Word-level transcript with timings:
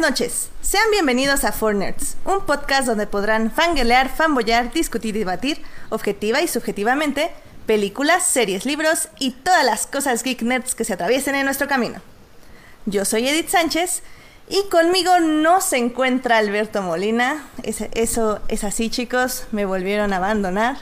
Noches, 0.00 0.48
sean 0.62 0.90
bienvenidos 0.90 1.44
a 1.44 1.52
Four 1.52 1.74
Nerds, 1.74 2.16
un 2.24 2.46
podcast 2.46 2.86
donde 2.86 3.06
podrán 3.06 3.50
fangelear, 3.50 4.08
fanboyar, 4.08 4.72
discutir 4.72 5.14
y 5.14 5.18
debatir, 5.18 5.60
objetiva 5.90 6.40
y 6.40 6.48
subjetivamente, 6.48 7.30
películas, 7.66 8.26
series, 8.26 8.64
libros 8.64 9.08
y 9.18 9.32
todas 9.32 9.62
las 9.62 9.86
cosas 9.86 10.22
geek 10.22 10.40
nerds 10.40 10.74
que 10.74 10.84
se 10.84 10.94
atraviesen 10.94 11.34
en 11.34 11.44
nuestro 11.44 11.68
camino. 11.68 12.00
Yo 12.86 13.04
soy 13.04 13.28
Edith 13.28 13.50
Sánchez 13.50 14.02
y 14.48 14.66
conmigo 14.70 15.20
no 15.20 15.60
se 15.60 15.76
encuentra 15.76 16.38
Alberto 16.38 16.80
Molina. 16.80 17.46
eso 17.62 18.40
es 18.48 18.64
así, 18.64 18.88
chicos, 18.88 19.44
me 19.52 19.66
volvieron 19.66 20.14
a 20.14 20.16
abandonar. 20.16 20.78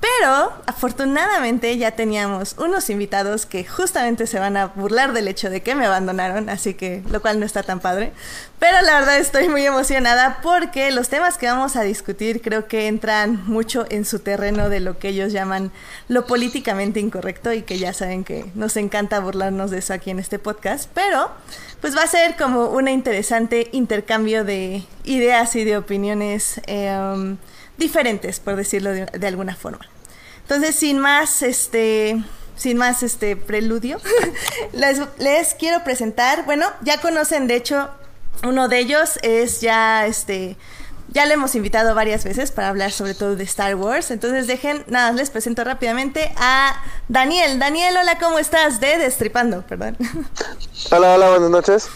Pero 0.00 0.52
afortunadamente 0.64 1.76
ya 1.76 1.90
teníamos 1.90 2.54
unos 2.58 2.88
invitados 2.88 3.44
que 3.44 3.64
justamente 3.64 4.26
se 4.26 4.38
van 4.38 4.56
a 4.56 4.66
burlar 4.68 5.12
del 5.12 5.28
hecho 5.28 5.50
de 5.50 5.62
que 5.62 5.74
me 5.74 5.84
abandonaron, 5.84 6.48
así 6.48 6.72
que 6.72 7.02
lo 7.10 7.20
cual 7.20 7.38
no 7.38 7.44
está 7.44 7.62
tan 7.62 7.80
padre. 7.80 8.12
Pero 8.58 8.80
la 8.80 8.98
verdad 8.98 9.18
estoy 9.18 9.50
muy 9.50 9.64
emocionada 9.66 10.40
porque 10.42 10.90
los 10.90 11.10
temas 11.10 11.36
que 11.36 11.46
vamos 11.46 11.76
a 11.76 11.82
discutir 11.82 12.40
creo 12.40 12.66
que 12.66 12.86
entran 12.86 13.44
mucho 13.46 13.84
en 13.90 14.06
su 14.06 14.20
terreno 14.20 14.70
de 14.70 14.80
lo 14.80 14.98
que 14.98 15.08
ellos 15.08 15.32
llaman 15.32 15.70
lo 16.08 16.26
políticamente 16.26 16.98
incorrecto 16.98 17.52
y 17.52 17.62
que 17.62 17.78
ya 17.78 17.92
saben 17.92 18.24
que 18.24 18.50
nos 18.54 18.78
encanta 18.78 19.20
burlarnos 19.20 19.70
de 19.70 19.78
eso 19.78 19.92
aquí 19.92 20.10
en 20.10 20.18
este 20.18 20.38
podcast. 20.38 20.90
Pero 20.94 21.30
pues 21.82 21.94
va 21.94 22.02
a 22.02 22.06
ser 22.06 22.36
como 22.36 22.70
un 22.70 22.88
interesante 22.88 23.68
intercambio 23.72 24.44
de 24.44 24.82
ideas 25.04 25.56
y 25.56 25.64
de 25.64 25.76
opiniones. 25.76 26.60
Eh, 26.66 27.36
diferentes, 27.80 28.38
por 28.38 28.54
decirlo 28.54 28.92
de, 28.92 29.26
alguna 29.26 29.56
forma. 29.56 29.88
Entonces, 30.42 30.76
sin 30.76 30.98
más, 30.98 31.42
este, 31.42 32.22
sin 32.54 32.76
más 32.76 33.02
este 33.02 33.34
preludio, 33.34 33.98
les, 34.72 35.00
les, 35.18 35.54
quiero 35.54 35.82
presentar, 35.82 36.44
bueno, 36.44 36.66
ya 36.82 37.00
conocen, 37.00 37.48
de 37.48 37.56
hecho, 37.56 37.90
uno 38.44 38.68
de 38.68 38.78
ellos 38.78 39.18
es 39.22 39.60
ya, 39.60 40.06
este, 40.06 40.56
ya 41.08 41.26
lo 41.26 41.32
hemos 41.34 41.54
invitado 41.54 41.94
varias 41.94 42.22
veces 42.22 42.52
para 42.52 42.68
hablar 42.68 42.92
sobre 42.92 43.14
todo 43.14 43.34
de 43.34 43.44
Star 43.44 43.74
Wars. 43.74 44.10
Entonces, 44.10 44.46
dejen, 44.46 44.84
nada, 44.86 45.12
les 45.12 45.30
presento 45.30 45.64
rápidamente 45.64 46.32
a 46.36 46.82
Daniel. 47.08 47.58
Daniel, 47.58 47.96
hola, 47.96 48.18
¿cómo 48.18 48.38
estás? 48.38 48.78
De 48.80 48.98
Destripando, 48.98 49.62
perdón. 49.62 49.96
Hola, 50.90 51.14
hola, 51.14 51.30
buenas 51.30 51.50
noches. 51.50 51.88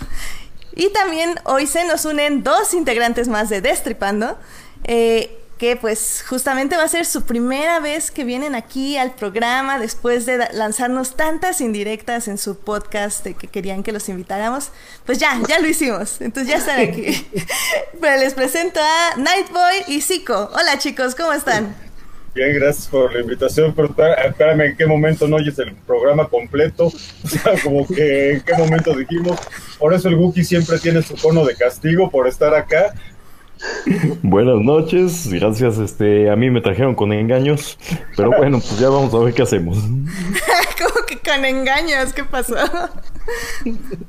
Y 0.77 0.91
también 0.91 1.39
hoy 1.45 1.67
se 1.67 1.85
nos 1.85 2.05
unen 2.05 2.43
dos 2.43 2.75
integrantes 2.75 3.29
más 3.29 3.49
de 3.49 3.61
Destripando. 3.61 4.37
Eh, 4.85 5.44
que 5.59 5.77
pues 5.77 6.25
justamente 6.29 6.77
va 6.77 6.85
a 6.85 6.89
ser 6.89 7.07
su 7.07 7.23
primera 7.25 7.81
vez 7.81 8.11
que 8.11 8.25
vienen 8.25 8.55
aquí 8.55 8.97
al 8.97 9.15
programa 9.15 9.79
después 9.79 10.27
de 10.27 10.49
lanzarnos 10.53 11.17
tantas 11.17 11.61
indirectas 11.61 12.29
en 12.29 12.39
su 12.39 12.59
podcast 12.59 13.25
de 13.25 13.35
que 13.35 13.47
querían 13.47 13.83
que 13.83 13.93
los 13.93 14.09
invitáramos. 14.09 14.71
Pues 15.07 15.19
ya, 15.19 15.41
ya 15.49 15.61
lo 15.61 15.69
hicimos. 15.69 16.21
Entonces 16.21 16.53
ya 16.53 16.59
están 16.59 16.81
aquí. 16.81 17.27
pues 18.01 18.21
les 18.21 18.35
presento 18.35 18.81
a 18.81 19.17
Nightboy 19.17 19.85
y 19.89 20.01
Zico. 20.01 20.51
Hola 20.53 20.79
chicos, 20.79 21.15
¿cómo 21.15 21.33
están? 21.33 21.75
Bien, 22.35 22.53
gracias 22.53 22.89
por 22.89 23.15
la 23.15 23.21
invitación, 23.21 23.73
pero 23.77 23.95
espérame, 24.27 24.63
¿en 24.63 24.77
qué 24.77 24.87
momento 24.87 25.29
no 25.29 25.37
oyes 25.37 25.57
el 25.61 25.73
programa 25.87 26.29
completo? 26.29 26.93
O 27.25 27.29
sea, 27.29 27.55
como 27.63 27.87
que 27.87 28.33
en 28.33 28.41
qué 28.41 28.55
momento 28.55 28.93
dijimos. 28.95 29.39
Por 29.79 29.95
eso 29.95 30.09
el 30.09 30.17
Wookiee 30.17 30.45
siempre 30.45 30.79
tiene 30.79 31.01
su 31.03 31.15
cono 31.17 31.45
de 31.45 31.55
castigo 31.55 32.11
por 32.11 32.27
estar 32.27 32.55
acá, 32.55 32.93
Buenas 34.23 34.61
noches, 34.61 35.29
gracias. 35.31 35.79
Este, 35.79 36.31
a 36.31 36.37
mí 36.37 36.51
me 36.51 36.61
trajeron 36.61 36.95
con 36.95 37.13
engaños, 37.13 37.79
pero 38.17 38.31
bueno, 38.37 38.61
pues 38.61 38.79
ya 38.79 38.89
vamos 38.89 39.15
a 39.15 39.19
ver 39.19 39.35
qué 39.35 39.43
hacemos. 39.43 39.79
¿Cómo 40.79 41.07
que 41.07 41.19
con 41.19 41.45
engaños? 41.45 42.13
¿Qué 42.13 42.25
pasó? 42.25 42.57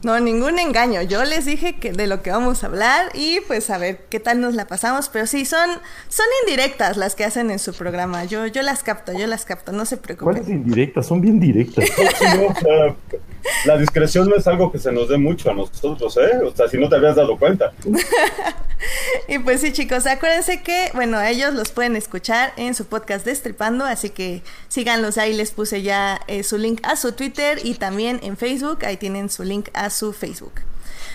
No, 0.04 0.20
ningún 0.20 0.60
engaño. 0.60 1.02
Yo 1.02 1.24
les 1.24 1.46
dije 1.46 1.78
que 1.78 1.94
de 1.94 2.08
lo 2.08 2.22
que 2.22 2.32
vamos 2.32 2.64
a 2.64 2.68
hablar 2.68 3.10
y 3.14 3.40
pues 3.48 3.70
a 3.70 3.78
ver 3.78 4.06
qué 4.10 4.20
tal 4.20 4.42
nos 4.42 4.56
la 4.56 4.68
pasamos. 4.68 5.10
Pero 5.10 5.26
sí, 5.26 5.46
son, 5.46 5.70
son 6.10 6.26
indirectas 6.44 6.98
las 6.98 7.16
que 7.16 7.24
hacen 7.24 7.52
en 7.52 7.60
su 7.60 7.74
programa. 7.74 8.26
Yo, 8.26 8.48
yo 8.48 8.62
las 8.62 8.84
capto, 8.84 9.14
yo 9.14 9.28
las 9.28 9.46
capto, 9.46 9.72
no 9.72 9.86
se 9.86 9.98
preocupen. 9.98 10.34
¿Cuáles 10.34 10.50
indirectas? 10.50 11.08
Son 11.08 11.22
bien 11.22 11.40
directas. 11.40 11.86
la 13.66 13.78
discreción 13.78 14.30
no 14.30 14.36
es 14.36 14.48
algo 14.48 14.72
que 14.72 14.80
se 14.80 14.92
nos 14.92 15.10
dé 15.10 15.18
mucho 15.18 15.52
a 15.52 15.54
nosotros, 15.54 16.18
¿eh? 16.18 16.38
O 16.46 16.56
sea, 16.56 16.68
si 16.68 16.78
no 16.78 16.90
te 16.90 16.96
habías 16.96 17.16
dado 17.16 17.38
cuenta. 17.38 17.74
y 19.28 19.40
pues 19.40 19.62
sí, 19.62 19.72
chicos, 19.72 20.06
acuérdense 20.06 20.62
que, 20.62 20.92
bueno, 20.94 21.22
ellos 21.22 21.54
los 21.54 21.72
pueden 21.72 21.96
escuchar 21.96 22.54
en 22.58 22.76
su 22.76 22.86
podcast 22.86 23.26
Destripando, 23.26 23.86
así 23.86 24.10
que 24.10 24.42
síganlos 24.68 25.18
ahí, 25.18 25.34
les 25.34 25.52
puse 25.52 25.82
ya 25.82 26.22
eh, 26.28 26.44
su 26.44 26.58
link 26.58 26.82
a 26.84 26.96
su 26.96 27.14
Twitter 27.14 27.60
y 27.64 27.76
también 27.76 28.20
en 28.24 28.38
Facebook, 28.38 28.86
ahí 28.86 28.98
tienen 28.98 29.30
su 29.30 29.44
link 29.44 29.70
a 29.74 29.90
su 29.90 30.14
Facebook. 30.14 30.54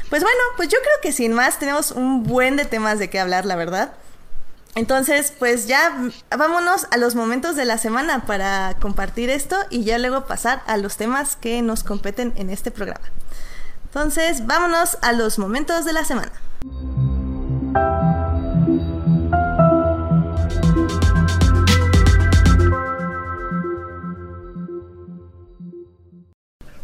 Pues 0.09 0.23
bueno, 0.23 0.41
pues 0.57 0.69
yo 0.69 0.79
creo 0.81 0.95
que 1.03 1.13
sin 1.13 1.33
más 1.33 1.59
tenemos 1.59 1.93
un 1.93 2.25
buen 2.25 2.57
de 2.57 2.65
temas 2.65 2.99
de 2.99 3.09
qué 3.09 3.21
hablar, 3.21 3.47
la 3.47 3.57
verdad. 3.57 3.93
Entonces, 4.75 5.33
pues 5.39 5.67
ya 5.67 5.93
vámonos 6.37 6.87
a 6.91 6.97
los 6.97 7.15
momentos 7.15 7.57
de 7.57 7.65
la 7.65 7.77
semana 7.77 8.25
para 8.25 8.77
compartir 8.81 9.29
esto 9.29 9.57
y 9.69 9.85
ya 9.85 9.99
luego 9.99 10.27
pasar 10.27 10.63
a 10.67 10.77
los 10.77 10.97
temas 10.97 11.37
que 11.37 11.61
nos 11.63 11.83
competen 11.83 12.33
en 12.37 12.51
este 12.51 12.71
programa. 12.71 13.07
Entonces, 13.87 14.47
vámonos 14.47 14.99
a 15.03 15.13
los 15.13 15.39
momentos 15.39 15.85
de 15.85 15.93
la 15.93 16.05
semana. 16.05 16.33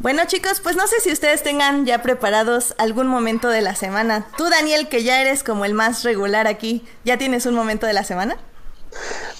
Bueno 0.06 0.22
chicos, 0.24 0.60
pues 0.60 0.76
no 0.76 0.86
sé 0.86 1.00
si 1.00 1.10
ustedes 1.10 1.42
tengan 1.42 1.84
ya 1.84 2.00
preparados 2.00 2.76
algún 2.78 3.08
momento 3.08 3.48
de 3.48 3.60
la 3.60 3.74
semana. 3.74 4.24
Tú 4.36 4.48
Daniel, 4.48 4.88
que 4.88 5.02
ya 5.02 5.20
eres 5.20 5.42
como 5.42 5.64
el 5.64 5.74
más 5.74 6.04
regular 6.04 6.46
aquí, 6.46 6.86
¿ya 7.04 7.18
tienes 7.18 7.44
un 7.44 7.56
momento 7.56 7.88
de 7.88 7.92
la 7.92 8.04
semana? 8.04 8.36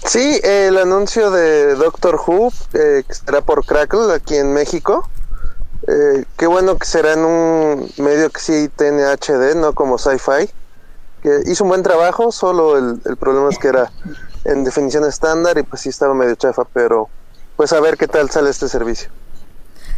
Sí, 0.04 0.40
el 0.42 0.76
anuncio 0.76 1.30
de 1.30 1.76
Doctor 1.76 2.16
Who, 2.16 2.52
eh, 2.72 3.04
que 3.06 3.14
será 3.14 3.42
por 3.42 3.64
Crackle 3.64 4.12
aquí 4.12 4.34
en 4.34 4.52
México. 4.52 5.08
Eh, 5.86 6.24
qué 6.36 6.48
bueno 6.48 6.76
que 6.76 6.86
será 6.86 7.12
en 7.12 7.24
un 7.24 7.88
medio 7.98 8.28
que 8.30 8.40
sí 8.40 8.68
tiene 8.76 9.04
HD, 9.04 9.54
no 9.54 9.72
como 9.72 9.98
Sci-Fi. 9.98 10.50
Que 11.22 11.42
hizo 11.46 11.62
un 11.62 11.70
buen 11.70 11.84
trabajo, 11.84 12.32
solo 12.32 12.76
el, 12.76 13.00
el 13.04 13.16
problema 13.16 13.50
es 13.50 13.58
que 13.58 13.68
era 13.68 13.92
en 14.44 14.64
definición 14.64 15.04
estándar 15.04 15.58
y 15.58 15.62
pues 15.62 15.82
sí 15.82 15.90
estaba 15.90 16.12
medio 16.12 16.34
chafa, 16.34 16.64
pero 16.64 17.08
pues 17.54 17.72
a 17.72 17.78
ver 17.78 17.96
qué 17.96 18.08
tal 18.08 18.32
sale 18.32 18.50
este 18.50 18.68
servicio. 18.68 19.10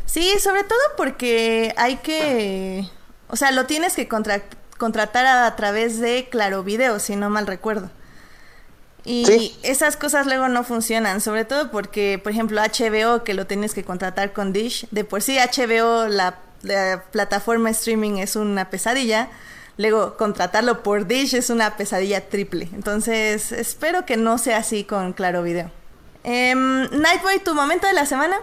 Sí, 0.08 0.32
sobre 0.40 0.64
todo 0.64 0.78
porque 0.96 1.74
hay 1.76 1.96
que, 1.96 2.88
o 3.28 3.36
sea, 3.36 3.52
lo 3.52 3.66
tienes 3.66 3.94
que 3.94 4.08
contratar 4.08 5.26
a, 5.26 5.54
través 5.54 6.00
de 6.00 6.28
Claro 6.30 6.64
Video, 6.64 6.98
si 6.98 7.14
no 7.14 7.28
mal 7.28 7.46
recuerdo. 7.46 7.90
Y 9.04 9.54
esas 9.62 9.98
cosas 9.98 10.26
luego 10.26 10.48
no 10.48 10.64
funcionan, 10.64 11.20
sobre 11.20 11.44
todo 11.44 11.70
porque, 11.70 12.18
por 12.22 12.32
ejemplo, 12.32 12.60
HBO, 12.60 13.22
que 13.22 13.34
lo 13.34 13.46
tienes 13.46 13.74
que 13.74 13.84
contratar 13.84 14.32
con 14.32 14.52
Dish, 14.54 14.86
de 14.90 15.04
por 15.04 15.20
sí 15.20 15.36
HBO, 15.36 16.08
la, 16.08 16.38
la 16.62 17.04
plataforma 17.10 17.68
streaming 17.70 18.16
es 18.16 18.34
una 18.34 18.70
pesadilla, 18.70 19.28
luego 19.76 20.16
contratarlo 20.16 20.82
por 20.82 21.06
Dish 21.06 21.34
es 21.34 21.50
una 21.50 21.76
pesadilla 21.76 22.30
triple. 22.30 22.70
Entonces, 22.72 23.52
espero 23.52 24.06
que 24.06 24.16
no 24.16 24.38
sea 24.38 24.58
así 24.58 24.84
con 24.84 25.12
Claro 25.12 25.42
Video. 25.42 25.70
Eh, 26.24 26.54
Nightboy, 26.54 27.40
¿tu 27.44 27.54
momento 27.54 27.86
de 27.86 27.92
la 27.92 28.06
semana? 28.06 28.38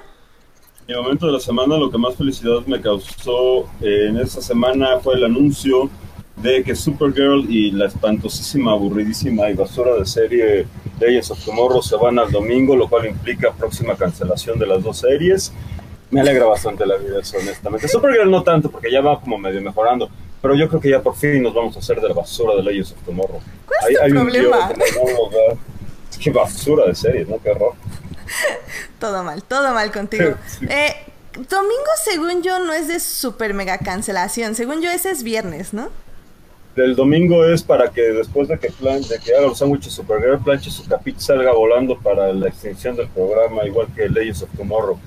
Mi 0.88 0.94
momento 0.94 1.25
de 1.25 1.31
la 1.31 1.40
semana, 1.40 1.78
lo 1.78 1.90
que 1.90 1.97
más 1.97 2.16
felicidad 2.16 2.63
me 2.68 2.79
causó 2.79 3.62
eh, 3.81 4.07
en 4.09 4.19
esa 4.19 4.39
semana 4.39 5.00
fue 5.00 5.15
el 5.15 5.24
anuncio 5.24 5.89
de 6.36 6.63
que 6.63 6.75
Supergirl 6.75 7.50
y 7.50 7.71
la 7.71 7.88
espantosísima, 7.88 8.74
aburridísima 8.74 9.50
y 9.50 9.56
basura 9.56 9.95
de 9.95 10.06
serie 10.06 10.68
Legends 11.00 11.31
of 11.31 11.44
Tomorrow 11.44 11.81
se 11.81 11.95
van 11.95 12.19
al 12.19 12.31
domingo, 12.31 12.75
lo 12.75 12.88
cual 12.88 13.07
implica 13.07 13.51
próxima 13.51 13.95
cancelación 13.95 14.60
de 14.60 14.68
las 14.68 14.83
dos 14.83 14.98
series. 15.00 15.51
Me 16.12 16.21
alegra 16.21 16.45
bastante 16.45 16.86
la 16.86 16.98
vida 16.98 17.19
eso, 17.19 17.38
honestamente. 17.39 17.88
Supergirl 17.88 18.30
no 18.30 18.44
tanto, 18.44 18.69
porque 18.69 18.92
ya 18.92 19.01
va 19.01 19.19
como 19.19 19.39
medio 19.39 19.62
mejorando, 19.62 20.07
pero 20.39 20.54
yo 20.54 20.69
creo 20.69 20.80
que 20.80 20.92
ya 20.92 21.01
por 21.01 21.15
fin 21.15 21.42
nos 21.42 21.56
vamos 21.56 21.75
a 21.75 21.80
hacer 21.80 22.00
de 22.00 22.10
la 22.10 22.13
basura 22.13 22.56
de 22.57 22.62
Legends 22.62 22.92
of 22.92 23.01
Tomorrow. 23.04 23.39
¿Cuál 23.65 23.92
es 23.92 24.00
hay, 24.01 24.10
tu 24.10 24.15
problema? 24.19 24.71
Qué 26.21 26.30
basura 26.30 26.86
de 26.86 26.94
serie, 26.94 27.25
¿no? 27.27 27.42
Qué 27.42 27.50
horror. 27.50 27.74
todo 29.00 29.24
mal, 29.24 29.44
todo 29.44 29.74
mal 29.74 29.92
contigo. 29.92 30.36
Eh, 30.69 30.95
domingo, 31.50 31.92
según 32.04 32.42
yo, 32.42 32.60
no 32.60 32.74
es 32.74 32.88
de 32.88 33.00
super 33.00 33.54
mega 33.54 33.77
cancelación. 33.77 34.56
Según 34.56 34.81
yo, 34.81 34.89
ese 34.89 35.12
es 35.12 35.24
viernes, 35.24 35.74
¿no? 35.74 35.89
El 36.75 36.95
domingo 36.95 37.45
es 37.45 37.63
para 37.63 37.89
que 37.89 38.01
después 38.01 38.50
de 38.50 38.60
que, 38.60 38.69
plan, 38.69 39.01
de 39.01 39.18
que 39.19 39.33
haga 39.33 39.48
los 39.48 39.57
sándwiches 39.60 39.94
Supergirl, 39.94 40.44
planche 40.44 40.69
su 40.69 40.86
capítulo 40.86 41.22
salga 41.22 41.54
volando 41.54 41.98
para 41.98 42.33
la 42.33 42.50
extinción 42.50 42.98
del 42.98 43.07
programa, 43.07 43.66
igual 43.66 43.88
que 43.95 44.10
Legends 44.10 44.44
of 44.44 44.50
Tomorrow. 44.57 45.00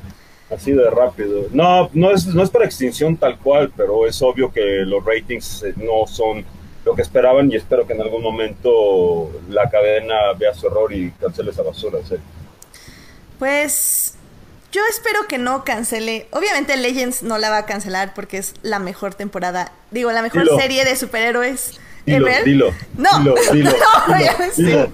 Así 0.50 0.72
de 0.72 0.88
rápido. 0.88 1.44
No, 1.52 1.90
no 1.92 2.10
es, 2.10 2.26
no 2.26 2.42
es 2.42 2.48
para 2.48 2.64
extinción 2.64 3.18
tal 3.18 3.38
cual, 3.38 3.70
pero 3.76 4.06
es 4.06 4.20
obvio 4.22 4.50
que 4.50 4.62
los 4.86 5.04
ratings 5.04 5.62
eh, 5.62 5.74
no 5.76 6.06
son 6.06 6.42
lo 6.86 6.94
que 6.94 7.02
esperaban 7.02 7.52
y 7.52 7.56
espero 7.56 7.86
que 7.86 7.92
en 7.92 8.00
algún 8.00 8.22
momento 8.22 9.30
la 9.50 9.68
cadena 9.68 10.14
vea 10.38 10.54
su 10.54 10.68
error 10.68 10.90
y 10.90 11.10
cancele 11.10 11.50
esa 11.50 11.62
basura. 11.62 11.98
¿sí? 12.08 12.14
Pues 13.38 14.14
yo 14.72 14.82
espero 14.90 15.26
que 15.28 15.38
no 15.38 15.64
cancele. 15.64 16.28
Obviamente 16.32 16.76
Legends 16.76 17.22
no 17.22 17.38
la 17.38 17.50
va 17.50 17.58
a 17.58 17.66
cancelar 17.66 18.14
porque 18.14 18.38
es 18.38 18.54
la 18.62 18.78
mejor 18.78 19.14
temporada, 19.14 19.72
digo, 19.90 20.12
la 20.12 20.22
mejor 20.22 20.42
Dilo. 20.42 20.58
serie 20.58 20.84
de 20.84 20.96
superhéroes 20.96 21.72
Dilo, 22.04 22.26
ever. 22.26 22.44
dilo, 22.44 22.74
No, 22.96 23.18
dilo, 23.18 23.34
dilo, 23.52 23.70
no, 23.70 24.52
dilo. 24.56 24.92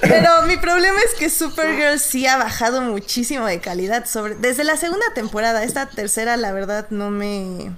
Pero 0.00 0.42
mi 0.42 0.56
problema 0.56 0.98
es 1.06 1.14
que 1.18 1.28
Supergirl 1.30 1.98
sí 1.98 2.26
ha 2.26 2.36
bajado 2.36 2.80
muchísimo 2.82 3.46
de 3.46 3.60
calidad 3.60 4.06
sobre 4.06 4.34
desde 4.36 4.64
la 4.64 4.76
segunda 4.76 5.06
temporada. 5.14 5.62
Esta 5.64 5.86
tercera, 5.88 6.36
la 6.36 6.52
verdad, 6.52 6.86
no 6.90 7.10
me 7.10 7.72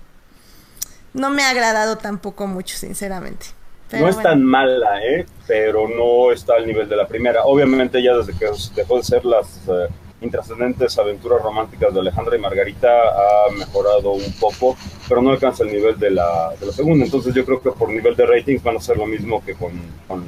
no 1.14 1.30
me 1.30 1.42
ha 1.42 1.50
agradado 1.50 1.98
tampoco 1.98 2.46
mucho, 2.46 2.76
sinceramente. 2.76 3.46
Pero 3.90 4.04
no 4.04 4.08
es 4.08 4.14
bueno. 4.16 4.30
tan 4.30 4.44
mala, 4.44 5.04
¿eh? 5.04 5.26
Pero 5.46 5.88
no 5.88 6.30
está 6.30 6.54
al 6.54 6.66
nivel 6.66 6.88
de 6.88 6.96
la 6.96 7.06
primera. 7.08 7.44
Obviamente 7.44 8.02
ya 8.02 8.16
desde 8.16 8.38
que 8.38 8.46
dejó 8.76 8.98
de 8.98 9.02
ser 9.02 9.24
las 9.24 9.60
eh, 9.68 9.88
intrascendentes 10.20 10.96
aventuras 10.98 11.42
románticas 11.42 11.92
de 11.92 12.00
Alejandra 12.00 12.36
y 12.36 12.38
Margarita 12.38 12.88
ha 12.88 13.52
mejorado 13.52 14.12
un 14.12 14.32
poco, 14.38 14.76
pero 15.08 15.22
no 15.22 15.30
alcanza 15.30 15.64
el 15.64 15.72
nivel 15.72 15.98
de 15.98 16.10
la, 16.10 16.52
de 16.60 16.66
la 16.66 16.72
segunda. 16.72 17.04
Entonces 17.04 17.34
yo 17.34 17.44
creo 17.44 17.60
que 17.60 17.72
por 17.72 17.88
nivel 17.88 18.14
de 18.14 18.26
ratings 18.26 18.62
van 18.62 18.76
a 18.76 18.80
ser 18.80 18.96
lo 18.96 19.06
mismo 19.06 19.44
que 19.44 19.54
con, 19.54 19.72
con 20.06 20.24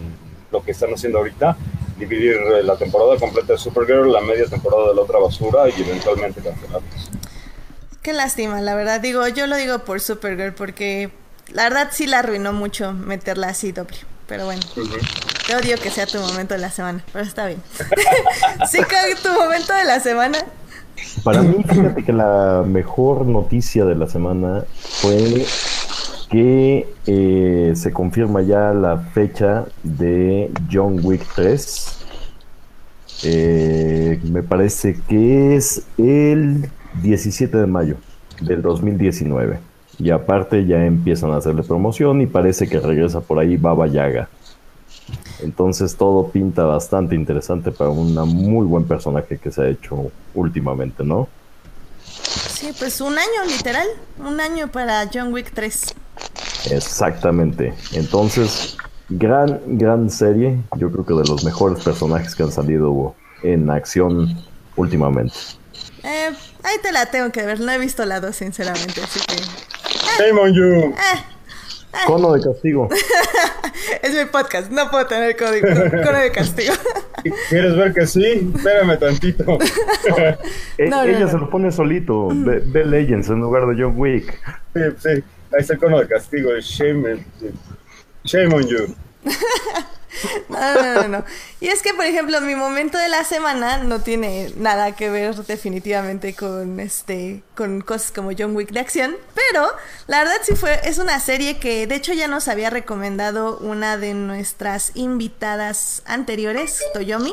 lo 0.50 0.62
que 0.62 0.72
están 0.72 0.92
haciendo 0.92 1.18
ahorita. 1.18 1.56
Dividir 1.98 2.36
eh, 2.36 2.62
la 2.64 2.76
temporada 2.76 3.16
completa 3.16 3.52
de 3.52 3.58
Supergirl, 3.58 4.10
la 4.12 4.22
media 4.22 4.46
temporada 4.46 4.88
de 4.88 4.94
la 4.94 5.02
otra 5.02 5.18
basura 5.20 5.68
y 5.68 5.80
eventualmente 5.80 6.40
cancelarlos. 6.40 7.10
Qué 8.02 8.12
lástima, 8.12 8.60
la 8.60 8.74
verdad. 8.74 9.00
Digo, 9.00 9.28
yo 9.28 9.46
lo 9.46 9.56
digo 9.56 9.80
por 9.80 10.00
Supergirl 10.00 10.52
porque 10.54 11.10
la 11.54 11.64
verdad 11.64 11.88
sí 11.92 12.06
la 12.06 12.20
arruinó 12.20 12.52
mucho 12.52 12.92
meterla 12.92 13.48
así 13.48 13.72
doble. 13.72 13.96
Pero 14.26 14.46
bueno, 14.46 14.62
te 15.46 15.56
odio 15.56 15.76
que 15.76 15.90
sea 15.90 16.06
tu 16.06 16.18
momento 16.18 16.54
de 16.54 16.60
la 16.60 16.70
semana, 16.70 17.04
pero 17.12 17.24
está 17.24 17.46
bien. 17.46 17.60
sí, 18.70 18.78
que 18.78 19.16
tu 19.22 19.28
momento 19.32 19.74
de 19.74 19.84
la 19.84 20.00
semana. 20.00 20.38
Para 21.24 21.42
mí, 21.42 21.62
fíjate 21.68 22.04
que 22.04 22.12
la 22.12 22.62
mejor 22.66 23.26
noticia 23.26 23.84
de 23.84 23.94
la 23.94 24.08
semana 24.08 24.64
fue 25.00 25.44
que 26.30 26.88
eh, 27.06 27.72
se 27.74 27.92
confirma 27.92 28.40
ya 28.40 28.72
la 28.72 28.98
fecha 29.12 29.66
de 29.82 30.50
John 30.72 31.00
Wick 31.02 31.26
3. 31.34 31.98
Eh, 33.24 34.20
me 34.24 34.42
parece 34.42 34.98
que 35.08 35.56
es 35.56 35.82
el 35.98 36.70
17 37.02 37.58
de 37.58 37.66
mayo 37.66 37.96
del 38.40 38.62
2019. 38.62 39.71
Y 39.98 40.10
aparte 40.10 40.66
ya 40.66 40.84
empiezan 40.84 41.30
a 41.32 41.36
hacerle 41.36 41.62
promoción 41.62 42.20
y 42.20 42.26
parece 42.26 42.68
que 42.68 42.80
regresa 42.80 43.20
por 43.20 43.38
ahí 43.38 43.56
Baba 43.56 43.86
Yaga. 43.86 44.28
Entonces 45.42 45.96
todo 45.96 46.28
pinta 46.28 46.64
bastante 46.64 47.14
interesante 47.14 47.72
para 47.72 47.90
un 47.90 48.14
muy 48.14 48.66
buen 48.66 48.84
personaje 48.84 49.38
que 49.38 49.50
se 49.50 49.62
ha 49.62 49.68
hecho 49.68 50.10
últimamente, 50.34 51.04
¿no? 51.04 51.28
Sí, 52.62 52.70
pues 52.78 53.00
un 53.00 53.18
año, 53.18 53.44
literal. 53.48 53.86
Un 54.18 54.40
año 54.40 54.68
para 54.70 55.08
John 55.12 55.32
Wick 55.32 55.52
3. 55.52 55.94
Exactamente. 56.70 57.74
Entonces, 57.92 58.76
gran, 59.08 59.60
gran 59.66 60.10
serie. 60.10 60.60
Yo 60.76 60.90
creo 60.92 61.04
que 61.04 61.14
de 61.14 61.24
los 61.28 61.44
mejores 61.44 61.82
personajes 61.82 62.34
que 62.34 62.44
han 62.44 62.52
salido 62.52 63.14
en 63.42 63.68
acción 63.70 64.38
últimamente. 64.76 65.34
Eh, 66.04 66.30
ahí 66.62 66.76
te 66.82 66.92
la 66.92 67.06
tengo 67.06 67.30
que 67.32 67.42
ver. 67.44 67.60
No 67.60 67.70
he 67.72 67.78
visto 67.78 68.04
la 68.04 68.20
2, 68.20 68.34
sinceramente. 68.34 69.00
Así 69.02 69.20
que. 69.26 69.36
Shame 70.24 70.40
on 70.40 70.52
you. 70.54 70.94
Cono 72.06 72.32
de 72.32 72.40
castigo. 72.42 72.88
Es 74.02 74.14
mi 74.14 74.24
podcast. 74.26 74.70
No 74.70 74.90
puedo 74.90 75.06
tener 75.06 75.36
código, 75.36 75.66
cono 75.68 76.18
de 76.18 76.30
castigo. 76.32 76.72
¿Quieres 77.50 77.76
ver 77.76 77.92
que 77.92 78.06
sí? 78.06 78.50
Espérame 78.56 78.98
tantito. 78.98 79.58
E- 80.78 80.88
No, 80.88 80.98
no, 80.98 81.04
ella 81.04 81.20
no. 81.20 81.30
se 81.30 81.38
lo 81.38 81.50
pone 81.50 81.70
solito. 81.70 82.28
Ve, 82.32 82.62
ve 82.64 82.84
Legends 82.84 83.28
en 83.28 83.40
lugar 83.40 83.66
de 83.66 83.82
John 83.82 83.94
Wick. 83.96 84.32
Sí, 84.74 84.80
sí, 85.02 85.08
ahí 85.08 85.22
está 85.58 85.74
el 85.74 85.78
cono 85.80 85.98
de 86.00 86.08
castigo. 86.08 86.50
Shame, 86.60 87.24
shame 88.24 88.54
on 88.54 88.66
you. 88.66 88.94
No, 90.48 90.74
no, 90.74 90.94
no, 90.94 91.08
no. 91.08 91.24
Y 91.60 91.68
es 91.68 91.82
que, 91.82 91.94
por 91.94 92.04
ejemplo, 92.04 92.40
mi 92.40 92.54
momento 92.54 92.98
de 92.98 93.08
la 93.08 93.24
semana 93.24 93.78
no 93.78 94.00
tiene 94.00 94.52
nada 94.56 94.92
que 94.94 95.10
ver 95.10 95.34
definitivamente 95.34 96.34
con 96.34 96.80
este, 96.80 97.42
con 97.54 97.80
cosas 97.80 98.12
como 98.12 98.30
John 98.36 98.54
Wick 98.54 98.70
de 98.70 98.80
acción, 98.80 99.16
pero 99.34 99.66
la 100.06 100.18
verdad 100.20 100.36
sí 100.42 100.54
fue, 100.54 100.80
es 100.84 100.98
una 100.98 101.20
serie 101.20 101.58
que 101.58 101.86
de 101.86 101.94
hecho 101.94 102.12
ya 102.12 102.28
nos 102.28 102.48
había 102.48 102.70
recomendado 102.70 103.58
una 103.58 103.96
de 103.96 104.14
nuestras 104.14 104.92
invitadas 104.94 106.02
anteriores, 106.06 106.82
Toyomi. 106.94 107.32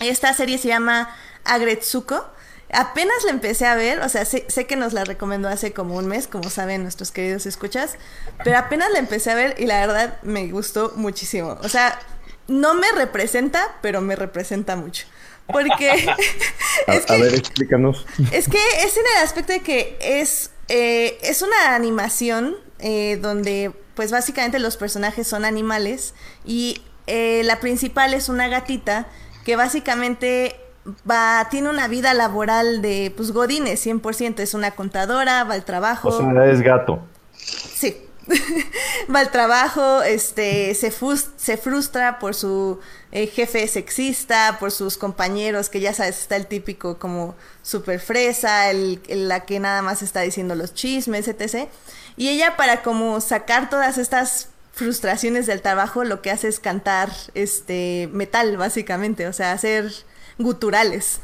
Esta 0.00 0.32
serie 0.34 0.58
se 0.58 0.68
llama 0.68 1.14
Agretsuko. 1.44 2.24
Apenas 2.72 3.16
la 3.24 3.30
empecé 3.30 3.66
a 3.66 3.74
ver, 3.74 4.00
o 4.00 4.08
sea, 4.08 4.24
sé, 4.24 4.44
sé 4.48 4.66
que 4.66 4.76
nos 4.76 4.92
la 4.92 5.04
recomendó 5.04 5.48
hace 5.48 5.72
como 5.72 5.96
un 5.96 6.06
mes, 6.06 6.26
como 6.28 6.50
saben 6.50 6.82
nuestros 6.82 7.10
queridos 7.12 7.46
escuchas, 7.46 7.96
pero 8.44 8.58
apenas 8.58 8.90
la 8.92 8.98
empecé 8.98 9.30
a 9.30 9.34
ver 9.34 9.54
y 9.58 9.66
la 9.66 9.80
verdad 9.86 10.18
me 10.22 10.48
gustó 10.48 10.92
muchísimo. 10.96 11.58
O 11.62 11.68
sea, 11.68 11.98
no 12.46 12.74
me 12.74 12.90
representa, 12.92 13.76
pero 13.80 14.00
me 14.00 14.16
representa 14.16 14.76
mucho. 14.76 15.06
Porque 15.46 15.90
A, 16.86 16.94
es 16.94 17.04
a 17.10 17.16
que 17.16 17.22
ver, 17.22 17.34
explícanos. 17.34 18.06
es 18.32 18.48
que 18.48 18.58
es 18.84 18.96
en 18.96 19.04
el 19.16 19.22
aspecto 19.24 19.52
de 19.52 19.60
que 19.60 19.96
es, 20.00 20.50
eh, 20.68 21.18
es 21.22 21.42
una 21.42 21.74
animación 21.74 22.56
eh, 22.80 23.18
donde 23.20 23.72
pues 23.94 24.10
básicamente 24.12 24.58
los 24.58 24.76
personajes 24.76 25.26
son 25.26 25.44
animales 25.44 26.14
y 26.44 26.82
eh, 27.06 27.42
la 27.44 27.58
principal 27.60 28.14
es 28.14 28.28
una 28.28 28.46
gatita 28.48 29.08
que 29.44 29.56
básicamente 29.56 30.60
va, 31.08 31.46
tiene 31.50 31.68
una 31.68 31.88
vida 31.88 32.14
laboral 32.14 32.82
de 32.82 33.12
pues 33.16 33.32
godines 33.32 33.84
100%, 33.84 34.40
es 34.40 34.54
una 34.54 34.72
contadora, 34.72 35.44
va 35.44 35.54
al 35.54 35.64
trabajo. 35.64 36.08
O 36.08 36.18
sea, 36.32 36.50
es 36.50 36.60
gato. 36.60 37.00
Sí. 37.36 37.96
Va 39.14 39.20
al 39.20 39.30
trabajo, 39.30 40.02
este, 40.02 40.74
se, 40.74 40.92
se 41.36 41.56
frustra 41.56 42.18
por 42.18 42.34
su 42.34 42.78
eh, 43.10 43.26
jefe 43.26 43.66
sexista, 43.68 44.58
por 44.60 44.70
sus 44.70 44.98
compañeros, 44.98 45.70
que 45.70 45.80
ya 45.80 45.94
sabes, 45.94 46.18
está 46.20 46.36
el 46.36 46.46
típico 46.46 46.98
como 46.98 47.34
super 47.62 48.00
fresa, 48.00 48.68
el, 48.70 49.00
el- 49.08 49.28
la 49.28 49.46
que 49.46 49.60
nada 49.60 49.80
más 49.80 50.02
está 50.02 50.20
diciendo 50.20 50.54
los 50.56 50.74
chismes, 50.74 51.26
etc. 51.26 51.68
Y 52.18 52.28
ella 52.28 52.54
para 52.58 52.82
como 52.82 53.18
sacar 53.22 53.70
todas 53.70 53.96
estas 53.96 54.48
frustraciones 54.74 55.46
del 55.46 55.62
trabajo, 55.62 56.04
lo 56.04 56.20
que 56.20 56.30
hace 56.30 56.48
es 56.48 56.60
cantar 56.60 57.10
este 57.32 58.10
metal, 58.12 58.58
básicamente, 58.58 59.26
o 59.26 59.32
sea, 59.32 59.52
hacer 59.52 59.90
guturales. 60.38 61.20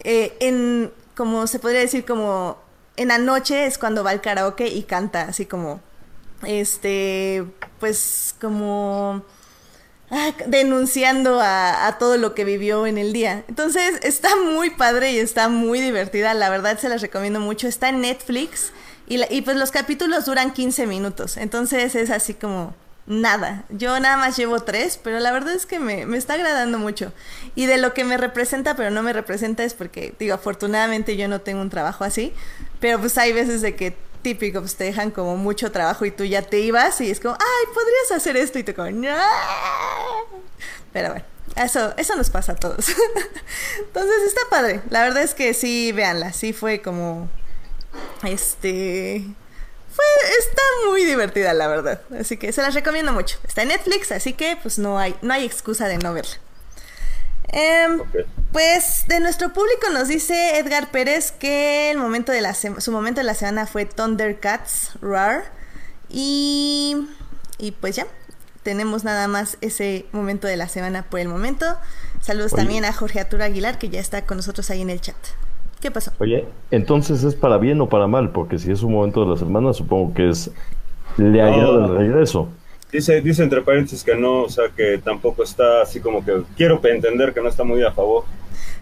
Eh, 0.00 0.36
en, 0.40 0.92
como 1.14 1.46
se 1.46 1.58
podría 1.58 1.80
decir, 1.80 2.04
como 2.04 2.58
en 2.96 3.08
la 3.08 3.18
noche 3.18 3.66
es 3.66 3.78
cuando 3.78 4.04
va 4.04 4.10
al 4.10 4.20
karaoke 4.20 4.68
y 4.68 4.82
canta 4.82 5.22
así 5.22 5.46
como, 5.46 5.80
este, 6.44 7.44
pues 7.80 8.34
como 8.40 9.22
ah, 10.10 10.32
denunciando 10.46 11.40
a, 11.40 11.96
todo 11.98 12.16
lo 12.16 12.34
que 12.34 12.44
vivió 12.44 12.86
en 12.86 12.98
el 12.98 13.12
día. 13.12 13.44
Entonces 13.48 13.98
está 14.02 14.36
muy 14.36 14.70
padre 14.70 15.12
y 15.12 15.18
está 15.18 15.48
muy 15.48 15.80
divertida, 15.80 16.34
la 16.34 16.50
verdad 16.50 16.78
se 16.78 16.88
las 16.88 17.02
recomiendo 17.02 17.40
mucho, 17.40 17.68
está 17.68 17.88
en 17.88 18.00
Netflix 18.00 18.72
y 19.08 19.42
pues 19.42 19.56
los 19.56 19.70
capítulos 19.70 20.24
duran 20.24 20.52
15 20.52 20.84
minutos, 20.88 21.36
entonces 21.36 21.94
es 21.94 22.10
así 22.10 22.34
como 22.34 22.74
nada. 23.06 23.64
Yo 23.68 23.98
nada 24.00 24.16
más 24.16 24.36
llevo 24.36 24.60
tres, 24.60 24.98
pero 25.02 25.20
la 25.20 25.32
verdad 25.32 25.54
es 25.54 25.66
que 25.66 25.78
me, 25.78 26.06
me 26.06 26.18
está 26.18 26.34
agradando 26.34 26.78
mucho. 26.78 27.12
Y 27.54 27.66
de 27.66 27.78
lo 27.78 27.94
que 27.94 28.04
me 28.04 28.16
representa, 28.16 28.76
pero 28.76 28.90
no 28.90 29.02
me 29.02 29.12
representa, 29.12 29.64
es 29.64 29.74
porque, 29.74 30.14
digo, 30.18 30.34
afortunadamente 30.34 31.16
yo 31.16 31.28
no 31.28 31.40
tengo 31.40 31.60
un 31.60 31.70
trabajo 31.70 32.04
así, 32.04 32.32
pero 32.80 32.98
pues 32.98 33.16
hay 33.18 33.32
veces 33.32 33.62
de 33.62 33.74
que 33.76 33.96
típico, 34.22 34.60
pues 34.60 34.74
te 34.76 34.84
dejan 34.84 35.12
como 35.12 35.36
mucho 35.36 35.70
trabajo 35.70 36.04
y 36.04 36.10
tú 36.10 36.24
ya 36.24 36.42
te 36.42 36.58
ibas 36.58 37.00
y 37.00 37.10
es 37.10 37.20
como, 37.20 37.34
ay, 37.34 37.72
podrías 37.72 38.12
hacer 38.12 38.36
esto 38.36 38.58
y 38.58 38.64
te 38.64 38.74
como, 38.74 38.90
no. 38.90 39.16
Pero 40.92 41.10
bueno. 41.10 41.24
Eso, 41.54 41.94
eso 41.96 42.16
nos 42.16 42.28
pasa 42.28 42.52
a 42.52 42.56
todos. 42.56 42.88
Entonces 43.78 44.22
está 44.26 44.40
padre. 44.50 44.82
La 44.90 45.02
verdad 45.02 45.22
es 45.22 45.32
que 45.32 45.54
sí, 45.54 45.90
véanla. 45.92 46.32
Sí 46.34 46.52
fue 46.52 46.82
como. 46.82 47.30
Este. 48.24 49.24
Fue, 49.96 50.04
está 50.38 50.62
muy 50.90 51.04
divertida, 51.04 51.54
la 51.54 51.68
verdad. 51.68 52.02
Así 52.20 52.36
que 52.36 52.52
se 52.52 52.60
las 52.60 52.74
recomiendo 52.74 53.12
mucho. 53.12 53.38
Está 53.48 53.62
en 53.62 53.68
Netflix, 53.68 54.12
así 54.12 54.34
que 54.34 54.58
pues 54.60 54.78
no 54.78 54.98
hay, 54.98 55.16
no 55.22 55.32
hay 55.32 55.46
excusa 55.46 55.88
de 55.88 55.96
no 55.96 56.12
verla. 56.12 56.36
Ok. 57.98 58.26
Pues 58.52 59.04
de 59.08 59.20
nuestro 59.20 59.52
público 59.52 59.88
nos 59.92 60.08
dice 60.08 60.58
Edgar 60.58 60.90
Pérez 60.90 61.30
que 61.32 61.90
el 61.90 61.98
momento 61.98 62.32
de 62.32 62.40
la 62.40 62.54
su 62.54 62.90
momento 62.90 63.20
de 63.20 63.24
la 63.24 63.34
semana 63.34 63.66
fue 63.66 63.86
Thundercats 63.86 64.92
Roar. 65.00 65.44
Y, 66.08 67.08
y 67.58 67.72
pues 67.72 67.96
ya, 67.96 68.06
tenemos 68.62 69.04
nada 69.04 69.28
más 69.28 69.58
ese 69.60 70.06
momento 70.12 70.46
de 70.46 70.56
la 70.56 70.68
semana 70.68 71.04
por 71.04 71.20
el 71.20 71.28
momento. 71.28 71.78
Saludos 72.20 72.52
Oye. 72.52 72.62
también 72.62 72.84
a 72.84 72.92
Jorge 72.92 73.20
Arturo 73.20 73.44
Aguilar 73.44 73.78
que 73.78 73.88
ya 73.88 74.00
está 74.00 74.24
con 74.24 74.36
nosotros 74.36 74.70
ahí 74.70 74.82
en 74.82 74.90
el 74.90 75.00
chat. 75.00 75.16
¿Qué 75.86 75.92
pasó? 75.92 76.10
Oye, 76.18 76.44
entonces 76.72 77.22
es 77.22 77.36
para 77.36 77.58
bien 77.58 77.80
o 77.80 77.88
para 77.88 78.08
mal, 78.08 78.30
porque 78.30 78.58
si 78.58 78.72
es 78.72 78.82
un 78.82 78.92
momento 78.92 79.24
de 79.24 79.30
la 79.30 79.36
semana, 79.36 79.72
supongo 79.72 80.12
que 80.14 80.30
es 80.30 80.50
le 81.16 81.40
agrada 81.40 81.86
el 81.86 81.96
regreso. 81.96 82.48
Dice, 82.90 83.20
dice 83.20 83.44
entre 83.44 83.62
paréntesis 83.62 84.02
que 84.02 84.16
no, 84.16 84.42
o 84.42 84.48
sea, 84.48 84.64
que 84.76 84.98
tampoco 84.98 85.44
está 85.44 85.82
así 85.82 86.00
como 86.00 86.24
que 86.24 86.42
quiero 86.56 86.80
entender 86.82 87.32
que 87.32 87.40
no 87.40 87.48
está 87.48 87.62
muy 87.62 87.84
a 87.84 87.92
favor. 87.92 88.24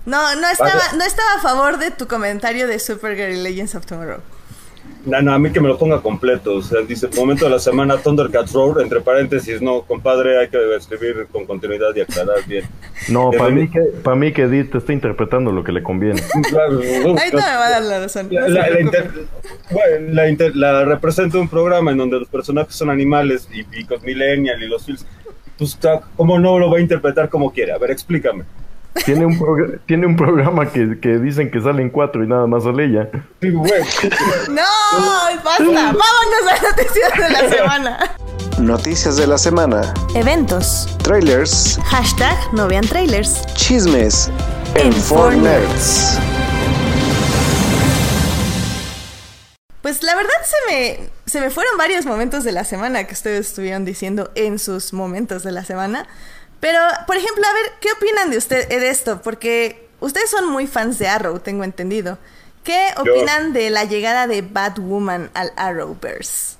No, 0.07 0.35
no 0.37 0.49
estaba, 0.49 0.81
no 0.97 1.05
estaba 1.05 1.35
a 1.35 1.41
favor 1.41 1.77
de 1.77 1.91
tu 1.91 2.07
comentario 2.07 2.67
de 2.67 2.79
Supergirl 2.79 3.33
y 3.33 3.43
Legends 3.43 3.75
of 3.75 3.85
Tomorrow. 3.85 4.21
No, 5.07 5.21
no, 5.21 5.35
a 5.35 5.39
mí 5.39 5.51
que 5.51 5.61
me 5.61 5.69
lo 5.69 5.77
ponga 5.77 6.01
completo. 6.01 6.57
O 6.57 6.63
sea, 6.63 6.81
dice, 6.83 7.09
momento 7.17 7.45
de 7.45 7.51
la 7.51 7.59
semana, 7.59 7.99
Thundercats 7.99 8.53
Roar, 8.53 8.81
entre 8.81 9.01
paréntesis, 9.01 9.61
no, 9.61 9.83
compadre, 9.83 10.39
hay 10.39 10.49
que 10.49 10.59
escribir 10.77 11.27
con 11.31 11.45
continuidad 11.45 11.95
y 11.95 12.01
aclarar 12.01 12.39
bien. 12.47 12.65
No, 13.09 13.31
para 13.31 13.51
mí, 13.51 13.69
que, 13.69 13.81
para 13.81 14.17
mí 14.17 14.33
que 14.33 14.43
Edith 14.43 14.75
está 14.75 14.93
interpretando 14.93 15.53
lo 15.53 15.63
que 15.63 15.73
le 15.73 15.83
conviene. 15.83 16.23
Claro, 16.55 16.75
Ahorita 16.77 17.37
me 17.37 17.43
va 17.43 17.67
a 17.67 17.71
dar 17.71 17.83
la 17.83 18.01
razón. 18.01 18.29
La, 18.31 18.49
la, 18.49 18.69
bueno, 19.71 20.51
la, 20.55 20.85
representa 20.85 21.39
un 21.39 21.49
programa 21.49 21.91
en 21.91 21.99
donde 21.99 22.21
los 22.21 22.29
personajes 22.29 22.75
son 22.75 22.91
animales 22.91 23.49
y, 23.53 23.61
y 23.61 23.87
Millennial 24.05 24.63
y 24.63 24.69
los 24.69 24.85
Fields. 24.85 25.07
Pues, 25.59 25.79
¿cómo 26.17 26.39
no 26.39 26.59
lo 26.59 26.71
va 26.71 26.79
a 26.79 26.81
interpretar 26.81 27.29
como 27.29 27.53
quiere? 27.53 27.73
A 27.73 27.79
ver, 27.79 27.91
explícame. 27.91 28.45
Tiene 29.05 29.27
un, 29.27 29.81
tiene 29.87 30.07
un 30.07 30.17
programa 30.17 30.71
que, 30.71 30.99
que, 31.01 31.19
dicen 31.19 31.51
que 31.51 31.61
salen 31.61 31.91
cuatro 31.91 32.23
y 32.25 32.29
nada 32.29 32.47
más 32.47 32.65
sale 32.65 32.85
ella. 32.85 33.09
no, 33.43 34.63
basta. 35.45 35.65
Vámonos 35.65 36.43
a 36.49 36.53
las 36.53 36.63
noticias 36.63 37.13
de 37.19 37.31
la 37.31 37.49
semana. 37.49 38.17
Noticias 38.59 39.17
de 39.17 39.27
la 39.27 39.37
semana. 39.37 39.93
Eventos. 40.15 40.97
Trailers. 41.03 41.79
Hashtag 41.87 42.37
no 42.53 42.69
vean 42.69 42.87
trailers. 42.87 43.45
Chismes. 43.55 44.31
En, 44.77 44.93
en 44.93 45.43
Nerds. 45.43 46.19
Pues 49.83 50.03
la 50.03 50.15
verdad 50.15 50.33
se 50.45 50.73
me, 50.73 51.11
se 51.27 51.41
me 51.41 51.51
fueron 51.51 51.77
varios 51.77 52.07
momentos 52.07 52.43
de 52.43 52.53
la 52.53 52.65
semana 52.65 53.05
que 53.05 53.13
ustedes 53.13 53.49
estuvieron 53.49 53.85
diciendo 53.85 54.31
en 54.35 54.59
sus 54.59 54.93
momentos 54.93 55.43
de 55.43 55.53
la 55.53 55.65
semana. 55.65 56.07
Pero, 56.65 56.79
por 57.07 57.15
ejemplo, 57.15 57.45
a 57.47 57.53
ver, 57.53 57.73
¿qué 57.79 57.89
opinan 57.93 58.31
de 58.31 58.39
usted 58.39 58.67
de 58.67 58.89
esto? 58.89 59.21
Porque 59.23 59.87
ustedes 60.01 60.31
son 60.31 60.51
muy 60.51 60.67
fans 60.67 60.99
de 60.99 61.07
Arrow, 61.07 61.39
tengo 61.39 61.63
entendido. 61.63 62.17
¿Qué 62.63 62.87
opinan 62.97 63.53
de 63.53 63.69
la 63.69 63.85
llegada 63.85 64.27
de 64.27 64.41
Batwoman 64.41 65.29
al 65.35 65.53
Arrowverse? 65.57 66.57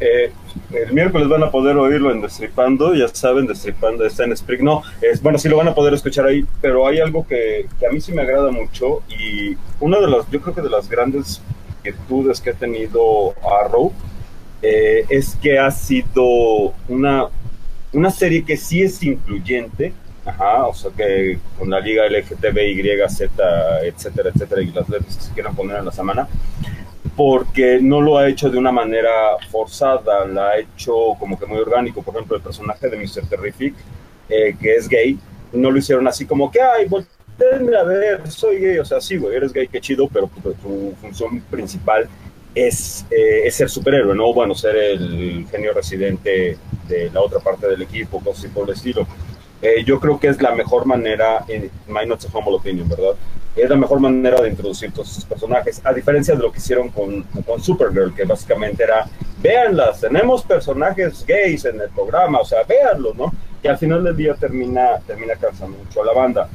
Eh, 0.00 0.32
el 0.72 0.94
miércoles 0.94 1.28
van 1.28 1.42
a 1.42 1.50
poder 1.50 1.76
oírlo 1.76 2.10
en 2.10 2.22
Destripando, 2.22 2.94
ya 2.94 3.06
saben, 3.08 3.46
Destripando 3.46 4.06
está 4.06 4.24
en 4.24 4.32
Spring. 4.32 4.62
No, 4.62 4.80
es, 5.02 5.20
bueno, 5.20 5.36
sí 5.38 5.50
lo 5.50 5.58
van 5.58 5.68
a 5.68 5.74
poder 5.74 5.92
escuchar 5.92 6.24
ahí, 6.24 6.46
pero 6.62 6.88
hay 6.88 7.00
algo 7.00 7.26
que, 7.26 7.66
a 7.86 7.92
mí 7.92 8.00
sí 8.00 8.12
me 8.12 8.22
agrada 8.22 8.50
mucho 8.50 9.02
y 9.10 9.58
una 9.78 10.00
de 10.00 10.08
las, 10.08 10.30
yo 10.30 10.40
creo 10.40 10.54
que 10.54 10.62
de 10.62 10.70
las 10.70 10.88
grandes 10.88 11.42
virtudes 11.82 12.40
que 12.40 12.48
ha 12.48 12.54
tenido 12.54 13.34
Arrow 13.60 13.92
eh, 14.62 15.04
es 15.10 15.36
que 15.36 15.58
ha 15.58 15.70
sido 15.70 16.72
una, 16.88 17.28
una 17.94 18.10
serie 18.10 18.44
que 18.44 18.56
sí 18.56 18.82
es 18.82 19.02
incluyente, 19.02 19.92
ajá, 20.24 20.66
o 20.66 20.74
sea 20.74 20.90
que 20.90 21.38
con 21.58 21.70
la 21.70 21.80
liga 21.80 22.06
LGTBY, 22.06 22.82
Z, 23.08 23.84
etcétera, 23.84 24.30
etcétera, 24.34 24.62
y 24.62 24.66
las 24.72 24.88
letras 24.88 25.16
que 25.16 25.22
se 25.22 25.32
quieran 25.32 25.54
poner 25.54 25.78
en 25.78 25.84
la 25.84 25.92
semana, 25.92 26.28
porque 27.16 27.78
no 27.80 28.00
lo 28.00 28.18
ha 28.18 28.28
hecho 28.28 28.50
de 28.50 28.58
una 28.58 28.72
manera 28.72 29.10
forzada, 29.50 30.26
la 30.26 30.48
ha 30.48 30.58
hecho 30.58 30.94
como 31.18 31.38
que 31.38 31.46
muy 31.46 31.58
orgánico. 31.58 32.02
Por 32.02 32.14
ejemplo, 32.14 32.36
el 32.36 32.42
personaje 32.42 32.88
de 32.88 32.96
Mr. 32.96 33.28
Terrific, 33.28 33.74
eh, 34.28 34.56
que 34.60 34.74
es 34.74 34.88
gay, 34.88 35.18
no 35.52 35.70
lo 35.70 35.78
hicieron 35.78 36.08
así 36.08 36.26
como 36.26 36.50
que, 36.50 36.60
ay, 36.60 36.86
volteenme 36.88 37.76
a 37.76 37.84
ver, 37.84 38.28
soy 38.30 38.58
gay, 38.58 38.78
o 38.78 38.84
sea, 38.84 39.00
sí, 39.00 39.16
güey, 39.16 39.36
eres 39.36 39.52
gay, 39.52 39.68
qué 39.68 39.80
chido, 39.80 40.08
pero 40.08 40.28
tu 40.60 40.92
función 41.00 41.40
principal 41.42 42.08
es, 42.54 43.04
eh, 43.10 43.46
es, 43.46 43.54
ser 43.56 43.68
superhéroe, 43.68 44.14
¿no? 44.14 44.32
Bueno, 44.32 44.54
ser 44.54 44.76
el 44.76 45.46
genio 45.50 45.72
residente 45.72 46.56
de 46.88 47.10
la 47.10 47.20
otra 47.20 47.40
parte 47.40 47.66
del 47.66 47.82
equipo, 47.82 48.20
cosas 48.20 48.50
por 48.52 48.68
el 48.68 48.74
estilo. 48.74 49.06
Eh, 49.60 49.82
yo 49.84 49.98
creo 49.98 50.20
que 50.20 50.28
es 50.28 50.40
la 50.42 50.54
mejor 50.54 50.84
manera, 50.84 51.44
en 51.48 51.70
My 51.86 52.06
Not 52.06 52.20
So 52.20 52.38
Humble 52.38 52.54
Opinion, 52.54 52.88
¿verdad? 52.88 53.14
Es 53.56 53.70
la 53.70 53.76
mejor 53.76 54.00
manera 54.00 54.40
de 54.40 54.50
introducir 54.50 54.92
todos 54.92 55.10
esos 55.10 55.24
personajes, 55.24 55.80
a 55.84 55.92
diferencia 55.92 56.34
de 56.34 56.42
lo 56.42 56.52
que 56.52 56.58
hicieron 56.58 56.90
con, 56.90 57.22
con 57.46 57.62
Supergirl, 57.62 58.14
que 58.14 58.24
básicamente 58.24 58.82
era, 58.82 59.06
véanlas, 59.40 60.00
tenemos 60.00 60.42
personajes 60.42 61.24
gays 61.26 61.64
en 61.64 61.80
el 61.80 61.88
programa, 61.90 62.40
o 62.40 62.44
sea, 62.44 62.62
véanlo, 62.64 63.14
¿no? 63.14 63.32
Y 63.62 63.68
al 63.68 63.78
final 63.78 64.04
del 64.04 64.16
día 64.16 64.34
termina, 64.34 64.98
termina 65.06 65.34
cansando 65.36 65.78
mucho 65.78 66.02
a 66.02 66.06
la 66.06 66.12
banda. 66.12 66.48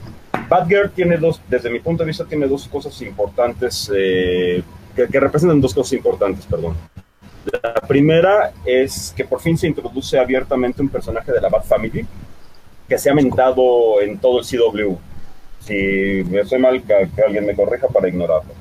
Batgirl 0.47 0.91
tiene 0.91 1.17
dos, 1.17 1.41
desde 1.47 1.69
mi 1.69 1.79
punto 1.79 2.03
de 2.03 2.07
vista, 2.07 2.25
tiene 2.25 2.47
dos 2.47 2.67
cosas 2.67 3.01
importantes 3.01 3.89
eh, 3.95 4.61
que, 5.07 5.19
representan 5.19 5.61
dos 5.61 5.73
cosas 5.73 5.93
importantes, 5.93 6.45
perdón. 6.45 6.75
La 7.63 7.73
primera 7.87 8.51
es 8.65 9.13
que 9.15 9.23
por 9.23 9.41
fin 9.41 9.57
se 9.57 9.67
introduce 9.67 10.19
abiertamente 10.19 10.81
un 10.81 10.89
personaje 10.89 11.31
de 11.31 11.41
la 11.41 11.49
Bat 11.49 11.65
Family 11.65 12.05
que 12.87 12.97
se 12.97 13.09
ha 13.09 13.13
mentado 13.13 14.01
en 14.01 14.17
todo 14.17 14.39
el 14.39 14.45
CW. 14.45 14.95
Si 15.61 16.23
me 16.29 16.43
soy 16.45 16.59
mal, 16.59 16.83
que, 16.83 17.21
alguien 17.21 17.45
me 17.45 17.55
corrija 17.55 17.87
para 17.87 18.07
ignorarlo. 18.07 18.51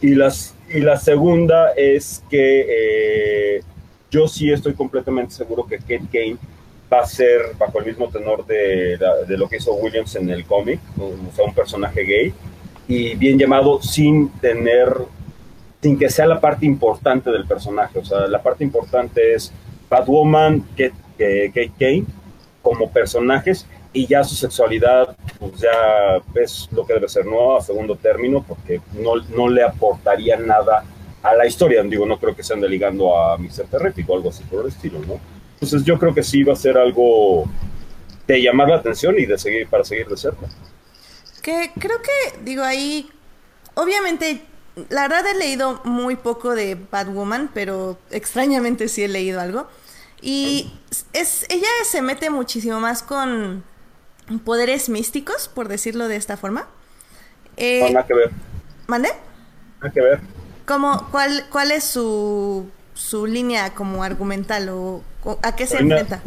Y, 0.00 0.14
las, 0.14 0.54
y 0.68 0.80
la 0.80 0.96
segunda 0.96 1.72
es 1.72 2.22
que 2.28 2.66
eh, 2.68 3.62
yo 4.10 4.28
sí 4.28 4.52
estoy 4.52 4.74
completamente 4.74 5.32
seguro 5.32 5.66
que 5.66 5.78
Kate 5.78 6.06
Kane 6.12 6.36
va 6.92 7.00
a 7.00 7.06
ser 7.06 7.40
bajo 7.58 7.78
el 7.78 7.86
mismo 7.86 8.08
tenor 8.08 8.44
de, 8.46 8.98
de 9.26 9.38
lo 9.38 9.48
que 9.48 9.56
hizo 9.56 9.72
Williams 9.74 10.14
en 10.16 10.28
el 10.28 10.44
cómic, 10.44 10.78
o 10.98 11.34
sea, 11.34 11.46
un 11.46 11.54
personaje 11.54 12.02
gay, 12.02 12.34
y 12.86 13.14
bien 13.14 13.38
llamado 13.38 13.80
sin 13.80 14.28
tener 14.40 14.92
sin 15.82 15.98
que 15.98 16.08
sea 16.08 16.26
la 16.26 16.40
parte 16.40 16.64
importante 16.64 17.30
del 17.30 17.44
personaje. 17.44 17.98
O 17.98 18.04
sea, 18.04 18.28
la 18.28 18.40
parte 18.40 18.62
importante 18.62 19.34
es 19.34 19.52
Batwoman, 19.90 20.60
Kate, 20.70 20.94
Kate 21.48 21.72
Kane 21.78 22.04
como 22.62 22.90
personajes 22.90 23.66
y 23.92 24.06
ya 24.06 24.22
su 24.22 24.36
sexualidad 24.36 25.16
pues 25.38 25.52
ya 25.60 26.22
es 26.40 26.68
lo 26.70 26.86
que 26.86 26.94
debe 26.94 27.08
ser, 27.08 27.26
¿no? 27.26 27.56
A 27.56 27.60
segundo 27.60 27.96
término, 27.96 28.44
porque 28.46 28.80
no, 28.92 29.16
no 29.36 29.48
le 29.48 29.64
aportaría 29.64 30.36
nada 30.36 30.84
a 31.22 31.34
la 31.34 31.46
historia. 31.46 31.82
Digo, 31.82 32.06
no 32.06 32.18
creo 32.18 32.34
que 32.34 32.44
se 32.44 32.54
ande 32.54 32.68
ligando 32.68 33.18
a 33.18 33.36
Mr. 33.36 33.66
Terrific 33.68 34.08
o 34.08 34.14
algo 34.14 34.30
así 34.30 34.44
por 34.44 34.62
el 34.62 34.68
estilo, 34.68 35.00
¿no? 35.00 35.18
Entonces 35.54 35.84
yo 35.84 35.98
creo 35.98 36.14
que 36.14 36.22
sí 36.22 36.44
va 36.44 36.52
a 36.52 36.56
ser 36.56 36.78
algo 36.78 37.44
de 38.26 38.40
llamar 38.40 38.68
la 38.68 38.76
atención 38.76 39.16
y 39.18 39.26
de 39.26 39.36
seguir, 39.36 39.66
para 39.68 39.84
seguir 39.84 40.06
de 40.06 40.16
cerca. 40.16 40.46
Que 41.42 41.72
creo 41.76 42.00
que, 42.00 42.38
digo, 42.44 42.62
ahí, 42.62 43.08
obviamente 43.74 44.42
la 44.88 45.02
verdad 45.02 45.24
he 45.34 45.38
leído 45.38 45.80
muy 45.84 46.16
poco 46.16 46.54
de 46.54 46.76
Batwoman, 46.90 47.50
pero 47.52 47.98
extrañamente 48.10 48.88
sí 48.88 49.02
he 49.02 49.08
leído 49.08 49.40
algo. 49.40 49.66
Y 50.20 50.72
es, 51.12 51.46
ella 51.50 51.66
se 51.84 52.00
mete 52.00 52.30
muchísimo 52.30 52.80
más 52.80 53.02
con 53.02 53.64
poderes 54.44 54.88
místicos, 54.88 55.48
por 55.48 55.68
decirlo 55.68 56.08
de 56.08 56.16
esta 56.16 56.36
forma. 56.36 56.68
Eh, 57.56 57.90
nada 57.92 58.06
que 58.06 58.14
ver. 58.14 58.30
¿Mande? 58.86 59.10
Nada 59.80 59.92
que 59.92 60.00
ver. 60.00 60.20
¿Cómo, 60.64 61.08
cuál, 61.10 61.44
¿Cuál 61.50 61.72
es 61.72 61.84
su, 61.84 62.70
su 62.94 63.26
línea 63.26 63.74
como 63.74 64.04
argumental 64.04 64.68
o, 64.70 65.02
a 65.42 65.56
qué 65.56 65.66
se 65.66 65.78
enfrenta? 65.78 66.22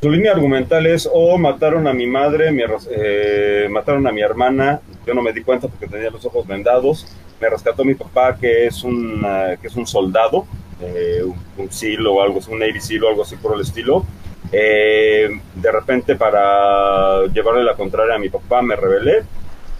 Su 0.00 0.10
línea 0.10 0.32
argumental 0.32 0.86
es, 0.86 1.06
o 1.06 1.10
oh, 1.12 1.38
mataron 1.38 1.88
a 1.88 1.92
mi 1.92 2.06
madre, 2.06 2.50
eh, 2.90 3.66
mataron 3.70 4.06
a 4.06 4.12
mi 4.12 4.20
hermana, 4.20 4.80
yo 5.06 5.14
no 5.14 5.22
me 5.22 5.32
di 5.32 5.42
cuenta 5.42 5.68
porque 5.68 5.86
tenía 5.88 6.10
los 6.10 6.24
ojos 6.24 6.46
vendados, 6.46 7.06
me 7.40 7.48
rescató 7.48 7.84
mi 7.84 7.94
papá 7.94 8.36
que 8.36 8.66
es 8.66 8.82
un, 8.82 9.24
que 9.60 9.66
es 9.66 9.76
un 9.76 9.86
soldado, 9.86 10.46
eh, 10.80 11.22
un, 11.56 11.72
SEAL 11.72 12.06
o 12.06 12.22
algo, 12.22 12.40
un 12.48 12.58
Navy 12.58 12.80
SEAL 12.80 13.04
o 13.04 13.08
algo 13.08 13.22
así 13.22 13.36
por 13.36 13.54
el 13.54 13.62
estilo. 13.62 14.04
Eh, 14.52 15.28
de 15.54 15.72
repente 15.72 16.14
para 16.14 17.26
llevarle 17.26 17.64
la 17.64 17.74
contraria 17.74 18.14
a 18.14 18.18
mi 18.18 18.28
papá 18.28 18.62
me 18.62 18.76
rebelé, 18.76 19.24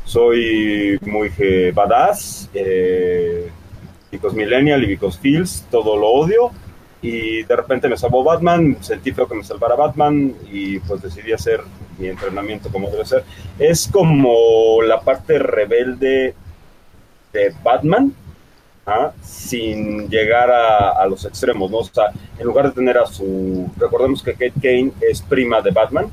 soy 0.05 0.99
muy 1.03 1.31
badass, 1.73 2.51
eh, 2.53 3.49
because 4.11 4.37
millennial 4.37 4.83
y 4.83 4.87
because 4.87 5.19
feels, 5.19 5.65
todo 5.71 5.97
lo 5.97 6.09
odio 6.09 6.51
y 7.03 7.43
de 7.45 7.57
repente 7.57 7.89
me 7.89 7.97
salvó 7.97 8.25
Batman, 8.25 8.79
sentí 8.81 9.13
feo 9.13 9.29
que 9.29 9.35
me 9.35 9.45
salvara 9.45 9.77
Batman 9.77 10.35
y 10.51 10.79
pues 10.81 11.03
decidí 11.03 11.33
hacer 11.33 11.61
mi 11.99 12.09
entrenamiento 12.09 12.71
como 12.71 12.91
debe 12.91 13.05
ser. 13.05 13.25
Es 13.59 13.89
como 13.89 14.83
la 14.83 15.01
parte 15.01 15.39
rebelde 15.39 16.35
de 17.37 17.55
Batman, 17.63 18.15
¿ah? 18.87 19.13
sin 19.23 20.09
llegar 20.09 20.51
a, 20.51 21.07
los 21.07 21.25
extremos, 21.25 21.71
¿no? 21.71 21.79
O 21.79 21.85
sea, 21.85 22.11
en 22.39 22.47
lugar 22.47 22.67
de 22.67 22.73
tener 22.73 22.99
a 22.99 23.07
su... 23.07 23.71
Recordemos 23.77 24.23
que 24.23 24.33
Kate 24.33 24.53
Kane 24.61 24.93
es 25.01 25.23
prima 25.23 25.61
de 25.61 25.71
Batman, 25.71 26.11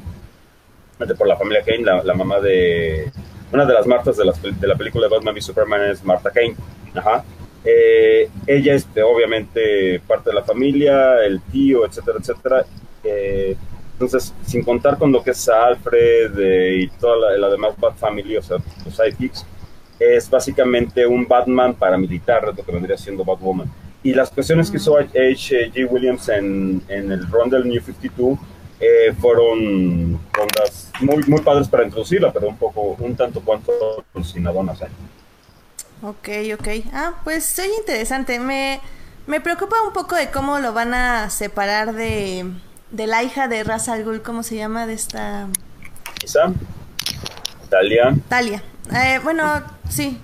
por 1.18 1.27
la 1.27 1.38
familia 1.38 1.63
Kane, 1.63 1.84
la, 2.03 2.13
mamá 2.13 2.39
de... 2.39 3.12
Una 3.51 3.65
de 3.65 3.74
las 3.74 3.86
Martas 3.86 4.18
de 4.18 4.25
la, 4.25 4.75
película 4.75 5.08
de 5.08 5.15
Batman 5.15 5.38
y 5.38 5.42
Superman 5.42 5.84
es 5.92 6.03
Marta 6.03 6.32
Kane, 6.32 6.56
ajá. 6.96 7.24
Eh, 7.65 8.30
ella 8.48 8.74
es 8.74 8.88
obviamente 9.06 10.01
parte 10.08 10.32
de 10.32 10.36
la 10.36 10.44
familia, 10.44 11.24
el 11.24 11.39
tío, 11.42 11.86
etcétera, 11.86 12.18
etcétera. 12.20 12.65
Eh, 13.03 13.56
entonces, 13.94 14.34
sin 14.46 14.63
contar 14.63 14.98
con 14.98 15.12
lo 15.12 15.24
que 15.24 15.32
es 15.32 15.48
Alfred 15.48 16.38
eh, 16.39 16.80
y 16.82 16.88
toda 17.00 17.38
la, 17.38 17.50
demás 17.50 17.75
Bat 17.80 17.96
Family, 17.96 18.38
o 18.38 18.42
sea, 18.42 18.58
los 18.84 18.96
sidekicks, 18.96 19.46
es 20.12 20.29
básicamente 20.29 21.05
un 21.05 21.27
Batman 21.27 21.74
paramilitar, 21.74 22.43
lo 22.43 22.53
que 22.53 22.72
vendría 22.72 22.98
siendo 22.98 23.24
Batwoman. 23.24 23.72
Y 24.03 24.13
las 24.13 24.29
cuestiones 24.31 24.69
que 24.69 24.77
hizo 24.77 24.98
H.G. 24.98 25.88
Williams 25.89 26.27
en, 26.29 26.81
en 26.88 27.12
el 27.12 27.29
run 27.29 27.50
del 27.50 27.67
New 27.67 27.81
52 27.81 28.39
fueron 29.19 30.19
rondas 30.33 30.91
muy, 31.01 31.24
muy 31.27 31.41
padres 31.41 31.67
para 31.67 31.83
introducirla, 31.83 32.31
pero 32.31 32.50
un 32.50 32.57
poco, 32.57 32.95
un 33.00 33.15
tanto 33.15 33.41
cuanto 33.41 33.72
alucinadonas. 34.13 34.81
¿eh? 34.81 34.88
Ok, 36.01 36.29
ok. 36.60 36.67
Ah, 36.93 37.13
pues 37.24 37.45
soy 37.45 37.67
interesante. 37.79 38.39
Me, 38.39 38.81
me 39.27 39.39
preocupa 39.41 39.75
un 39.86 39.93
poco 39.93 40.15
de 40.15 40.29
cómo 40.31 40.60
lo 40.60 40.74
van 40.74 40.93
a 40.93 41.29
separar 41.29 41.93
de, 41.93 42.45
de 42.91 43.07
la 43.07 43.24
hija 43.24 43.48
de 43.48 43.63
Ra's 43.63 43.89
al 43.89 44.03
Ghul, 44.03 44.22
¿cómo 44.22 44.43
se 44.43 44.55
llama? 44.55 44.86
De 44.86 44.93
esta... 44.93 45.48
Isa, 46.24 46.51
Talia. 47.69 48.15
Talia. 48.27 48.63
Eh, 48.91 49.19
bueno, 49.23 49.61
sí. 49.89 50.19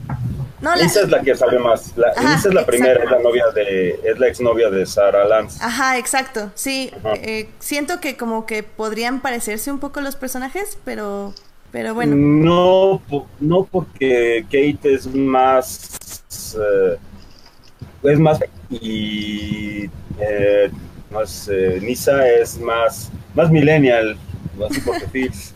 No, 0.61 0.75
la... 0.75 0.83
Es 0.83 1.09
la 1.09 1.21
que 1.21 1.35
sabe 1.35 1.57
más. 1.59 1.93
La, 1.95 2.09
Ajá, 2.15 2.35
es 2.35 2.53
la 2.53 2.65
primera, 2.65 3.01
es 3.03 3.09
la 3.09 3.19
novia 3.19 3.45
de, 3.55 3.99
es 4.03 4.19
la 4.19 4.27
exnovia 4.27 4.69
de 4.69 4.85
Sarah 4.85 5.25
Lance. 5.25 5.57
Ajá, 5.63 5.97
exacto. 5.97 6.51
Sí, 6.55 6.91
Ajá. 6.99 7.13
eh, 7.15 7.49
siento 7.59 8.01
que 8.01 8.17
como 8.17 8.45
que 8.45 8.63
podrían 8.63 9.21
parecerse 9.21 9.71
un 9.71 9.79
poco 9.79 10.01
los 10.01 10.17
personajes, 10.17 10.77
pero, 10.83 11.33
pero 11.71 11.93
bueno. 11.93 12.15
No, 12.15 13.01
no 13.39 13.63
porque 13.63 14.43
Kate 14.45 14.93
es 14.93 15.07
más, 15.07 16.21
eh, 16.59 16.97
es 18.03 18.19
más 18.19 18.39
y 18.69 19.89
eh, 20.19 20.69
más 21.09 21.49
Nisa 21.81 22.27
es 22.27 22.59
más, 22.59 23.11
más 23.33 23.49
millennial, 23.49 24.17
así 24.65 24.81
porque 24.81 25.07
feels. 25.07 25.53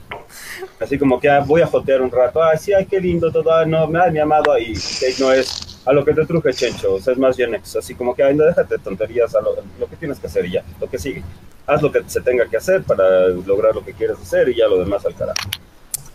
Así 0.80 0.98
como 0.98 1.20
que 1.20 1.30
ah, 1.30 1.40
voy 1.40 1.62
a 1.62 1.68
jotear 1.68 2.02
un 2.02 2.12
rato, 2.12 2.42
ah, 2.42 2.58
sí, 2.58 2.74
ay, 2.74 2.86
qué 2.86 3.00
lindo 3.00 3.32
todo, 3.32 3.52
ah, 3.54 3.66
no, 3.66 3.88
me 3.88 4.12
mi 4.12 4.20
amado, 4.20 4.58
y 4.58 4.74
Kate 4.74 5.16
no 5.20 5.32
es 5.32 5.80
a 5.86 5.94
lo 5.94 6.06
que 6.06 6.14
te 6.14 6.26
truje, 6.26 6.54
Chencho, 6.54 6.96
o 6.96 7.00
sea, 7.00 7.14
es 7.14 7.20
más 7.20 7.36
Gen 7.36 7.56
X, 7.56 7.76
así 7.76 7.96
como 7.96 8.16
que, 8.16 8.24
ay, 8.24 8.36
no, 8.36 8.46
déjate 8.46 8.78
de 8.78 8.84
tonterías, 8.84 9.36
a 9.36 9.42
lo, 9.42 9.56
lo 9.80 9.88
que 9.88 9.96
tienes 9.96 10.20
que 10.20 10.28
hacer 10.28 10.46
y 10.46 10.52
ya, 10.52 10.64
lo 10.80 10.90
que 10.90 10.98
sigue. 10.98 11.24
Haz 11.66 11.82
lo 11.82 11.92
que 11.92 12.04
se 12.08 12.22
tenga 12.22 12.46
que 12.48 12.58
hacer 12.58 12.84
para 12.84 13.28
lograr 13.30 13.74
lo 13.74 13.86
que 13.86 13.94
quieres 13.94 14.18
hacer 14.20 14.50
y 14.50 14.56
ya 14.56 14.68
lo 14.68 14.78
demás 14.80 15.06
al 15.06 15.16
carajo. 15.16 15.50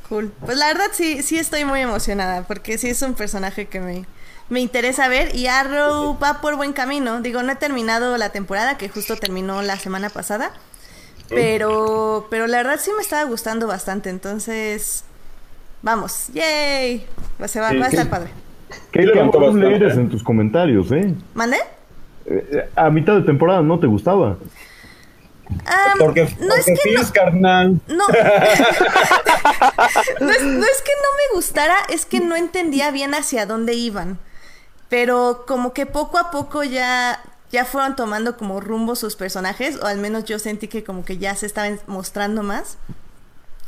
Cool. 0.09 0.33
Pues 0.45 0.57
la 0.57 0.69
verdad 0.69 0.87
sí, 0.93 1.23
sí 1.23 1.39
estoy 1.39 1.65
muy 1.65 1.81
emocionada, 1.81 2.45
porque 2.47 2.79
sí 2.79 2.89
es 2.89 3.01
un 3.03 3.15
personaje 3.15 3.67
que 3.67 3.81
me, 3.81 4.07
me 4.49 4.61
interesa 4.61 5.09
ver 5.09 5.35
y 5.35 5.47
Arrow 5.47 6.19
va 6.19 6.41
por 6.41 6.57
buen 6.57 6.73
camino. 6.73 7.21
Digo, 7.21 7.43
no 7.43 7.53
he 7.53 7.57
terminado 7.57 8.17
la 8.17 8.31
temporada, 8.31 8.79
que 8.79 8.89
justo 8.89 9.17
terminó 9.17 9.61
la 9.63 9.79
semana 9.79 10.09
pasada, 10.09 10.53
pero, 11.29 12.27
pero 12.31 12.47
la 12.47 12.59
verdad 12.59 12.79
sí 12.81 12.91
me 12.97 13.03
estaba 13.03 13.25
gustando 13.25 13.67
bastante, 13.67 14.11
entonces, 14.11 15.05
vamos, 15.83 16.29
yay, 16.33 17.07
va, 17.41 17.49
se 17.49 17.61
va, 17.61 17.71
Sí, 17.71 17.79
va 17.79 17.87
a 17.87 17.89
estar 17.89 18.09
padre. 18.09 18.31
Qué 18.93 19.01
Sí, 19.03 19.07
levantó 19.07 19.39
amable 19.39 19.65
bastante, 19.67 19.85
eres 19.87 19.97
¿eh? 19.97 20.01
en 20.01 20.11
tus 20.11 20.23
comentarios, 20.23 20.93
¿eh? 20.93 21.15
¿Mande? 21.35 21.57
Eh, 22.27 22.69
A 22.77 22.91
mitad 22.91 23.15
de 23.15 23.23
temporada 23.23 23.63
no 23.63 23.79
te 23.79 23.87
gustaba. 23.87 24.37
Ah, 25.65 25.95
Porque, 25.99 26.25
no 26.41 26.55
es 26.55 26.67
porque 26.67 26.81
que 26.85 26.93
no, 26.93 27.13
carnal. 27.13 27.81
No. 27.89 28.05
no, 30.21 30.31
es, 30.31 30.43
no 30.43 30.67
es 30.67 30.83
que 30.83 30.93
no 30.93 31.11
me 31.17 31.35
gustara, 31.35 31.75
es 31.89 32.05
que 32.05 32.21
no 32.21 32.37
entendía 32.37 32.91
bien 32.91 33.15
hacia 33.15 33.47
dónde 33.47 33.73
iban. 33.75 34.19
Pero 34.91 35.45
como 35.47 35.73
que 35.73 35.87
poco 35.87 36.19
a 36.19 36.31
poco 36.31 36.65
ya, 36.65 37.23
ya 37.51 37.65
fueron 37.65 37.97
tomando 37.97 38.37
como 38.37 38.61
rumbo 38.61 38.95
sus 38.97 39.17
personajes, 39.17 39.77
o 39.83 39.87
al 39.87 39.99
menos 39.99 40.25
yo 40.25 40.39
sentí 40.39 40.69
que 40.69 40.85
como 40.85 41.05
que 41.05 41.19
ya 41.19 41.35
se 41.35 41.47
estaban 41.47 41.81
mostrando 41.87 42.43
más. 42.43 42.77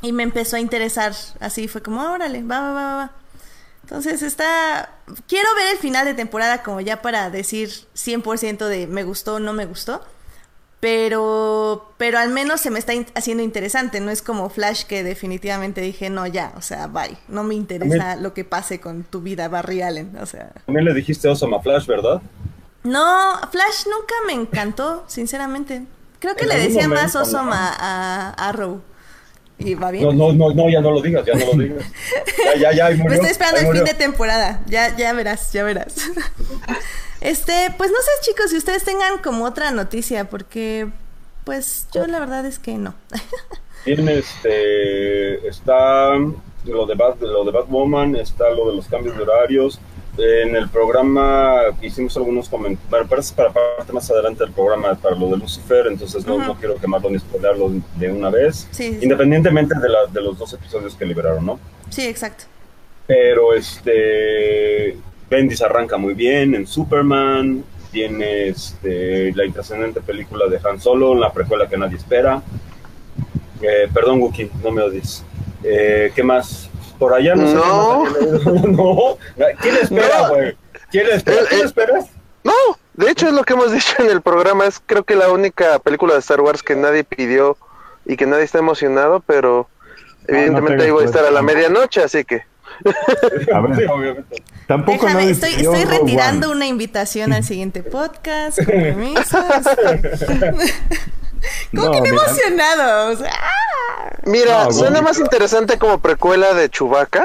Y 0.03 0.13
me 0.13 0.23
empezó 0.23 0.57
a 0.57 0.61
interesar, 0.61 1.13
así 1.41 1.69
fue 1.69 1.83
como, 1.83 2.03
órale, 2.03 2.43
va, 2.43 2.61
va, 2.61 2.73
va, 2.73 2.97
va. 2.97 3.11
Entonces 3.83 4.23
está... 4.23 4.91
Quiero 5.27 5.49
ver 5.57 5.73
el 5.73 5.79
final 5.79 6.05
de 6.05 6.15
temporada 6.15 6.63
como 6.63 6.81
ya 6.81 7.03
para 7.03 7.29
decir 7.31 7.69
100% 7.97 8.67
de 8.67 8.87
me 8.87 9.03
gustó 9.03 9.35
o 9.35 9.41
no 9.41 9.53
me 9.53 9.67
gustó. 9.67 10.03
Pero, 10.81 11.93
pero 11.99 12.19
al 12.19 12.31
menos 12.31 12.63
se 12.63 12.71
me 12.71 12.79
está 12.79 12.95
in- 12.95 13.07
haciendo 13.15 13.43
interesante, 13.43 14.01
no 14.01 14.11
es 14.11 14.23
como 14.23 14.49
Flash 14.49 14.85
que 14.85 15.05
definitivamente 15.05 15.83
dije, 15.83 16.09
no, 16.09 16.27
ya, 16.27 16.53
o 16.57 16.63
sea, 16.63 16.87
bye, 16.87 17.19
no 17.29 17.45
me 17.45 17.55
interesa 17.55 18.17
lo 18.17 18.33
que 18.33 18.45
pase 18.47 18.81
con 18.81 19.05
tu 19.05 19.21
vida, 19.21 19.49
Barry 19.49 19.83
Allen, 19.83 20.17
o 20.19 20.25
sea. 20.25 20.51
También 20.65 20.87
le 20.87 20.95
dijiste 20.95 21.29
Awesome 21.29 21.55
a 21.57 21.61
Flash, 21.61 21.87
¿verdad? 21.87 22.23
No, 22.83 23.39
Flash 23.51 23.87
nunca 23.87 24.15
me 24.27 24.33
encantó, 24.33 25.05
sinceramente. 25.07 25.83
Creo 26.19 26.35
que 26.37 26.45
En 26.45 26.49
le 26.51 26.59
decía 26.59 26.89
más 26.89 27.15
momento, 27.15 27.43
¿no? 27.45 27.53
a, 27.53 27.69
a 28.31 28.49
Arrow. 28.49 28.83
Y 29.59 29.75
va 29.75 29.91
bien. 29.91 30.05
No, 30.05 30.13
no, 30.13 30.33
no, 30.33 30.55
no, 30.55 30.71
ya 30.71 30.81
no 30.81 30.91
lo 30.91 31.03
digas, 31.03 31.25
ya 31.27 31.35
no 31.35 31.47
lo 31.47 31.53
digas. 31.63 31.85
Ya, 32.45 32.57
ya, 32.57 32.73
ya, 32.73 32.87
ahí 32.87 32.97
Me 33.05 33.05
murió. 33.05 33.15
estoy 33.17 33.31
esperando 33.33 33.61
el 33.61 33.67
fin 33.67 33.81
murió. 33.81 33.85
de 33.85 33.95
temporada. 33.95 34.63
Ya, 34.67 34.97
ya 34.97 35.13
verás, 35.13 35.53
ya 35.53 35.65
verás. 35.65 35.95
Este, 37.21 37.75
pues 37.77 37.91
no 37.91 37.99
sé, 37.99 38.11
chicos, 38.31 38.51
si 38.51 38.57
ustedes 38.57 38.83
tengan 38.83 39.19
como 39.19 39.45
otra 39.45 39.71
noticia, 39.73 40.31
porque 40.31 40.89
pues 41.45 41.87
yo 41.93 42.07
la 42.07 42.19
verdad 42.19 42.47
es 42.47 42.59
que 42.59 42.79
no. 42.79 42.95
Tiene 43.85 44.19
este, 44.19 45.47
está 45.47 46.13
lo 46.65 46.87
de, 46.87 46.95
Bat, 46.95 47.21
lo 47.21 47.45
de 47.45 47.51
Batwoman, 47.53 48.17
está 48.17 48.49
lo 48.51 48.71
de 48.71 48.77
los 48.77 48.87
cambios 48.89 49.17
de 49.19 49.23
horarios. 49.23 49.79
En 50.19 50.55
el 50.57 50.69
programa 50.69 51.61
hicimos 51.81 52.17
algunos 52.17 52.49
comentarios, 52.49 52.91
bueno, 52.91 53.07
parece 53.09 53.35
para 53.35 53.51
parte 53.53 53.93
más 53.93 54.11
adelante 54.11 54.45
del 54.45 54.53
programa 54.53 54.95
para 54.97 55.17
lo 55.17 55.29
de 55.31 55.37
Lucifer, 55.39 55.87
entonces 55.87 56.27
no, 56.27 56.55
quiero 56.59 56.77
quemarlo 56.77 57.09
ni 57.11 57.19
spoilearlo 57.19 57.71
de 57.97 58.13
una 58.13 58.29
vez, 58.29 58.69
Sí, 58.71 58.85
sí, 58.85 58.91
sí. 58.99 58.99
independientemente 59.05 59.79
de, 59.79 59.89
la- 59.89 60.07
de 60.07 60.21
los 60.21 60.39
dos 60.39 60.53
episodios 60.53 60.95
que 60.95 61.05
liberaron, 61.07 61.47
¿no? 61.47 61.59
Sí, 61.89 62.07
exacto. 62.07 62.45
Pero 63.07 63.55
este 63.55 64.97
Bendis 65.31 65.63
arranca 65.63 65.97
muy 65.97 66.15
bien 66.15 66.55
en 66.55 66.67
Superman, 66.67 67.65
tiene 67.93 68.49
este, 68.49 69.33
la 69.35 69.45
intrascendente 69.45 70.01
película 70.01 70.47
de 70.49 70.61
Han 70.69 70.81
Solo, 70.81 71.15
la 71.15 71.33
precuela 71.33 71.69
que 71.69 71.77
nadie 71.77 71.97
espera. 71.97 72.43
Eh, 73.63 73.89
perdón, 73.93 74.21
Wookie, 74.21 74.51
no 74.63 74.71
me 74.71 74.83
odies. 74.83 75.25
Eh, 75.63 76.13
¿Qué 76.15 76.23
más? 76.23 76.70
Por 77.01 77.13
allá 77.15 77.35
no 77.35 77.49
sé. 77.49 77.55
No. 77.55 78.05
qué 78.15 78.39
más- 78.39 78.65
no. 78.69 79.19
¿Quién 79.61 79.77
espera, 79.83 80.19
No. 80.23 80.29
güey? 80.29 80.57
¿Quién 80.93 81.07
espera? 81.09 81.41
Eh, 81.43 81.47
¿Quién 81.49 81.61
eh. 81.63 81.65
esperas? 81.65 82.07
No, 82.45 82.53
de 82.95 83.11
hecho 83.11 83.27
es 83.27 83.33
lo 83.33 83.43
que 83.43 83.55
hemos 83.55 83.73
dicho 83.73 83.95
en 83.99 84.11
el 84.11 84.21
programa, 84.23 84.67
es 84.67 84.81
creo 84.85 85.03
que 85.05 85.17
la 85.17 85.31
única 85.31 85.79
película 85.81 86.13
de 86.15 86.21
Star 86.21 86.41
Wars 86.41 86.63
que 86.63 86.77
nadie 86.77 87.03
pidió 87.03 87.57
y 88.07 88.17
que 88.17 88.27
nadie 88.27 88.45
está 88.45 88.59
emocionado, 88.59 89.21
pero 89.21 89.69
evidentemente 90.29 90.79
te 90.79 90.85
ahí 90.85 90.91
voy 90.91 91.03
a 91.03 91.07
estar 91.07 91.25
a 91.25 91.31
la 91.33 91.43
medianoche, 91.43 92.03
así 92.03 92.25
que 92.25 92.45
A 93.53 93.61
ver. 93.61 93.77
Sí, 93.77 93.85
obviamente. 93.91 94.43
Tampoco 94.67 95.05
Déjame, 95.07 95.15
nadie 95.15 95.33
estoy, 95.33 95.55
estoy 95.55 95.85
retirando 95.85 96.47
One. 96.49 96.57
una 96.57 96.67
invitación 96.67 97.33
al 97.33 97.43
siguiente 97.45 97.83
podcast. 97.83 98.59
con 98.65 98.75
permiso. 101.71 101.71
¿Cómo 101.75 101.85
No, 101.87 101.93
que 101.93 102.01
me 102.03 102.11
mira. 102.11 102.23
emocionado? 102.25 103.13
O 103.13 103.17
sea, 103.17 103.31
¡ah! 103.33 104.11
mira, 104.27 104.65
No, 104.65 104.73
suena 104.73 105.03
más 105.03 105.19
interesante 105.19 105.79
como 105.79 105.99
precuela 106.01 106.55
de 106.55 106.69
Chewbacca 106.69 107.25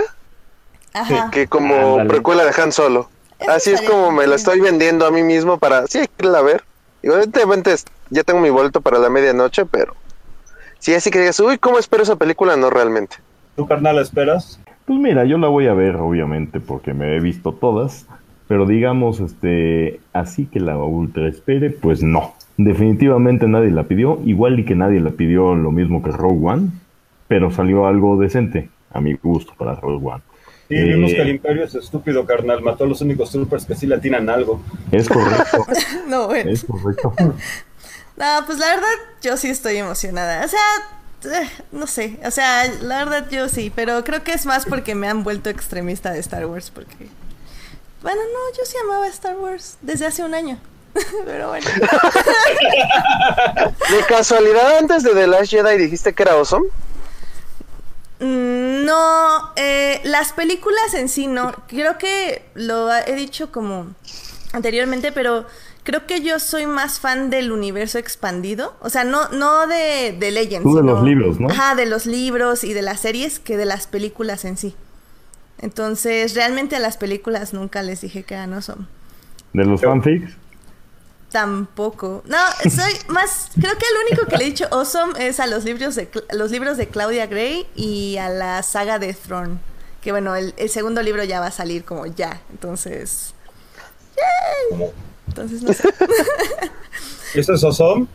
Ajá. 0.93 1.29
que 1.31 1.47
como 1.47 2.05
precuela 2.07 2.43
de 2.45 2.61
Han 2.61 2.71
Solo. 2.71 3.09
Eso 3.39 3.51
Así 3.51 3.71
es 3.71 3.81
como 3.81 4.11
me 4.11 4.27
la 4.27 4.35
estoy 4.35 4.61
vendiendo 4.61 5.05
a 5.05 5.11
mí 5.11 5.21
mismo 5.21 5.57
para, 5.57 5.87
sí, 5.87 5.99
hay 5.99 6.07
que 6.07 6.25
irla 6.25 6.39
a 6.39 6.43
ver. 6.43 6.63
Evidentemente 7.03 7.75
ya 8.09 8.23
tengo 8.23 8.39
mi 8.39 8.49
boleto 8.49 8.79
para 8.81 8.97
la 8.97 9.09
medianoche, 9.09 9.65
pero 9.65 9.93
sí, 10.79 10.93
así 10.93 11.11
que 11.11 11.19
digas, 11.19 11.39
uy, 11.41 11.57
¿cómo 11.57 11.77
espero 11.77 12.03
esa 12.03 12.15
película? 12.15 12.55
No 12.55 12.69
realmente. 12.69 13.17
¿Tú, 13.57 13.67
carnal, 13.67 13.99
esperas? 13.99 14.59
Pues 14.85 14.99
mira, 14.99 15.25
yo 15.25 15.37
la 15.37 15.47
voy 15.49 15.67
a 15.67 15.73
ver, 15.73 15.95
obviamente, 15.97 16.59
porque 16.61 16.93
me 16.93 17.15
he 17.15 17.19
visto 17.19 17.51
todas. 17.53 18.05
Pero 18.47 18.65
digamos, 18.65 19.19
este, 19.19 19.99
así 20.13 20.45
que 20.45 20.59
la 20.59 20.77
ultra 20.77 21.27
espere, 21.27 21.71
pues 21.71 22.03
no. 22.03 22.35
Definitivamente 22.57 23.47
nadie 23.47 23.71
la 23.71 23.83
pidió. 23.83 24.19
Igual 24.25 24.59
y 24.59 24.65
que 24.65 24.75
nadie 24.75 24.99
la 24.99 25.11
pidió 25.11 25.55
lo 25.55 25.71
mismo 25.71 26.01
que 26.01 26.11
Rogue 26.11 26.39
One. 26.47 26.69
Pero 27.27 27.51
salió 27.51 27.85
algo 27.87 28.17
decente, 28.17 28.69
a 28.91 29.01
mi 29.01 29.13
gusto, 29.15 29.53
para 29.57 29.75
Rogue 29.75 30.05
One. 30.07 30.21
Sí, 30.69 30.75
vimos 30.75 31.11
Eh, 31.11 31.15
que 31.15 31.21
el 31.21 31.29
Imperio 31.29 31.63
es 31.63 31.75
estúpido, 31.75 32.25
carnal. 32.25 32.61
Mató 32.61 32.85
a 32.85 32.87
los 32.87 33.01
únicos 33.01 33.31
troopers 33.31 33.65
que 33.65 33.75
sí 33.75 33.85
le 33.87 33.95
atinan 33.95 34.29
algo. 34.29 34.61
Es 34.91 35.07
correcto, 35.09 35.65
No, 36.07 36.27
bueno. 36.27 36.49
es 36.49 36.63
correcto. 36.63 37.13
No, 38.17 38.25
pues 38.45 38.59
la 38.59 38.67
verdad, 38.67 38.87
yo 39.21 39.35
sí 39.35 39.49
estoy 39.49 39.75
emocionada. 39.75 40.45
O 40.45 40.47
sea, 40.47 41.41
eh, 41.41 41.49
no 41.73 41.85
sé. 41.85 42.17
O 42.25 42.31
sea, 42.31 42.63
la 42.81 43.03
verdad 43.03 43.27
yo 43.29 43.49
sí. 43.49 43.73
Pero 43.75 44.05
creo 44.05 44.23
que 44.23 44.31
es 44.31 44.45
más 44.45 44.65
porque 44.65 44.95
me 44.95 45.09
han 45.09 45.25
vuelto 45.25 45.49
extremista 45.49 46.13
de 46.13 46.19
Star 46.19 46.45
Wars. 46.45 46.71
Porque. 46.71 47.09
Bueno, 48.01 48.21
no, 48.21 48.57
yo 48.57 48.63
sí 48.63 48.77
amaba 48.85 49.05
Star 49.09 49.35
Wars 49.37 49.77
desde 49.81 50.05
hace 50.05 50.23
un 50.23 50.33
año. 50.33 50.57
pero 51.25 51.49
bueno. 51.49 51.67
De 53.89 54.03
casualidad, 54.07 54.77
antes 54.77 55.03
de 55.03 55.13
The 55.13 55.27
Last 55.27 55.51
Jedi 55.51 55.77
dijiste 55.77 56.13
que 56.13 56.23
era 56.23 56.33
awesome. 56.33 56.67
Mm, 58.19 58.85
No, 58.85 59.51
eh, 59.55 60.01
las 60.03 60.33
películas 60.33 60.93
en 60.93 61.09
sí 61.09 61.27
no. 61.27 61.53
Creo 61.67 61.97
que 61.97 62.45
lo 62.53 62.91
he 62.93 63.15
dicho 63.15 63.51
como 63.51 63.87
anteriormente, 64.53 65.11
pero 65.11 65.45
creo 65.83 66.05
que 66.07 66.21
yo 66.21 66.39
soy 66.39 66.65
más 66.65 66.99
fan 66.99 67.29
del 67.29 67.51
universo 67.51 67.97
expandido. 67.97 68.75
O 68.79 68.89
sea, 68.89 69.03
no, 69.03 69.29
no 69.29 69.67
de, 69.67 70.15
de 70.17 70.31
Legends. 70.31 70.63
Tú 70.63 70.75
de 70.75 70.81
sino- 70.81 70.93
los 70.93 71.03
libros, 71.03 71.39
¿no? 71.39 71.49
Ajá, 71.49 71.75
de 71.75 71.85
los 71.85 72.05
libros 72.05 72.63
y 72.63 72.73
de 72.73 72.81
las 72.81 73.01
series 73.01 73.39
que 73.39 73.57
de 73.57 73.65
las 73.65 73.87
películas 73.87 74.45
en 74.45 74.57
sí. 74.57 74.75
Entonces, 75.59 76.35
realmente 76.35 76.75
a 76.75 76.79
las 76.79 76.97
películas 76.97 77.53
nunca 77.53 77.81
les 77.81 78.01
dije 78.01 78.23
que 78.23 78.33
eran 78.33 78.61
son. 78.61 78.87
De 79.53 79.63
los 79.65 79.81
fanfics, 79.81 80.33
Tampoco. 81.35 82.23
No, 82.27 82.37
soy 82.63 82.93
más. 83.09 83.49
Creo 83.59 83.77
que 83.77 83.85
el 83.85 84.07
único 84.07 84.25
que 84.25 84.37
le 84.37 84.45
he 84.45 84.47
dicho 84.47 84.69
awesome 84.71 85.27
es 85.27 85.41
a 85.41 85.47
los 85.47 85.65
libros 85.65 85.93
de 85.95 86.09
los 86.31 86.49
libros 86.49 86.77
de 86.77 86.87
Claudia 86.87 87.27
Gray 87.27 87.67
y 87.75 88.15
a 88.15 88.29
la 88.29 88.63
saga 88.63 88.99
de 88.99 89.13
Throne. 89.13 89.57
Que 90.01 90.13
bueno, 90.13 90.33
el, 90.37 90.53
el 90.55 90.69
segundo 90.69 91.01
libro 91.01 91.25
ya 91.25 91.41
va 91.41 91.47
a 91.47 91.51
salir 91.51 91.83
como 91.83 92.05
ya. 92.05 92.39
Entonces. 92.51 93.33
¡Yay! 94.15 94.93
Entonces 95.27 95.61
no 95.61 95.73
sé. 95.73 95.89
¿Esto 97.35 97.53
es 97.53 97.63
awesome? 97.65 98.07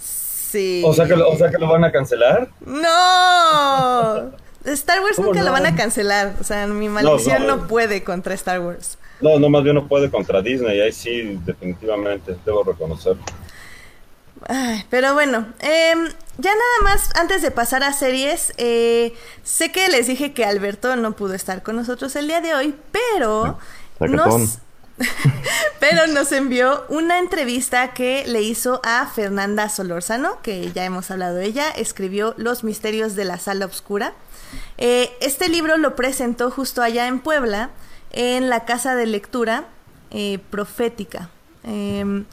Sí. 0.00 0.84
O 0.86 0.94
sea, 0.94 1.08
que 1.08 1.16
lo, 1.16 1.30
o 1.30 1.36
sea 1.36 1.50
que 1.50 1.58
lo 1.58 1.66
van 1.66 1.82
a 1.82 1.90
cancelar. 1.90 2.48
¡No! 2.60 4.30
Star 4.66 5.00
Wars 5.00 5.16
¿Cómo 5.16 5.30
nunca 5.30 5.40
no? 5.40 5.46
lo 5.46 5.52
van 5.52 5.66
a 5.66 5.74
cancelar. 5.74 6.36
O 6.40 6.44
sea, 6.44 6.68
mi 6.68 6.88
maldición 6.88 7.44
no, 7.44 7.56
no. 7.56 7.66
puede 7.66 8.04
contra 8.04 8.34
Star 8.34 8.60
Wars. 8.60 8.98
No, 9.22 9.38
no, 9.38 9.48
más 9.48 9.62
bien 9.62 9.76
no 9.76 9.86
puede 9.86 10.10
contra 10.10 10.42
Disney. 10.42 10.80
Ahí 10.80 10.92
sí, 10.92 11.38
definitivamente, 11.44 12.36
debo 12.44 12.64
reconocerlo. 12.64 13.22
Ay, 14.48 14.84
pero 14.90 15.14
bueno, 15.14 15.46
em, 15.60 16.08
ya 16.38 16.50
nada 16.50 16.82
más, 16.82 17.10
antes 17.14 17.42
de 17.42 17.50
pasar 17.52 17.84
a 17.84 17.92
series, 17.92 18.52
eh, 18.56 19.14
sé 19.44 19.70
que 19.70 19.88
les 19.88 20.08
dije 20.08 20.32
que 20.32 20.44
Alberto 20.44 20.96
no 20.96 21.12
pudo 21.12 21.34
estar 21.34 21.62
con 21.62 21.76
nosotros 21.76 22.16
el 22.16 22.26
día 22.26 22.40
de 22.40 22.54
hoy, 22.54 22.74
pero 22.90 23.58
Sacatón. 23.98 24.16
nos, 24.16 24.58
pero 25.80 26.08
nos 26.08 26.32
envió 26.32 26.84
una 26.88 27.18
entrevista 27.20 27.94
que 27.94 28.24
le 28.26 28.42
hizo 28.42 28.80
a 28.84 29.06
Fernanda 29.06 29.68
Solórzano, 29.68 30.42
que 30.42 30.72
ya 30.72 30.84
hemos 30.84 31.10
hablado 31.12 31.36
de 31.36 31.46
ella, 31.46 31.70
escribió 31.70 32.34
Los 32.36 32.64
misterios 32.64 33.14
de 33.14 33.24
la 33.24 33.38
sala 33.38 33.66
oscura. 33.66 34.14
Eh, 34.78 35.12
este 35.20 35.48
libro 35.48 35.76
lo 35.78 35.94
presentó 35.94 36.50
justo 36.50 36.82
allá 36.82 37.06
en 37.06 37.20
Puebla, 37.20 37.70
en 38.12 38.48
la 38.48 38.64
casa 38.64 38.94
de 38.94 39.06
lectura 39.06 39.64
eh, 40.10 40.38
profética. 40.50 41.30
Em, 41.64 42.24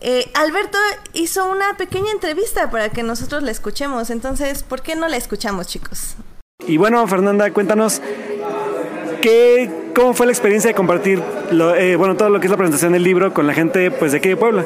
eh, 0.00 0.30
Alberto 0.34 0.78
hizo 1.12 1.46
una 1.46 1.76
pequeña 1.76 2.10
entrevista 2.12 2.70
para 2.70 2.90
que 2.90 3.02
nosotros 3.02 3.42
la 3.42 3.50
escuchemos, 3.50 4.10
entonces, 4.10 4.62
¿por 4.62 4.82
qué 4.82 4.96
no 4.96 5.08
la 5.08 5.16
escuchamos, 5.16 5.66
chicos? 5.66 6.16
Y 6.66 6.76
bueno, 6.76 7.06
Fernanda, 7.06 7.50
cuéntanos 7.52 8.00
qué, 9.20 9.70
cómo 9.94 10.14
fue 10.14 10.26
la 10.26 10.32
experiencia 10.32 10.68
de 10.68 10.74
compartir 10.74 11.22
lo, 11.50 11.74
eh, 11.74 11.96
bueno, 11.96 12.16
todo 12.16 12.30
lo 12.30 12.40
que 12.40 12.46
es 12.46 12.50
la 12.50 12.56
presentación 12.56 12.92
del 12.92 13.02
libro 13.02 13.32
con 13.32 13.46
la 13.46 13.54
gente 13.54 13.90
pues, 13.90 14.12
de 14.12 14.18
aquí 14.18 14.28
de 14.28 14.36
Puebla. 14.36 14.64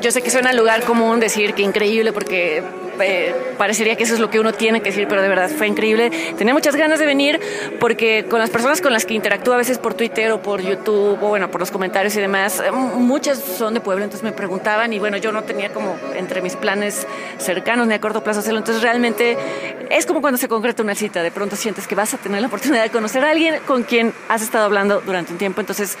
Yo 0.00 0.10
sé 0.10 0.22
que 0.22 0.30
suena 0.30 0.50
a 0.50 0.52
lugar 0.52 0.84
común 0.84 1.20
decir 1.20 1.54
que 1.54 1.62
increíble 1.62 2.12
porque 2.12 2.62
eh, 3.00 3.34
parecería 3.58 3.96
que 3.96 4.04
eso 4.04 4.14
es 4.14 4.20
lo 4.20 4.30
que 4.30 4.40
uno 4.40 4.52
tiene 4.52 4.80
que 4.80 4.90
decir, 4.90 5.06
pero 5.08 5.22
de 5.22 5.28
verdad 5.28 5.50
fue 5.50 5.66
increíble. 5.66 6.10
Tenía 6.36 6.54
muchas 6.54 6.76
ganas 6.76 6.98
de 6.98 7.06
venir 7.06 7.40
porque 7.80 8.26
con 8.28 8.38
las 8.38 8.50
personas 8.50 8.80
con 8.80 8.92
las 8.92 9.06
que 9.06 9.14
interactúo 9.14 9.54
a 9.54 9.56
veces 9.56 9.78
por 9.78 9.94
Twitter 9.94 10.32
o 10.32 10.42
por 10.42 10.60
YouTube 10.60 11.18
o 11.22 11.28
bueno, 11.28 11.50
por 11.50 11.60
los 11.60 11.70
comentarios 11.70 12.16
y 12.16 12.20
demás, 12.20 12.60
eh, 12.60 12.70
muchas 12.70 13.38
son 13.38 13.74
de 13.74 13.80
Puebla, 13.80 14.04
entonces 14.04 14.24
me 14.24 14.32
preguntaban 14.32 14.92
y 14.92 14.98
bueno, 14.98 15.16
yo 15.16 15.32
no 15.32 15.42
tenía 15.42 15.70
como 15.70 15.96
entre 16.16 16.42
mis 16.42 16.56
planes 16.56 17.06
cercanos 17.38 17.86
ni 17.86 17.94
a 17.94 18.00
corto 18.00 18.22
plazo 18.22 18.40
hacerlo, 18.40 18.58
entonces 18.58 18.82
realmente 18.82 19.36
es 19.90 20.06
como 20.06 20.20
cuando 20.20 20.38
se 20.38 20.48
concreta 20.48 20.82
una 20.82 20.94
cita, 20.94 21.22
de 21.22 21.30
pronto 21.30 21.56
sientes 21.56 21.86
que 21.86 21.94
vas 21.94 22.14
a 22.14 22.18
tener 22.18 22.40
la 22.40 22.46
oportunidad 22.48 22.82
de 22.82 22.90
conocer 22.90 23.24
a 23.24 23.30
alguien 23.30 23.60
con 23.66 23.82
quien 23.82 24.12
has 24.28 24.42
estado 24.42 24.64
hablando 24.64 25.00
durante 25.00 25.32
un 25.32 25.38
tiempo, 25.38 25.60
entonces 25.60 25.98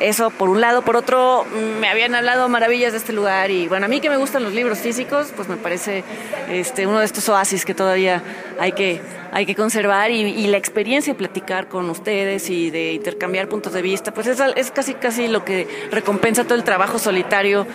eso 0.00 0.30
por 0.30 0.48
un 0.48 0.60
lado, 0.60 0.82
por 0.82 0.96
otro 0.96 1.44
me 1.78 1.88
habían 1.88 2.14
hablado 2.14 2.48
maravillas 2.48 2.92
de 2.92 2.98
este 2.98 3.12
lugar 3.12 3.50
y 3.50 3.68
bueno, 3.68 3.86
a 3.86 3.88
mí 3.88 4.00
que 4.00 4.08
me 4.08 4.16
gustan 4.16 4.42
los 4.42 4.54
libros 4.54 4.78
físicos, 4.78 5.28
pues 5.36 5.48
me 5.48 5.56
parece 5.56 6.02
este 6.50 6.86
uno 6.86 7.00
de 7.00 7.04
estos 7.04 7.28
oasis 7.28 7.64
que 7.64 7.74
todavía 7.74 8.22
hay 8.58 8.72
que 8.72 9.00
hay 9.32 9.46
que 9.46 9.54
conservar 9.54 10.10
y, 10.10 10.46
la 10.48 10.56
experiencia 10.56 11.12
de 11.12 11.18
platicar 11.18 11.68
con 11.68 11.88
ustedes 11.88 12.50
y 12.50 12.70
de 12.70 12.94
intercambiar 12.94 13.48
puntos 13.48 13.72
de 13.72 13.82
vista, 13.82 14.12
pues 14.12 14.26
es, 14.26 14.40
es 14.56 14.72
casi 14.72 14.94
casi 14.94 15.28
lo 15.28 15.44
que 15.44 15.68
recompensa 15.92 16.42
todo 16.44 16.56
el 16.56 16.64
trabajo 16.64 16.98
solitario 16.98 17.66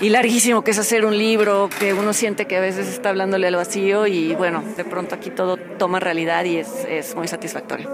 y 0.00 0.10
larguísimo 0.10 0.62
que 0.62 0.72
es 0.72 0.78
hacer 0.78 1.06
un 1.06 1.16
libro, 1.16 1.70
que 1.78 1.94
uno 1.94 2.12
siente 2.12 2.44
que 2.44 2.56
a 2.56 2.60
veces 2.60 2.88
está 2.88 3.08
hablándole 3.08 3.46
al 3.46 3.56
vacío 3.56 4.06
y 4.06 4.34
bueno, 4.34 4.62
de 4.76 4.84
pronto 4.84 5.14
aquí 5.14 5.30
todo 5.30 5.56
toma 5.56 5.98
realidad 6.00 6.44
y 6.44 6.58
es, 6.58 6.68
es 6.88 7.14
muy 7.14 7.28
satisfactorio. 7.28 7.88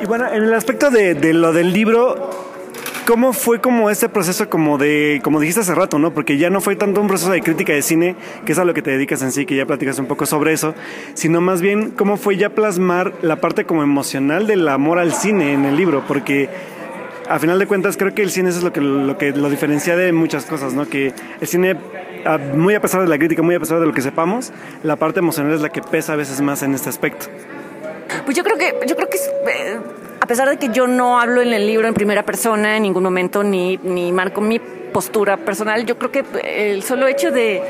Y 0.00 0.06
bueno, 0.06 0.26
en 0.28 0.42
el 0.42 0.52
aspecto 0.52 0.90
de 0.90 1.32
lo 1.32 1.52
del 1.52 1.72
libro, 1.72 2.43
¿cómo 3.06 3.32
fue 3.32 3.60
como 3.60 3.90
este 3.90 4.08
proceso 4.08 4.48
como 4.48 4.78
de, 4.78 5.20
como 5.22 5.40
dijiste 5.40 5.60
hace 5.60 5.74
rato, 5.74 5.98
¿no? 5.98 6.12
Porque 6.14 6.38
ya 6.38 6.50
no 6.50 6.60
fue 6.60 6.76
tanto 6.76 7.00
un 7.00 7.08
proceso 7.08 7.30
de 7.30 7.42
crítica 7.42 7.72
de 7.72 7.82
cine, 7.82 8.16
que 8.44 8.52
es 8.52 8.58
a 8.58 8.64
lo 8.64 8.74
que 8.74 8.82
te 8.82 8.90
dedicas 8.90 9.22
en 9.22 9.32
sí, 9.32 9.46
que 9.46 9.56
ya 9.56 9.66
platicas 9.66 9.98
un 9.98 10.06
poco 10.06 10.26
sobre 10.26 10.52
eso, 10.52 10.74
sino 11.14 11.40
más 11.40 11.60
bien 11.60 11.90
cómo 11.90 12.16
fue 12.16 12.36
ya 12.36 12.50
plasmar 12.50 13.12
la 13.22 13.36
parte 13.36 13.64
como 13.64 13.82
emocional 13.82 14.46
del 14.46 14.66
amor 14.68 14.98
al 14.98 15.12
cine 15.12 15.52
en 15.52 15.64
el 15.64 15.76
libro, 15.76 16.04
porque 16.06 16.48
a 17.28 17.38
final 17.38 17.58
de 17.58 17.66
cuentas 17.66 17.96
creo 17.96 18.14
que 18.14 18.22
el 18.22 18.30
cine 18.30 18.50
eso 18.50 18.58
es 18.58 18.64
lo 18.64 18.72
que 18.72 18.80
lo, 18.80 19.16
que 19.18 19.32
lo 19.32 19.48
diferencia 19.50 19.96
de 19.96 20.12
muchas 20.12 20.44
cosas, 20.46 20.74
¿no? 20.74 20.88
Que 20.88 21.12
el 21.40 21.48
cine, 21.48 21.76
muy 22.54 22.74
a 22.74 22.80
pesar 22.80 23.02
de 23.02 23.08
la 23.08 23.18
crítica, 23.18 23.42
muy 23.42 23.54
a 23.54 23.60
pesar 23.60 23.80
de 23.80 23.86
lo 23.86 23.92
que 23.92 24.02
sepamos, 24.02 24.52
la 24.82 24.96
parte 24.96 25.20
emocional 25.20 25.52
es 25.52 25.60
la 25.60 25.68
que 25.68 25.82
pesa 25.82 26.14
a 26.14 26.16
veces 26.16 26.40
más 26.40 26.62
en 26.62 26.74
este 26.74 26.88
aspecto. 26.88 27.26
Pues 28.24 28.36
yo 28.36 28.44
creo 28.44 28.56
que, 28.56 28.74
yo 28.86 28.94
creo 28.96 29.08
que 29.08 29.16
es, 29.16 29.30
eh, 29.48 29.78
a 30.24 30.26
pesar 30.26 30.48
de 30.48 30.56
que 30.56 30.70
yo 30.70 30.86
no 30.86 31.20
hablo 31.20 31.42
en 31.42 31.52
el 31.52 31.66
libro 31.66 31.86
en 31.86 31.92
primera 31.92 32.22
persona 32.22 32.78
en 32.78 32.84
ningún 32.84 33.02
momento, 33.02 33.44
ni, 33.44 33.76
ni 33.82 34.10
marco 34.10 34.40
mi 34.40 34.58
postura 34.58 35.36
personal, 35.36 35.84
yo 35.84 35.98
creo 35.98 36.10
que 36.10 36.24
el 36.44 36.82
solo 36.82 37.06
hecho 37.06 37.30
de, 37.30 37.60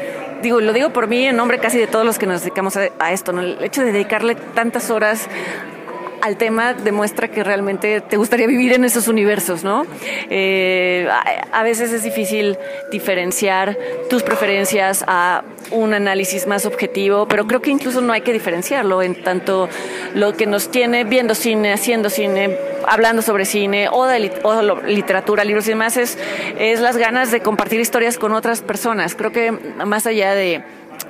digo, 0.40 0.60
lo 0.60 0.72
digo 0.72 0.90
por 0.90 1.08
mí 1.08 1.26
en 1.26 1.34
nombre 1.34 1.58
casi 1.58 1.78
de 1.78 1.88
todos 1.88 2.06
los 2.06 2.16
que 2.16 2.26
nos 2.26 2.42
dedicamos 2.42 2.76
a, 2.76 3.10
esto, 3.10 3.32
¿no? 3.32 3.40
el 3.40 3.58
hecho 3.60 3.82
de 3.82 3.90
dedicarle 3.90 4.36
tantas 4.36 4.90
horas 4.90 5.26
al 6.24 6.38
tema 6.38 6.72
demuestra 6.72 7.28
que 7.28 7.44
realmente 7.44 8.00
te 8.00 8.16
gustaría 8.16 8.46
vivir 8.46 8.72
en 8.72 8.86
esos 8.86 9.08
universos, 9.08 9.62
¿no? 9.62 9.86
Eh, 10.30 11.06
a, 11.52 11.62
veces 11.62 11.92
es 11.92 12.02
difícil 12.02 12.56
diferenciar 12.90 13.76
tus 14.08 14.22
preferencias 14.22 15.04
a 15.06 15.44
un 15.70 15.92
análisis 15.92 16.46
más 16.46 16.64
objetivo, 16.64 17.28
pero 17.28 17.46
creo 17.46 17.60
que 17.60 17.70
incluso 17.70 18.00
no 18.00 18.14
hay 18.14 18.22
que 18.22 18.32
diferenciarlo 18.32 19.02
en 19.02 19.22
tanto 19.22 19.68
lo 20.14 20.32
que 20.32 20.46
nos 20.46 20.70
tiene 20.70 21.04
viendo 21.04 21.34
cine, 21.34 21.74
haciendo 21.74 22.08
cine, 22.08 22.56
hablando 22.86 23.20
sobre 23.20 23.44
cine 23.44 23.90
o 23.92 24.06
de 24.06 24.20
lit- 24.20 24.40
o 24.44 24.80
literatura, 24.86 25.44
libros 25.44 25.66
y 25.66 25.70
demás 25.72 25.98
es, 25.98 26.16
es 26.58 26.80
las 26.80 26.96
ganas 26.96 27.32
de 27.32 27.40
compartir 27.40 27.80
historias 27.80 28.16
con 28.16 28.32
otras 28.32 28.62
personas. 28.62 29.14
Creo 29.14 29.30
que 29.30 29.52
más 29.52 30.06
allá 30.06 30.34
de 30.34 30.62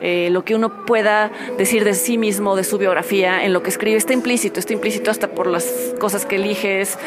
eh, 0.06 0.28
lo 0.30 0.44
que 0.44 0.54
uno 0.54 0.84
pueda 0.84 1.32
decir 1.56 1.82
de 1.82 1.94
sí 1.94 2.18
mismo, 2.18 2.56
de 2.56 2.64
su 2.64 2.76
biografía, 2.76 3.42
en 3.44 3.54
lo 3.54 3.62
que 3.62 3.70
escribe, 3.70 3.96
está 3.96 4.12
implícito, 4.12 4.60
está 4.60 4.74
implícito 4.74 5.10
hasta 5.10 5.28
por 5.28 5.46
las 5.46 5.64
cosas 5.98 6.26
que 6.26 6.36
eliges, 6.36 6.98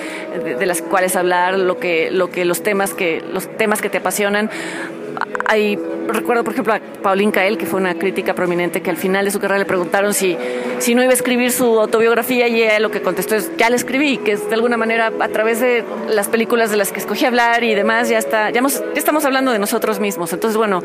de, 0.43 0.55
de 0.55 0.65
las 0.65 0.81
cuales 0.81 1.15
hablar, 1.15 1.59
lo 1.59 1.77
que, 1.77 2.09
lo 2.09 2.31
que 2.31 2.43
los 2.43 2.63
temas 2.63 2.95
que, 2.95 3.23
los 3.31 3.47
temas 3.57 3.81
que 3.81 3.89
te 3.89 3.99
apasionan. 3.99 4.49
Hay, 5.45 5.79
recuerdo, 6.07 6.43
por 6.43 6.53
ejemplo, 6.53 6.73
a 6.73 6.79
Pauline 7.01 7.31
Kael, 7.31 7.57
que 7.57 7.65
fue 7.65 7.79
una 7.79 7.95
crítica 7.95 8.33
prominente, 8.33 8.81
que 8.81 8.89
al 8.89 8.97
final 8.97 9.23
de 9.25 9.31
su 9.31 9.39
carrera 9.39 9.59
le 9.59 9.65
preguntaron 9.65 10.13
si, 10.13 10.37
si 10.79 10.93
no 10.93 11.01
iba 11.03 11.11
a 11.11 11.13
escribir 11.15 11.51
su 11.51 11.79
autobiografía 11.79 12.47
y 12.47 12.63
ella 12.63 12.79
lo 12.79 12.91
que 12.91 13.01
contestó 13.01 13.35
es, 13.35 13.49
ya 13.57 13.69
la 13.69 13.75
escribí, 13.77 14.17
que 14.17 14.33
es 14.33 14.47
de 14.49 14.55
alguna 14.55 14.75
manera 14.77 15.11
a 15.19 15.27
través 15.29 15.59
de 15.61 15.83
las 16.09 16.27
películas 16.27 16.69
de 16.69 16.77
las 16.77 16.91
que 16.91 16.99
escogí 16.99 17.25
hablar 17.25 17.63
y 17.63 17.73
demás, 17.75 18.09
ya 18.09 18.17
está, 18.17 18.49
ya, 18.49 18.59
hemos- 18.59 18.79
ya 18.93 18.97
estamos 18.99 19.23
hablando 19.25 19.51
de 19.51 19.59
nosotros 19.59 19.99
mismos. 19.99 20.33
Entonces, 20.33 20.57
bueno, 20.57 20.83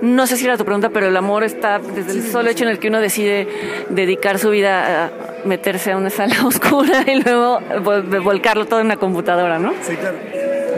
no 0.00 0.26
sé 0.26 0.36
si 0.36 0.44
era 0.44 0.56
tu 0.56 0.64
pregunta, 0.64 0.90
pero 0.90 1.06
el 1.08 1.16
amor 1.16 1.42
está 1.44 1.78
desde 1.80 2.12
el 2.12 2.22
solo 2.30 2.50
hecho 2.50 2.64
en 2.64 2.70
el 2.70 2.78
que 2.78 2.88
uno 2.88 3.00
decide 3.00 3.48
dedicar 3.90 4.38
su 4.38 4.50
vida 4.50 5.06
a 5.06 5.10
meterse 5.44 5.92
a 5.92 5.96
una 5.96 6.10
sala 6.10 6.36
oscura 6.46 7.04
y 7.06 7.20
luego 7.22 7.58
vol- 7.82 8.22
volcarlo 8.22 8.66
todo 8.66 8.80
en 8.80 8.86
una 8.86 8.96
computadora, 8.96 9.58
¿no? 9.58 9.72
Sí, 9.82 9.96
claro. 9.96 10.16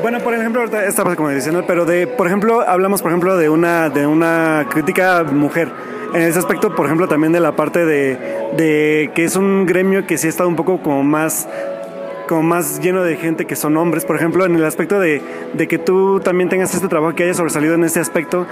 Bueno, 0.07 0.21
por 0.21 0.35
ejemplo, 0.35 0.61
ahorita 0.61 0.85
esta 0.85 1.03
parte 1.03 1.17
como 1.17 1.31
diciendo, 1.31 1.65
pero 1.67 1.85
de, 1.85 2.07
por 2.07 2.29
ejemplo, 2.29 2.61
hablamos, 2.61 3.03
por 3.03 3.11
ejemplo, 3.11 3.37
de 3.37 3.49
una, 3.49 3.91
de 3.91 4.07
una 4.07 4.65
crítica 4.71 5.25
mujer. 5.25 5.69
En 6.15 6.23
ese 6.23 6.39
aspecto, 6.39 6.77
por 6.77 6.87
ejemplo, 6.87 7.09
también 7.09 7.33
de 7.33 7.41
la 7.41 7.57
parte 7.57 7.85
de, 7.85 8.17
de 8.57 9.11
que 9.17 9.25
es 9.25 9.35
un 9.35 9.67
gremio 9.67 10.07
que 10.07 10.17
sí 10.17 10.29
ha 10.29 10.31
estado 10.31 10.49
un 10.49 10.55
poco 10.55 10.81
como 10.81 11.03
más 11.03 11.49
como 12.29 12.45
más 12.45 12.79
lleno 12.79 13.03
de 13.03 13.17
gente 13.17 13.47
que 13.47 13.57
son 13.57 13.77
hombres, 13.77 14.05
por 14.05 14.15
ejemplo, 14.15 14.47
en 14.47 14.55
el 14.55 14.65
aspecto 14.65 15.01
de, 15.01 15.21
de 15.55 15.67
que 15.67 15.79
tú 15.79 16.21
también 16.21 16.49
tengas 16.49 16.73
este 16.73 16.87
trabajo 16.87 17.17
que 17.17 17.25
haya 17.25 17.35
sobresalido 17.35 17.75
en 17.75 17.83
ese 17.83 17.99
aspecto, 17.99 18.47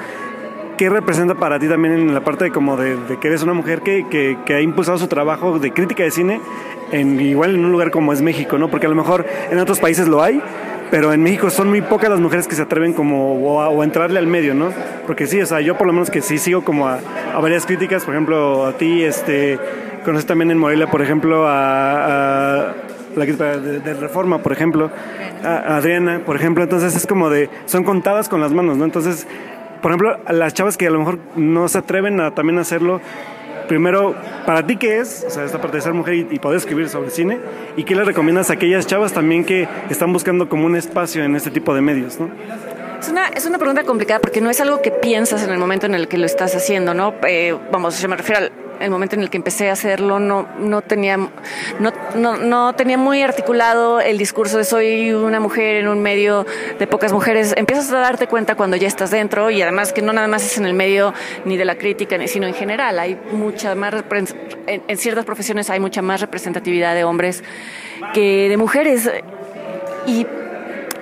¿qué 0.76 0.90
representa 0.90 1.36
para 1.36 1.60
ti 1.60 1.68
también 1.68 1.94
en 1.94 2.14
la 2.14 2.24
parte 2.24 2.46
de 2.46 2.50
como 2.50 2.76
de, 2.76 2.96
de 2.96 3.20
que 3.20 3.28
eres 3.28 3.44
una 3.44 3.54
mujer 3.54 3.82
que, 3.82 4.08
que, 4.08 4.38
que 4.44 4.54
ha 4.54 4.60
impulsado 4.60 4.98
su 4.98 5.06
trabajo 5.06 5.60
de 5.60 5.72
crítica 5.72 6.02
de 6.02 6.10
cine 6.10 6.40
en 6.90 7.20
igual 7.20 7.54
en 7.54 7.64
un 7.64 7.70
lugar 7.70 7.92
como 7.92 8.12
es 8.12 8.22
México, 8.22 8.58
¿no? 8.58 8.68
Porque 8.68 8.86
a 8.86 8.88
lo 8.88 8.96
mejor 8.96 9.24
en 9.50 9.58
otros 9.58 9.80
países 9.80 10.08
lo 10.08 10.22
hay, 10.22 10.42
pero 10.94 11.12
en 11.12 11.24
México 11.24 11.50
son 11.50 11.70
muy 11.70 11.80
pocas 11.80 12.09
las 12.09 12.20
mujeres 12.20 12.46
que 12.46 12.54
se 12.54 12.62
atreven 12.62 12.92
como 12.92 13.35
o 13.35 13.80
a, 13.80 13.85
entrarle 13.85 14.20
al 14.20 14.28
medio, 14.28 14.54
¿no? 14.54 14.68
Porque 15.09 15.26
sí, 15.26 15.42
o 15.42 15.46
sea, 15.46 15.61
yo 15.61 15.76
por 15.76 15.88
lo 15.88 15.92
menos 15.92 16.09
que 16.09 16.20
sí 16.20 16.38
sigo 16.38 16.62
como 16.62 16.87
a, 16.87 17.00
varias 17.42 17.66
críticas, 17.66 18.04
por 18.04 18.14
ejemplo, 18.14 18.64
a 18.64 18.74
ti, 18.74 19.02
este, 19.02 19.59
conoces 20.04 20.24
también 20.24 20.52
en 20.52 20.59
Morelia, 20.59 20.87
por 20.87 21.02
ejemplo, 21.02 21.46
a, 21.48 22.74
la 23.16 23.24
crítica 23.24 23.57
de, 23.57 23.80
de 23.80 23.94
Reforma, 23.94 24.38
por 24.38 24.52
ejemplo, 24.52 24.88
a, 25.42 25.78
Adriana, 25.78 26.20
por 26.24 26.37
ejemplo, 26.37 26.62
entonces 26.62 26.94
es 26.94 27.09
como 27.09 27.28
de, 27.28 27.50
son 27.66 27.83
contadas 27.83 28.28
con 28.28 28.40
las 28.40 28.52
manos, 28.52 28.76
¿no? 28.76 28.85
Entonces, 28.85 29.26
por 29.83 29.90
ejemplo, 29.90 30.16
las 30.30 30.54
chavas 30.54 30.76
que 30.76 30.87
a 30.87 30.90
lo 30.90 31.00
mejor 31.00 31.18
no 31.35 31.66
se 31.66 31.78
atreven 31.78 32.20
a 32.20 32.37
también 32.37 32.61
hacerlo, 32.61 33.00
primero, 33.68 34.14
¿para 34.46 34.66
ti 34.66 34.77
qué 34.77 35.00
es? 35.00 35.24
O 35.27 35.31
sea, 35.31 35.44
esta 35.44 35.61
parte 35.61 35.77
de 35.79 35.83
ser 35.83 35.92
mujer 35.92 36.14
y, 36.14 36.38
poder 36.38 36.59
escribir 36.59 36.88
sobre 36.88 37.11
cine. 37.11 37.40
¿Y 37.77 37.85
qué 37.85 37.94
le 37.94 38.05
recomiendas 38.05 38.50
a 38.50 38.55
aquellas 38.55 38.87
chavas 38.87 39.12
también 39.12 39.44
que 39.44 39.68
están 39.90 40.12
buscando 40.12 40.48
como 40.48 40.66
un 40.66 40.77
espacio 40.77 41.24
en 41.24 41.37
este 41.37 41.50
tipo 41.50 41.74
de 41.74 41.81
medios, 41.81 42.20
¿no? 42.20 42.31
Es 43.00 43.09
una, 43.09 43.29
es 43.29 43.44
una 43.46 43.59
pregunta 43.59 43.85
complicada 43.85 44.20
porque 44.20 44.40
no 44.40 44.48
es 44.48 44.61
algo 44.61 44.81
que 44.81 44.90
piensas 44.90 45.42
en 45.42 45.50
el 45.50 45.59
momento 45.59 45.87
en 45.87 45.94
el 45.94 46.09
que 46.09 46.16
lo 46.16 46.27
estás 46.27 46.55
haciendo, 46.55 46.94
¿no? 46.94 47.14
Eh, 47.27 47.55
vamos, 47.70 48.00
yo 48.00 48.09
me 48.09 48.16
refiero 48.16 48.40
al 48.40 48.63
momento 48.90 49.16
en 49.16 49.22
el 49.22 49.30
que 49.30 49.37
empecé 49.37 49.68
a 49.70 49.72
hacerlo, 49.72 50.18
no, 50.18 50.48
no, 50.58 50.82
tenía, 50.82 51.16
no, 51.16 51.92
no, 52.14 52.37
no, 52.37 52.74
tenía 52.74 52.98
muy 52.98 53.22
articulado 53.22 54.00
el 54.00 54.18
discurso 54.18 54.58
de 54.58 54.64
soy 54.64 55.12
una 55.12 55.40
mujer 55.40 55.76
en 55.76 55.88
un 55.88 56.00
medio 56.00 56.46
de 56.78 56.87
pocas 56.87 57.12
mujeres. 57.12 57.54
Empiezas 57.56 57.90
a 57.92 57.98
darte 57.98 58.26
cuenta 58.26 58.54
cuando 58.54 58.76
ya 58.76 58.88
estás 58.88 59.10
dentro 59.10 59.50
y 59.50 59.62
además 59.62 59.92
que 59.92 60.02
no 60.02 60.12
nada 60.12 60.28
más 60.28 60.44
es 60.44 60.58
en 60.58 60.66
el 60.66 60.74
medio 60.74 61.14
ni 61.44 61.56
de 61.56 61.64
la 61.64 61.76
crítica, 61.76 62.16
sino 62.26 62.46
en 62.46 62.54
general. 62.54 62.98
Hay 62.98 63.18
mucha 63.32 63.74
más, 63.74 63.94
en, 64.66 64.82
en 64.87 64.96
ciertas 64.96 65.24
profesiones 65.24 65.70
hay 65.70 65.80
mucha 65.80 66.02
más 66.02 66.20
representatividad 66.20 66.94
de 66.94 67.04
hombres 67.04 67.42
que 68.12 68.48
de 68.48 68.56
mujeres. 68.56 69.10
Y 70.06 70.26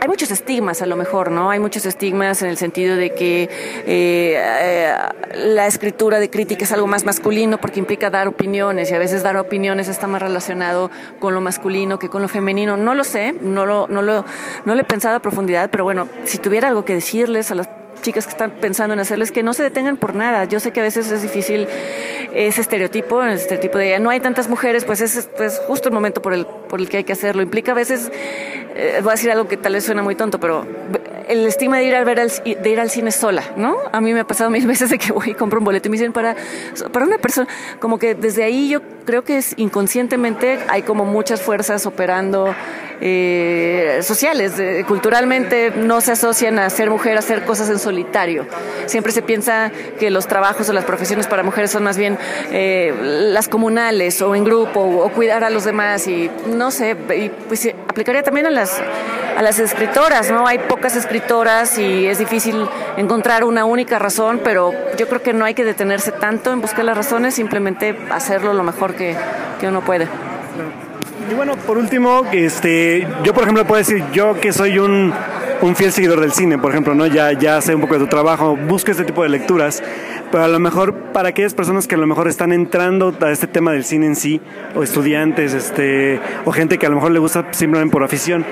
hay 0.02 0.08
muchos 0.08 0.32
estigmas 0.32 0.82
a 0.82 0.86
lo 0.86 0.96
mejor, 0.96 1.30
¿no? 1.30 1.48
Hay 1.48 1.60
muchos 1.60 1.86
estigmas 1.86 2.42
en 2.42 2.48
el 2.48 2.56
sentido 2.56 2.96
de 2.96 3.14
que 3.14 3.48
eh, 3.86 4.92
la 5.32 5.68
escritura 5.68 6.18
de 6.18 6.28
crítica 6.28 6.64
es 6.64 6.72
algo 6.72 6.88
más 6.88 7.04
masculino 7.04 7.58
porque 7.58 7.78
implica 7.78 8.10
dar 8.10 8.26
opiniones 8.26 8.90
y 8.90 8.94
a 8.94 8.98
veces 8.98 9.22
dar 9.22 9.36
opiniones 9.36 9.86
está 9.86 10.08
más 10.08 10.20
relacionado 10.20 10.90
con 11.20 11.34
lo 11.34 11.40
masculino 11.40 12.00
que 12.00 12.08
con 12.08 12.20
lo 12.20 12.26
femenino. 12.26 12.76
No 12.76 12.96
lo 12.96 13.04
sé, 13.04 13.32
no 13.42 13.64
lo, 13.64 13.86
no 13.86 14.02
lo, 14.02 14.24
no 14.64 14.74
lo 14.74 14.80
he 14.80 14.84
pensado 14.84 15.14
a 15.14 15.20
profundidad, 15.20 15.70
pero 15.70 15.84
bueno, 15.84 16.08
si 16.24 16.38
tuviera 16.38 16.66
algo 16.66 16.84
que 16.84 16.94
decirles 16.94 17.52
a 17.52 17.54
las 17.54 17.68
chicas 18.02 18.26
que 18.26 18.32
están 18.32 18.50
pensando 18.50 18.92
en 18.92 19.00
hacerles 19.00 19.32
que 19.32 19.42
no 19.42 19.54
se 19.54 19.62
detengan 19.62 19.96
por 19.96 20.14
nada. 20.14 20.44
Yo 20.44 20.60
sé 20.60 20.72
que 20.72 20.80
a 20.80 20.82
veces 20.82 21.10
es 21.10 21.22
difícil 21.22 21.66
ese 22.34 22.60
estereotipo, 22.60 23.22
el 23.22 23.34
estereotipo 23.34 23.78
de 23.78 23.98
no 23.98 24.10
hay 24.10 24.20
tantas 24.20 24.48
mujeres, 24.48 24.84
pues 24.84 25.00
es, 25.00 25.28
es 25.38 25.62
justo 25.66 25.88
el 25.88 25.94
momento 25.94 26.20
por 26.20 26.34
el, 26.34 26.44
por 26.46 26.80
el 26.80 26.88
que 26.88 26.98
hay 26.98 27.04
que 27.04 27.12
hacerlo. 27.12 27.42
Implica 27.42 27.72
a 27.72 27.74
veces 27.74 28.10
eh, 28.74 29.00
voy 29.02 29.10
a 29.10 29.12
decir 29.12 29.30
algo 29.30 29.48
que 29.48 29.56
tal 29.56 29.74
vez 29.74 29.84
suena 29.84 30.02
muy 30.02 30.14
tonto, 30.14 30.40
pero 30.40 30.66
el 31.28 31.46
estigma 31.46 31.78
de 31.78 31.84
ir 31.84 31.94
al 31.94 32.04
ver 32.04 32.20
de 32.20 32.70
ir 32.70 32.80
al 32.80 32.90
cine 32.90 33.10
sola, 33.10 33.42
¿no? 33.56 33.76
A 33.92 34.00
mí 34.00 34.12
me 34.12 34.20
ha 34.20 34.26
pasado 34.26 34.50
mil 34.50 34.66
veces 34.72 34.90
de 34.90 34.98
que 34.98 35.12
voy 35.12 35.30
y 35.30 35.34
compro 35.34 35.58
un 35.58 35.64
boleto 35.64 35.88
y 35.88 35.90
me 35.90 35.96
dicen 35.96 36.12
para 36.12 36.36
para 36.92 37.04
una 37.04 37.18
persona, 37.18 37.46
como 37.80 37.98
que 37.98 38.14
desde 38.14 38.44
ahí 38.44 38.68
yo 38.68 38.80
creo 39.04 39.24
que 39.24 39.38
es 39.38 39.54
inconscientemente 39.56 40.58
hay 40.68 40.82
como 40.82 41.04
muchas 41.04 41.42
fuerzas 41.42 41.86
operando 41.86 42.54
eh, 43.04 43.98
sociales, 44.02 44.52
culturalmente 44.86 45.72
no 45.74 46.00
se 46.00 46.12
asocian 46.12 46.60
a 46.60 46.70
ser 46.70 46.88
mujer, 46.88 47.16
a 47.16 47.18
hacer 47.18 47.44
cosas 47.44 47.68
en 47.68 47.80
solitario. 47.80 48.46
Siempre 48.86 49.10
se 49.10 49.22
piensa 49.22 49.72
que 49.98 50.10
los 50.10 50.28
trabajos 50.28 50.68
o 50.68 50.72
las 50.72 50.84
profesiones 50.84 51.26
para 51.26 51.42
mujeres 51.42 51.72
son 51.72 51.82
más 51.82 51.98
bien 51.98 52.16
eh, 52.52 52.94
las 53.32 53.48
comunales 53.48 54.22
o 54.22 54.36
en 54.36 54.44
grupo 54.44 54.80
o, 54.80 55.08
cuidar 55.10 55.42
a 55.42 55.50
los 55.50 55.64
demás 55.64 56.06
y 56.06 56.30
no 56.46 56.70
sé, 56.70 56.96
y 57.16 57.28
pues 57.48 57.68
aplicaría 57.88 58.22
también 58.22 58.46
a 58.46 58.50
las 58.50 58.80
a 59.36 59.42
las 59.42 59.58
escritoras, 59.58 60.30
¿no? 60.30 60.46
Hay 60.46 60.58
pocas 60.58 60.96
escritoras 60.96 61.78
y 61.78 62.06
es 62.06 62.18
difícil 62.18 62.68
encontrar 62.96 63.44
una 63.44 63.64
única 63.64 63.98
razón, 63.98 64.40
pero 64.44 64.72
yo 64.96 65.08
creo 65.08 65.22
que 65.22 65.32
no 65.32 65.44
hay 65.44 65.54
que 65.54 65.64
detenerse 65.64 66.12
tanto 66.12 66.52
en 66.52 66.60
buscar 66.60 66.84
las 66.84 66.96
razones, 66.96 67.34
simplemente 67.34 67.96
hacerlo 68.10 68.52
lo 68.54 68.62
mejor 68.62 68.91
que, 68.94 69.16
que 69.60 69.68
uno 69.68 69.80
puede. 69.80 70.06
Y 71.30 71.34
bueno, 71.34 71.56
por 71.56 71.78
último, 71.78 72.24
este, 72.32 73.06
yo 73.22 73.32
por 73.32 73.44
ejemplo 73.44 73.64
puedo 73.64 73.78
decir, 73.78 74.02
yo 74.12 74.38
que 74.40 74.52
soy 74.52 74.78
un, 74.78 75.12
un 75.62 75.76
fiel 75.76 75.92
seguidor 75.92 76.20
del 76.20 76.32
cine, 76.32 76.58
por 76.58 76.72
ejemplo, 76.72 76.94
¿no? 76.94 77.06
Ya, 77.06 77.32
ya 77.32 77.60
sé 77.60 77.74
un 77.74 77.80
poco 77.80 77.94
de 77.94 78.00
tu 78.00 78.06
trabajo, 78.08 78.56
busco 78.56 78.90
este 78.90 79.04
tipo 79.04 79.22
de 79.22 79.28
lecturas, 79.28 79.82
pero 80.30 80.44
a 80.44 80.48
lo 80.48 80.58
mejor 80.58 80.94
para 81.12 81.28
aquellas 81.28 81.54
personas 81.54 81.86
que 81.86 81.94
a 81.94 81.98
lo 81.98 82.06
mejor 82.06 82.26
están 82.28 82.52
entrando 82.52 83.14
a 83.20 83.30
este 83.30 83.46
tema 83.46 83.72
del 83.72 83.84
cine 83.84 84.06
en 84.06 84.16
sí, 84.16 84.40
o 84.74 84.82
estudiantes, 84.82 85.54
este, 85.54 86.20
o 86.44 86.52
gente 86.52 86.78
que 86.78 86.86
a 86.86 86.88
lo 86.88 86.96
mejor 86.96 87.12
le 87.12 87.20
gusta 87.20 87.46
simplemente 87.52 87.92
por 87.92 88.02
afición, 88.02 88.44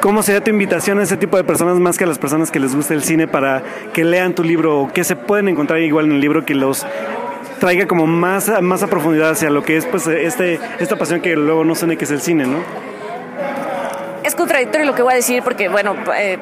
¿Cómo 0.00 0.22
sería 0.22 0.40
tu 0.44 0.50
invitación 0.50 1.00
a 1.00 1.02
ese 1.02 1.16
tipo 1.16 1.36
de 1.36 1.42
personas 1.42 1.76
más 1.80 1.98
que 1.98 2.04
a 2.04 2.06
las 2.06 2.20
personas 2.20 2.52
que 2.52 2.60
les 2.60 2.72
gusta 2.72 2.94
el 2.94 3.02
cine 3.02 3.26
para 3.26 3.64
que 3.92 4.04
lean 4.04 4.32
tu 4.32 4.44
libro 4.44 4.82
o 4.82 4.92
que 4.92 5.02
se 5.02 5.16
pueden 5.16 5.48
encontrar 5.48 5.80
igual 5.80 6.06
en 6.06 6.12
el 6.12 6.20
libro 6.20 6.46
que 6.46 6.54
los 6.54 6.86
traiga 7.58 7.86
como 7.86 8.06
más, 8.06 8.50
más 8.62 8.82
a 8.82 8.86
profundidad 8.86 9.30
hacia 9.30 9.50
lo 9.50 9.62
que 9.62 9.76
es 9.76 9.86
pues 9.86 10.06
este, 10.06 10.58
esta 10.78 10.96
pasión 10.96 11.20
que 11.20 11.36
luego 11.36 11.64
no 11.64 11.74
suene 11.74 11.96
que 11.96 12.04
es 12.04 12.10
el 12.10 12.20
cine, 12.20 12.46
¿no? 12.46 12.58
Es 14.24 14.34
contradictorio 14.34 14.86
lo 14.86 14.94
que 14.94 15.02
voy 15.02 15.12
a 15.12 15.16
decir 15.16 15.42
porque, 15.42 15.68
bueno, 15.68 15.96
eh, 16.16 16.38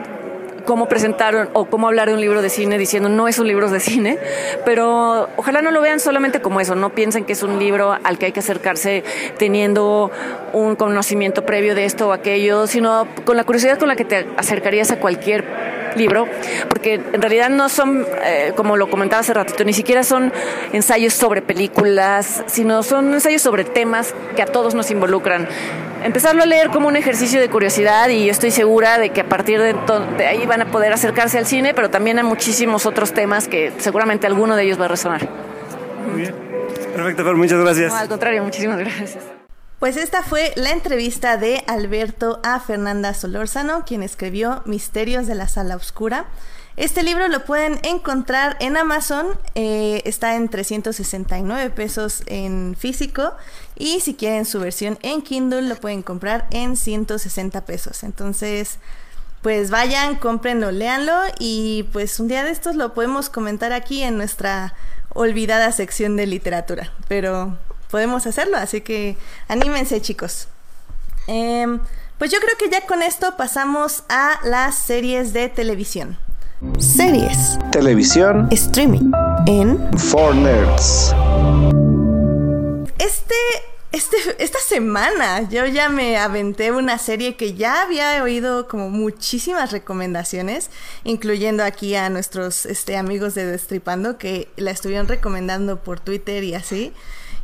cómo 0.66 0.87
presentaron 0.87 1.48
o 1.55 1.66
cómo 1.66 1.87
hablar 1.87 2.09
de 2.09 2.14
un 2.14 2.20
libro 2.20 2.42
de 2.42 2.50
cine 2.50 2.76
diciendo 2.76 3.09
no 3.09 3.29
es 3.29 3.38
un 3.38 3.46
libro 3.46 3.70
de 3.70 3.81
cine, 3.81 4.18
pero 4.66 5.29
ojalá 5.37 5.62
no 5.62 5.70
lo 5.70 5.81
vean 5.81 6.00
solamente 6.00 6.42
como 6.42 6.61
eso, 6.61 6.74
no 6.74 6.90
piensen 6.90 7.24
que 7.24 7.33
es 7.33 7.42
un 7.42 7.59
libro 7.59 7.96
al 8.02 8.18
que 8.18 8.26
hay 8.26 8.33
que 8.33 8.40
acercarse 8.40 9.05
teniendo 9.38 10.11
un 10.52 10.76
conocimiento 10.76 11.46
previo 11.46 11.74
de 11.74 11.85
esto 11.85 12.09
o 12.09 12.12
aquello, 12.12 12.66
sino 12.66 13.07
con 13.24 13.37
la 13.37 13.44
curiosidad 13.44 13.79
con 13.79 13.88
la 13.88 13.96
que 13.96 14.05
te 14.05 14.26
acercarías 14.37 14.90
a 14.90 14.98
cualquier 14.98 15.44
libro, 15.97 16.27
porque 16.69 16.95
en 16.95 17.21
realidad 17.21 17.51
no 17.51 17.69
son, 17.69 18.07
eh, 18.23 18.53
como 18.57 18.77
lo 18.77 18.89
comentaba 18.89 19.21
hace 19.21 19.35
ratito, 19.35 19.65
ni 19.65 19.73
siquiera 19.73 20.05
son 20.05 20.33
ensayos 20.73 21.15
sobre 21.15 21.43
películas, 21.43 22.45
sino 22.47 22.83
son 22.83 23.13
ensayos 23.15 23.43
sobre 23.43 23.65
temas 23.65 24.15
que 24.35 24.43
a 24.43 24.47
todos 24.47 24.75
nos 24.75 24.91
involucran. 24.91 25.49
Empezarlo 26.05 26.43
a 26.43 26.47
leer 26.47 26.69
como 26.69 26.89
un 26.89 26.97
ejercicio 26.97 27.41
de 27.41 27.49
curiosidad 27.49 28.09
y 28.11 28.29
estoy 28.29 28.51
segura 28.51 28.99
de 28.99 29.11
que 29.11 29.23
a 29.23 29.29
partir 29.29 29.61
de, 29.61 29.75
de 30.17 30.27
ahí 30.27 30.47
van 30.47 30.63
a 30.63 30.67
poder 30.67 30.93
acercarse 30.93 31.39
al 31.39 31.47
cine, 31.47 31.75
pero 31.75 31.91
también 31.91 32.19
a 32.19 32.23
muchísimos 32.23 32.87
otros 32.87 33.13
temas 33.13 33.49
que 33.49 33.73
seguramente 33.79 34.27
alguno 34.27 34.57
de 34.57 34.65
ellos 34.65 34.81
va 34.81 34.85
a 34.85 34.89
resonar. 34.89 35.27
Muy 36.11 36.21
bien. 36.21 36.35
Perfecto, 36.95 37.25
Fer, 37.25 37.35
muchas 37.35 37.61
gracias. 37.61 37.93
No, 37.93 37.99
al 37.99 38.09
contrario, 38.09 38.43
muchísimas 38.43 38.79
gracias. 38.79 39.36
Pues 39.79 39.99
esta 39.99 40.23
fue 40.23 40.55
la 40.57 40.71
entrevista 40.71 41.37
de 41.37 41.62
Alberto 41.67 42.41
a 42.43 42.61
Fernanda 42.61 43.12
Solórzano, 43.12 43.85
quien 43.85 44.03
escribió 44.03 44.62
Misterios 44.65 45.27
de 45.27 45.35
la 45.35 45.49
Sala 45.49 45.77
Oscura. 45.77 46.25
Este 46.79 47.03
libro 47.03 47.29
lo 47.29 47.45
pueden 47.45 47.79
encontrar 47.83 48.57
en 48.61 48.79
Amazon, 48.79 49.27
eh, 49.55 50.01
está 50.07 50.37
en 50.37 50.49
369 50.49 51.69
pesos 51.71 52.23
en 52.25 52.75
físico 52.75 53.35
y 53.75 54.01
si 54.01 54.15
quieren 54.15 54.47
su 54.47 54.61
versión 54.61 54.99
en 55.03 55.21
Kindle 55.21 55.62
lo 55.62 55.77
pueden 55.77 56.03
comprar 56.03 56.47
en 56.53 56.79
160 56.79 57.67
pesos. 57.67 58.03
Entonces, 58.03 58.79
pues 59.43 59.71
vayan, 59.71 60.17
cómprenlo, 60.17 60.73
léanlo 60.73 61.19
y 61.39 61.83
pues 61.93 62.19
un 62.19 62.29
día 62.29 62.45
de 62.45 62.51
estos 62.51 62.77
lo 62.77 62.95
podemos 62.95 63.29
comentar 63.29 63.75
aquí 63.75 64.03
en 64.03 64.17
nuestra 64.17 64.75
olvidada 65.11 65.71
sección 65.71 66.17
de 66.17 66.27
literatura. 66.27 66.93
Pero 67.09 67.59
podemos 67.97 68.27
hacerlo, 68.27 68.59
así 68.59 68.83
que 68.83 69.17
anímense 69.49 70.03
chicos. 70.03 70.49
Em, 71.29 71.81
pues 72.19 72.31
yo 72.31 72.39
creo 72.41 72.59
que 72.59 72.69
ya 72.69 72.87
con 72.87 73.03
esto 73.03 73.39
pasamos 73.39 74.05
a 74.11 74.39
las 74.45 74.75
series 74.75 75.33
de 75.33 75.49
televisión. 75.49 76.19
Series. 76.79 77.59
Televisión. 77.73 78.49
Streaming. 78.51 79.13
En. 79.47 79.79
For 79.97 80.35
Nerds. 80.35 81.15
Este, 82.99 83.35
este, 83.93 84.19
esta 84.45 84.59
semana 84.59 85.49
yo 85.49 85.65
ya 85.65 85.89
me 85.89 86.19
aventé 86.19 86.73
una 86.73 86.99
serie 86.99 87.35
que 87.35 87.55
ya 87.55 87.81
había 87.81 88.23
oído 88.23 88.69
como 88.69 88.91
muchísimas 88.91 89.73
recomendaciones, 89.73 90.69
incluyendo 91.03 91.65
aquí 91.65 91.95
a 91.95 92.11
nuestros 92.11 92.67
este, 92.67 92.99
amigos 92.99 93.35
de 93.35 93.47
Destripando 93.47 94.19
que 94.19 94.49
la 94.57 94.71
estuvieron 94.71 95.09
recomendando 95.09 95.83
por 95.83 95.99
Twitter 95.99 96.45
y 96.45 96.55
así. 96.55 96.93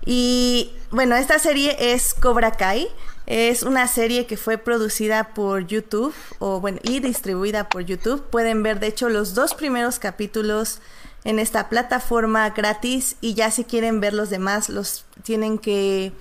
Y 0.05 0.73
bueno, 0.91 1.17
esta 1.17 1.39
serie 1.39 1.77
es 1.79 2.15
Cobra 2.15 2.53
Kai. 2.53 2.89
Es 3.27 3.63
una 3.63 3.87
serie 3.87 4.27
que 4.27 4.37
fue 4.37 4.59
producida 4.59 5.33
por 5.33 5.67
YouTube 5.67 6.13
o 6.41 6.61
bueno, 6.61 6.81
y 6.83 7.01
distribuida 7.01 7.69
por 7.69 7.83
YouTube. 7.83 8.23
Pueden 8.31 8.63
ver 8.63 8.81
de 8.81 8.89
hecho 8.89 9.09
los 9.09 9.35
dos 9.35 9.55
primeros 9.55 9.99
capítulos 9.99 10.81
en 11.25 11.39
esta 11.39 11.69
plataforma 11.69 12.51
gratis 12.51 13.17
y 13.21 13.35
ya 13.35 13.51
si 13.51 13.65
quieren 13.65 14.01
ver 14.01 14.13
los 14.13 14.29
demás 14.29 14.69
los 14.69 15.05
tienen 15.23 15.59
que 15.59 16.13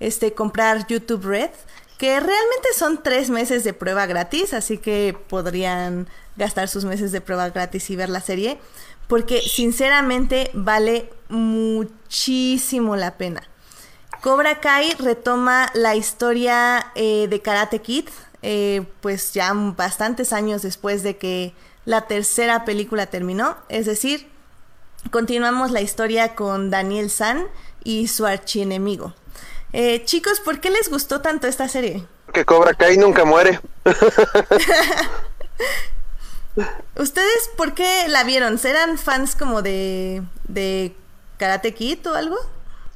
este 0.00 0.34
comprar 0.34 0.86
YouTube 0.88 1.24
Red, 1.24 1.50
que 1.96 2.18
realmente 2.18 2.68
son 2.76 3.02
tres 3.02 3.30
meses 3.30 3.64
de 3.64 3.72
prueba 3.72 4.06
gratis, 4.06 4.52
así 4.52 4.78
que 4.78 5.16
podrían 5.28 6.08
gastar 6.36 6.68
sus 6.68 6.84
meses 6.84 7.12
de 7.12 7.20
prueba 7.20 7.50
gratis 7.50 7.90
y 7.90 7.96
ver 7.96 8.08
la 8.08 8.20
serie 8.20 8.58
porque 9.08 9.40
sinceramente 9.40 10.50
vale 10.52 11.10
muchísimo 11.28 12.96
la 12.96 13.16
pena. 13.16 13.42
Cobra 14.20 14.60
Kai 14.60 14.94
retoma 14.98 15.70
la 15.74 15.96
historia 15.96 16.92
eh, 16.94 17.26
de 17.28 17.40
Karate 17.40 17.80
Kid, 17.80 18.08
eh, 18.42 18.84
pues 19.00 19.32
ya 19.32 19.52
bastantes 19.54 20.32
años 20.32 20.62
después 20.62 21.02
de 21.02 21.16
que 21.16 21.54
la 21.84 22.06
tercera 22.06 22.64
película 22.64 23.06
terminó, 23.06 23.56
es 23.68 23.86
decir, 23.86 24.28
continuamos 25.10 25.70
la 25.70 25.80
historia 25.80 26.34
con 26.34 26.70
Daniel 26.70 27.10
San 27.10 27.46
y 27.84 28.08
su 28.08 28.26
archienemigo. 28.26 29.14
Eh, 29.72 30.04
chicos, 30.04 30.40
¿por 30.40 30.60
qué 30.60 30.70
les 30.70 30.90
gustó 30.90 31.20
tanto 31.20 31.46
esta 31.46 31.68
serie? 31.68 32.04
Que 32.32 32.44
Cobra 32.44 32.74
Kai 32.74 32.98
nunca 32.98 33.24
muere. 33.24 33.60
¿Ustedes 36.96 37.50
por 37.56 37.74
qué 37.74 38.06
la 38.08 38.24
vieron? 38.24 38.58
¿Eran 38.62 38.98
fans 38.98 39.36
como 39.36 39.62
de, 39.62 40.22
de 40.48 40.94
Karate 41.38 41.74
Kid 41.74 42.06
o 42.08 42.14
algo? 42.14 42.36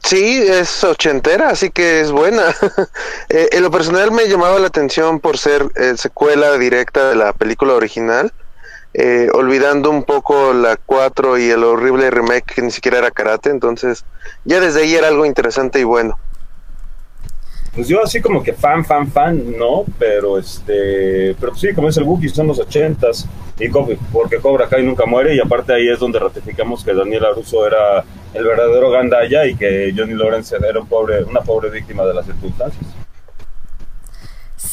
Sí, 0.03 0.43
es 0.49 0.83
ochentera, 0.83 1.51
así 1.51 1.71
que 1.71 2.01
es 2.01 2.11
buena. 2.11 2.43
Eh, 3.29 3.49
en 3.53 3.63
lo 3.63 3.71
personal 3.71 4.11
me 4.11 4.29
llamaba 4.29 4.59
la 4.59 4.67
atención 4.67 5.19
por 5.19 5.39
ser 5.39 5.67
eh, 5.77 5.95
secuela 5.97 6.59
directa 6.59 7.09
de 7.09 7.15
la 7.15 7.33
película 7.33 7.73
original, 7.73 8.31
eh, 8.93 9.29
olvidando 9.33 9.89
un 9.89 10.03
poco 10.03 10.53
la 10.53 10.77
4 10.77 11.39
y 11.39 11.49
el 11.49 11.65
horrible 11.65 12.11
remake 12.11 12.55
que 12.55 12.61
ni 12.61 12.71
siquiera 12.71 12.99
era 12.99 13.11
karate, 13.11 13.49
entonces 13.49 14.05
ya 14.45 14.61
desde 14.61 14.83
ahí 14.83 14.95
era 14.95 15.09
algo 15.09 15.25
interesante 15.25 15.81
y 15.81 15.85
bueno. 15.85 16.19
Pues 17.75 17.89
yo 17.89 18.03
así 18.03 18.21
como 18.21 18.43
que 18.43 18.53
fan, 18.53 18.85
fan, 18.85 19.11
fan, 19.11 19.57
no, 19.57 19.85
pero 19.99 20.39
este, 20.39 21.35
pero 21.41 21.55
sí, 21.55 21.73
como 21.73 21.89
es 21.89 21.97
el 21.97 22.05
Wookiee, 22.05 22.29
son 22.29 22.47
los 22.49 22.59
ochentas, 22.59 23.27
y 23.59 23.69
porque 23.69 24.37
Cobra 24.39 24.69
Kai 24.69 24.83
nunca 24.83 25.07
muere, 25.07 25.35
y 25.35 25.41
aparte 25.41 25.73
ahí 25.73 25.89
es 25.89 25.99
donde 25.99 26.19
ratificamos 26.19 26.85
que 26.85 26.93
Daniel 26.93 27.25
Aruso 27.25 27.67
era 27.67 28.05
el 28.35 28.45
verdadero 28.45 28.91
Gandaya 28.91 29.47
y 29.47 29.55
que 29.55 29.95
Johnny 29.97 30.15
Lawrence 30.15 30.55
era 30.57 30.81
un 30.81 30.87
pobre, 30.87 31.25
una 31.25 31.41
pobre 31.41 31.71
víctima 31.71 32.05
de 32.05 32.15
las 32.15 32.27
circunstancias. 32.27 32.85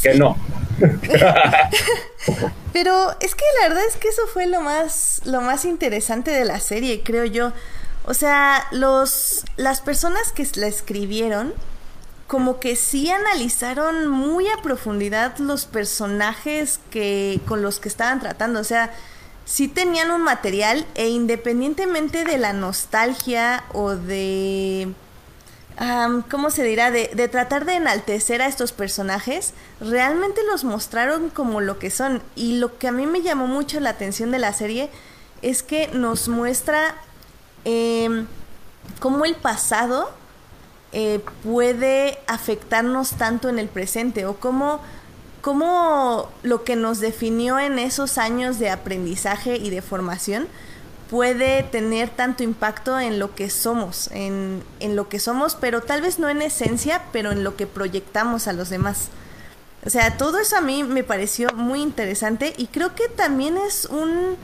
Que 0.02 0.14
no. 0.16 0.38
Pero 2.74 3.12
es 3.20 3.36
que 3.36 3.44
la 3.62 3.70
verdad 3.70 3.84
es 3.88 3.98
que 3.98 4.08
eso 4.08 4.22
fue 4.28 4.48
lo 4.48 4.62
más, 4.62 5.22
lo 5.26 5.42
más 5.42 5.66
interesante 5.66 6.32
de 6.32 6.46
la 6.46 6.60
serie, 6.60 7.02
creo 7.04 7.26
yo. 7.26 7.52
O 8.06 8.14
sea, 8.14 8.66
los, 8.72 9.44
las 9.58 9.82
personas 9.82 10.32
que 10.32 10.48
la 10.56 10.68
escribieron, 10.68 11.54
como 12.30 12.60
que 12.60 12.76
sí 12.76 13.10
analizaron 13.10 14.08
muy 14.08 14.48
a 14.48 14.62
profundidad 14.62 15.40
los 15.40 15.66
personajes 15.66 16.80
que, 16.92 17.42
con 17.48 17.64
los 17.64 17.80
que 17.80 17.90
estaban 17.90 18.20
tratando. 18.20 18.60
O 18.60 18.64
sea, 18.64 18.94
sí 19.46 19.68
tenían 19.68 20.12
un 20.12 20.22
material 20.22 20.86
e 20.94 21.10
independientemente 21.10 22.26
de 22.26 22.38
la 22.38 22.54
nostalgia 22.54 23.64
o 23.74 23.96
de... 23.96 24.94
¿Cómo 26.30 26.52
se 26.52 26.62
dirá? 26.62 26.92
De, 26.92 27.10
de 27.16 27.28
tratar 27.30 27.66
de 27.66 27.78
enaltecer 27.78 28.44
a 28.44 28.48
estos 28.48 28.74
personajes, 28.74 29.54
realmente 29.82 30.42
los 30.44 30.64
mostraron 30.64 31.32
como 31.32 31.62
lo 31.62 31.80
que 31.80 31.90
son. 31.90 32.22
Y 32.36 32.60
lo 32.60 32.78
que 32.78 32.90
a 32.90 32.92
mí 32.92 33.08
me 33.08 33.24
llamó 33.24 33.48
mucho 33.48 33.80
la 33.80 33.90
atención 33.90 34.30
de 34.30 34.38
la 34.38 34.54
serie 34.54 34.92
es 35.42 35.64
que 35.64 35.88
nos 35.94 36.28
muestra 36.28 36.94
em, 37.66 38.28
cómo 39.00 39.26
el 39.26 39.36
pasado 39.36 40.12
eh, 40.92 41.20
puede 41.44 42.20
afectarnos 42.28 43.12
tanto 43.12 43.50
en 43.50 43.60
el 43.60 43.68
presente 43.68 44.26
o 44.26 44.38
cómo, 44.40 44.82
cómo 45.42 46.30
lo 46.44 46.64
que 46.64 46.76
nos 46.76 47.00
definió 47.00 47.60
en 47.60 47.78
esos 47.78 48.18
años 48.18 48.58
de 48.58 48.70
aprendizaje 48.70 49.58
y 49.58 49.70
de 49.70 49.82
formación 49.82 50.48
puede 51.10 51.64
tener 51.64 52.10
tanto 52.10 52.44
impacto 52.44 53.00
en 53.00 53.20
lo 53.20 53.34
que 53.36 53.50
somos, 53.50 54.10
en, 54.12 54.64
en 54.80 54.96
lo 54.96 55.10
que 55.10 55.20
somos, 55.20 55.56
pero 55.56 55.82
tal 55.82 56.02
vez 56.02 56.20
no 56.20 56.30
en 56.30 56.42
esencia, 56.42 57.04
pero 57.12 57.32
en 57.32 57.44
lo 57.44 57.56
que 57.56 57.68
proyectamos 57.68 58.48
a 58.48 58.54
los 58.54 58.70
demás. 58.70 59.10
O 59.86 59.90
sea, 59.90 60.18
todo 60.18 60.40
eso 60.40 60.58
a 60.58 60.62
mí 60.62 60.84
me 60.84 61.04
pareció 61.04 61.50
muy 61.54 61.82
interesante 61.82 62.54
y 62.58 62.68
creo 62.68 62.96
que 62.96 63.08
también 63.08 63.58
es 63.58 63.86
un, 63.86 64.38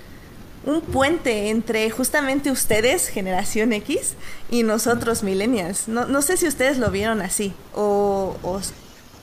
un 0.65 0.82
puente 0.82 1.49
entre 1.49 1.89
justamente 1.89 2.51
ustedes, 2.51 3.08
generación 3.08 3.73
X, 3.73 4.15
y 4.49 4.63
nosotros, 4.63 5.23
millennials. 5.23 5.88
No, 5.88 6.06
no 6.06 6.21
sé 6.21 6.38
si 6.38 6.47
ustedes 6.47 6.78
lo 6.78 6.89
vieron 6.91 7.21
así 7.21 7.54
o, 7.73 8.36
o, 8.43 8.60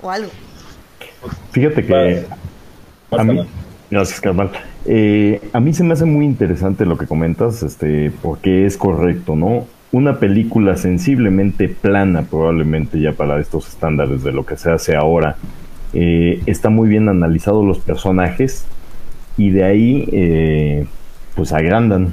o 0.02 0.10
algo. 0.10 0.30
Fíjate 1.50 1.84
que 1.84 2.26
a 3.10 3.24
mí, 3.24 3.40
gracias 3.90 4.20
carnal. 4.20 4.50
Eh, 4.84 5.40
a 5.52 5.60
mí 5.60 5.74
se 5.74 5.84
me 5.84 5.92
hace 5.92 6.04
muy 6.04 6.24
interesante 6.24 6.86
lo 6.86 6.96
que 6.96 7.06
comentas, 7.06 7.62
este, 7.62 8.10
porque 8.22 8.66
es 8.66 8.76
correcto, 8.76 9.36
¿no? 9.36 9.66
Una 9.92 10.18
película 10.18 10.76
sensiblemente 10.76 11.68
plana, 11.68 12.22
probablemente 12.22 12.98
ya 13.00 13.12
para 13.12 13.38
estos 13.40 13.68
estándares 13.68 14.22
de 14.24 14.32
lo 14.32 14.46
que 14.46 14.56
se 14.56 14.70
hace 14.70 14.96
ahora, 14.96 15.36
eh, 15.92 16.40
está 16.46 16.70
muy 16.70 16.88
bien 16.88 17.08
analizado 17.08 17.62
los 17.62 17.78
personajes 17.78 18.64
y 19.36 19.50
de 19.50 19.64
ahí, 19.64 20.08
eh, 20.12 20.86
pues 21.34 21.52
agrandan 21.52 22.12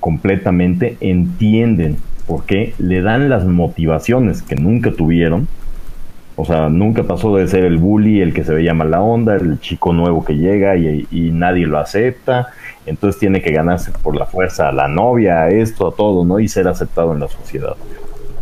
completamente, 0.00 0.96
entienden 1.00 1.96
por 2.26 2.44
qué, 2.44 2.74
le 2.78 3.02
dan 3.02 3.28
las 3.28 3.44
motivaciones 3.44 4.42
que 4.42 4.56
nunca 4.56 4.92
tuvieron 4.92 5.48
o 6.34 6.44
sea, 6.44 6.68
nunca 6.68 7.02
pasó 7.02 7.36
de 7.36 7.46
ser 7.46 7.64
el 7.64 7.76
bully, 7.76 8.20
el 8.20 8.32
que 8.32 8.42
se 8.42 8.54
veía 8.54 8.72
mala 8.72 9.02
onda, 9.02 9.36
el 9.36 9.60
chico 9.60 9.92
nuevo 9.92 10.24
que 10.24 10.34
llega 10.34 10.76
y, 10.76 11.06
y 11.10 11.30
nadie 11.30 11.66
lo 11.66 11.78
acepta. 11.78 12.48
Entonces 12.86 13.20
tiene 13.20 13.42
que 13.42 13.52
ganarse 13.52 13.92
por 14.02 14.16
la 14.16 14.26
fuerza 14.26 14.68
a 14.68 14.72
la 14.72 14.88
novia, 14.88 15.42
a 15.42 15.50
esto, 15.50 15.88
a 15.88 15.94
todo, 15.94 16.24
¿no? 16.24 16.40
Y 16.40 16.48
ser 16.48 16.68
aceptado 16.68 17.12
en 17.12 17.20
la 17.20 17.28
sociedad. 17.28 17.76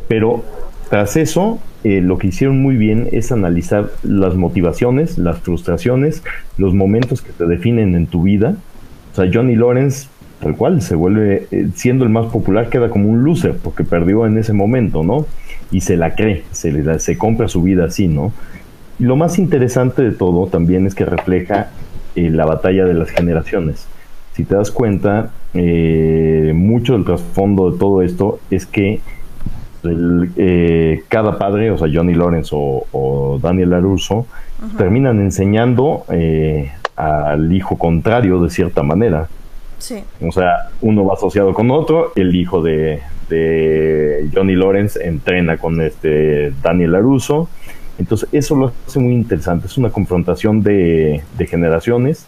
Pero 0.07 0.45
tras 0.89 1.17
eso, 1.17 1.59
eh, 1.83 2.01
lo 2.01 2.17
que 2.19 2.29
hicieron 2.29 2.63
muy 2.63 2.77
bien 2.77 3.09
es 3.11 3.33
analizar 3.33 3.91
las 4.03 4.35
motivaciones, 4.37 5.19
las 5.19 5.41
frustraciones, 5.41 6.23
los 6.59 6.75
momentos 6.75 7.23
que 7.23 7.33
te 7.33 7.45
definen 7.47 7.97
en 7.97 8.07
tu 8.07 8.23
vida. 8.23 8.55
O 9.13 9.15
sea, 9.17 9.31
Johnny 9.33 9.57
Lawrence, 9.57 10.09
tal 10.41 10.57
cual, 10.57 10.83
se 10.83 10.95
vuelve, 10.95 11.47
eh, 11.51 11.69
siendo 11.75 12.05
el 12.05 12.11
más 12.11 12.27
popular, 12.27 12.69
queda 12.69 12.89
como 12.91 13.09
un 13.09 13.25
loser 13.25 13.57
porque 13.63 13.85
perdió 13.85 14.27
en 14.27 14.39
ese 14.39 14.53
momento, 14.53 15.03
¿no? 15.03 15.27
Y 15.71 15.81
se 15.83 15.97
la 15.97 16.15
cree, 16.15 16.45
se, 16.53 16.73
le 16.73 16.83
da- 16.83 16.99
se 16.99 17.17
compra 17.19 17.49
su 17.49 17.63
vida 17.63 17.85
así, 17.87 18.09
¿no? 18.09 18.33
Y 18.99 19.05
lo 19.05 19.17
más 19.17 19.39
interesante 19.39 20.03
de 20.03 20.13
todo 20.13 20.47
también 20.47 20.87
es 20.87 20.95
que 20.95 21.05
refleja 21.05 21.71
eh, 22.17 22.31
la 22.31 22.45
batalla 22.47 22.85
de 22.85 22.95
las 22.95 23.11
generaciones. 23.11 23.87
Si 24.35 24.45
te 24.45 24.55
das 24.55 24.71
cuenta, 24.71 25.31
eh, 25.55 26.53
mucho 26.55 26.93
del 26.95 27.05
trasfondo 27.05 27.71
de 27.71 27.79
todo 27.79 28.03
esto 28.03 28.39
es 28.51 28.67
que 28.67 29.01
el, 29.83 30.31
eh, 30.37 31.03
cada 31.09 31.39
padre, 31.39 31.71
o 31.71 31.79
sea, 31.79 31.89
Johnny 31.93 32.15
Lawrence 32.15 32.51
o, 32.53 32.85
o 32.93 33.39
Daniel 33.43 33.71
LaRusso, 33.71 34.27
terminan 34.77 35.21
enseñando 35.21 36.05
eh, 36.11 36.71
al 37.33 37.53
hijo 37.53 37.77
contrario 37.79 38.41
de 38.43 38.51
cierta 38.51 38.83
manera. 38.83 39.29
Sí. 39.79 40.03
O 40.21 40.31
sea, 40.33 40.69
uno 40.83 41.05
va 41.05 41.15
asociado 41.15 41.55
con 41.55 41.71
otro, 41.71 42.13
el 42.17 42.35
hijo 42.37 42.63
de, 42.63 43.01
de 43.29 44.29
Johnny 44.35 44.55
Lawrence 44.55 45.03
entrena 45.03 45.57
con 45.57 45.81
este 45.81 46.53
Daniel 46.63 46.93
LaRusso. 46.93 47.49
Entonces, 47.99 48.29
eso 48.33 48.57
lo 48.57 48.73
hace 48.87 48.99
muy 48.99 49.15
interesante. 49.15 49.67
Es 49.67 49.77
una 49.79 49.91
confrontación 49.91 50.63
de, 50.63 51.23
de 51.37 51.47
generaciones 51.47 52.27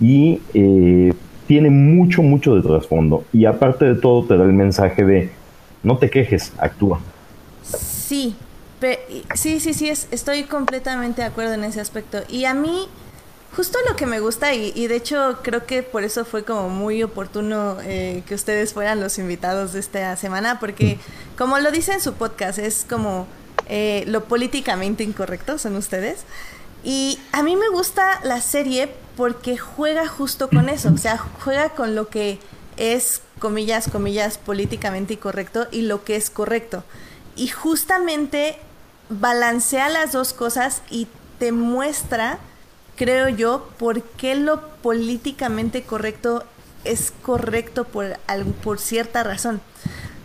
y 0.00 0.40
eh, 0.54 1.12
tiene 1.46 1.70
mucho, 1.70 2.22
mucho 2.22 2.54
de 2.54 2.62
trasfondo. 2.62 3.24
Y 3.32 3.44
aparte 3.46 3.84
de 3.84 3.94
todo, 3.94 4.24
te 4.24 4.36
da 4.36 4.44
el 4.44 4.52
mensaje 4.52 5.04
de 5.04 5.30
no 5.82 5.96
te 5.98 6.08
quejes, 6.10 6.52
actúa. 6.58 7.00
Sí, 7.62 8.34
sí, 9.34 9.60
sí, 9.60 9.74
sí, 9.74 9.88
es- 9.88 10.08
estoy 10.10 10.44
completamente 10.44 11.22
de 11.22 11.28
acuerdo 11.28 11.54
en 11.54 11.64
ese 11.64 11.80
aspecto. 11.80 12.18
Y 12.28 12.44
a 12.44 12.54
mí, 12.54 12.86
justo 13.54 13.78
lo 13.88 13.96
que 13.96 14.06
me 14.06 14.20
gusta, 14.20 14.54
y, 14.54 14.86
de 14.86 14.96
hecho 14.96 15.38
creo 15.42 15.66
que 15.66 15.82
por 15.82 16.04
eso 16.04 16.24
fue 16.24 16.44
como 16.44 16.68
muy 16.68 17.02
oportuno 17.02 17.78
eh, 17.82 18.22
que 18.26 18.34
ustedes 18.34 18.72
fueran 18.72 19.00
los 19.00 19.18
invitados 19.18 19.72
de 19.72 19.80
esta 19.80 20.16
semana, 20.16 20.58
porque 20.58 20.98
como 21.36 21.58
lo 21.58 21.70
dice 21.70 21.92
en 21.92 22.00
su 22.00 22.14
podcast, 22.14 22.58
es 22.58 22.86
como 22.88 23.26
eh, 23.68 24.04
lo 24.06 24.24
políticamente 24.24 25.04
incorrecto, 25.04 25.58
son 25.58 25.76
ustedes. 25.76 26.24
Y 26.84 27.20
a 27.30 27.42
mí 27.42 27.54
me 27.56 27.68
gusta 27.68 28.20
la 28.24 28.40
serie 28.40 28.92
porque 29.16 29.56
juega 29.56 30.08
justo 30.08 30.48
con 30.48 30.68
eso, 30.68 30.90
o 30.92 30.98
sea, 30.98 31.18
juega 31.18 31.70
con 31.70 31.94
lo 31.94 32.08
que 32.08 32.40
es, 32.76 33.22
comillas, 33.38 33.88
comillas, 33.90 34.38
políticamente 34.38 35.14
incorrecto 35.14 35.68
y 35.70 35.82
lo 35.82 36.04
que 36.04 36.16
es 36.16 36.30
correcto. 36.30 36.84
Y 37.36 37.48
justamente 37.48 38.58
balancea 39.08 39.88
las 39.88 40.12
dos 40.12 40.32
cosas 40.32 40.82
y 40.90 41.06
te 41.38 41.52
muestra, 41.52 42.38
creo 43.04 43.28
yo, 43.28 43.68
por 43.78 44.02
qué 44.02 44.34
lo 44.34 44.60
políticamente 44.78 45.82
correcto 45.82 46.44
es 46.84 47.12
correcto 47.22 47.84
por, 47.84 48.18
al- 48.26 48.44
por 48.44 48.78
cierta 48.78 49.22
razón. 49.22 49.60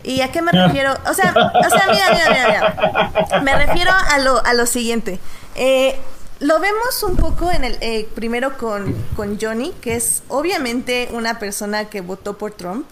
¿Y 0.04 0.20
a 0.20 0.30
qué 0.30 0.42
me 0.42 0.52
refiero? 0.52 0.94
O 1.10 1.14
sea, 1.14 1.30
o 1.32 1.70
sea 1.70 1.86
mira, 1.90 2.06
mira, 2.12 2.28
mira, 2.30 3.14
mira. 3.30 3.40
Me 3.42 3.66
refiero 3.66 3.90
a 3.92 4.18
lo, 4.18 4.44
a 4.44 4.54
lo 4.54 4.64
siguiente. 4.66 5.18
Eh, 5.56 5.96
lo 6.40 6.60
vemos 6.60 7.02
un 7.02 7.16
poco 7.16 7.50
en 7.50 7.64
el 7.64 7.76
eh, 7.80 8.08
primero 8.14 8.56
con, 8.56 8.94
con 9.16 9.38
Johnny, 9.40 9.72
que 9.80 9.96
es 9.96 10.22
obviamente 10.28 11.08
una 11.12 11.38
persona 11.40 11.86
que 11.86 12.00
votó 12.00 12.38
por 12.38 12.52
Trump. 12.52 12.86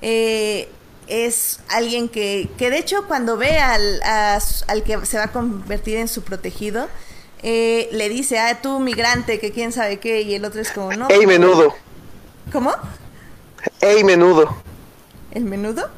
Eh, 0.00 0.68
es 1.06 1.60
alguien 1.70 2.08
que, 2.08 2.48
que 2.58 2.70
de 2.70 2.78
hecho 2.78 3.06
cuando 3.06 3.36
ve 3.36 3.58
al, 3.58 4.02
a 4.02 4.38
al 4.68 4.82
que 4.82 5.04
se 5.06 5.18
va 5.18 5.24
a 5.24 5.32
convertir 5.32 5.96
en 5.96 6.08
su 6.08 6.22
protegido, 6.22 6.88
eh, 7.42 7.88
le 7.92 8.08
dice, 8.08 8.38
ah, 8.38 8.60
tú 8.62 8.78
migrante, 8.80 9.38
que 9.40 9.52
quién 9.52 9.72
sabe 9.72 9.98
qué, 9.98 10.22
y 10.22 10.34
el 10.34 10.44
otro 10.44 10.60
es 10.60 10.70
como, 10.72 10.92
no. 10.92 11.08
¡Ey, 11.08 11.26
menudo! 11.26 11.74
¿Cómo? 12.52 12.72
¡Ey, 13.80 14.04
menudo! 14.04 14.56
¿El 15.30 15.44
menudo? 15.44 15.88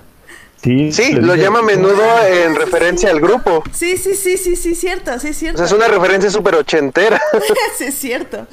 Sí, 0.62 0.92
Sí, 0.92 1.12
lo 1.12 1.34
llama 1.36 1.60
menudo 1.60 2.02
en 2.26 2.54
referencia 2.54 3.10
al 3.10 3.20
grupo. 3.20 3.62
Sí, 3.72 3.98
sí, 3.98 4.14
sí, 4.14 4.38
sí, 4.38 4.56
sí, 4.56 4.74
cierto, 4.74 5.18
sí, 5.18 5.28
es 5.28 5.36
O 5.36 5.38
cierto. 5.38 5.58
sea, 5.58 5.66
es 5.66 5.72
una 5.72 5.88
referencia 5.88 6.30
súper 6.30 6.54
ochentera. 6.54 7.20
sí, 7.76 7.84
es 7.84 7.94
cierto. 7.94 8.46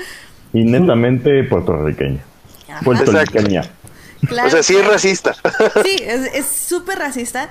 Y 0.51 0.65
netamente 0.65 1.43
puertorriqueña. 1.45 2.25
Puertorriqueña. 2.83 3.63
Claro. 4.27 4.47
O 4.47 4.51
sea, 4.51 4.63
sí 4.63 4.75
es 4.75 4.85
racista. 4.85 5.35
Sí, 5.83 5.95
es 6.03 6.45
súper 6.47 6.99
racista, 6.99 7.49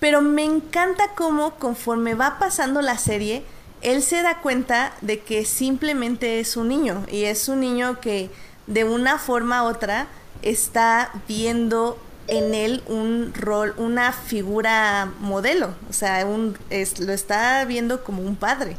Pero 0.00 0.22
me 0.22 0.44
encanta 0.44 1.10
cómo 1.14 1.54
conforme 1.56 2.14
va 2.14 2.38
pasando 2.38 2.82
la 2.82 2.98
serie, 2.98 3.44
él 3.82 4.02
se 4.02 4.22
da 4.22 4.38
cuenta 4.40 4.92
de 5.00 5.20
que 5.20 5.44
simplemente 5.44 6.40
es 6.40 6.56
un 6.56 6.68
niño 6.68 7.04
y 7.10 7.24
es 7.24 7.48
un 7.48 7.60
niño 7.60 8.00
que 8.00 8.30
de 8.66 8.84
una 8.84 9.18
forma 9.18 9.64
u 9.64 9.66
otra 9.66 10.06
está 10.42 11.10
viendo 11.26 11.98
en 12.28 12.54
él 12.54 12.82
un 12.86 13.32
rol, 13.34 13.74
una 13.76 14.12
figura 14.12 15.12
modelo, 15.18 15.74
o 15.88 15.92
sea, 15.92 16.24
un, 16.24 16.56
lo 16.70 17.12
está 17.12 17.64
viendo 17.64 18.04
como 18.04 18.22
un 18.22 18.36
padre, 18.36 18.76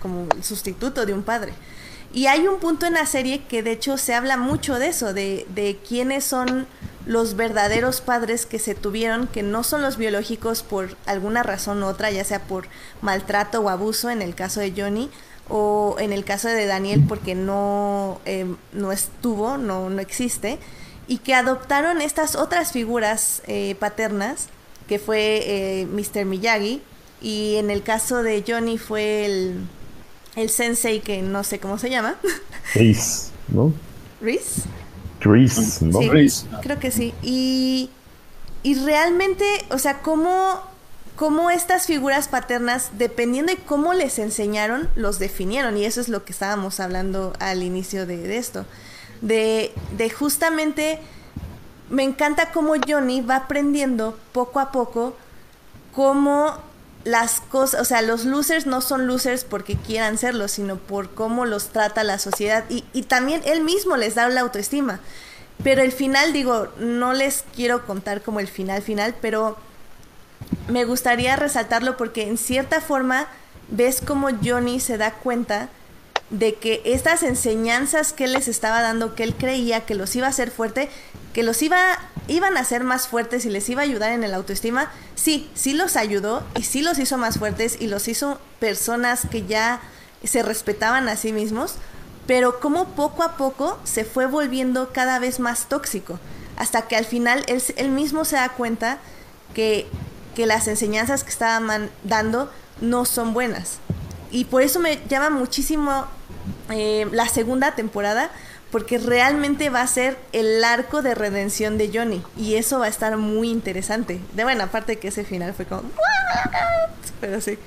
como 0.00 0.26
el 0.34 0.42
sustituto 0.42 1.06
de 1.06 1.14
un 1.14 1.22
padre. 1.22 1.52
Y 2.12 2.26
hay 2.26 2.48
un 2.48 2.58
punto 2.58 2.86
en 2.86 2.94
la 2.94 3.06
serie 3.06 3.44
que 3.44 3.62
de 3.62 3.72
hecho 3.72 3.96
se 3.98 4.14
habla 4.14 4.36
mucho 4.36 4.78
de 4.78 4.88
eso, 4.88 5.12
de, 5.12 5.46
de 5.54 5.78
quiénes 5.86 6.24
son 6.24 6.66
los 7.06 7.36
verdaderos 7.36 8.00
padres 8.00 8.46
que 8.46 8.58
se 8.58 8.74
tuvieron, 8.74 9.26
que 9.26 9.42
no 9.42 9.64
son 9.64 9.82
los 9.82 9.96
biológicos 9.96 10.62
por 10.62 10.96
alguna 11.06 11.42
razón 11.42 11.82
u 11.82 11.86
otra, 11.86 12.10
ya 12.10 12.24
sea 12.24 12.42
por 12.42 12.66
maltrato 13.02 13.60
o 13.60 13.68
abuso 13.68 14.10
en 14.10 14.22
el 14.22 14.34
caso 14.34 14.60
de 14.60 14.72
Johnny, 14.76 15.10
o 15.48 15.96
en 15.98 16.12
el 16.12 16.24
caso 16.24 16.48
de 16.48 16.66
Daniel 16.66 17.04
porque 17.08 17.34
no, 17.34 18.20
eh, 18.26 18.46
no 18.72 18.92
estuvo, 18.92 19.56
no, 19.56 19.88
no 19.90 20.00
existe, 20.00 20.58
y 21.06 21.18
que 21.18 21.34
adoptaron 21.34 22.02
estas 22.02 22.34
otras 22.36 22.72
figuras 22.72 23.42
eh, 23.46 23.74
paternas, 23.78 24.48
que 24.86 24.98
fue 24.98 25.42
eh, 25.44 25.86
Mr. 25.86 26.24
Miyagi, 26.26 26.82
y 27.20 27.56
en 27.56 27.70
el 27.70 27.82
caso 27.82 28.22
de 28.22 28.44
Johnny 28.46 28.78
fue 28.78 29.24
el, 29.24 29.66
el 30.36 30.50
sensei 30.50 31.00
que 31.00 31.22
no 31.22 31.42
sé 31.44 31.58
cómo 31.58 31.78
se 31.78 31.90
llama. 31.90 32.16
Chris, 32.72 33.30
¿no? 33.48 33.72
¿Reese? 34.20 34.62
Chris, 35.20 35.82
¿no? 35.82 36.00
Sí, 36.00 36.08
Reese. 36.08 36.46
creo 36.62 36.78
que 36.78 36.90
sí. 36.90 37.14
Y, 37.22 37.90
y 38.62 38.74
realmente, 38.76 39.44
o 39.70 39.78
sea, 39.78 40.00
cómo, 40.00 40.60
cómo 41.16 41.50
estas 41.50 41.86
figuras 41.86 42.28
paternas, 42.28 42.90
dependiendo 42.98 43.52
de 43.52 43.58
cómo 43.58 43.94
les 43.94 44.18
enseñaron, 44.18 44.88
los 44.94 45.18
definieron. 45.18 45.76
Y 45.76 45.84
eso 45.84 46.00
es 46.00 46.08
lo 46.08 46.24
que 46.24 46.32
estábamos 46.32 46.80
hablando 46.80 47.32
al 47.40 47.62
inicio 47.62 48.06
de, 48.06 48.18
de 48.18 48.38
esto. 48.38 48.64
De, 49.20 49.72
de 49.96 50.10
justamente, 50.10 51.00
me 51.90 52.04
encanta 52.04 52.50
cómo 52.52 52.74
Johnny 52.86 53.20
va 53.20 53.36
aprendiendo 53.36 54.16
poco 54.32 54.60
a 54.60 54.70
poco 54.70 55.16
cómo 55.92 56.56
las 57.04 57.40
cosas, 57.40 57.80
o 57.80 57.84
sea, 57.84 58.02
los 58.02 58.24
losers 58.24 58.66
no 58.66 58.80
son 58.80 59.06
losers 59.06 59.44
porque 59.44 59.76
quieran 59.76 60.18
serlo, 60.18 60.48
sino 60.48 60.76
por 60.76 61.10
cómo 61.14 61.46
los 61.46 61.68
trata 61.68 62.04
la 62.04 62.18
sociedad 62.18 62.64
y, 62.68 62.84
y 62.92 63.02
también 63.02 63.42
él 63.44 63.62
mismo 63.62 63.96
les 63.96 64.14
da 64.14 64.28
la 64.28 64.40
autoestima. 64.40 65.00
Pero 65.62 65.82
el 65.82 65.92
final, 65.92 66.32
digo, 66.32 66.68
no 66.78 67.12
les 67.12 67.44
quiero 67.54 67.84
contar 67.86 68.22
como 68.22 68.40
el 68.40 68.48
final 68.48 68.82
final, 68.82 69.14
pero 69.20 69.56
me 70.68 70.84
gustaría 70.84 71.34
resaltarlo 71.36 71.96
porque 71.96 72.28
en 72.28 72.38
cierta 72.38 72.80
forma 72.80 73.26
ves 73.68 74.00
como 74.00 74.28
Johnny 74.42 74.80
se 74.80 74.98
da 74.98 75.12
cuenta 75.12 75.68
de 76.30 76.54
que 76.56 76.82
estas 76.84 77.22
enseñanzas 77.22 78.12
que 78.12 78.24
él 78.24 78.32
les 78.34 78.48
estaba 78.48 78.82
dando, 78.82 79.14
que 79.14 79.22
él 79.22 79.34
creía 79.34 79.86
que 79.86 79.94
los 79.94 80.14
iba 80.14 80.26
a 80.26 80.30
hacer 80.30 80.50
fuerte, 80.50 80.90
que 81.32 81.42
los 81.42 81.62
iba, 81.62 81.78
iban 82.26 82.56
a 82.56 82.60
hacer 82.60 82.84
más 82.84 83.08
fuertes 83.08 83.46
y 83.46 83.50
les 83.50 83.68
iba 83.68 83.82
a 83.82 83.84
ayudar 83.84 84.12
en 84.12 84.24
el 84.24 84.34
autoestima, 84.34 84.90
sí, 85.14 85.50
sí 85.54 85.72
los 85.72 85.96
ayudó 85.96 86.42
y 86.56 86.64
sí 86.64 86.82
los 86.82 86.98
hizo 86.98 87.16
más 87.16 87.38
fuertes 87.38 87.78
y 87.80 87.86
los 87.86 88.08
hizo 88.08 88.38
personas 88.60 89.22
que 89.30 89.46
ya 89.46 89.80
se 90.22 90.42
respetaban 90.42 91.08
a 91.08 91.16
sí 91.16 91.32
mismos, 91.32 91.76
pero 92.26 92.60
como 92.60 92.88
poco 92.88 93.22
a 93.22 93.36
poco 93.36 93.78
se 93.84 94.04
fue 94.04 94.26
volviendo 94.26 94.92
cada 94.92 95.18
vez 95.18 95.40
más 95.40 95.68
tóxico, 95.68 96.18
hasta 96.56 96.82
que 96.82 96.96
al 96.96 97.04
final 97.06 97.44
él, 97.46 97.62
él 97.76 97.90
mismo 97.90 98.24
se 98.24 98.36
da 98.36 98.50
cuenta 98.50 98.98
que, 99.54 99.86
que 100.34 100.44
las 100.44 100.68
enseñanzas 100.68 101.24
que 101.24 101.30
estaban 101.30 101.90
dando 102.04 102.50
no 102.80 103.06
son 103.06 103.32
buenas. 103.32 103.78
Y 104.30 104.44
por 104.44 104.62
eso 104.62 104.78
me 104.78 105.00
llama 105.08 105.30
muchísimo 105.30 106.04
eh, 106.70 107.06
la 107.12 107.28
segunda 107.28 107.74
temporada, 107.74 108.30
porque 108.70 108.98
realmente 108.98 109.70
va 109.70 109.80
a 109.82 109.86
ser 109.86 110.18
el 110.32 110.62
arco 110.62 111.02
de 111.02 111.14
redención 111.14 111.78
de 111.78 111.90
Johnny. 111.92 112.22
Y 112.36 112.56
eso 112.56 112.78
va 112.78 112.86
a 112.86 112.88
estar 112.88 113.16
muy 113.16 113.50
interesante. 113.50 114.20
De 114.34 114.44
bueno, 114.44 114.64
aparte 114.64 114.98
que 114.98 115.08
ese 115.08 115.24
final 115.24 115.54
fue 115.54 115.64
como... 115.64 115.82
Pero 117.20 117.40
sí. 117.40 117.58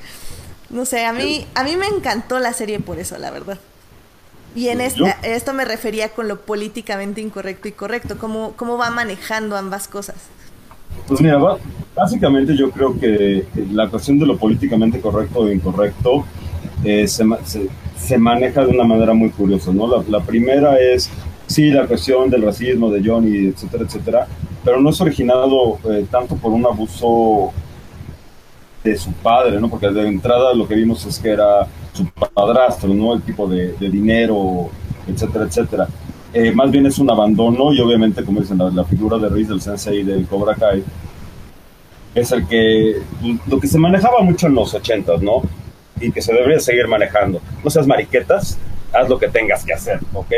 No 0.69 0.85
sé, 0.85 1.05
a 1.05 1.11
mí, 1.11 1.45
a 1.55 1.63
mí 1.63 1.75
me 1.75 1.87
encantó 1.87 2.39
la 2.39 2.53
serie 2.53 2.79
por 2.79 2.97
eso, 2.99 3.17
la 3.17 3.31
verdad. 3.31 3.57
Y 4.55 4.67
en 4.69 4.81
esta, 4.81 5.11
esto 5.23 5.53
me 5.53 5.65
refería 5.65 6.09
con 6.09 6.27
lo 6.27 6.41
políticamente 6.41 7.21
incorrecto 7.21 7.67
y 7.67 7.71
correcto, 7.71 8.17
cómo, 8.17 8.53
cómo 8.55 8.77
va 8.77 8.89
manejando 8.89 9.57
ambas 9.57 9.87
cosas. 9.87 10.15
Pues 11.07 11.21
mira, 11.21 11.39
básicamente 11.95 12.55
yo 12.55 12.69
creo 12.71 12.97
que 12.99 13.45
la 13.71 13.89
cuestión 13.89 14.19
de 14.19 14.25
lo 14.25 14.37
políticamente 14.37 14.99
correcto 14.99 15.39
o 15.39 15.51
incorrecto 15.51 16.25
eh, 16.83 17.07
se- 17.07 17.23
se 18.01 18.17
maneja 18.17 18.65
de 18.65 18.71
una 18.71 18.83
manera 18.83 19.13
muy 19.13 19.29
curiosa, 19.29 19.71
¿no? 19.71 19.87
La, 20.07 20.19
primera 20.21 20.79
es, 20.79 21.09
sí, 21.47 21.69
la 21.69 21.85
cuestión 21.85 22.29
del 22.29 22.41
racismo, 22.41 22.89
de 22.89 23.07
Johnny, 23.07 23.47
etcétera, 23.47 23.83
etcétera, 23.85 24.27
pero 24.63 24.81
no 24.81 24.89
es 24.89 24.99
originado 25.01 25.79
eh, 25.89 26.05
tanto 26.09 26.35
por 26.35 26.51
un 26.51 26.65
abuso 26.65 27.51
de 28.83 28.97
su 28.97 29.11
padre, 29.13 29.59
¿no? 29.59 29.69
Porque 29.69 29.89
de 29.89 30.07
entrada 30.07 30.53
lo 30.53 30.67
que 30.67 30.75
vimos 30.75 31.05
es 31.05 31.19
que 31.19 31.29
era 31.29 31.67
su 31.93 32.05
padrastro, 32.33 32.93
¿no? 32.93 33.13
El 33.13 33.21
tipo 33.21 33.47
de, 33.47 33.73
dinero, 33.79 34.69
etcétera, 35.07 35.45
etcétera. 35.45 35.87
Eh, 36.33 36.51
más 36.51 36.71
bien 36.71 36.85
es 36.85 36.97
un 36.97 37.09
abandono 37.09 37.73
y 37.73 37.79
obviamente, 37.81 38.23
como 38.23 38.39
dicen, 38.39 38.57
la, 38.57 38.69
la 38.69 38.83
figura 38.85 39.17
de 39.17 39.29
Reese 39.29 39.51
del 39.51 39.61
Sensei 39.61 40.03
del 40.03 40.25
Cobra 40.25 40.55
Kai 40.55 40.83
es 42.15 42.31
el 42.31 42.47
que, 42.47 43.01
lo 43.47 43.59
que 43.59 43.67
se 43.67 43.77
manejaba 43.77 44.21
mucho 44.21 44.47
en 44.47 44.55
los 44.55 44.73
ochentas, 44.73 45.21
¿no? 45.21 45.43
Y 46.01 46.11
que 46.11 46.21
se 46.21 46.33
debería 46.33 46.59
seguir 46.59 46.87
manejando. 46.87 47.41
No 47.63 47.69
seas 47.69 47.87
mariquetas, 47.87 48.57
haz 48.91 49.07
lo 49.07 49.19
que 49.19 49.27
tengas 49.27 49.63
que 49.63 49.73
hacer, 49.73 49.99
¿ok? 50.13 50.33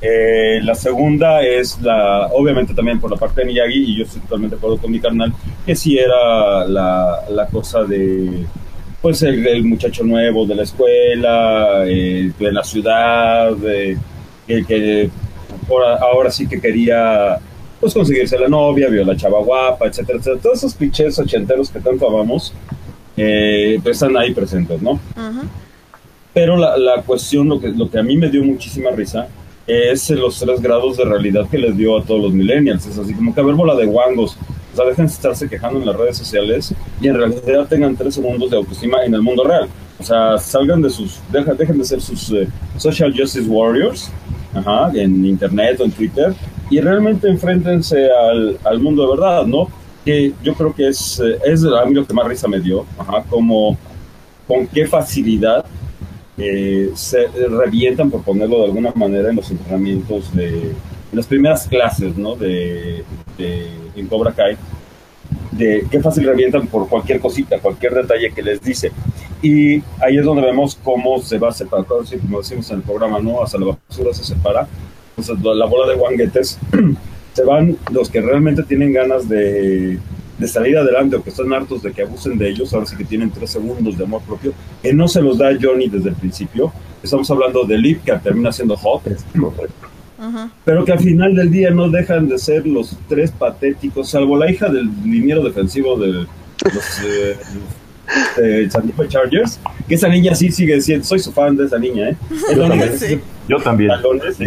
Eh, 0.00 0.60
la 0.62 0.74
segunda 0.74 1.42
es 1.42 1.80
la, 1.80 2.26
obviamente 2.32 2.74
también 2.74 2.98
por 2.98 3.10
la 3.10 3.16
parte 3.16 3.42
de 3.42 3.46
Miyagi, 3.46 3.84
y 3.84 3.98
yo 3.98 4.04
estoy 4.04 4.20
totalmente 4.22 4.56
de 4.56 4.58
acuerdo 4.58 4.78
con 4.78 4.90
mi 4.90 4.98
carnal, 4.98 5.32
que 5.64 5.76
sí 5.76 5.96
era 5.96 6.66
la, 6.66 7.24
la 7.30 7.46
cosa 7.46 7.84
de, 7.84 8.44
pues 9.00 9.22
el, 9.22 9.46
el 9.46 9.62
muchacho 9.64 10.02
nuevo 10.02 10.44
de 10.44 10.54
la 10.56 10.62
escuela, 10.64 11.84
eh, 11.86 12.32
de 12.36 12.52
la 12.52 12.64
ciudad, 12.64 13.52
de, 13.52 13.96
el 14.48 14.66
que 14.66 15.10
ahora, 15.68 15.96
ahora 15.98 16.30
sí 16.30 16.48
que 16.48 16.60
quería 16.60 17.38
pues 17.78 17.94
conseguirse 17.94 18.38
la 18.38 18.48
novia, 18.48 18.88
vio 18.88 19.04
la 19.04 19.16
chava 19.16 19.40
guapa, 19.40 19.86
etcétera, 19.86 20.18
etcétera. 20.18 20.40
Todos 20.40 20.58
esos 20.58 20.74
clichés 20.74 21.18
ochenteros 21.18 21.68
que 21.68 21.80
tanto 21.80 22.08
amamos, 22.08 22.54
eh, 23.24 23.80
pues 23.82 23.96
están 23.96 24.16
ahí 24.16 24.32
presentes, 24.34 24.80
¿no? 24.82 24.92
Ujú. 24.92 25.46
Pero 26.34 26.56
la, 26.56 26.76
la 26.76 27.02
cuestión, 27.02 27.48
lo 27.48 27.60
que, 27.60 27.68
lo 27.68 27.90
que 27.90 27.98
a 27.98 28.02
mí 28.02 28.16
me 28.16 28.28
dio 28.30 28.42
muchísima 28.42 28.90
risa, 28.90 29.28
es 29.66 30.10
los 30.10 30.38
tres 30.40 30.60
grados 30.60 30.96
de 30.96 31.04
realidad 31.04 31.46
que 31.50 31.58
les 31.58 31.76
dio 31.76 31.96
a 31.98 32.02
todos 32.02 32.20
los 32.22 32.32
millennials. 32.32 32.86
Es 32.86 32.98
así 32.98 33.12
como 33.14 33.34
que 33.34 33.40
a 33.40 33.44
ver 33.44 33.54
bola 33.54 33.74
de 33.76 33.86
guangos. 33.86 34.36
O 34.72 34.76
sea, 34.76 34.86
dejen 34.86 35.06
de 35.06 35.12
estarse 35.12 35.48
quejando 35.48 35.78
en 35.80 35.86
las 35.86 35.96
redes 35.96 36.16
sociales 36.16 36.74
y 37.00 37.06
en 37.08 37.14
realidad 37.16 37.66
tengan 37.68 37.94
tres 37.94 38.14
segundos 38.14 38.50
de 38.50 38.56
autoestima 38.56 39.04
en 39.04 39.12
el 39.14 39.20
mundo 39.22 39.44
real. 39.44 39.68
O 40.00 40.02
sea, 40.02 40.38
salgan 40.38 40.80
de 40.82 40.88
sus, 40.90 41.20
deja- 41.30 41.52
dejen 41.54 41.78
de 41.78 41.84
ser 41.84 42.00
sus 42.00 42.30
eh, 42.32 42.48
social 42.78 43.12
justice 43.16 43.46
warriors 43.48 44.10
ajá, 44.54 44.90
en 44.94 45.24
internet 45.26 45.78
o 45.80 45.84
en 45.84 45.92
Twitter 45.92 46.34
y 46.70 46.80
realmente 46.80 47.28
enfréntense 47.28 48.08
al, 48.10 48.58
al 48.64 48.78
mundo 48.80 49.02
de 49.04 49.10
verdad, 49.10 49.44
¿no? 49.46 49.68
Que 50.04 50.32
yo 50.42 50.54
creo 50.54 50.74
que 50.74 50.88
es, 50.88 51.20
eh, 51.20 51.38
es 51.44 51.64
a 51.64 51.84
mí 51.84 51.94
lo 51.94 52.06
que 52.06 52.14
más 52.14 52.26
risa 52.26 52.48
me 52.48 52.60
dio, 52.60 52.84
ajá, 52.98 53.24
como 53.28 53.76
con 54.46 54.66
qué 54.66 54.86
facilidad 54.86 55.64
eh, 56.36 56.90
se 56.94 57.28
revientan, 57.28 58.10
por 58.10 58.22
ponerlo 58.22 58.58
de 58.58 58.64
alguna 58.64 58.92
manera, 58.94 59.30
en 59.30 59.36
los 59.36 59.50
entrenamientos 59.50 60.34
de 60.34 60.72
en 61.12 61.18
las 61.18 61.26
primeras 61.26 61.68
clases, 61.68 62.16
¿no? 62.16 62.34
De, 62.36 63.04
de 63.36 63.68
en 63.94 64.06
Cobra 64.06 64.32
Kai, 64.32 64.56
de 65.50 65.86
qué 65.90 66.00
fácil 66.00 66.24
revientan 66.24 66.66
por 66.66 66.88
cualquier 66.88 67.20
cosita, 67.20 67.58
cualquier 67.58 67.94
detalle 67.94 68.32
que 68.32 68.42
les 68.42 68.60
dice. 68.62 68.90
Y 69.42 69.82
ahí 70.00 70.16
es 70.16 70.24
donde 70.24 70.42
vemos 70.42 70.78
cómo 70.82 71.20
se 71.20 71.38
va 71.38 71.50
a 71.50 71.52
separar, 71.52 71.84
como 71.84 72.38
decimos 72.38 72.70
en 72.70 72.76
el 72.78 72.82
programa, 72.82 73.18
¿no? 73.20 73.42
Hasta 73.42 73.58
la 73.58 73.76
basura 73.88 74.14
se 74.14 74.24
separa. 74.24 74.66
Entonces, 75.16 75.44
la 75.44 75.66
bola 75.66 75.92
de 75.92 75.98
guanguetes 75.98 76.58
se 77.32 77.44
van 77.44 77.76
los 77.90 78.10
que 78.10 78.20
realmente 78.20 78.62
tienen 78.62 78.92
ganas 78.92 79.28
de, 79.28 79.98
de 80.38 80.48
salir 80.48 80.76
adelante 80.76 81.16
o 81.16 81.22
que 81.22 81.30
están 81.30 81.52
hartos 81.52 81.82
de 81.82 81.92
que 81.92 82.02
abusen 82.02 82.36
de 82.38 82.50
ellos, 82.50 82.72
ahora 82.74 82.86
sí 82.86 82.96
que 82.96 83.04
tienen 83.04 83.30
tres 83.30 83.50
segundos 83.50 83.96
de 83.96 84.04
amor 84.04 84.22
propio, 84.22 84.52
que 84.82 84.92
no 84.92 85.08
se 85.08 85.22
los 85.22 85.38
da 85.38 85.50
Johnny 85.60 85.88
desde 85.88 86.10
el 86.10 86.14
principio. 86.16 86.72
Estamos 87.02 87.30
hablando 87.30 87.64
de 87.64 87.78
Liv, 87.78 88.00
que 88.04 88.12
termina 88.12 88.52
siendo. 88.52 88.74
Ujú. 88.74 90.50
pero 90.64 90.84
que 90.84 90.92
al 90.92 91.00
final 91.00 91.34
del 91.34 91.50
día 91.50 91.70
no 91.70 91.88
dejan 91.88 92.28
de 92.28 92.38
ser 92.38 92.64
los 92.64 92.96
tres 93.08 93.32
patéticos, 93.32 94.08
salvo 94.08 94.36
la 94.36 94.48
hija 94.48 94.68
del 94.68 94.88
liniero 95.04 95.42
defensivo 95.42 95.98
de 95.98 96.06
los 96.12 96.26
eh, 97.04 97.36
de 98.36 98.70
San 98.70 98.82
Diego 98.86 99.04
Chargers, 99.06 99.58
que 99.88 99.96
esa 99.96 100.08
niña 100.08 100.34
sí 100.34 100.52
sigue 100.52 100.80
siendo, 100.80 101.04
soy 101.04 101.18
su 101.18 101.32
fan 101.32 101.56
de 101.56 101.64
esa 101.64 101.78
niña, 101.78 102.10
¿eh? 102.10 102.16
Sí. 102.98 103.18
Yo 103.48 103.58
también. 103.58 103.90
Talones. 103.90 104.36
Sí. 104.36 104.44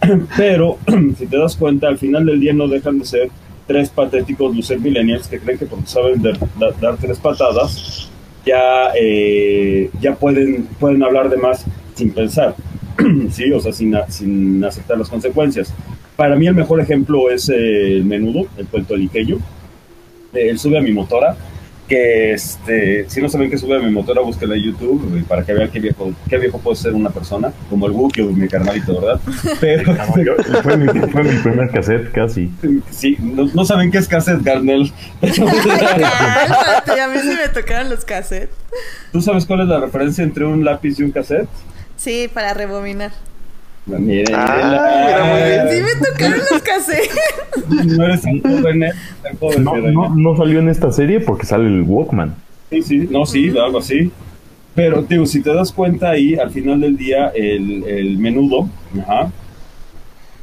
Pero 0.36 0.78
si 1.18 1.26
te 1.26 1.38
das 1.38 1.56
cuenta, 1.56 1.88
al 1.88 1.98
final 1.98 2.26
del 2.26 2.40
día 2.40 2.52
no 2.52 2.68
dejan 2.68 2.98
de 2.98 3.04
ser 3.04 3.30
tres 3.66 3.90
patéticos 3.90 4.56
lucer 4.56 4.80
millennials 4.80 5.28
que 5.28 5.38
creen 5.38 5.58
que 5.58 5.66
porque 5.66 5.86
saben 5.86 6.22
dar, 6.22 6.96
tres 6.96 7.18
patadas, 7.18 8.10
ya, 8.46 8.92
eh, 8.98 9.90
ya 10.00 10.14
pueden, 10.14 10.66
pueden 10.80 11.02
hablar 11.02 11.28
de 11.28 11.36
más 11.36 11.64
sin 11.94 12.12
pensar, 12.12 12.54
¿sí? 13.30 13.52
O 13.52 13.60
sea, 13.60 13.72
sin, 13.72 13.94
sin 14.08 14.64
aceptar 14.64 14.96
las 14.98 15.08
consecuencias. 15.08 15.74
Para 16.16 16.34
mí 16.34 16.46
el 16.46 16.54
mejor 16.54 16.80
ejemplo 16.80 17.30
es 17.30 17.48
el 17.48 18.04
menudo, 18.04 18.46
el 18.56 18.66
puertorriqueño. 18.66 19.38
Él 20.32 20.58
sube 20.58 20.78
a 20.78 20.82
mi 20.82 20.92
motora 20.92 21.36
que 21.88 22.32
este, 22.32 23.08
si 23.08 23.22
no 23.22 23.28
saben 23.28 23.50
que 23.50 23.58
sube 23.58 23.76
a 23.76 23.80
mi 23.80 23.90
motora, 23.90 24.20
búsquenla 24.20 24.56
en 24.56 24.62
YouTube 24.62 25.24
para 25.26 25.42
que 25.44 25.54
vean 25.54 25.70
qué 25.70 25.80
viejo, 25.80 26.12
qué 26.28 26.38
viejo 26.38 26.58
puede 26.58 26.76
ser 26.76 26.94
una 26.94 27.10
persona, 27.10 27.52
como 27.70 27.86
el 27.86 27.92
Wookiee 27.92 28.24
o 28.24 28.30
mi 28.30 28.46
carnalito, 28.46 29.00
¿verdad? 29.00 29.20
Pero 29.60 29.94
fue, 30.62 30.76
mi, 30.76 30.86
fue, 30.86 31.24
mi, 31.24 31.38
primer 31.40 31.70
cassette 31.70 32.12
casi. 32.12 32.50
Sí, 32.90 33.16
no, 33.20 33.64
saben 33.64 33.90
qué 33.90 33.98
es 33.98 34.06
cassette, 34.06 34.42
Garnel. 34.42 34.92
a 35.22 35.26
mí 37.08 37.18
sí 37.22 37.36
me 37.36 37.48
tocaron 37.52 37.88
los 37.88 38.04
cassettes. 38.04 38.50
¿Tú 39.10 39.22
sabes 39.22 39.46
cuál 39.46 39.62
es 39.62 39.68
la 39.68 39.80
referencia 39.80 40.22
entre 40.22 40.44
un 40.44 40.64
lápiz 40.64 41.00
y 41.00 41.02
un 41.02 41.10
cassette? 41.10 41.48
Sí, 41.96 42.28
para 42.32 42.52
rebobinar. 42.54 43.12
Miren, 43.88 44.34
ah, 44.34 45.66
Sí 45.70 45.80
me 45.80 46.06
tocaron 46.06 46.40
los 46.50 46.62
cassettes. 46.62 47.16
No 47.96 48.04
eres 48.04 48.22
tan 48.22 48.40
joven, 48.40 48.82
¿eh? 48.82 48.92
no, 49.60 49.76
no, 49.76 50.14
no, 50.14 50.36
salió 50.36 50.58
en 50.60 50.68
esta 50.68 50.92
serie 50.92 51.20
porque 51.20 51.46
sale 51.46 51.66
el 51.66 51.82
Walkman. 51.82 52.34
Sí, 52.70 52.82
sí, 52.82 53.08
no, 53.10 53.24
sí, 53.24 53.48
algo 53.58 53.78
así. 53.78 54.10
Pero, 54.74 55.02
digo, 55.02 55.26
si 55.26 55.42
te 55.42 55.52
das 55.52 55.72
cuenta 55.72 56.10
ahí, 56.10 56.34
al 56.34 56.50
final 56.50 56.80
del 56.80 56.96
día, 56.96 57.32
el, 57.34 57.84
el 57.84 58.18
menudo, 58.18 58.68
ajá, 59.00 59.30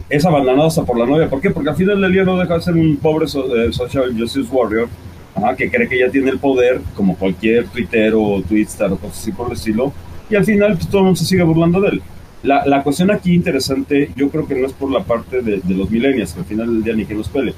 es 0.10 0.26
abandonado 0.26 0.68
hasta 0.68 0.84
por 0.84 0.98
la 0.98 1.06
novia. 1.06 1.30
¿Por 1.30 1.42
qué? 1.42 1.52
Porque 1.52 1.70
al 1.70 1.76
final 1.76 2.02
del 2.02 2.12
día 2.12 2.24
no 2.24 2.38
deja 2.38 2.56
de 2.56 2.62
ser 2.62 2.74
un 2.74 2.98
pobre 2.98 3.26
eh, 3.26 3.72
social 3.72 4.14
justice 4.18 4.50
warrior, 4.52 4.90
ajá, 5.36 5.56
que 5.56 5.70
cree 5.70 5.88
que 5.88 6.00
ya 6.00 6.10
tiene 6.10 6.32
el 6.32 6.40
poder, 6.40 6.82
como 6.96 7.16
cualquier 7.16 7.68
tuitero 7.68 8.22
o 8.22 8.42
twitstar 8.42 8.92
o 8.92 8.98
cosas 8.98 9.20
así 9.20 9.32
por 9.32 9.48
el 9.48 9.54
estilo, 9.54 9.94
y 10.30 10.36
al 10.36 10.46
final 10.46 10.76
pues, 10.76 10.88
todo 10.88 11.00
el 11.00 11.06
mundo 11.06 11.20
se 11.20 11.26
sigue 11.26 11.44
burlando 11.44 11.80
de 11.82 11.90
él. 11.90 12.02
La, 12.46 12.66
la, 12.66 12.84
cuestión 12.84 13.12
aquí 13.12 13.34
interesante, 13.34 14.12
yo 14.16 14.30
creo 14.30 14.48
que 14.48 14.56
no 14.56 14.68
es 14.68 14.74
por 14.74 14.92
la 14.92 15.04
parte 15.04 15.42
de, 15.42 15.62
los 15.68 15.90
millennials, 15.90 16.34
que 16.34 16.40
al 16.40 16.46
final 16.46 16.68
del 16.68 16.84
día 16.84 16.94
ni 16.94 17.06
que 17.06 17.16
nos 17.16 17.28
pele, 17.28 17.54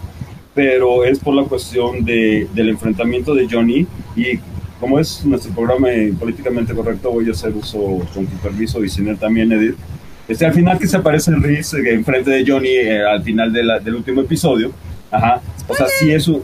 pero 0.54 1.04
es 1.04 1.20
por 1.20 1.36
la 1.36 1.44
cuestión 1.44 2.06
de, 2.06 2.48
del 2.54 2.70
enfrentamiento 2.70 3.36
de 3.36 3.48
Johnny 3.50 3.86
y 4.16 4.40
como 4.80 5.00
es 5.00 5.26
nuestro 5.26 5.54
programa 5.54 5.88
políticamente 6.20 6.74
correcto, 6.74 7.12
voy 7.12 7.28
a 7.28 7.32
hacer 7.32 7.54
uso 7.54 7.80
con 8.14 8.26
tu 8.28 8.38
permiso 8.38 8.84
y 8.84 8.90
sin 8.90 9.08
él 9.08 9.18
también, 9.18 9.52
Edith. 9.52 9.76
Este, 10.28 10.46
al 10.46 10.54
final 10.54 10.78
que 10.78 10.88
se 10.88 10.98
aparece 10.98 11.32
el 11.32 11.42
Riz 11.42 11.74
eh, 11.74 11.94
enfrente 11.94 12.30
de 12.32 12.46
Johnny 12.46 12.70
eh, 12.70 13.04
al 13.04 13.24
final 13.24 13.52
de 13.52 13.64
la, 13.64 13.80
del 13.80 13.96
último 13.96 14.22
episodio. 14.22 14.72
Ajá. 15.10 15.42
O 15.68 15.74
sea, 15.74 15.88
sí 16.00 16.12
es 16.12 16.28
un... 16.28 16.44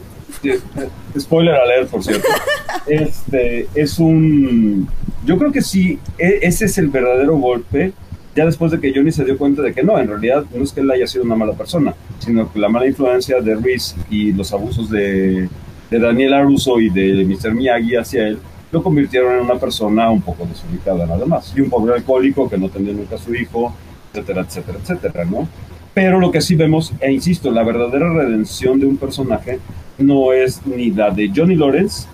Spoiler 1.18 1.54
alert, 1.54 1.90
por 1.90 2.02
cierto. 2.02 2.26
Este, 2.86 3.66
es 3.74 3.98
un... 3.98 4.86
Yo 5.24 5.38
creo 5.38 5.50
que 5.50 5.62
sí, 5.62 5.98
e, 6.18 6.40
ese 6.42 6.66
es 6.66 6.76
el 6.76 6.88
verdadero 6.88 7.36
golpe 7.38 7.92
ya 8.34 8.44
después 8.44 8.72
de 8.72 8.80
que 8.80 8.92
Johnny 8.94 9.12
se 9.12 9.24
dio 9.24 9.38
cuenta 9.38 9.62
de 9.62 9.72
que 9.72 9.82
no, 9.82 9.98
en 9.98 10.08
realidad 10.08 10.44
no 10.54 10.64
es 10.64 10.72
que 10.72 10.80
él 10.80 10.90
haya 10.90 11.06
sido 11.06 11.24
una 11.24 11.36
mala 11.36 11.52
persona, 11.52 11.94
sino 12.18 12.52
que 12.52 12.58
la 12.58 12.68
mala 12.68 12.86
influencia 12.86 13.40
de 13.40 13.54
Reese 13.54 13.96
y 14.10 14.32
los 14.32 14.52
abusos 14.52 14.90
de, 14.90 15.48
de 15.90 15.98
Daniel 15.98 16.34
Aruso 16.34 16.80
y 16.80 16.90
de 16.90 17.24
Mr. 17.24 17.54
Miyagi 17.54 17.96
hacia 17.96 18.28
él 18.28 18.38
lo 18.74 18.82
convirtieron 18.82 19.34
en 19.34 19.44
una 19.44 19.54
persona 19.54 20.10
un 20.10 20.20
poco 20.20 20.46
desubicada 20.46 21.06
nada 21.06 21.24
más, 21.26 21.54
y 21.56 21.60
un 21.60 21.70
pobre 21.70 21.94
alcohólico 21.94 22.50
que 22.50 22.58
no 22.58 22.68
tenía 22.68 22.92
nunca 22.92 23.14
a 23.14 23.18
su 23.18 23.32
hijo, 23.32 23.72
etcétera, 24.12 24.40
etcétera, 24.42 24.78
etcétera, 24.82 25.24
¿no? 25.24 25.48
Pero 25.94 26.18
lo 26.18 26.32
que 26.32 26.40
sí 26.40 26.56
vemos, 26.56 26.92
e 26.98 27.12
insisto, 27.12 27.52
la 27.52 27.62
verdadera 27.62 28.12
redención 28.12 28.80
de 28.80 28.86
un 28.86 28.96
personaje 28.96 29.60
no 29.96 30.32
es 30.32 30.66
ni 30.66 30.90
la 30.90 31.12
de 31.12 31.30
Johnny 31.34 31.54
Lawrence, 31.54 32.08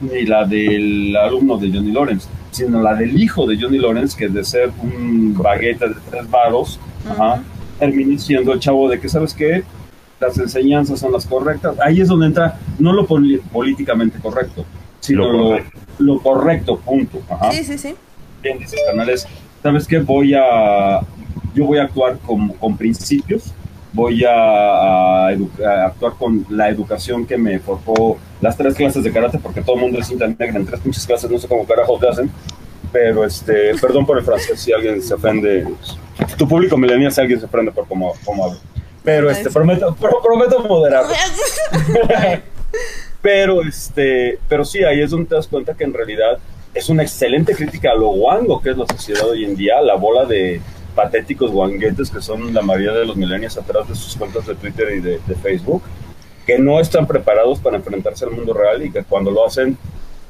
ni 0.00 0.24
la 0.26 0.44
del 0.44 1.16
alumno 1.16 1.56
de 1.58 1.70
Johnny 1.70 1.92
Lawrence 1.92 2.28
sino 2.50 2.82
la 2.82 2.94
del 2.94 3.20
hijo 3.20 3.46
de 3.46 3.56
Johnny 3.60 3.78
Lawrence, 3.78 4.16
que 4.16 4.28
de 4.28 4.44
ser 4.44 4.70
un 4.82 5.34
bagueta 5.36 5.86
de 5.86 5.94
tres 6.10 6.30
varos, 6.30 6.80
termina 7.78 8.18
siendo 8.18 8.52
el 8.52 8.60
chavo 8.60 8.88
de 8.88 8.98
que, 8.98 9.08
¿sabes 9.08 9.34
qué? 9.34 9.62
Las 10.20 10.36
enseñanzas 10.38 10.98
son 10.98 11.12
las 11.12 11.26
correctas. 11.26 11.76
Ahí 11.80 12.00
es 12.00 12.08
donde 12.08 12.26
entra, 12.26 12.58
no 12.78 12.92
lo 12.92 13.06
políticamente 13.06 14.18
correcto, 14.18 14.64
sino 15.00 15.58
lo 15.98 16.20
correcto, 16.20 16.78
punto. 16.78 17.20
Sí, 17.52 17.64
sí, 17.64 17.78
sí. 17.78 17.94
Bien, 18.42 18.58
dices, 18.58 18.80
canales, 18.88 19.26
¿sabes 19.62 19.86
qué? 19.86 19.98
Voy 19.98 20.34
a, 20.34 21.00
yo 21.54 21.66
voy 21.66 21.78
a 21.78 21.84
actuar 21.84 22.18
con, 22.18 22.48
con 22.48 22.76
principios, 22.76 23.52
voy 23.92 24.24
a, 24.24 25.28
actuar 25.86 26.14
con 26.18 26.44
la 26.50 26.68
educación 26.68 27.26
que 27.26 27.36
me 27.36 27.58
forjó 27.58 28.18
las 28.40 28.56
tres 28.56 28.74
clases 28.74 29.02
de 29.02 29.12
karate, 29.12 29.38
porque 29.38 29.60
todo 29.60 29.76
el 29.76 29.82
mundo 29.82 29.98
es 29.98 30.06
cinta 30.06 30.26
negra 30.26 30.56
en 30.56 30.66
tres 30.66 30.80
pinches 30.80 31.06
clases, 31.06 31.30
no 31.30 31.38
sé 31.38 31.48
cómo 31.48 31.66
carajos 31.66 32.00
te 32.00 32.08
hacen. 32.08 32.30
Pero, 32.92 33.24
este, 33.24 33.74
perdón 33.80 34.06
por 34.06 34.18
el 34.18 34.24
francés 34.24 34.60
si 34.60 34.72
alguien 34.72 35.02
se 35.02 35.14
ofende. 35.14 35.66
Tu 36.36 36.48
público 36.48 36.76
milenial 36.76 37.12
si 37.12 37.20
alguien 37.20 37.38
se 37.38 37.46
ofende 37.46 37.70
por 37.70 37.86
cómo, 37.86 38.14
cómo 38.24 38.46
hablo. 38.46 38.58
Pero, 39.04 39.30
este, 39.30 39.50
prometo, 39.50 39.94
prometo 39.94 40.60
moderar. 40.60 41.04
pero, 43.22 43.62
este, 43.62 44.38
pero 44.48 44.64
sí, 44.64 44.84
ahí 44.84 45.00
es 45.00 45.10
donde 45.10 45.28
te 45.28 45.34
das 45.34 45.46
cuenta 45.46 45.74
que 45.74 45.84
en 45.84 45.92
realidad 45.92 46.38
es 46.74 46.88
una 46.88 47.02
excelente 47.02 47.54
crítica 47.54 47.90
a 47.90 47.94
lo 47.94 48.08
guango 48.08 48.60
que 48.60 48.70
es 48.70 48.76
la 48.76 48.86
sociedad 48.86 49.28
hoy 49.28 49.44
en 49.44 49.56
día, 49.56 49.80
la 49.80 49.94
bola 49.94 50.24
de 50.24 50.60
patéticos 50.94 51.50
guanguetes 51.50 52.10
que 52.10 52.20
son 52.20 52.52
la 52.52 52.62
mayoría 52.62 52.92
de 52.92 53.06
los 53.06 53.16
millennials 53.16 53.56
atrás 53.56 53.88
de 53.88 53.94
sus 53.94 54.16
cuentas 54.16 54.46
de 54.46 54.54
Twitter 54.54 54.96
y 54.96 55.00
de, 55.00 55.34
Facebook, 55.42 55.82
que 56.48 56.58
no 56.58 56.80
están 56.80 57.06
preparados 57.06 57.58
para 57.58 57.76
enfrentarse 57.76 58.24
al 58.24 58.30
mundo 58.30 58.54
real 58.54 58.82
y 58.82 58.90
que 58.90 59.04
cuando 59.04 59.30
lo 59.30 59.46
hacen 59.46 59.76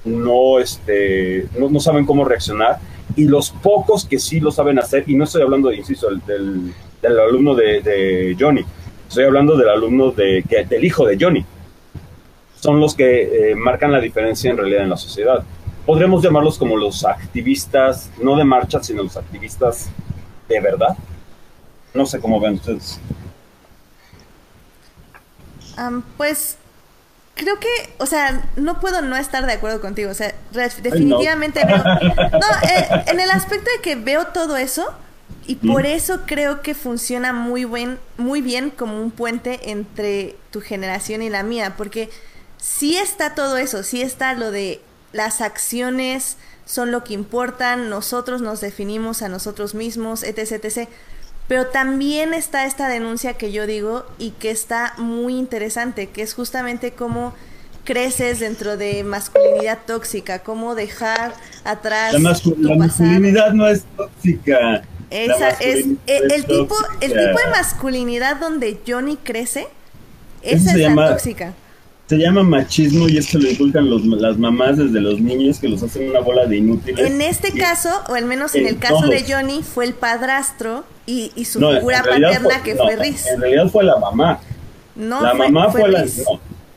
no, 0.04 0.58
este, 0.58 1.46
no, 1.56 1.78
saben 1.78 2.04
cómo 2.04 2.24
reaccionar. 2.24 2.80
Y 3.14 3.26
los 3.28 3.50
pocos 3.50 4.04
que 4.04 4.18
sí 4.18 4.40
lo 4.40 4.50
saben 4.50 4.80
hacer, 4.80 5.04
y 5.06 5.14
no 5.14 5.22
estoy 5.22 5.42
hablando, 5.42 5.72
insisto, 5.72 6.08
del, 6.26 6.72
del 7.00 7.20
alumno 7.20 7.54
de, 7.54 8.36
Johnny, 8.36 8.64
estoy 9.08 9.26
hablando 9.26 9.56
del 9.56 9.68
alumno 9.68 10.10
de, 10.10 10.42
que, 10.48 10.64
del 10.64 10.84
hijo 10.84 11.06
de 11.06 11.16
Johnny, 11.20 11.44
son 12.60 12.80
los 12.80 12.96
que 12.96 13.52
eh, 13.52 13.54
marcan 13.54 13.92
la 13.92 14.00
diferencia 14.00 14.50
en 14.50 14.56
realidad 14.56 14.82
en 14.82 14.90
la 14.90 14.96
sociedad. 14.96 15.44
Podremos 15.86 16.20
llamarlos 16.20 16.58
como 16.58 16.76
los 16.76 17.04
activistas, 17.04 18.10
no 18.20 18.36
de 18.36 18.42
marcha, 18.42 18.82
sino 18.82 19.04
los 19.04 19.16
activistas 19.16 19.88
de 20.48 20.60
verdad. 20.60 20.96
No 21.94 22.06
sé 22.06 22.18
cómo 22.18 22.40
ven 22.40 22.54
ustedes. 22.54 23.00
Pues 26.16 26.56
creo 27.34 27.58
que, 27.60 27.68
o 27.98 28.06
sea, 28.06 28.44
no 28.56 28.80
puedo 28.80 29.00
no 29.02 29.16
estar 29.16 29.46
de 29.46 29.52
acuerdo 29.52 29.80
contigo. 29.80 30.10
O 30.10 30.14
sea, 30.14 30.34
definitivamente 30.82 31.64
veo. 31.64 31.78
No, 32.32 32.68
eh, 32.68 33.04
en 33.06 33.20
el 33.20 33.30
aspecto 33.30 33.70
de 33.76 33.82
que 33.82 33.96
veo 33.96 34.28
todo 34.28 34.56
eso 34.56 34.92
y 35.46 35.56
por 35.56 35.86
eso 35.86 36.20
creo 36.26 36.62
que 36.62 36.74
funciona 36.74 37.32
muy, 37.32 37.64
buen, 37.64 37.98
muy 38.16 38.42
bien 38.42 38.70
como 38.70 39.00
un 39.00 39.10
puente 39.10 39.70
entre 39.70 40.36
tu 40.50 40.60
generación 40.60 41.22
y 41.22 41.30
la 41.30 41.42
mía. 41.42 41.74
Porque 41.76 42.10
sí 42.58 42.96
está 42.96 43.34
todo 43.34 43.56
eso, 43.56 43.82
sí 43.82 44.02
está 44.02 44.34
lo 44.34 44.50
de 44.50 44.82
las 45.12 45.40
acciones 45.40 46.36
son 46.68 46.92
lo 46.92 47.02
que 47.02 47.14
importan, 47.14 47.88
nosotros 47.88 48.42
nos 48.42 48.60
definimos 48.60 49.22
a 49.22 49.30
nosotros 49.30 49.74
mismos, 49.74 50.22
etc, 50.22 50.62
etc. 50.62 50.88
Pero 51.48 51.66
también 51.66 52.34
está 52.34 52.66
esta 52.66 52.88
denuncia 52.88 53.34
que 53.34 53.50
yo 53.50 53.66
digo 53.66 54.04
y 54.18 54.30
que 54.32 54.50
está 54.50 54.92
muy 54.98 55.36
interesante, 55.36 56.08
que 56.08 56.22
es 56.22 56.34
justamente 56.34 56.92
cómo 56.92 57.34
creces 57.84 58.38
dentro 58.38 58.76
de 58.76 59.02
masculinidad 59.02 59.78
tóxica, 59.86 60.40
cómo 60.40 60.74
dejar 60.74 61.32
atrás 61.64 62.12
la, 62.12 62.18
masculinidad 62.76 63.52
no 63.54 63.66
es 63.66 63.84
tóxica. 63.96 64.82
Esa 65.08 65.48
es 65.52 65.86
el, 66.06 66.44
tipo 66.44 66.76
el 67.00 67.12
tipo 67.12 67.38
de 67.38 67.50
masculinidad 67.50 68.36
donde 68.36 68.78
Johnny 68.86 69.16
crece, 69.16 69.68
esa 70.42 70.72
es 70.72 70.94
la 70.94 71.08
tóxica 71.08 71.54
se 72.08 72.16
llama 72.16 72.42
machismo 72.42 73.06
y 73.06 73.18
es 73.18 73.26
que 73.26 73.38
lo 73.38 73.50
inculcan 73.50 73.90
las 73.90 74.38
mamás 74.38 74.78
desde 74.78 74.98
los 74.98 75.20
niños 75.20 75.58
que 75.58 75.68
los 75.68 75.82
hacen 75.82 76.08
una 76.08 76.20
bola 76.20 76.46
de 76.46 76.56
inútiles. 76.56 77.06
En 77.06 77.20
este 77.20 77.52
caso, 77.52 77.90
o 78.08 78.14
al 78.14 78.24
menos 78.24 78.54
en, 78.54 78.66
el 78.66 78.78
caso 78.78 79.08
de 79.08 79.24
Johnny, 79.28 79.62
fue 79.62 79.84
el 79.84 79.92
padrastro 79.92 80.84
y, 81.08 81.44
su 81.44 81.58
figura 81.58 82.02
paterna 82.02 82.62
que 82.62 82.76
fue 82.76 82.96
Riz. 82.96 83.26
En 83.26 83.40
realidad 83.40 83.68
fue 83.68 83.84
la 83.84 83.96
mamá. 83.96 84.40
No, 84.94 85.22
la 85.22 85.34
mamá 85.34 85.70
fue, 85.70 85.88
la... 85.88 86.04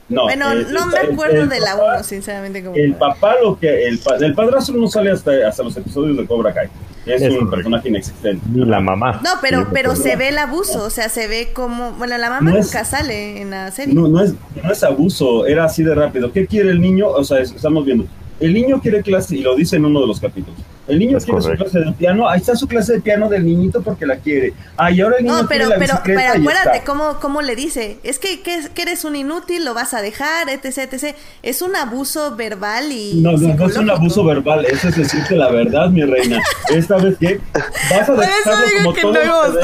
No, 0.07 0.23
bueno, 0.23 0.53
no 0.53 0.87
me 0.87 0.97
acuerdo 0.97 1.47
de 1.47 1.59
la 1.59 1.75
uno, 1.75 2.03
sinceramente. 2.03 2.63
Como 2.63 2.75
el 2.75 2.95
papá, 2.95 3.35
lo 3.41 3.57
que. 3.57 3.87
El, 3.87 3.99
el 4.19 4.33
padrastro 4.33 4.75
no 4.75 4.87
sale 4.87 5.09
hasta, 5.09 5.31
hasta 5.47 5.63
los 5.63 5.75
episodios 5.77 6.17
de 6.17 6.25
Cobra 6.25 6.53
Kai. 6.53 6.67
Es, 7.05 7.21
un 7.33 7.49
personaje 7.49 7.89
inexistente. 7.89 8.45
Ni 8.51 8.65
la 8.65 8.79
mamá. 8.79 9.21
No, 9.23 9.31
pero, 9.41 9.69
pero 9.73 9.95
se 9.95 10.17
ve 10.17 10.29
el 10.29 10.37
abuso. 10.37 10.83
O 10.83 10.89
sea, 10.89 11.07
se 11.07 11.27
ve 11.27 11.51
como. 11.53 11.93
Bueno, 11.93 12.17
la 12.17 12.29
mamá 12.29 12.51
nunca 12.51 12.83
sale 12.83 13.41
en 13.41 13.51
la 13.51 13.71
serie. 13.71 13.93
No, 13.93 14.07
no 14.07 14.21
es, 14.21 14.33
no 14.61 14.71
es 14.71 14.83
abuso. 14.83 15.45
Era 15.45 15.65
así 15.65 15.81
de 15.81 15.95
rápido. 15.95 16.31
¿Qué 16.31 16.45
quiere 16.45 16.71
el 16.71 16.81
niño? 16.81 17.07
O 17.07 17.23
sea, 17.23 17.39
estamos 17.39 17.85
viendo. 17.85 18.05
El 18.39 18.53
niño 18.53 18.81
quiere 18.81 19.01
clase, 19.01 19.37
y 19.37 19.41
lo 19.41 19.55
dice 19.55 19.77
en 19.77 19.85
uno 19.85 20.01
de 20.01 20.07
los 20.07 20.19
capítulos. 20.19 20.59
El 20.87 20.99
niño 20.99 21.17
Es 21.17 21.25
quiere 21.25 21.39
correcto. 21.41 21.65
su 21.65 21.71
clase 21.71 21.85
de 21.85 21.93
piano, 21.93 22.27
ahí 22.27 22.39
está 22.39 22.55
su 22.55 22.67
clase 22.67 22.93
de 22.93 23.01
piano 23.01 23.29
del 23.29 23.45
niñito 23.45 23.81
porque 23.81 24.05
la 24.05 24.17
quiere. 24.17 24.53
Ah, 24.77 24.91
y 24.91 25.01
ahora 25.01 25.17
el 25.17 25.25
niño 25.25 25.41
No, 25.43 25.47
pero, 25.47 25.69
quiere 25.69 25.79
la 25.79 25.85
pero, 25.85 26.01
pero 26.03 26.41
acuérdate 26.41 26.83
cómo, 26.85 27.19
cómo 27.19 27.41
le 27.41 27.55
dice. 27.55 27.99
Es 28.03 28.19
que, 28.19 28.41
que, 28.41 28.67
que 28.73 28.81
eres 28.81 29.05
un 29.05 29.15
inútil, 29.15 29.63
lo 29.63 29.73
vas 29.73 29.93
a 29.93 30.01
dejar, 30.01 30.49
etc, 30.49 30.91
etc. 30.91 31.15
Es 31.43 31.61
un 31.61 31.75
abuso 31.75 32.35
verbal 32.35 32.91
y 32.91 33.21
No, 33.21 33.33
no, 33.33 33.53
no 33.53 33.67
es 33.67 33.77
un 33.77 33.89
abuso 33.89 34.23
verbal, 34.25 34.65
eso 34.65 34.89
es 34.89 34.95
decirte 34.95 35.35
la 35.35 35.49
verdad, 35.51 35.89
mi 35.89 36.03
reina. 36.03 36.41
Esta 36.69 36.97
vez 36.97 37.17
que 37.17 37.39
vas 37.53 38.09
a 38.09 38.13
dejarlo 38.13 38.67
digo 38.67 38.79
como 38.79 38.93
que 38.93 39.01
todos 39.01 39.53
no 39.53 39.61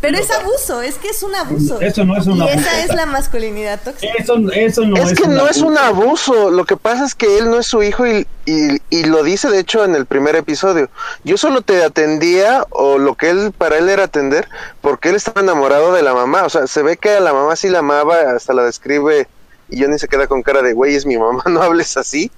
Pero 0.00 0.18
es 0.18 0.30
abuso, 0.30 0.80
es 0.82 0.96
que 0.96 1.08
es 1.08 1.22
un 1.22 1.34
abuso. 1.34 1.80
Eso 1.80 2.04
no 2.04 2.16
es 2.16 2.26
un 2.26 2.36
y 2.38 2.40
abuso. 2.42 2.58
esa 2.58 2.80
es 2.84 2.94
la 2.94 3.06
masculinidad 3.06 3.80
tóxica. 3.82 4.12
Eso, 4.18 4.34
eso 4.52 4.84
no 4.86 4.96
es 4.96 5.12
es 5.12 5.18
que 5.18 5.24
un 5.24 5.34
no 5.34 5.46
es 5.48 5.58
abuso. 5.58 5.66
un 5.66 5.78
abuso, 5.78 6.50
lo 6.50 6.64
que 6.64 6.76
pasa 6.76 7.04
es 7.04 7.14
que 7.14 7.38
él 7.38 7.50
no 7.50 7.58
es 7.58 7.66
su 7.66 7.82
hijo 7.82 8.06
y, 8.06 8.26
y, 8.46 8.78
y 8.90 9.04
lo 9.04 9.22
dice 9.22 9.48
de 9.50 9.58
hecho 9.60 9.84
en 9.84 9.94
el 9.94 10.06
primer 10.06 10.36
episodio. 10.36 10.88
Yo 11.24 11.36
solo 11.36 11.62
te 11.62 11.82
atendía 11.84 12.64
o 12.70 12.98
lo 12.98 13.14
que 13.14 13.30
él 13.30 13.52
para 13.56 13.78
él 13.78 13.88
era 13.88 14.04
atender 14.04 14.48
porque 14.80 15.10
él 15.10 15.16
estaba 15.16 15.40
enamorado 15.40 15.92
de 15.92 16.02
la 16.02 16.14
mamá, 16.14 16.44
o 16.44 16.50
sea, 16.50 16.66
se 16.66 16.82
ve 16.82 16.96
que 16.96 17.10
a 17.10 17.20
la 17.20 17.32
mamá 17.32 17.56
sí 17.56 17.68
la 17.68 17.80
amaba, 17.80 18.16
hasta 18.34 18.54
la 18.54 18.64
describe 18.64 19.28
y 19.68 19.80
Johnny 19.82 19.98
se 19.98 20.08
queda 20.08 20.26
con 20.26 20.42
cara 20.42 20.62
de, 20.62 20.72
güey, 20.72 20.94
es 20.96 21.06
mi 21.06 21.16
mamá, 21.18 21.42
no 21.48 21.62
hables 21.62 21.96
así. 21.96 22.30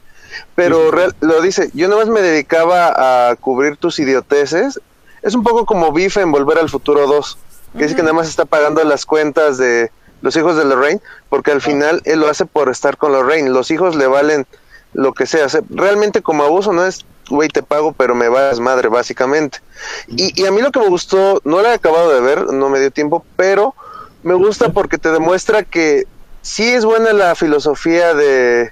Pero 0.54 0.90
real- 0.90 1.14
lo 1.20 1.40
dice, 1.42 1.70
yo 1.74 1.88
nomás 1.88 2.08
me 2.08 2.22
dedicaba 2.22 3.30
a 3.30 3.36
cubrir 3.36 3.76
tus 3.76 3.98
idioteces. 3.98 4.80
Es 5.22 5.34
un 5.34 5.42
poco 5.42 5.66
como 5.66 5.92
Biff 5.92 6.16
en 6.16 6.32
Volver 6.32 6.58
al 6.58 6.68
Futuro 6.68 7.06
2, 7.06 7.38
que 7.76 7.84
dice 7.84 7.94
que 7.94 8.02
nada 8.02 8.14
más 8.14 8.28
está 8.28 8.44
pagando 8.44 8.82
las 8.84 9.06
cuentas 9.06 9.56
de 9.56 9.90
los 10.20 10.36
hijos 10.36 10.56
de 10.56 10.64
Lorraine, 10.64 11.00
porque 11.28 11.50
al 11.50 11.60
final 11.60 12.00
él 12.04 12.20
lo 12.20 12.28
hace 12.28 12.46
por 12.46 12.68
estar 12.68 12.96
con 12.96 13.12
Lorraine. 13.12 13.50
Los 13.50 13.70
hijos 13.70 13.96
le 13.96 14.06
valen 14.06 14.46
lo 14.94 15.12
que 15.12 15.26
sea. 15.26 15.46
O 15.46 15.48
sea, 15.48 15.62
realmente 15.70 16.22
como 16.22 16.44
abuso 16.44 16.72
no 16.72 16.84
es, 16.84 17.04
güey, 17.28 17.48
te 17.48 17.62
pago, 17.62 17.92
pero 17.92 18.14
me 18.14 18.28
vas 18.28 18.60
madre, 18.60 18.88
básicamente. 18.88 19.58
Y, 20.08 20.40
y 20.40 20.46
a 20.46 20.50
mí 20.50 20.60
lo 20.60 20.70
que 20.70 20.80
me 20.80 20.88
gustó, 20.88 21.40
no 21.44 21.62
la 21.62 21.70
he 21.70 21.74
acabado 21.74 22.12
de 22.12 22.20
ver, 22.20 22.52
no 22.52 22.68
me 22.68 22.80
dio 22.80 22.90
tiempo, 22.90 23.24
pero 23.36 23.74
me 24.22 24.34
gusta 24.34 24.70
porque 24.70 24.98
te 24.98 25.10
demuestra 25.10 25.64
que 25.64 26.06
sí 26.42 26.68
es 26.68 26.84
buena 26.84 27.12
la 27.12 27.34
filosofía 27.34 28.14
de, 28.14 28.70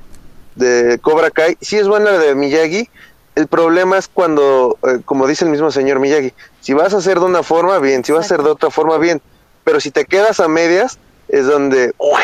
de 0.55 0.99
Cobra 1.01 1.31
Kai, 1.31 1.57
sí 1.61 1.79
es 1.79 1.89
buena 1.89 2.13
la 2.13 2.19
de 2.19 2.35
Miyagi. 2.35 2.89
El 3.35 3.47
problema 3.47 3.97
es 3.97 4.09
cuando, 4.09 4.79
eh, 4.87 5.01
como 5.05 5.27
dice 5.27 5.45
el 5.45 5.51
mismo 5.51 5.71
señor 5.71 6.01
Miyagi, 6.01 6.33
si 6.61 6.75
vas 6.75 6.93
a 6.95 6.99
hacer 6.99 7.19
de 7.19 7.27
una 7.27 7.43
forma, 7.43 7.79
bien, 7.79 8.05
si 8.05 8.13
vas 8.13 8.23
a 8.23 8.35
hacer 8.35 8.43
de 8.43 8.51
otra 8.51 8.71
forma, 8.71 8.99
bien, 8.99 9.23
pero 9.65 9.81
si 9.81 9.91
te 9.91 10.05
quedas 10.05 10.41
a 10.41 10.49
medias, 10.49 10.99
es 11.29 11.47
donde, 11.47 11.93
¡uy! 11.99 12.23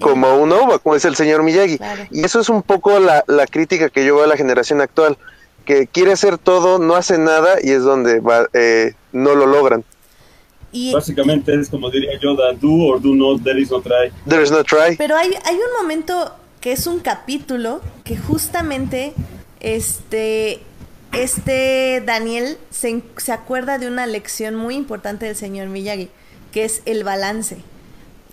como 0.00 0.36
uno, 0.36 0.78
como 0.82 0.94
dice 0.94 1.08
el 1.08 1.16
señor 1.16 1.42
Miyagi. 1.42 1.78
Claro. 1.78 2.02
Y 2.10 2.24
eso 2.24 2.40
es 2.40 2.48
un 2.48 2.62
poco 2.62 2.98
la, 2.98 3.22
la 3.26 3.46
crítica 3.46 3.90
que 3.90 4.04
yo 4.04 4.16
veo 4.16 4.24
a 4.24 4.28
la 4.28 4.36
generación 4.36 4.80
actual, 4.80 5.18
que 5.64 5.86
quiere 5.86 6.12
hacer 6.12 6.38
todo, 6.38 6.78
no 6.78 6.94
hace 6.94 7.18
nada 7.18 7.58
y 7.62 7.70
es 7.70 7.82
donde 7.82 8.20
va, 8.20 8.48
eh, 8.54 8.94
no 9.12 9.34
lo 9.34 9.46
logran. 9.46 9.84
Y, 10.72 10.92
Básicamente 10.92 11.54
es 11.54 11.68
como 11.68 11.90
diría 11.90 12.18
Yoda, 12.18 12.52
do 12.54 12.70
or 12.86 13.00
do 13.00 13.14
not, 13.14 13.42
there 13.42 13.60
is 13.60 13.70
no 13.70 13.80
try. 13.80 14.10
There's 14.26 14.50
no 14.50 14.62
try. 14.64 14.96
Pero 14.96 15.16
hay, 15.16 15.34
hay 15.44 15.56
un 15.56 15.82
momento 15.82 16.32
que 16.60 16.72
es 16.72 16.86
un 16.86 17.00
capítulo 17.00 17.80
que 18.04 18.16
justamente 18.16 19.14
este, 19.60 20.60
este 21.12 22.02
Daniel 22.04 22.58
se, 22.70 23.02
se 23.16 23.32
acuerda 23.32 23.78
de 23.78 23.86
una 23.86 24.06
lección 24.06 24.54
muy 24.54 24.74
importante 24.74 25.26
del 25.26 25.36
señor 25.36 25.68
Miyagi, 25.68 26.10
que 26.52 26.64
es 26.64 26.82
el 26.86 27.04
balance. 27.04 27.58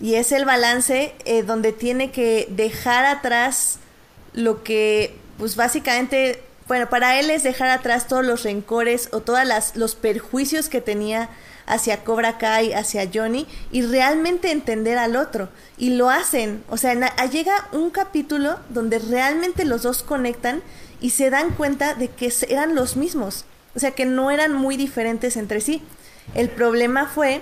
Y 0.00 0.14
es 0.14 0.32
el 0.32 0.44
balance 0.44 1.14
eh, 1.24 1.42
donde 1.42 1.72
tiene 1.72 2.10
que 2.10 2.46
dejar 2.50 3.04
atrás 3.04 3.78
lo 4.32 4.62
que, 4.62 5.16
pues 5.38 5.56
básicamente, 5.56 6.40
bueno, 6.68 6.88
para 6.88 7.18
él 7.18 7.30
es 7.30 7.42
dejar 7.42 7.70
atrás 7.70 8.06
todos 8.06 8.24
los 8.24 8.44
rencores 8.44 9.08
o 9.12 9.20
todos 9.20 9.40
los 9.74 9.94
perjuicios 9.96 10.68
que 10.68 10.80
tenía 10.80 11.28
hacia 11.66 12.04
Cobra 12.04 12.38
Kai, 12.38 12.72
hacia 12.72 13.10
Johnny, 13.12 13.46
y 13.72 13.82
realmente 13.82 14.52
entender 14.52 14.98
al 14.98 15.16
otro. 15.16 15.48
Y 15.76 15.90
lo 15.90 16.10
hacen. 16.10 16.64
O 16.70 16.76
sea, 16.76 16.94
llega 17.26 17.68
un 17.72 17.90
capítulo 17.90 18.58
donde 18.68 18.98
realmente 19.00 19.64
los 19.64 19.82
dos 19.82 20.02
conectan 20.02 20.62
y 21.00 21.10
se 21.10 21.30
dan 21.30 21.50
cuenta 21.50 21.94
de 21.94 22.08
que 22.08 22.32
eran 22.48 22.74
los 22.74 22.96
mismos. 22.96 23.44
O 23.76 23.80
sea, 23.80 23.92
que 23.92 24.04
no 24.06 24.30
eran 24.30 24.52
muy 24.52 24.76
diferentes 24.76 25.36
entre 25.36 25.60
sí. 25.60 25.82
El 26.34 26.48
problema 26.48 27.06
fue 27.06 27.40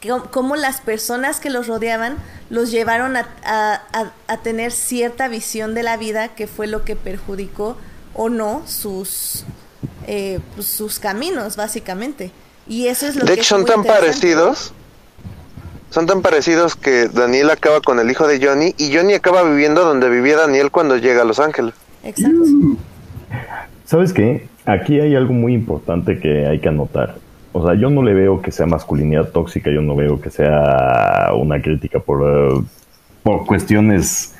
que- 0.00 0.12
cómo 0.30 0.56
las 0.56 0.80
personas 0.80 1.40
que 1.40 1.50
los 1.50 1.66
rodeaban 1.66 2.16
los 2.48 2.70
llevaron 2.70 3.16
a, 3.16 3.28
a- 3.44 3.82
a- 3.92 4.12
a 4.26 4.36
tener 4.38 4.72
cierta 4.72 5.28
visión 5.28 5.74
de 5.74 5.82
la 5.82 5.96
vida 5.96 6.28
que 6.28 6.46
fue 6.46 6.66
lo 6.66 6.84
que 6.84 6.96
perjudicó 6.96 7.76
o 8.14 8.28
no 8.28 8.62
sus, 8.66 9.44
eh, 10.06 10.40
pues, 10.54 10.66
sus 10.66 10.98
caminos, 10.98 11.56
básicamente. 11.56 12.32
Y 12.66 12.88
eso 12.88 13.06
es 13.06 13.14
lo 13.14 13.20
De 13.24 13.28
que 13.28 13.32
hecho, 13.34 13.42
es 13.42 13.46
son 13.48 13.64
tan 13.66 13.84
parecidos. 13.84 14.72
Son 15.90 16.06
tan 16.06 16.22
parecidos 16.22 16.76
que 16.76 17.08
Daniel 17.08 17.50
acaba 17.50 17.80
con 17.80 17.98
el 17.98 18.10
hijo 18.10 18.26
de 18.26 18.44
Johnny 18.44 18.74
y 18.78 18.94
Johnny 18.94 19.14
acaba 19.14 19.42
viviendo 19.42 19.84
donde 19.84 20.08
vivía 20.08 20.36
Daniel 20.36 20.70
cuando 20.70 20.96
llega 20.96 21.22
a 21.22 21.24
Los 21.24 21.40
Ángeles. 21.40 21.74
Exacto. 22.04 22.44
¿Sabes 23.84 24.12
qué? 24.12 24.46
Aquí 24.66 25.00
hay 25.00 25.14
algo 25.14 25.32
muy 25.32 25.54
importante 25.54 26.18
que 26.18 26.46
hay 26.46 26.60
que 26.60 26.68
anotar. 26.68 27.16
O 27.52 27.66
sea, 27.66 27.74
yo 27.74 27.90
no 27.90 28.02
le 28.02 28.14
veo 28.14 28.40
que 28.40 28.52
sea 28.52 28.66
masculinidad 28.66 29.30
tóxica, 29.30 29.70
yo 29.70 29.82
no 29.82 29.96
veo 29.96 30.20
que 30.20 30.30
sea 30.30 31.30
una 31.36 31.60
crítica 31.60 31.98
por, 31.98 32.22
eh, 32.22 32.62
por 33.22 33.46
cuestiones 33.46 34.36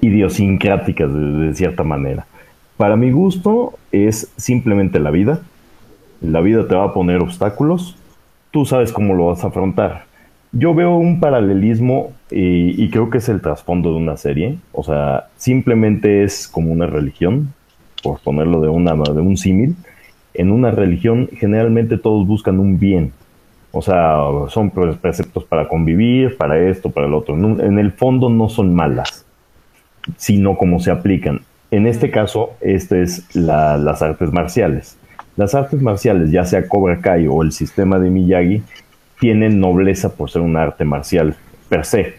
idiosincráticas 0.00 1.12
de, 1.12 1.20
de 1.20 1.54
cierta 1.54 1.82
manera. 1.82 2.26
Para 2.76 2.96
mi 2.96 3.10
gusto 3.10 3.74
es 3.90 4.32
simplemente 4.36 5.00
la 5.00 5.10
vida. 5.10 5.40
La 6.20 6.40
vida 6.40 6.66
te 6.68 6.74
va 6.74 6.84
a 6.84 6.94
poner 6.94 7.20
obstáculos, 7.20 7.96
tú 8.50 8.64
sabes 8.64 8.92
cómo 8.92 9.14
lo 9.14 9.26
vas 9.26 9.44
a 9.44 9.48
afrontar. 9.48 10.04
Yo 10.56 10.72
veo 10.74 10.96
un 10.96 11.18
paralelismo 11.18 12.12
y, 12.30 12.82
y 12.82 12.88
creo 12.90 13.10
que 13.10 13.18
es 13.18 13.28
el 13.28 13.40
trasfondo 13.40 13.90
de 13.90 13.96
una 13.96 14.16
serie. 14.16 14.58
O 14.72 14.82
sea, 14.84 15.26
simplemente 15.36 16.22
es 16.22 16.46
como 16.46 16.72
una 16.72 16.86
religión, 16.86 17.52
por 18.02 18.20
ponerlo 18.20 18.60
de, 18.60 18.68
una, 18.68 18.94
un 18.94 19.36
símil. 19.36 19.74
En 20.32 20.52
una 20.52 20.70
religión 20.70 21.28
generalmente 21.36 21.98
todos 21.98 22.26
buscan 22.26 22.60
un 22.60 22.78
bien. 22.78 23.12
O 23.72 23.82
sea, 23.82 24.18
son 24.48 24.70
pre- 24.70 24.92
preceptos 24.94 25.44
para 25.44 25.66
convivir, 25.68 26.36
para 26.36 26.58
esto, 26.60 26.90
para 26.90 27.08
el 27.08 27.14
otro. 27.14 27.34
En 27.34 27.78
el 27.78 27.90
fondo 27.90 28.28
no 28.30 28.48
son 28.48 28.72
malas, 28.74 29.26
sino 30.16 30.56
como 30.56 30.78
se 30.78 30.92
aplican. 30.92 31.40
En 31.72 31.88
este 31.88 32.10
caso, 32.12 32.50
este 32.60 33.02
es 33.02 33.34
la- 33.34 33.76
las 33.76 34.02
artes 34.02 34.32
marciales. 34.32 34.96
Las 35.36 35.56
artes 35.56 35.82
marciales, 35.82 36.30
ya 36.30 36.44
sea 36.44 36.68
Cobra 36.68 37.00
Kai 37.00 37.26
o 37.26 37.42
el 37.42 37.50
sistema 37.50 37.98
de 37.98 38.10
Miyagi, 38.10 38.62
tienen 39.24 39.58
nobleza 39.58 40.14
por 40.16 40.30
ser 40.30 40.42
un 40.42 40.54
arte 40.54 40.84
marcial 40.84 41.34
per 41.70 41.86
se. 41.86 42.12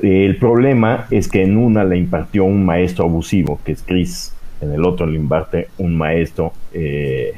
El 0.00 0.36
problema 0.36 1.06
es 1.12 1.28
que 1.28 1.44
en 1.44 1.56
una 1.56 1.84
le 1.84 1.96
impartió 1.96 2.44
un 2.44 2.64
maestro 2.64 3.04
abusivo, 3.04 3.60
que 3.64 3.70
es 3.70 3.84
Chris, 3.84 4.34
en 4.60 4.72
el 4.72 4.84
otro 4.84 5.06
le 5.06 5.14
imparte 5.16 5.68
un 5.78 5.96
maestro, 5.96 6.52
eh, 6.72 7.34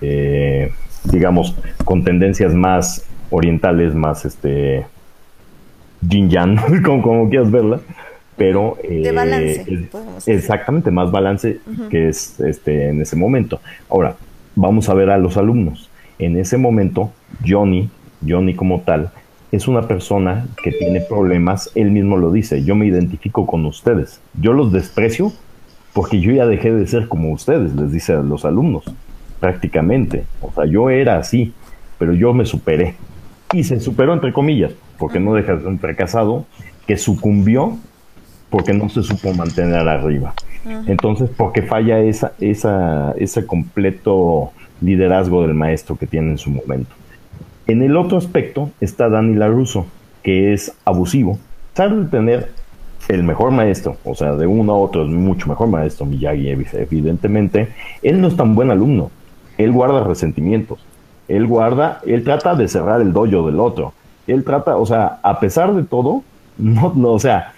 eh, 0.00 0.72
digamos, 1.04 1.54
con 1.84 2.02
tendencias 2.02 2.52
más 2.52 3.04
orientales, 3.30 3.94
más 3.94 4.24
este 4.24 4.84
yin 6.00 6.28
yang, 6.28 6.56
como, 6.84 7.00
como 7.00 7.28
quieras 7.30 7.52
verla, 7.52 7.78
pero 8.36 8.76
De 8.82 9.08
eh, 9.08 9.12
balance, 9.12 9.64
es- 9.68 10.26
exactamente 10.26 10.90
más 10.90 11.12
balance 11.12 11.60
que 11.90 12.08
es 12.08 12.40
este 12.40 12.88
en 12.88 13.02
ese 13.02 13.14
momento. 13.14 13.60
Ahora 13.88 14.16
vamos 14.56 14.88
a 14.88 14.94
ver 14.94 15.10
a 15.10 15.16
los 15.18 15.36
alumnos. 15.36 15.88
En 16.18 16.36
ese 16.36 16.56
momento 16.56 17.12
Johnny, 17.46 17.88
Johnny 18.26 18.54
como 18.54 18.80
tal, 18.80 19.10
es 19.50 19.68
una 19.68 19.88
persona 19.88 20.46
que 20.62 20.72
tiene 20.72 21.00
problemas. 21.00 21.70
Él 21.74 21.90
mismo 21.90 22.16
lo 22.16 22.30
dice. 22.30 22.64
Yo 22.64 22.74
me 22.74 22.86
identifico 22.86 23.46
con 23.46 23.64
ustedes. 23.66 24.20
Yo 24.40 24.52
los 24.52 24.72
desprecio 24.72 25.32
porque 25.92 26.20
yo 26.20 26.32
ya 26.32 26.46
dejé 26.46 26.72
de 26.72 26.86
ser 26.86 27.08
como 27.08 27.32
ustedes, 27.32 27.74
les 27.74 27.90
dice 27.90 28.12
a 28.12 28.20
los 28.20 28.44
alumnos, 28.44 28.84
prácticamente. 29.40 30.24
O 30.40 30.52
sea, 30.52 30.64
yo 30.66 30.90
era 30.90 31.18
así, 31.18 31.52
pero 31.98 32.12
yo 32.12 32.32
me 32.32 32.44
superé. 32.44 32.94
Y 33.52 33.64
se 33.64 33.80
superó 33.80 34.12
entre 34.12 34.32
comillas, 34.32 34.72
porque 34.98 35.18
no 35.18 35.34
deja 35.34 35.54
de 35.54 35.58
ser 35.60 35.68
un 35.68 35.78
fracasado 35.78 36.44
que 36.86 36.96
sucumbió 36.96 37.78
porque 38.50 38.72
no 38.72 38.88
se 38.88 39.02
supo 39.02 39.32
mantener 39.34 39.88
arriba. 39.88 40.34
Entonces, 40.86 41.30
porque 41.36 41.62
falla 41.62 42.00
esa, 42.00 42.32
esa, 42.40 43.12
ese 43.18 43.46
completo 43.46 44.52
liderazgo 44.80 45.42
del 45.42 45.54
maestro 45.54 45.96
que 45.96 46.06
tiene 46.06 46.32
en 46.32 46.38
su 46.38 46.50
momento. 46.50 46.94
En 47.68 47.82
el 47.82 47.96
otro 47.96 48.18
aspecto 48.18 48.70
está 48.80 49.08
Dani 49.08 49.34
LaRusso, 49.36 49.86
que 50.22 50.52
es 50.54 50.72
abusivo. 50.84 51.38
Sabe 51.74 52.04
tener 52.06 52.50
el 53.08 53.22
mejor 53.22 53.50
maestro, 53.52 53.96
o 54.04 54.14
sea, 54.14 54.34
de 54.34 54.46
uno 54.46 54.72
a 54.72 54.76
otro 54.78 55.04
es 55.04 55.10
mucho 55.10 55.48
mejor 55.48 55.68
maestro, 55.68 56.04
Miyagi, 56.06 56.46
evi- 56.48 56.66
evidentemente. 56.72 57.68
Él 58.02 58.20
no 58.20 58.28
es 58.28 58.36
tan 58.36 58.54
buen 58.54 58.70
alumno. 58.70 59.10
Él 59.58 59.70
guarda 59.72 60.02
resentimientos. 60.02 60.78
Él 61.28 61.46
guarda, 61.46 62.00
él 62.06 62.24
trata 62.24 62.54
de 62.54 62.68
cerrar 62.68 63.00
el 63.02 63.12
dojo 63.12 63.46
del 63.46 63.60
otro. 63.60 63.92
Él 64.26 64.44
trata, 64.44 64.76
o 64.76 64.86
sea, 64.86 65.18
a 65.22 65.38
pesar 65.40 65.74
de 65.74 65.84
todo, 65.84 66.22
no, 66.58 66.92
no 66.96 67.12
o 67.12 67.18
sea, 67.18 67.52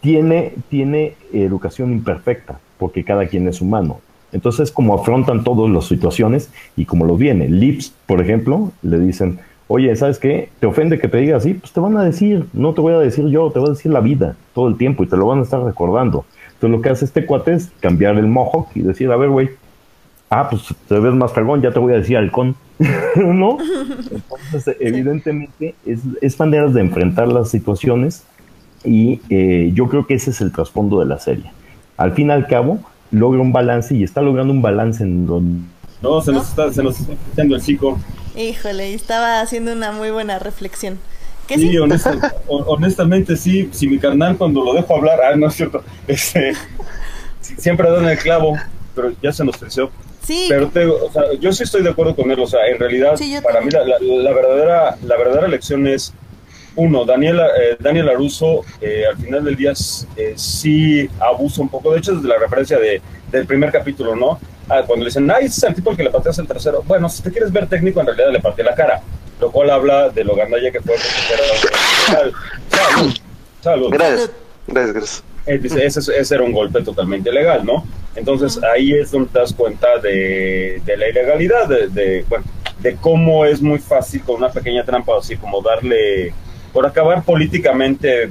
tiene, 0.00 0.52
tiene 0.68 1.14
educación 1.32 1.90
imperfecta, 1.92 2.58
porque 2.78 3.02
cada 3.02 3.26
quien 3.26 3.48
es 3.48 3.60
humano. 3.62 4.00
Entonces, 4.32 4.72
como 4.72 4.94
afrontan 4.94 5.44
todas 5.44 5.70
las 5.70 5.86
situaciones 5.86 6.50
y 6.76 6.84
como 6.84 7.04
lo 7.04 7.16
viene. 7.16 7.48
Lips, 7.48 7.92
por 8.06 8.20
ejemplo, 8.20 8.72
le 8.82 8.98
dicen, 8.98 9.40
oye, 9.68 9.94
¿sabes 9.96 10.18
qué? 10.18 10.48
¿Te 10.60 10.66
ofende 10.66 10.98
que 10.98 11.08
te 11.08 11.18
diga 11.18 11.36
así? 11.36 11.54
Pues 11.54 11.72
te 11.72 11.80
van 11.80 11.96
a 11.96 12.04
decir, 12.04 12.46
no 12.52 12.72
te 12.72 12.80
voy 12.80 12.94
a 12.94 12.98
decir 12.98 13.26
yo, 13.28 13.50
te 13.50 13.58
voy 13.58 13.68
a 13.68 13.72
decir 13.72 13.92
la 13.92 14.00
vida 14.00 14.36
todo 14.54 14.68
el 14.68 14.76
tiempo 14.76 15.02
y 15.02 15.06
te 15.06 15.16
lo 15.16 15.26
van 15.26 15.40
a 15.40 15.42
estar 15.42 15.62
recordando. 15.62 16.24
Entonces, 16.54 16.70
lo 16.70 16.82
que 16.82 16.90
hace 16.90 17.04
este 17.04 17.26
cuate 17.26 17.54
es 17.54 17.70
cambiar 17.80 18.16
el 18.16 18.26
mohawk 18.26 18.68
y 18.74 18.80
decir, 18.80 19.10
a 19.10 19.16
ver, 19.16 19.30
güey, 19.30 19.50
ah, 20.30 20.48
pues 20.48 20.62
te 20.88 20.98
ves 20.98 21.14
más 21.14 21.32
fregón, 21.32 21.60
ya 21.60 21.72
te 21.72 21.78
voy 21.78 21.92
a 21.92 21.96
decir 21.96 22.16
halcón, 22.16 22.56
¿no? 23.16 23.58
Entonces, 24.10 24.76
evidentemente, 24.80 25.74
es, 25.84 26.00
es 26.20 26.38
maneras 26.38 26.72
de 26.72 26.80
enfrentar 26.80 27.28
las 27.28 27.50
situaciones 27.50 28.24
y 28.84 29.20
eh, 29.28 29.70
yo 29.74 29.88
creo 29.88 30.06
que 30.06 30.14
ese 30.14 30.30
es 30.30 30.40
el 30.40 30.52
trasfondo 30.52 31.00
de 31.00 31.06
la 31.06 31.18
serie. 31.18 31.50
Al 31.96 32.12
fin 32.12 32.28
y 32.28 32.30
al 32.32 32.46
cabo, 32.46 32.80
logra 33.12 33.40
un 33.40 33.52
balance 33.52 33.94
y 33.94 34.02
está 34.02 34.20
logrando 34.20 34.52
un 34.52 34.60
balance 34.62 35.04
en 35.04 35.26
donde... 35.26 35.64
No, 36.02 36.20
se 36.20 36.32
nos 36.32 36.48
está, 36.48 36.72
se 36.72 36.82
nos 36.82 36.98
está 36.98 37.12
escuchando 37.12 37.54
el 37.54 37.62
chico. 37.62 37.98
Híjole, 38.36 38.92
estaba 38.94 39.40
haciendo 39.40 39.72
una 39.72 39.92
muy 39.92 40.10
buena 40.10 40.38
reflexión. 40.40 40.98
¿Qué 41.46 41.56
Sí, 41.56 41.68
sí? 41.70 41.76
honesta- 41.78 42.34
hon- 42.48 42.64
honestamente 42.66 43.36
sí, 43.36 43.68
si 43.72 43.86
mi 43.86 43.98
carnal 43.98 44.36
cuando 44.36 44.64
lo 44.64 44.74
dejo 44.74 44.96
hablar, 44.96 45.20
ah, 45.22 45.36
no 45.36 45.46
es 45.48 45.54
cierto, 45.54 45.82
este, 46.08 46.54
siempre 47.40 47.90
da 47.90 47.98
en 47.98 48.08
el 48.08 48.18
clavo, 48.18 48.56
pero 48.94 49.12
ya 49.22 49.32
se 49.32 49.44
nos 49.44 49.56
creció. 49.56 49.90
Sí, 50.24 50.46
Pero 50.48 50.68
te, 50.68 50.86
o 50.86 51.10
sea, 51.12 51.22
yo 51.40 51.52
sí 51.52 51.64
estoy 51.64 51.82
de 51.82 51.90
acuerdo 51.90 52.14
con 52.14 52.30
él, 52.30 52.38
o 52.38 52.46
sea, 52.46 52.60
en 52.68 52.78
realidad, 52.78 53.16
Sí, 53.16 53.34
para 53.42 53.60
mí 53.60 53.70
la, 53.72 53.84
la- 53.84 53.98
la 54.00 54.32
verdadera, 54.32 54.96
la 55.04 55.16
verdadera 55.16 55.48
lección 55.48 55.84
es, 55.88 56.14
uno, 56.76 57.04
Daniela, 57.04 57.48
eh, 57.60 57.76
Daniel 57.78 58.08
Aruso, 58.08 58.64
eh, 58.80 59.04
al 59.08 59.16
final 59.16 59.44
del 59.44 59.56
día 59.56 59.72
eh, 60.16 60.32
sí 60.36 61.08
abusa 61.20 61.62
un 61.62 61.68
poco, 61.68 61.92
de 61.92 61.98
hecho 61.98 62.14
desde 62.14 62.28
la 62.28 62.38
referencia 62.38 62.78
de, 62.78 63.00
del 63.30 63.46
primer 63.46 63.70
capítulo, 63.70 64.16
¿no? 64.16 64.38
Ah, 64.68 64.82
cuando 64.86 65.04
le 65.04 65.10
dicen, 65.10 65.30
ay, 65.30 65.46
ese 65.46 65.58
es 65.58 65.64
el 65.64 65.74
tipo 65.74 65.90
al 65.90 65.96
que 65.96 66.04
le 66.04 66.10
pateas 66.10 66.38
el 66.38 66.46
tercero. 66.46 66.82
Bueno, 66.86 67.08
si 67.08 67.22
te 67.22 67.30
quieres 67.30 67.52
ver 67.52 67.68
técnico, 67.68 68.00
en 68.00 68.06
realidad 68.06 68.30
le 68.32 68.40
partí 68.40 68.62
la 68.62 68.74
cara, 68.74 69.02
lo 69.40 69.50
cual 69.50 69.70
habla 69.70 70.08
de 70.08 70.24
lo 70.24 70.34
gandalla 70.34 70.70
que 70.70 70.80
fue. 70.80 70.94
Salud, 72.70 73.14
salud. 73.60 73.90
Gracias. 73.90 74.30
Gracias, 74.66 74.94
gracias. 74.94 75.24
Eh, 75.44 75.58
dice, 75.58 75.84
ese, 75.84 76.00
ese 76.16 76.34
era 76.34 76.44
un 76.44 76.52
golpe 76.52 76.82
totalmente 76.82 77.30
ilegal, 77.30 77.64
¿no? 77.66 77.84
Entonces 78.14 78.62
ahí 78.62 78.92
es 78.92 79.10
donde 79.10 79.30
te 79.30 79.40
das 79.40 79.52
cuenta 79.52 79.98
de, 79.98 80.80
de 80.84 80.96
la 80.96 81.08
ilegalidad, 81.08 81.66
de, 81.66 81.88
de, 81.88 82.24
bueno, 82.28 82.44
de 82.78 82.94
cómo 82.96 83.44
es 83.44 83.60
muy 83.60 83.78
fácil 83.78 84.22
con 84.22 84.36
una 84.36 84.50
pequeña 84.50 84.84
trampa, 84.84 85.18
así 85.18 85.36
como 85.36 85.60
darle, 85.60 86.32
por 86.72 86.86
acabar 86.86 87.22
políticamente 87.22 88.28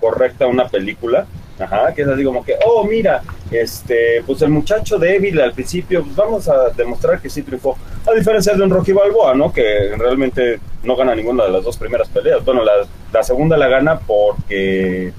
correcta 0.00 0.46
una 0.46 0.68
película, 0.68 1.26
ajá, 1.58 1.94
que 1.94 2.02
es 2.02 2.08
así 2.08 2.24
como 2.24 2.44
que, 2.44 2.56
oh, 2.66 2.84
mira, 2.84 3.22
este, 3.50 4.22
pues 4.26 4.42
el 4.42 4.50
muchacho 4.50 4.98
débil 4.98 5.40
al 5.40 5.52
principio, 5.52 6.02
pues 6.02 6.16
vamos 6.16 6.48
a 6.48 6.70
demostrar 6.70 7.20
que 7.20 7.30
sí 7.30 7.42
triunfó, 7.42 7.78
a 8.06 8.12
diferencia 8.12 8.54
de 8.54 8.62
un 8.62 8.70
Rocky 8.70 8.92
Balboa, 8.92 9.34
¿no? 9.34 9.52
Que 9.52 9.94
realmente 9.96 10.58
no 10.82 10.96
gana 10.96 11.14
ninguna 11.14 11.44
de 11.44 11.50
las 11.50 11.64
dos 11.64 11.76
primeras 11.76 12.08
peleas, 12.08 12.44
bueno, 12.44 12.62
la, 12.64 13.22
segunda 13.22 13.56
la 13.56 13.68
gana 13.68 14.00
porque 14.00 15.12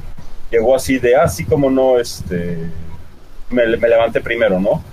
llegó 0.51 0.75
así 0.75 0.99
de 0.99 1.15
así 1.15 1.45
como 1.45 1.69
no 1.69 1.97
este 1.97 2.57
me, 3.49 3.65
me 3.77 3.87
levanté 3.87 4.19
primero 4.19 4.59
no 4.59 4.83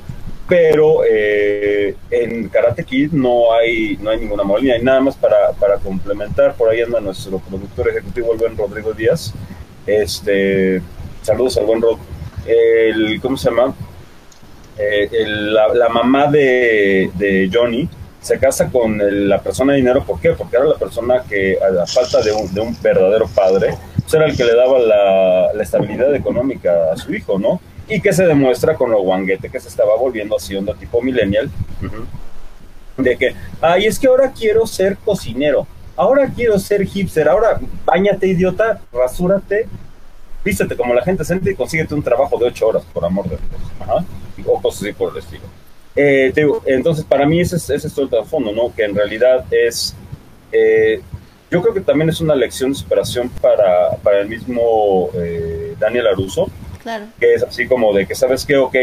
pero 0.51 1.03
eh, 1.09 1.95
en 2.11 2.49
Karate 2.49 2.83
Kid 2.85 3.13
no 3.13 3.53
hay 3.53 3.97
no 4.03 4.11
hay 4.11 4.19
ninguna 4.19 4.43
molina 4.43 4.77
y 4.77 4.83
nada 4.83 5.01
más 5.01 5.17
para, 5.17 5.53
para 5.53 5.77
complementar. 5.77 6.55
Por 6.55 6.69
ahí 6.69 6.81
anda 6.83 7.01
nuestro 7.01 7.39
productor 7.39 7.89
ejecutivo 7.89 8.33
el 8.33 8.39
buen 8.39 8.57
Rodrigo 8.57 8.93
Díaz. 8.93 9.33
Este 9.87 10.83
saludos 11.23 11.57
al 11.57 11.67
buen 11.67 11.81
Rod. 11.81 11.99
El 12.47 13.21
cómo 13.23 13.37
se 13.37 13.49
llama 13.51 13.73
Eh, 14.77 15.09
la, 15.27 15.69
la 15.69 15.89
mamá 15.89 16.27
de, 16.27 17.11
de 17.15 17.49
Johnny 17.53 17.89
se 18.21 18.39
casa 18.39 18.71
con 18.71 18.99
la 19.29 19.39
persona 19.41 19.73
de 19.73 19.79
dinero. 19.79 20.03
¿por 20.05 20.21
qué? 20.21 20.33
porque 20.33 20.57
era 20.57 20.65
la 20.65 20.79
persona 20.79 21.23
que 21.29 21.59
a 21.63 21.87
falta 21.87 22.21
de 22.23 22.33
un, 22.33 22.53
de 22.53 22.61
un 22.61 22.77
verdadero 22.83 23.29
padre 23.29 23.75
pues 24.03 24.15
era 24.15 24.27
el 24.27 24.37
que 24.37 24.45
le 24.45 24.57
daba 24.57 24.79
la, 24.81 25.53
la 25.55 25.63
estabilidad 25.63 26.13
económica 26.15 26.93
a 26.93 26.97
su 26.97 27.15
hijo, 27.15 27.39
¿no? 27.39 27.61
Y 27.91 28.01
que 28.01 28.13
se 28.13 28.25
demuestra 28.25 28.75
con 28.75 28.91
lo 28.91 29.03
guanguete 29.03 29.51
que 29.51 29.61
se 29.61 29.69
estaba 29.69 29.97
volviendo 29.97 30.37
así 30.37 30.55
onda 30.55 30.75
tipo 30.75 31.03
millennial, 31.03 31.51
de 32.97 33.17
que, 33.17 33.35
ay, 33.61 33.87
es 33.87 33.99
que 33.99 34.07
ahora 34.07 34.31
quiero 34.31 34.67
ser 34.67 34.97
cocinero, 34.97 35.67
ahora 35.97 36.31
quiero 36.35 36.59
ser 36.59 36.87
hipster, 36.87 37.29
ahora 37.29 37.61
bañate 37.85 38.29
idiota, 38.29 38.81
rasúrate, 38.93 39.67
vístete 40.45 40.77
como 40.77 40.95
la 40.95 41.03
gente 41.03 41.25
siente 41.25 41.51
y 41.51 41.55
consíguete 41.55 41.95
un 41.95 42.03
trabajo 42.03 42.39
de 42.39 42.47
ocho 42.47 42.69
horas, 42.69 42.85
por 42.93 43.05
amor 43.05 43.25
de 43.25 43.37
Dios, 43.37 43.73
ajá, 43.81 44.05
o 44.47 44.63
cosas 44.63 44.83
así 44.83 44.93
por 44.93 45.13
el 45.13 45.19
estilo. 45.19 45.43
Eh, 45.97 46.31
te 46.33 46.43
digo, 46.43 46.63
entonces, 46.67 47.05
para 47.05 47.27
mí 47.27 47.41
ese 47.41 47.57
es, 47.57 47.69
ese 47.69 47.89
es 47.89 47.93
todo 47.93 48.05
el 48.05 48.11
trasfondo, 48.11 48.53
¿no? 48.53 48.73
Que 48.75 48.85
en 48.85 48.95
realidad 48.95 49.45
es... 49.51 49.97
eh, 50.53 51.03
yo 51.51 51.61
creo 51.61 51.75
que 51.75 51.81
también 51.81 52.09
es 52.09 52.21
una 52.21 52.37
lección 52.37 52.71
de 52.71 52.79
superación 52.79 53.29
para, 53.29 53.97
para 54.05 54.21
el 54.21 54.29
mismo 54.29 55.11
eh, 55.15 55.75
Daniel 55.81 56.07
Aruso, 56.07 56.49
claro. 56.83 57.07
que 57.19 57.35
es 57.35 57.43
así 57.43 57.67
como 57.67 57.93
de 57.93 58.07
que, 58.07 58.15
¿sabes 58.15 58.45
qué? 58.45 58.57
Ok, 58.57 58.77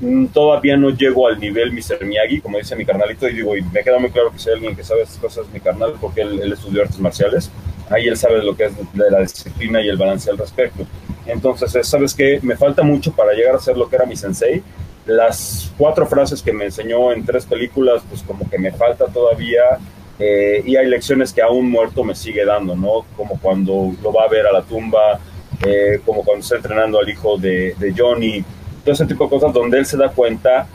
mm, 0.00 0.26
todavía 0.26 0.76
no 0.76 0.90
llego 0.90 1.26
al 1.26 1.38
nivel 1.38 1.72
Mr. 1.72 2.04
Miyagi, 2.04 2.40
como 2.40 2.58
dice 2.58 2.76
mi 2.76 2.84
carnalito, 2.84 3.28
y 3.28 3.34
digo, 3.34 3.56
y 3.56 3.62
me 3.62 3.82
queda 3.82 3.98
muy 3.98 4.10
claro 4.10 4.30
que 4.30 4.38
si 4.38 4.48
hay 4.48 4.56
alguien 4.56 4.76
que 4.76 4.84
sabe 4.84 5.02
esas 5.02 5.18
cosas 5.18 5.46
mi 5.52 5.60
carnal, 5.60 5.94
porque 6.00 6.22
él, 6.22 6.40
él 6.40 6.52
estudió 6.52 6.82
artes 6.82 6.98
marciales, 6.98 7.50
ahí 7.90 8.06
él 8.06 8.16
sabe 8.16 8.42
lo 8.42 8.56
que 8.56 8.64
es 8.64 8.72
de 8.92 9.10
la 9.10 9.20
disciplina 9.20 9.80
y 9.82 9.88
el 9.88 9.96
balance 9.96 10.30
al 10.30 10.38
respecto. 10.38 10.84
Entonces, 11.26 11.74
es, 11.74 11.88
¿sabes 11.88 12.14
qué? 12.14 12.38
Me 12.42 12.56
falta 12.56 12.82
mucho 12.82 13.12
para 13.12 13.32
llegar 13.32 13.54
a 13.54 13.58
ser 13.58 13.76
lo 13.76 13.88
que 13.88 13.96
era 13.96 14.06
mi 14.06 14.16
sensei. 14.16 14.62
Las 15.06 15.72
cuatro 15.76 16.06
frases 16.06 16.42
que 16.42 16.52
me 16.52 16.66
enseñó 16.66 17.12
en 17.12 17.24
tres 17.24 17.46
películas, 17.46 18.02
pues 18.08 18.22
como 18.22 18.48
que 18.48 18.58
me 18.58 18.72
falta 18.72 19.06
todavía 19.06 19.78
eh, 20.18 20.62
y 20.64 20.76
hay 20.76 20.86
lecciones 20.86 21.32
que 21.32 21.42
aún 21.42 21.70
muerto 21.70 22.04
me 22.04 22.14
sigue 22.14 22.44
dando, 22.44 22.76
¿no? 22.76 23.04
Como 23.16 23.38
cuando 23.40 23.92
lo 24.02 24.12
va 24.12 24.24
a 24.24 24.28
ver 24.28 24.46
a 24.46 24.52
la 24.52 24.62
tumba, 24.62 25.18
eh, 25.66 26.00
como 26.04 26.22
cuando 26.24 26.42
está 26.42 26.56
entrenando 26.56 26.98
al 26.98 27.08
hijo 27.08 27.38
de, 27.38 27.74
de 27.78 27.94
Johnny, 27.96 28.44
todo 28.84 28.92
ese 28.94 29.06
tipo 29.06 29.24
de 29.24 29.30
cosas 29.30 29.52
donde 29.52 29.78
él 29.78 29.86
se 29.86 29.96
da 29.96 30.10
cuenta 30.10 30.66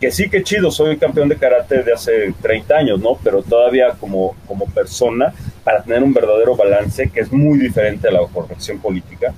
que 0.00 0.10
sí 0.10 0.30
que 0.30 0.42
chido, 0.42 0.70
soy 0.70 0.96
campeón 0.96 1.28
de 1.28 1.36
karate 1.36 1.82
de 1.82 1.92
hace 1.92 2.32
30 2.40 2.74
años, 2.76 3.00
¿no? 3.00 3.18
Pero 3.22 3.42
todavía 3.42 3.94
como, 3.98 4.36
como 4.46 4.66
persona, 4.66 5.34
para 5.64 5.82
tener 5.82 6.02
un 6.02 6.14
verdadero 6.14 6.56
balance 6.56 7.10
que 7.10 7.20
es 7.20 7.32
muy 7.32 7.58
diferente 7.58 8.08
a 8.08 8.12
la 8.12 8.20
corrección 8.26 8.78
política, 8.78 9.34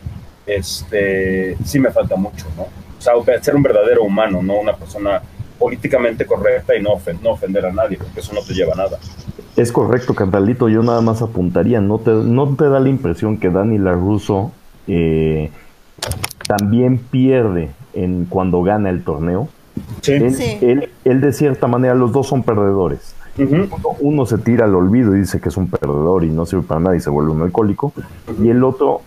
este, 0.47 1.57
sí 1.65 1.79
me 1.79 1.91
falta 1.91 2.17
mucho, 2.17 2.47
¿no? 2.57 2.65
O 2.99 3.25
sea, 3.25 3.43
ser 3.43 3.57
un 3.57 3.63
verdadero 3.63 4.03
humano, 4.03 4.43
no 4.43 4.61
una 4.61 4.77
persona 4.77 5.23
políticamente 5.59 6.27
correcta 6.27 6.77
y 6.77 6.83
no, 6.83 7.01
no 7.23 7.31
ofender 7.31 7.65
a 7.65 7.73
nadie, 7.73 7.97
porque 7.97 8.21
eso 8.21 8.35
no 8.35 8.43
te 8.43 8.53
lleva 8.53 8.75
a 8.75 8.77
nada. 8.77 8.99
Es 9.57 9.73
correcto, 9.73 10.15
Cantalito. 10.15 10.69
Yo 10.69 10.83
nada 10.83 11.01
más 11.01 11.23
apuntaría. 11.23 11.81
¿No 11.81 11.99
te, 11.99 12.11
no 12.11 12.55
te 12.57 12.69
da 12.69 12.81
la 12.81 12.89
impresión 12.89 13.39
que 13.39 13.51
Dani 13.51 13.79
LaRusso 13.79 14.53
eh, 14.93 15.51
también 16.47 16.99
pierde 16.99 17.71
en 17.95 18.25
cuando 18.27 18.63
gana 18.63 18.91
el 18.91 19.03
torneo? 19.05 19.49
Sí. 20.01 20.13
Él, 20.13 20.35
Sí. 20.35 20.59
él, 20.61 20.89
él, 21.05 21.21
de 21.21 21.33
cierta 21.33 21.67
manera, 21.67 21.95
los 21.95 22.13
dos 22.13 22.27
son 22.27 22.43
perdedores. 22.43 23.15
Uno, 23.39 23.67
uno 24.01 24.27
se 24.27 24.37
tira 24.39 24.65
al 24.67 24.75
olvido 24.75 25.17
y 25.17 25.21
dice 25.21 25.41
que 25.41 25.49
es 25.49 25.57
un 25.57 25.69
perdedor 25.71 26.25
y 26.25 26.29
no 26.31 26.45
sirve 26.45 26.63
para 26.63 26.81
nada 26.81 26.97
y 26.97 27.01
se 27.01 27.09
vuelve 27.09 27.31
un 27.33 27.41
alcohólico. 27.43 27.93
Y 28.43 28.49
el 28.51 28.63
otro 28.65 29.01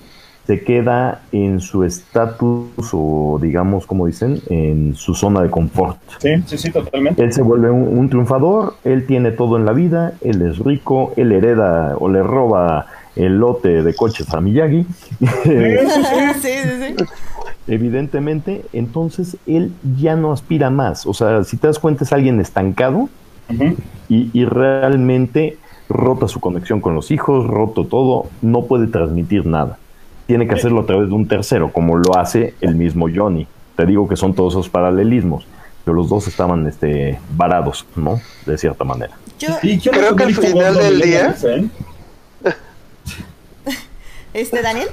se 0.47 0.63
queda 0.63 1.21
en 1.31 1.59
su 1.59 1.83
estatus 1.83 2.89
o, 2.93 3.37
digamos, 3.41 3.85
como 3.85 4.07
dicen, 4.07 4.39
en 4.49 4.95
su 4.95 5.13
zona 5.13 5.41
de 5.41 5.49
confort. 5.49 5.97
Sí, 6.19 6.29
sí, 6.47 6.57
sí, 6.57 6.71
totalmente. 6.71 7.21
Él 7.23 7.31
se 7.31 7.41
vuelve 7.43 7.69
un, 7.69 7.97
un 7.97 8.09
triunfador, 8.09 8.75
él 8.83 9.05
tiene 9.05 9.31
todo 9.31 9.57
en 9.57 9.65
la 9.65 9.73
vida, 9.73 10.13
él 10.21 10.41
es 10.41 10.57
rico, 10.59 11.13
él 11.15 11.31
hereda 11.31 11.95
o 11.99 12.09
le 12.09 12.23
roba 12.23 12.87
el 13.15 13.37
lote 13.37 13.83
de 13.83 13.93
coches 13.95 14.33
a 14.33 14.41
Miyagi. 14.41 14.85
sí, 15.43 15.49
sí, 16.41 16.49
sí. 16.97 17.05
Evidentemente, 17.67 18.65
entonces 18.73 19.37
él 19.47 19.71
ya 19.99 20.15
no 20.15 20.31
aspira 20.33 20.69
más. 20.69 21.05
O 21.05 21.13
sea, 21.13 21.43
si 21.43 21.57
te 21.57 21.67
das 21.67 21.79
cuenta, 21.79 22.03
es 22.03 22.11
alguien 22.13 22.39
estancado 22.41 23.09
y, 24.09 24.29
y 24.33 24.45
realmente 24.45 25.57
rota 25.89 26.27
su 26.27 26.39
conexión 26.39 26.81
con 26.81 26.95
los 26.95 27.11
hijos, 27.11 27.45
roto 27.47 27.85
todo, 27.85 28.25
no 28.41 28.63
puede 28.65 28.87
transmitir 28.87 29.45
nada. 29.45 29.77
Tiene 30.27 30.47
que 30.47 30.55
hacerlo 30.55 30.81
a 30.81 30.85
través 30.85 31.09
de 31.09 31.13
un 31.15 31.27
tercero, 31.27 31.71
como 31.71 31.97
lo 31.97 32.17
hace 32.17 32.53
el 32.61 32.75
mismo 32.75 33.07
Johnny. 33.13 33.47
Te 33.75 33.85
digo 33.85 34.07
que 34.07 34.15
son 34.15 34.33
todos 34.33 34.53
esos 34.53 34.69
paralelismos, 34.69 35.45
pero 35.83 35.95
los 35.95 36.09
dos 36.09 36.27
estaban 36.27 36.65
este, 36.67 37.19
varados, 37.35 37.85
¿no? 37.95 38.19
De 38.45 38.57
cierta 38.57 38.83
manera. 38.83 39.13
Yo, 39.39 39.49
Y 39.61 39.77
quiero 39.79 39.97
Creo 39.99 40.15
que 40.15 40.23
al 40.23 40.35
final 40.35 40.75
del 40.75 41.01
día- 41.01 41.35
¿eh? 41.45 41.65
Este, 44.33 44.61
Daniel, 44.61 44.89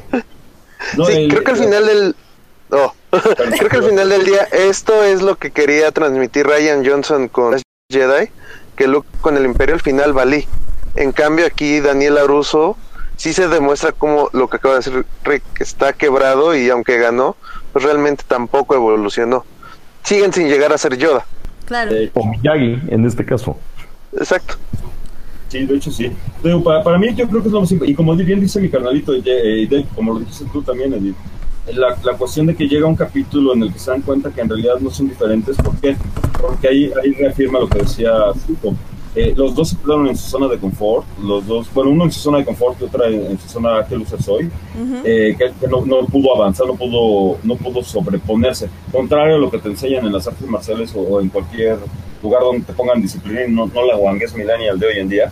No, 0.97 1.05
sí, 1.07 1.13
el- 1.13 1.29
creo 1.31 1.45
que 1.45 1.51
al 1.53 1.57
final 1.57 1.87
del... 1.87 2.17
No, 2.71 2.95
creo 3.11 3.69
que 3.69 3.77
al 3.79 3.83
final 3.83 4.09
del 4.09 4.25
día 4.25 4.45
esto 4.53 5.03
es 5.03 5.23
lo 5.23 5.37
que 5.37 5.51
quería 5.51 5.91
transmitir 5.91 6.47
Ryan 6.47 6.87
Johnson 6.87 7.27
con 7.27 7.61
Jedi, 7.91 8.29
que 8.77 8.87
Luke 8.87 9.09
con 9.21 9.37
el 9.37 9.45
Imperio 9.45 9.75
al 9.75 9.81
final 9.81 10.13
valí. 10.13 10.47
En 10.95 11.11
cambio 11.11 11.47
aquí 11.47 11.81
Daniel 11.81 12.19
Aruso 12.19 12.77
sí 13.17 13.33
se 13.33 13.49
demuestra 13.49 13.91
como 13.91 14.31
lo 14.33 14.49
que 14.49 14.59
acaba 14.59 14.75
de 14.75 14.79
decir 14.81 15.05
Rick, 15.25 15.43
que 15.55 15.65
está 15.65 15.93
quebrado 15.93 16.55
y 16.55 16.71
aunque 16.71 16.99
ganó, 16.99 17.35
pues 17.73 17.85
realmente 17.85 18.23
tampoco 18.29 18.77
evolucionó. 18.77 19.45
siguen 20.05 20.33
sin 20.33 20.49
llegar 20.49 20.73
a 20.73 20.79
ser 20.79 20.97
Yoda. 20.97 21.27
Claro. 21.67 21.91
Eh, 21.93 22.11
O 22.15 22.25
Miyagi, 22.25 22.81
en 22.89 23.05
este 23.05 23.25
caso. 23.25 23.59
Exacto. 24.17 24.55
Sí, 25.51 25.67
de 25.67 25.77
hecho 25.77 25.91
sí. 25.91 26.11
Digo, 26.43 26.63
para, 26.63 26.83
para 26.83 26.97
mí 26.97 27.09
yo 27.15 27.29
creo 27.29 27.43
que 27.43 27.49
es 27.49 27.53
lo 27.53 27.61
más 27.61 27.71
importante. 27.73 27.93
Y 27.93 27.95
como 27.95 28.15
bien 28.15 28.41
dice 28.41 28.61
mi 28.61 28.69
carnalito, 28.69 29.13
eh, 29.15 29.85
como 29.95 30.15
lo 30.15 30.21
dijiste 30.21 30.47
tú 30.53 30.63
también, 30.63 30.95
Edith, 30.95 31.17
la, 31.75 31.97
la 32.05 32.17
cuestión 32.17 32.47
de 32.47 32.55
que 32.55 32.67
llega 32.69 32.87
un 32.87 32.97
capítulo 32.97 33.53
en 33.55 33.65
el 33.65 33.73
que 33.73 33.79
se 33.79 33.91
dan 33.91 34.01
cuenta 34.03 34.31
que 34.31 34.41
en 34.41 34.49
realidad 34.49 34.79
no 34.81 34.91
son 34.91 35.09
diferentes. 35.09 35.57
¿Por 35.57 35.77
qué? 35.81 35.97
Porque 36.41 36.69
ahí, 36.69 36.93
ahí 37.03 37.13
reafirma 37.13 37.59
lo 37.59 37.69
que 37.69 37.81
decía 37.81 38.13
Zuko. 38.47 38.75
Eh, 39.17 39.35
los 39.37 39.57
dos 39.57 39.71
se 39.71 39.77
quedaron 39.77 40.07
en 40.07 40.17
su 40.17 40.29
zona 40.31 40.47
de 40.47 40.57
confort, 40.57 41.05
los 41.21 41.45
dos, 41.45 41.67
bueno, 41.75 41.91
uno 41.91 42.05
en 42.05 42.13
su 42.13 42.21
zona 42.21 42.39
de 42.39 42.45
confort 42.45 42.81
y 42.81 42.85
otra 42.85 43.09
en, 43.09 43.27
en 43.27 43.39
su 43.41 43.49
zona 43.49 43.85
que 43.85 43.97
luce 43.97 44.17
soy, 44.23 44.49
eh, 45.05 45.35
que, 45.37 45.51
que 45.61 45.67
no, 45.67 45.85
no 45.85 46.07
pudo 46.07 46.37
avanzar, 46.37 46.69
no 46.69 46.77
pudo, 46.77 47.37
no 47.43 47.57
pudo 47.57 47.83
sobreponerse. 47.83 48.71
Contrario 48.93 49.35
a 49.35 49.39
lo 49.39 49.51
que 49.51 49.59
te 49.59 49.69
enseñan 49.69 50.07
en 50.07 50.13
las 50.13 50.29
artes 50.29 50.49
marciales 50.49 50.95
o, 50.95 51.01
o 51.01 51.21
en 51.21 51.29
cualquier 51.29 51.79
lugar 52.23 52.43
donde 52.43 52.65
te 52.65 52.73
pongan 52.73 53.01
disciplina, 53.01 53.45
y 53.47 53.51
no, 53.51 53.67
no 53.67 53.87
la 53.87 53.97
guangues 53.97 54.35
millennial 54.35 54.79
de 54.79 54.87
hoy 54.87 54.99
en 54.99 55.09
día. 55.09 55.31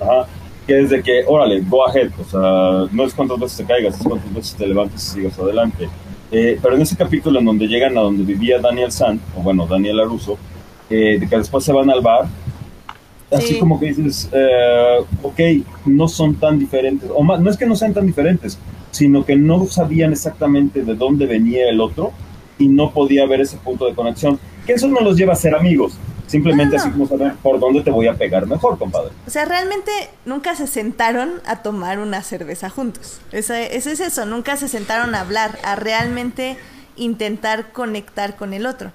Ajá. 0.00 0.26
Que 0.66 0.80
es 0.80 0.90
de 0.90 1.02
que, 1.02 1.24
órale, 1.26 1.60
go 1.60 1.86
ahead. 1.86 2.10
O 2.18 2.24
sea, 2.24 2.88
no 2.90 3.04
es 3.04 3.12
cuántas 3.14 3.38
veces 3.38 3.58
te 3.58 3.64
caigas, 3.64 4.00
es 4.00 4.06
cuántas 4.06 4.32
veces 4.32 4.54
te 4.56 4.66
levantes 4.66 5.06
y 5.08 5.20
sigas 5.20 5.38
adelante. 5.38 5.88
Eh, 6.32 6.58
pero 6.62 6.74
en 6.74 6.82
ese 6.82 6.96
capítulo 6.96 7.38
en 7.38 7.44
donde 7.44 7.66
llegan 7.66 7.96
a 7.98 8.00
donde 8.00 8.24
vivía 8.24 8.58
Daniel 8.58 8.90
San, 8.90 9.20
o 9.36 9.42
bueno, 9.42 9.66
Daniel 9.66 10.00
Aruso, 10.00 10.38
eh, 10.90 11.18
de 11.20 11.28
que 11.28 11.36
después 11.36 11.62
se 11.64 11.72
van 11.72 11.90
al 11.90 12.00
bar, 12.00 12.26
así 13.30 13.54
Sí. 13.54 13.58
como 13.58 13.78
que 13.78 13.86
dices, 13.86 14.28
eh, 14.32 14.98
ok, 15.22 15.40
no 15.86 16.08
son 16.08 16.34
tan 16.36 16.58
diferentes, 16.58 17.08
o 17.14 17.22
más, 17.22 17.40
no 17.40 17.50
es 17.50 17.56
que 17.56 17.66
no 17.66 17.76
sean 17.76 17.92
tan 17.94 18.06
diferentes, 18.06 18.58
sino 18.90 19.24
que 19.24 19.36
no 19.36 19.66
sabían 19.66 20.12
exactamente 20.12 20.82
de 20.82 20.94
dónde 20.94 21.26
venía 21.26 21.68
el 21.68 21.80
otro 21.80 22.12
y 22.58 22.68
no 22.68 22.90
podía 22.90 23.24
haber 23.24 23.40
ese 23.42 23.56
punto 23.58 23.86
de 23.86 23.94
conexión. 23.94 24.38
Que 24.66 24.72
eso 24.74 24.88
no 24.88 25.00
los 25.00 25.16
lleva 25.16 25.32
a 25.34 25.36
ser 25.36 25.54
amigos, 25.54 25.94
simplemente 26.26 26.76
No, 26.76 26.82
no. 26.82 26.88
así 26.88 26.92
como 26.92 27.08
saber 27.08 27.34
por 27.42 27.60
dónde 27.60 27.82
te 27.82 27.90
voy 27.90 28.06
a 28.06 28.14
pegar 28.14 28.46
mejor, 28.46 28.78
compadre. 28.78 29.10
O 29.26 29.30
sea, 29.30 29.44
realmente 29.44 29.90
nunca 30.24 30.56
se 30.56 30.66
sentaron 30.66 31.40
a 31.46 31.62
tomar 31.62 31.98
una 31.98 32.22
cerveza 32.22 32.70
juntos. 32.70 33.20
Eso, 33.32 33.54
eso 33.54 33.90
es 33.90 34.00
eso, 34.00 34.26
nunca 34.26 34.56
se 34.56 34.68
sentaron 34.68 35.14
a 35.14 35.20
hablar, 35.20 35.58
a 35.64 35.76
realmente 35.76 36.56
intentar 36.96 37.72
conectar 37.72 38.36
con 38.36 38.54
el 38.54 38.66
otro. 38.66 38.92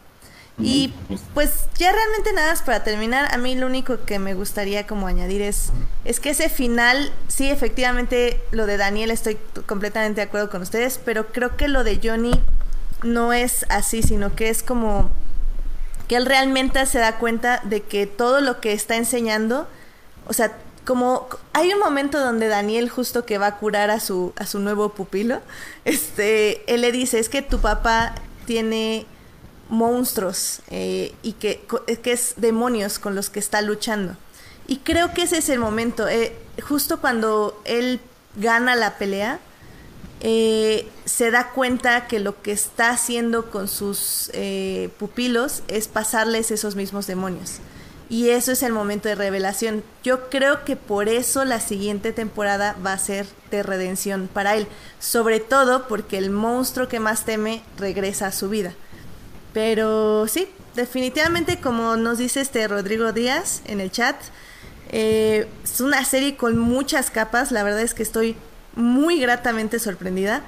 Y 0.61 0.91
pues 1.33 1.67
ya 1.77 1.91
realmente 1.91 2.33
nada 2.33 2.49
más 2.49 2.61
para 2.63 2.83
terminar, 2.83 3.33
a 3.33 3.37
mí 3.37 3.55
lo 3.55 3.65
único 3.65 4.03
que 4.03 4.19
me 4.19 4.33
gustaría 4.33 4.85
como 4.85 5.07
añadir 5.07 5.41
es, 5.41 5.71
es 6.03 6.19
que 6.19 6.31
ese 6.31 6.49
final, 6.49 7.13
sí, 7.29 7.49
efectivamente 7.49 8.41
lo 8.51 8.65
de 8.65 8.75
Daniel 8.75 9.09
estoy 9.09 9.37
completamente 9.65 10.19
de 10.19 10.27
acuerdo 10.27 10.49
con 10.49 10.61
ustedes, 10.61 10.99
pero 11.03 11.27
creo 11.27 11.55
que 11.55 11.69
lo 11.69 11.85
de 11.85 12.01
Johnny 12.03 12.33
no 13.03 13.31
es 13.31 13.65
así, 13.69 14.03
sino 14.03 14.35
que 14.35 14.49
es 14.49 14.61
como 14.61 15.09
que 16.09 16.15
él 16.15 16.25
realmente 16.25 16.83
se 16.87 16.99
da 16.99 17.17
cuenta 17.19 17.61
de 17.63 17.83
que 17.83 18.07
todo 18.07 18.41
lo 18.41 18.59
que 18.59 18.73
está 18.73 18.95
enseñando, 18.95 19.67
o 20.27 20.33
sea, 20.33 20.57
como 20.83 21.29
hay 21.53 21.71
un 21.71 21.79
momento 21.79 22.19
donde 22.19 22.47
Daniel 22.47 22.89
justo 22.89 23.25
que 23.25 23.37
va 23.37 23.45
a 23.45 23.57
curar 23.57 23.91
a 23.91 23.99
su 23.99 24.33
a 24.35 24.47
su 24.47 24.59
nuevo 24.59 24.89
pupilo, 24.89 25.39
este, 25.85 26.63
él 26.73 26.81
le 26.81 26.91
dice, 26.91 27.19
es 27.19 27.29
que 27.29 27.43
tu 27.43 27.59
papá 27.59 28.15
tiene 28.47 29.05
monstruos 29.69 30.61
eh, 30.71 31.13
y 31.21 31.33
que, 31.33 31.61
que 32.01 32.11
es 32.11 32.33
demonios 32.37 32.97
con 32.97 33.13
los 33.13 33.29
que 33.29 33.39
está 33.39 33.61
luchando. 33.61 34.15
Y 34.67 34.77
creo 34.77 35.13
que 35.13 35.23
ese 35.23 35.37
es 35.37 35.49
el 35.49 35.59
momento, 35.59 36.07
eh, 36.07 36.35
justo 36.67 36.99
cuando 37.01 37.61
él 37.65 37.99
gana 38.35 38.75
la 38.75 38.97
pelea, 38.97 39.39
eh, 40.21 40.87
se 41.09 41.31
da 41.31 41.49
cuenta 41.49 42.05
que 42.05 42.19
lo 42.19 42.39
que 42.43 42.51
está 42.51 42.91
haciendo 42.91 43.49
con 43.49 43.67
sus 43.67 44.29
eh, 44.33 44.89
pupilos 44.99 45.63
es 45.67 45.87
pasarles 45.87 46.51
esos 46.51 46.75
mismos 46.75 47.07
demonios. 47.07 47.55
Y 48.09 48.29
eso 48.29 48.51
es 48.51 48.61
el 48.61 48.73
momento 48.73 49.09
de 49.09 49.15
revelación. 49.15 49.83
Yo 50.03 50.29
creo 50.29 50.65
que 50.65 50.75
por 50.75 51.09
eso 51.09 51.45
la 51.45 51.61
siguiente 51.61 52.13
temporada 52.13 52.75
va 52.85 52.93
a 52.93 52.99
ser 52.99 53.25
de 53.49 53.63
redención 53.63 54.29
para 54.31 54.55
él. 54.55 54.67
Sobre 54.99 55.39
todo 55.39 55.87
porque 55.87 56.19
el 56.19 56.29
monstruo 56.29 56.87
que 56.87 56.99
más 56.99 57.25
teme 57.25 57.63
regresa 57.77 58.27
a 58.27 58.31
su 58.31 58.47
vida. 58.49 58.73
Pero 59.51 60.27
sí, 60.27 60.47
definitivamente 60.75 61.59
como 61.59 61.97
nos 61.97 62.19
dice 62.19 62.41
este 62.41 62.67
Rodrigo 62.67 63.13
Díaz 63.13 63.63
en 63.65 63.79
el 63.81 63.89
chat, 63.89 64.15
eh, 64.91 65.47
es 65.63 65.81
una 65.81 66.05
serie 66.05 66.37
con 66.37 66.59
muchas 66.59 67.09
capas. 67.09 67.51
La 67.51 67.63
verdad 67.63 67.81
es 67.81 67.95
que 67.95 68.03
estoy 68.03 68.35
muy 68.75 69.19
gratamente 69.19 69.79
sorprendida 69.79 70.43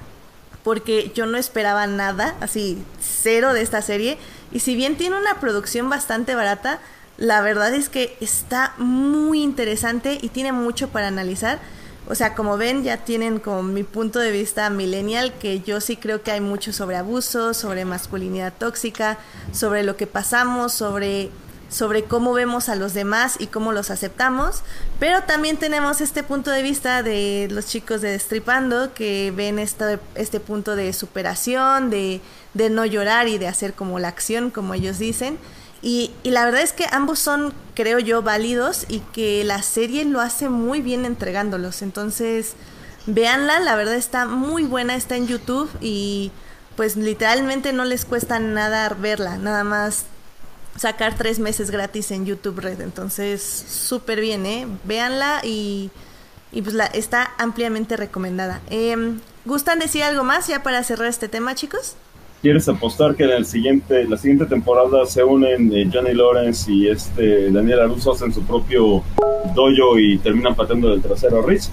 porque 0.64 1.12
yo 1.16 1.26
no 1.26 1.38
esperaba 1.38 1.88
nada, 1.88 2.36
así 2.39 2.84
cero 2.99 3.53
de 3.53 3.62
esta 3.62 3.82
serie. 3.82 4.18
Y 4.51 4.59
si 4.59 4.76
bien 4.76 4.97
tiene 4.97 5.18
una 5.18 5.39
producción 5.39 5.89
bastante 5.89 6.36
barata, 6.36 6.80
la 7.18 7.41
verdad 7.41 7.74
es 7.74 7.89
que 7.89 8.18
está 8.20 8.74
muy 8.78 9.41
interesante 9.41 10.18
y 10.22 10.30
tiene 10.30 10.51
mucho 10.51 10.89
para 10.89 11.07
analizar. 11.07 11.59
O 12.07 12.16
sea, 12.16 12.34
como 12.34 12.57
ven, 12.57 12.84
ya 12.84 12.97
tienen 12.97 13.39
como 13.39 13.64
mi 13.64 13.84
punto 13.84 14.20
de 14.20 14.32
vista 14.32 14.70
millennial, 14.70 15.34
que 15.39 15.62
yo 15.62 15.80
sí 15.82 15.97
creo 15.97 16.24
que 16.24 16.32
hay 16.32 16.41
mucho 16.41 16.74
sobre 16.74 16.97
abuso, 16.97 17.53
sobre 17.53 17.86
masculinidad 17.86 18.53
tóxica, 18.57 19.18
sobre 19.53 19.84
lo 19.84 19.95
que 19.97 20.07
pasamos, 20.07 20.74
sobre 20.74 21.30
sobre 21.72 22.03
cómo 22.03 22.34
vemos 22.34 22.67
a 22.67 22.76
los 22.76 22.93
demás 22.93 23.38
y 23.39 23.47
cómo 23.47 23.72
los 23.72 23.89
aceptamos, 23.89 24.61
pero 24.99 25.24
también 25.24 25.57
tenemos 25.57 26.01
este 26.01 26.22
punto 26.22 26.51
de 26.51 26.61
vista 26.61 27.01
de 27.01 27.47
los 27.49 27.65
chicos 27.65 28.01
de 28.01 28.11
Destripando 28.11 28.93
que 28.93 29.34
ven 29.36 29.57
este, 29.57 29.97
este 30.15 30.41
punto 30.41 30.76
de 30.76 30.91
superación, 30.91 31.89
de, 31.89 32.19
de 32.53 32.69
no 32.69 32.86
llorar 32.86 33.30
y 33.30 33.38
de 33.38 33.47
hacer 33.47 33.74
como 33.74 33.99
la 33.99 34.09
acción, 34.09 34.51
como 34.51 34.74
ellos 34.74 34.99
dicen. 34.99 35.39
Y, 35.82 36.11
y, 36.22 36.30
la 36.30 36.45
verdad 36.45 36.61
es 36.61 36.74
que 36.74 36.86
ambos 36.91 37.17
son, 37.17 37.53
creo 37.74 37.97
yo, 37.97 38.22
válidos 38.22 38.86
y 38.88 38.99
que 38.99 39.43
la 39.43 39.63
serie 39.63 40.05
lo 40.05 40.22
hace 40.22 40.47
muy 40.49 40.82
bien 40.82 41.05
entregándolos. 41.05 41.82
Entonces, 41.82 42.53
véanla, 43.07 43.59
la 43.61 43.76
verdad 43.76 43.95
está 43.95 44.28
muy 44.28 44.65
buena, 44.65 44.95
está 44.95 45.15
en 45.15 45.26
YouTube 45.26 45.72
y 45.80 46.32
pues 46.76 46.97
literalmente 46.97 47.74
no 47.74 47.86
les 47.86 48.05
cuesta 48.05 48.39
nada 48.39 48.89
verla, 48.89 49.38
nada 49.38 49.63
más 49.63 50.05
sacar 50.76 51.15
tres 51.15 51.39
meses 51.39 51.72
gratis 51.72 52.11
en 52.11 52.26
YouTube 52.26 52.59
Red. 52.59 52.82
Entonces, 52.82 53.41
súper 53.41 54.22
bien, 54.22 54.45
¿eh? 54.45 54.67
Véanla 54.84 55.41
y, 55.43 55.91
y 56.51 56.61
pues 56.61 56.76
la, 56.76 56.86
está 56.86 57.32
ampliamente 57.38 57.97
recomendada. 57.97 58.61
Eh, 58.69 58.95
¿Gustan 59.45 59.80
decir 59.80 60.03
algo 60.03 60.24
más 60.24 60.47
ya 60.47 60.63
para 60.63 60.84
cerrar 60.84 61.07
este 61.07 61.28
tema, 61.28 61.55
chicos? 61.55 61.95
¿Quieres 62.41 62.67
apostar 62.67 63.15
que 63.15 63.24
en 63.24 63.32
el 63.32 63.45
siguiente, 63.45 64.03
la 64.05 64.17
siguiente 64.17 64.47
temporada 64.47 65.05
se 65.05 65.24
unen 65.24 65.72
eh, 65.74 65.88
Johnny 65.93 66.13
Lawrence 66.13 66.72
y 66.72 66.88
este 66.88 67.51
Daniel 67.51 67.82
Aruso 67.82 68.13
hacen 68.13 68.34
su 68.34 68.41
propio 68.43 69.03
dojo 69.53 69.99
y 69.99 70.17
terminan 70.17 70.55
pateando 70.55 70.89
del 70.89 71.01
trasero 71.01 71.43
a 71.43 71.45
Riz? 71.45 71.69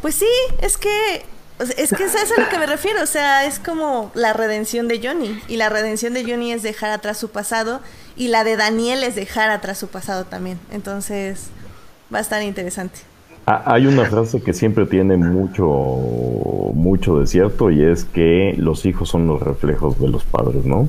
Pues 0.00 0.14
sí, 0.14 0.30
es 0.60 0.76
que 0.76 1.24
es 1.58 1.92
que 1.92 2.04
eso 2.04 2.18
es 2.18 2.32
a 2.36 2.40
lo 2.40 2.48
que 2.48 2.58
me 2.58 2.66
refiero, 2.66 3.02
o 3.02 3.06
sea, 3.06 3.44
es 3.44 3.58
como 3.58 4.10
la 4.14 4.32
redención 4.32 4.86
de 4.88 5.00
Johnny. 5.02 5.40
Y 5.48 5.56
la 5.56 5.68
redención 5.68 6.14
de 6.14 6.24
Johnny 6.24 6.52
es 6.52 6.62
dejar 6.62 6.90
atrás 6.90 7.18
su 7.18 7.30
pasado. 7.30 7.80
Y 8.16 8.28
la 8.28 8.44
de 8.44 8.56
Daniel 8.56 9.02
es 9.02 9.14
dejar 9.16 9.50
atrás 9.50 9.78
su 9.78 9.88
pasado 9.88 10.24
también. 10.24 10.58
Entonces, 10.70 11.50
va 12.12 12.18
a 12.18 12.20
estar 12.20 12.42
interesante. 12.42 13.00
Ah, 13.46 13.62
hay 13.64 13.86
una 13.86 14.04
frase 14.04 14.42
que 14.42 14.52
siempre 14.52 14.84
tiene 14.86 15.16
mucho, 15.16 15.64
mucho 16.74 17.18
de 17.18 17.26
cierto 17.26 17.70
y 17.70 17.82
es 17.82 18.04
que 18.04 18.54
los 18.58 18.84
hijos 18.84 19.08
son 19.08 19.26
los 19.26 19.40
reflejos 19.40 19.98
de 19.98 20.08
los 20.08 20.24
padres, 20.24 20.64
¿no? 20.64 20.88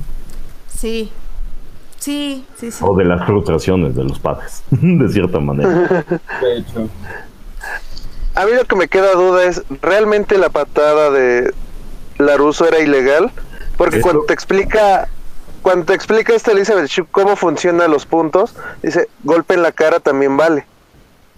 Sí. 0.68 1.10
Sí, 1.98 2.44
sí, 2.56 2.70
sí. 2.70 2.84
O 2.86 2.96
de 2.96 3.04
las 3.04 3.26
frustraciones 3.26 3.94
de 3.94 4.04
los 4.04 4.18
padres, 4.18 4.62
de 4.70 5.08
cierta 5.08 5.40
manera. 5.40 6.04
De 6.40 6.58
hecho. 6.58 6.88
A 8.40 8.46
mí 8.46 8.52
lo 8.54 8.64
que 8.64 8.74
me 8.74 8.88
queda 8.88 9.12
duda 9.12 9.44
es, 9.44 9.62
¿realmente 9.82 10.38
la 10.38 10.48
patada 10.48 11.10
de 11.10 11.52
Laruso 12.16 12.66
era 12.66 12.78
ilegal? 12.78 13.30
Porque 13.76 13.98
Eso- 13.98 14.02
cuando 14.02 14.24
te 14.24 14.32
explica, 14.32 15.08
cuando 15.60 15.84
te 15.84 15.92
explica 15.92 16.34
esta 16.34 16.52
Elizabeth 16.52 16.86
Shue 16.86 17.06
cómo 17.10 17.36
funcionan 17.36 17.90
los 17.90 18.06
puntos, 18.06 18.54
dice, 18.82 19.10
golpe 19.24 19.54
en 19.54 19.62
la 19.62 19.72
cara 19.72 20.00
también 20.00 20.38
vale. 20.38 20.64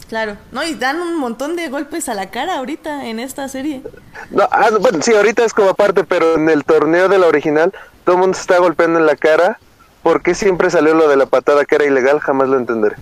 Claro. 0.09 0.37
No, 0.53 0.63
y 0.63 0.75
dan 0.75 1.01
un 1.01 1.17
montón 1.19 1.57
de 1.57 1.69
golpes 1.71 2.09
a 2.09 2.15
la 2.15 2.31
cara 2.31 2.59
ahorita 2.59 3.07
en 3.07 3.19
esta 3.19 3.49
serie. 3.49 3.83
No, 4.31 4.47
ah, 4.53 4.69
bueno, 4.81 4.99
sí, 5.03 5.13
ahorita 5.13 5.45
es 5.45 5.53
como 5.55 5.71
aparte, 5.71 6.05
pero 6.05 6.37
en 6.37 6.49
el 6.51 6.65
torneo 6.65 7.09
de 7.09 7.19
la 7.19 7.27
original, 7.27 7.73
todo 8.05 8.15
el 8.15 8.21
mundo 8.21 8.35
se 8.37 8.43
está 8.43 8.59
golpeando 8.59 9.01
en 9.01 9.07
la 9.07 9.17
cara. 9.17 9.59
¿Por 10.05 10.23
qué 10.23 10.37
siempre 10.37 10.71
salió 10.71 10.95
lo 10.95 11.09
de 11.09 11.17
la 11.17 11.27
patada 11.27 11.65
que 11.65 11.75
era 11.75 11.85
ilegal? 11.85 12.21
Jamás 12.21 12.49
lo 12.49 12.59
entenderé. 12.59 12.95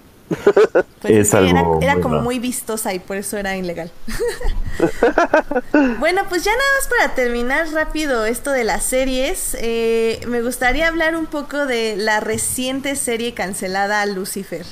Pues 1.00 1.28
Es 1.28 1.34
era, 1.34 1.60
algo 1.60 1.78
era 1.82 1.94
muy 1.94 2.02
como 2.02 2.20
muy 2.20 2.38
vistosa 2.38 2.94
y 2.94 2.98
por 2.98 3.16
eso 3.16 3.36
era 3.36 3.56
ilegal. 3.56 3.90
bueno, 5.98 6.22
pues 6.28 6.44
ya 6.44 6.52
nada 6.52 6.70
más 6.78 6.88
para 6.88 7.14
terminar 7.14 7.68
rápido 7.72 8.26
esto 8.26 8.50
de 8.52 8.64
las 8.64 8.84
series, 8.84 9.56
eh, 9.60 10.20
me 10.28 10.42
gustaría 10.42 10.86
hablar 10.88 11.16
un 11.16 11.26
poco 11.26 11.66
de 11.66 11.96
la 11.96 12.20
reciente 12.20 12.94
serie 12.96 13.34
cancelada 13.34 14.06
Lucifer, 14.06 14.66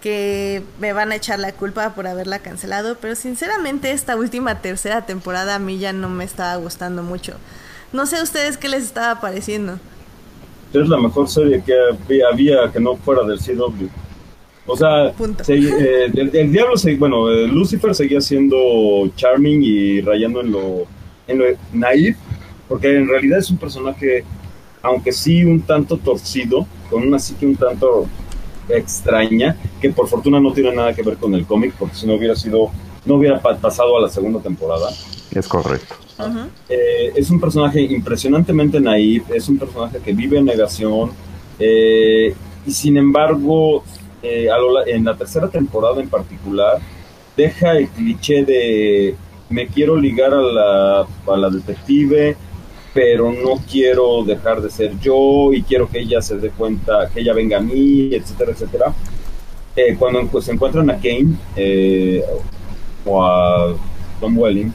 que 0.00 0.62
me 0.78 0.92
van 0.92 1.10
a 1.10 1.16
echar 1.16 1.40
la 1.40 1.52
culpa 1.52 1.94
por 1.94 2.06
haberla 2.06 2.38
cancelado, 2.38 2.96
pero 3.00 3.16
sinceramente 3.16 3.90
esta 3.90 4.14
última 4.16 4.60
tercera 4.60 5.04
temporada 5.06 5.56
a 5.56 5.58
mí 5.58 5.78
ya 5.78 5.92
no 5.92 6.08
me 6.10 6.24
estaba 6.24 6.54
gustando 6.56 7.02
mucho. 7.02 7.34
No 7.92 8.06
sé 8.06 8.18
a 8.18 8.22
ustedes 8.22 8.56
qué 8.56 8.68
les 8.68 8.84
estaba 8.84 9.20
pareciendo. 9.20 9.78
es 10.72 10.88
la 10.88 10.98
mejor 10.98 11.28
serie 11.28 11.62
que 11.64 11.74
había, 11.74 12.28
había 12.28 12.72
que 12.72 12.78
no 12.78 12.96
fuera 12.96 13.22
del 13.24 13.38
CW. 13.38 13.88
O 14.72 14.76
sea, 14.76 15.12
se- 15.44 15.54
eh, 15.54 16.10
el, 16.14 16.34
el 16.34 16.52
diablo, 16.52 16.76
se- 16.76 16.96
bueno, 16.96 17.30
eh, 17.30 17.46
Lucifer 17.48 17.94
seguía 17.94 18.20
siendo 18.20 19.08
charming 19.16 19.62
y 19.62 20.00
rayando 20.00 20.40
en 20.40 20.52
lo, 20.52 20.84
en 21.28 21.38
lo 21.38 21.44
naive, 21.72 22.16
porque 22.68 22.96
en 22.96 23.08
realidad 23.08 23.38
es 23.38 23.50
un 23.50 23.58
personaje, 23.58 24.24
aunque 24.82 25.12
sí 25.12 25.44
un 25.44 25.60
tanto 25.62 25.96
torcido, 25.98 26.66
con 26.90 27.06
una 27.06 27.18
psique 27.18 27.46
un 27.46 27.56
tanto 27.56 28.06
extraña, 28.68 29.56
que 29.80 29.90
por 29.90 30.08
fortuna 30.08 30.40
no 30.40 30.52
tiene 30.52 30.74
nada 30.74 30.94
que 30.94 31.02
ver 31.02 31.16
con 31.16 31.34
el 31.34 31.44
cómic, 31.46 31.74
porque 31.78 31.94
si 31.96 32.06
no 32.06 32.14
hubiera 32.14 32.34
sido, 32.34 32.70
no 33.04 33.14
hubiera 33.16 33.40
pa- 33.40 33.56
pasado 33.56 33.96
a 33.96 34.00
la 34.00 34.08
segunda 34.08 34.40
temporada. 34.40 34.88
Es 35.34 35.48
correcto. 35.48 35.94
Eh, 36.68 37.12
es 37.16 37.30
un 37.30 37.40
personaje 37.40 37.80
impresionantemente 37.82 38.80
naif, 38.80 39.24
es 39.30 39.48
un 39.48 39.58
personaje 39.58 39.98
que 40.04 40.12
vive 40.12 40.38
en 40.38 40.44
negación, 40.44 41.10
eh, 41.58 42.34
y 42.66 42.70
sin 42.70 42.96
embargo, 42.96 43.82
eh, 44.22 44.50
a 44.50 44.58
lo 44.58 44.86
en 44.86 45.04
la 45.04 45.16
tercera 45.16 45.48
temporada 45.48 46.00
en 46.00 46.08
particular, 46.08 46.78
deja 47.36 47.72
el 47.72 47.88
cliché 47.88 48.44
de 48.44 49.16
me 49.48 49.66
quiero 49.66 49.96
ligar 49.96 50.32
a 50.32 50.40
la, 50.40 51.00
a 51.00 51.36
la 51.36 51.50
detective, 51.50 52.36
pero 52.94 53.32
no 53.32 53.60
quiero 53.70 54.22
dejar 54.24 54.60
de 54.60 54.70
ser 54.70 54.98
yo 55.00 55.52
y 55.52 55.62
quiero 55.62 55.88
que 55.88 56.00
ella 56.00 56.20
se 56.20 56.36
dé 56.38 56.50
cuenta, 56.50 57.08
que 57.12 57.20
ella 57.20 57.32
venga 57.32 57.58
a 57.58 57.60
mí, 57.60 58.10
etcétera, 58.12 58.52
etcétera. 58.52 58.94
Eh, 59.74 59.96
cuando 59.98 60.40
se 60.40 60.52
encuentran 60.52 60.90
a 60.90 60.96
Kane 60.96 61.34
eh, 61.56 62.22
o 63.06 63.24
a 63.24 63.74
Tom 64.20 64.36
Welling, 64.36 64.72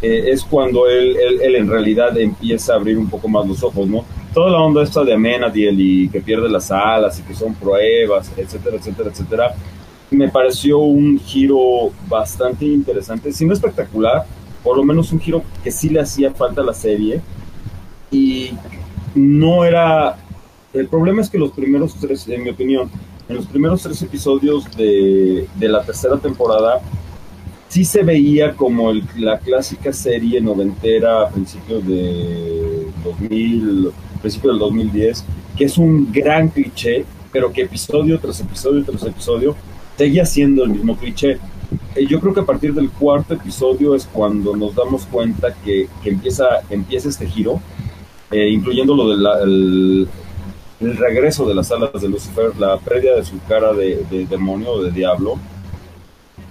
eh, 0.00 0.24
es 0.28 0.42
cuando 0.44 0.88
él, 0.88 1.16
él, 1.16 1.40
él 1.42 1.54
en 1.56 1.68
realidad 1.68 2.16
empieza 2.16 2.72
a 2.72 2.76
abrir 2.76 2.96
un 2.96 3.10
poco 3.10 3.28
más 3.28 3.46
los 3.46 3.62
ojos, 3.62 3.86
¿no? 3.86 4.04
Toda 4.34 4.50
la 4.50 4.58
onda 4.58 4.82
esta 4.82 5.02
de 5.04 5.14
Amenadiel 5.14 5.80
y 5.80 6.08
que 6.08 6.20
pierde 6.20 6.48
las 6.48 6.70
alas 6.70 7.18
y 7.18 7.22
que 7.22 7.34
son 7.34 7.54
pruebas, 7.54 8.30
etcétera, 8.36 8.76
etcétera, 8.76 9.10
etcétera, 9.10 9.54
me 10.10 10.28
pareció 10.28 10.78
un 10.78 11.18
giro 11.18 11.90
bastante 12.08 12.64
interesante, 12.66 13.32
si 13.32 13.44
no 13.46 13.52
espectacular, 13.54 14.24
por 14.62 14.76
lo 14.76 14.84
menos 14.84 15.12
un 15.12 15.20
giro 15.20 15.42
que 15.64 15.70
sí 15.70 15.88
le 15.88 16.00
hacía 16.00 16.30
falta 16.32 16.60
a 16.60 16.64
la 16.64 16.74
serie. 16.74 17.20
Y 18.10 18.50
no 19.14 19.64
era... 19.64 20.16
El 20.72 20.86
problema 20.88 21.22
es 21.22 21.30
que 21.30 21.38
los 21.38 21.52
primeros 21.52 21.94
tres, 21.94 22.28
en 22.28 22.42
mi 22.42 22.50
opinión, 22.50 22.90
en 23.28 23.36
los 23.36 23.46
primeros 23.46 23.82
tres 23.82 24.00
episodios 24.02 24.64
de, 24.76 25.46
de 25.56 25.68
la 25.68 25.82
tercera 25.82 26.16
temporada, 26.18 26.80
sí 27.68 27.84
se 27.84 28.02
veía 28.02 28.54
como 28.54 28.90
el- 28.90 29.04
la 29.16 29.38
clásica 29.38 29.92
serie 29.92 30.40
noventera 30.40 31.22
a 31.22 31.28
principios 31.30 31.86
de 31.86 32.86
2000, 33.04 33.90
principios 34.18 34.52
del 34.54 34.58
2010, 34.60 35.24
que 35.56 35.64
es 35.64 35.78
un 35.78 36.10
gran 36.12 36.48
cliché, 36.48 37.04
pero 37.32 37.52
que 37.52 37.62
episodio 37.62 38.18
tras 38.18 38.40
episodio 38.40 38.84
tras 38.84 39.02
episodio 39.04 39.56
seguía 39.96 40.24
siendo 40.26 40.64
el 40.64 40.70
mismo 40.70 40.96
cliché. 40.96 41.38
Eh, 41.94 42.06
Yo 42.08 42.20
creo 42.20 42.32
que 42.34 42.40
a 42.40 42.46
partir 42.46 42.72
del 42.74 42.90
cuarto 42.90 43.34
episodio 43.34 43.94
es 43.94 44.06
cuando 44.06 44.56
nos 44.56 44.74
damos 44.74 45.06
cuenta 45.06 45.54
que, 45.64 45.88
que 46.02 46.10
empieza, 46.10 46.44
empieza 46.70 47.08
este 47.08 47.26
giro, 47.26 47.60
eh, 48.30 48.48
incluyendo 48.50 48.94
lo 48.94 49.08
del 49.10 50.08
el 50.80 50.96
regreso 50.96 51.44
de 51.46 51.54
las 51.56 51.72
alas 51.72 52.00
de 52.00 52.08
Lucifer, 52.08 52.56
la 52.56 52.78
pérdida 52.78 53.16
de 53.16 53.24
su 53.24 53.40
cara 53.48 53.72
de, 53.72 54.04
de 54.10 54.26
demonio 54.26 54.70
o 54.72 54.82
de 54.84 54.92
diablo, 54.92 55.36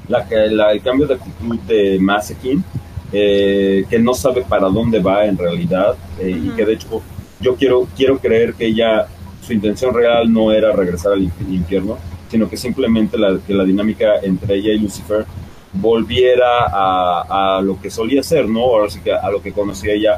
la, 0.08 0.26
la- 0.52 0.72
el 0.72 0.82
cambio 0.82 1.08
de 1.08 1.16
actitud 1.16 1.58
de 1.68 1.98
Masekin, 2.00 2.64
eh, 3.12 3.86
que 3.90 4.00
no 4.00 4.14
sabe 4.14 4.42
para 4.44 4.68
dónde 4.70 5.00
va 5.00 5.26
en 5.26 5.38
realidad, 5.38 5.96
eh, 6.20 6.30
y 6.30 6.50
que 6.50 6.66
de 6.66 6.74
hecho 6.74 7.02
yo 7.40 7.56
quiero, 7.56 7.88
quiero 7.96 8.18
creer 8.20 8.54
que 8.54 8.66
ella, 8.68 9.08
su 9.42 9.54
intención 9.54 9.94
real 9.94 10.32
no 10.32 10.52
era 10.52 10.72
regresar 10.72 11.14
al 11.14 11.22
inf- 11.22 11.50
infierno, 11.50 11.98
sino 12.30 12.50
que 12.50 12.58
simplemente 12.58 13.18
la, 13.18 13.40
que 13.46 13.54
la 13.54 13.64
dinámica 13.64 14.20
entre 14.22 14.56
ella 14.56 14.74
y 14.74 14.80
Lucifer 14.80 15.26
volviera 15.74 16.66
a, 16.66 17.58
a 17.58 17.62
lo 17.62 17.80
que 17.80 17.90
solía 17.90 18.24
ser, 18.24 18.48
¿no? 18.50 18.62
Ahora 18.62 18.90
sí 18.90 19.00
que 19.02 19.14
a 19.14 19.30
lo 19.30 19.42
que 19.42 19.52
conocía 19.52 19.94
ella, 19.94 20.18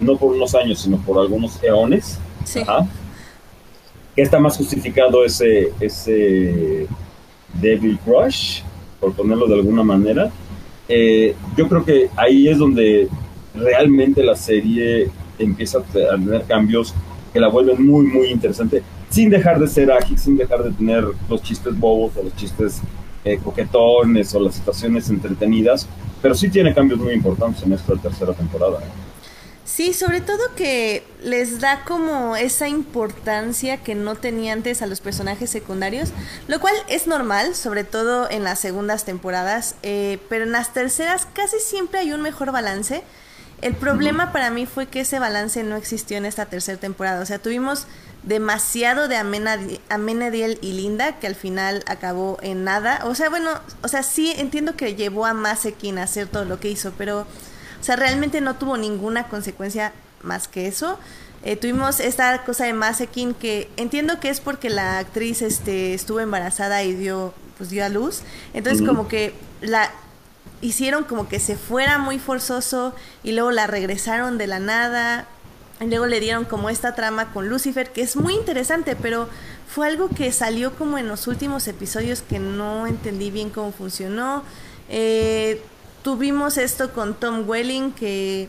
no 0.00 0.16
por 0.16 0.32
unos 0.32 0.54
años, 0.54 0.80
sino 0.80 0.98
por 0.98 1.18
algunos 1.18 1.62
eones. 1.62 2.18
Sí. 2.44 2.60
Ajá. 2.60 2.86
Que 4.14 4.22
está 4.22 4.38
más 4.38 4.56
justificado 4.56 5.24
ese, 5.24 5.72
ese 5.80 6.86
Devil 7.54 7.98
Crush, 8.04 8.60
por 9.00 9.12
ponerlo 9.14 9.46
de 9.46 9.54
alguna 9.54 9.82
manera. 9.82 10.30
Eh, 10.88 11.34
yo 11.56 11.68
creo 11.68 11.84
que 11.84 12.08
ahí 12.16 12.48
es 12.48 12.58
donde 12.58 13.08
realmente 13.54 14.22
la 14.22 14.34
serie 14.36 15.08
empieza 15.38 15.78
a 15.78 15.82
te- 15.82 16.06
a 16.08 16.12
tener 16.12 16.44
cambios 16.44 16.94
que 17.32 17.40
la 17.40 17.48
vuelven 17.48 17.86
muy, 17.86 18.06
muy 18.06 18.28
interesante, 18.28 18.82
sin 19.10 19.30
dejar 19.30 19.58
de 19.58 19.68
ser 19.68 19.90
ágil, 19.92 20.18
sin 20.18 20.36
dejar 20.36 20.62
de 20.62 20.70
tener 20.72 21.04
los 21.28 21.42
chistes 21.42 21.78
bobos 21.78 22.16
o 22.16 22.22
los 22.22 22.34
chistes 22.36 22.80
eh, 23.24 23.38
coquetones 23.42 24.34
o 24.34 24.40
las 24.40 24.54
situaciones 24.54 25.08
entretenidas, 25.10 25.86
pero 26.22 26.34
sí 26.34 26.48
tiene 26.48 26.74
cambios 26.74 27.00
muy 27.00 27.12
importantes 27.14 27.62
en 27.62 27.72
esta 27.72 27.94
tercera 27.96 28.32
temporada. 28.32 28.78
¿eh? 28.78 28.88
Sí, 29.64 29.92
sobre 29.92 30.22
todo 30.22 30.38
que 30.56 31.04
les 31.22 31.60
da 31.60 31.84
como 31.84 32.36
esa 32.36 32.68
importancia 32.68 33.76
que 33.76 33.94
no 33.94 34.14
tenía 34.14 34.54
antes 34.54 34.80
a 34.80 34.86
los 34.86 35.00
personajes 35.00 35.50
secundarios, 35.50 36.10
lo 36.48 36.58
cual 36.58 36.74
es 36.88 37.06
normal, 37.06 37.54
sobre 37.54 37.84
todo 37.84 38.30
en 38.30 38.44
las 38.44 38.58
segundas 38.60 39.04
temporadas, 39.04 39.74
eh, 39.82 40.18
pero 40.30 40.44
en 40.44 40.52
las 40.52 40.72
terceras 40.72 41.28
casi 41.34 41.58
siempre 41.60 42.00
hay 42.00 42.12
un 42.12 42.22
mejor 42.22 42.50
balance. 42.50 43.02
El 43.60 43.74
problema 43.74 44.32
para 44.32 44.50
mí 44.50 44.66
fue 44.66 44.86
que 44.86 45.00
ese 45.00 45.18
balance 45.18 45.62
no 45.64 45.76
existió 45.76 46.16
en 46.16 46.26
esta 46.26 46.46
tercera 46.46 46.78
temporada, 46.78 47.20
o 47.20 47.26
sea, 47.26 47.38
tuvimos 47.38 47.86
demasiado 48.22 49.08
de 49.08 49.16
Amenadi- 49.16 49.80
Amenadiel 49.88 50.58
y 50.62 50.72
Linda 50.72 51.18
que 51.18 51.26
al 51.26 51.34
final 51.34 51.82
acabó 51.86 52.38
en 52.42 52.64
nada, 52.64 53.00
o 53.04 53.14
sea, 53.14 53.30
bueno, 53.30 53.50
o 53.82 53.88
sea, 53.88 54.02
sí 54.02 54.32
entiendo 54.36 54.76
que 54.76 54.94
llevó 54.94 55.26
a 55.26 55.34
Masekin 55.34 55.98
a 55.98 56.04
hacer 56.04 56.26
todo 56.28 56.44
lo 56.44 56.60
que 56.60 56.68
hizo, 56.70 56.92
pero... 56.96 57.26
O 57.80 57.84
sea, 57.84 57.94
realmente 57.94 58.40
no 58.40 58.56
tuvo 58.56 58.76
ninguna 58.76 59.28
consecuencia 59.28 59.92
más 60.24 60.48
que 60.48 60.66
eso. 60.66 60.98
Eh, 61.44 61.54
tuvimos 61.54 62.00
esta 62.00 62.42
cosa 62.42 62.64
de 62.64 62.72
Masekin 62.72 63.34
que 63.34 63.70
entiendo 63.76 64.18
que 64.18 64.30
es 64.30 64.40
porque 64.40 64.68
la 64.68 64.98
actriz 64.98 65.42
este, 65.42 65.94
estuvo 65.94 66.18
embarazada 66.18 66.82
y 66.82 66.92
dio, 66.92 67.32
pues 67.56 67.70
dio 67.70 67.84
a 67.84 67.88
luz. 67.88 68.22
Entonces 68.52 68.84
como 68.84 69.06
que 69.06 69.32
la 69.60 69.92
hicieron 70.60 71.04
como 71.04 71.28
que 71.28 71.40
se 71.40 71.56
fuera 71.56 71.98
muy 71.98 72.18
forzoso 72.18 72.94
y 73.22 73.32
luego 73.32 73.50
la 73.50 73.66
regresaron 73.66 74.38
de 74.38 74.46
la 74.46 74.58
nada. 74.58 75.26
Y 75.80 75.86
luego 75.86 76.06
le 76.06 76.18
dieron 76.18 76.44
como 76.44 76.70
esta 76.70 76.94
trama 76.96 77.32
con 77.32 77.48
Lucifer, 77.48 77.92
que 77.92 78.02
es 78.02 78.16
muy 78.16 78.34
interesante, 78.34 78.96
pero 78.96 79.28
fue 79.68 79.86
algo 79.86 80.08
que 80.08 80.32
salió 80.32 80.74
como 80.74 80.98
en 80.98 81.06
los 81.06 81.28
últimos 81.28 81.68
episodios 81.68 82.22
que 82.22 82.40
no 82.40 82.86
entendí 82.86 83.30
bien 83.30 83.50
cómo 83.50 83.70
funcionó. 83.70 84.42
Eh, 84.88 85.62
tuvimos 86.02 86.56
esto 86.56 86.92
con 86.92 87.14
Tom 87.14 87.48
Welling, 87.48 87.92
que, 87.92 88.48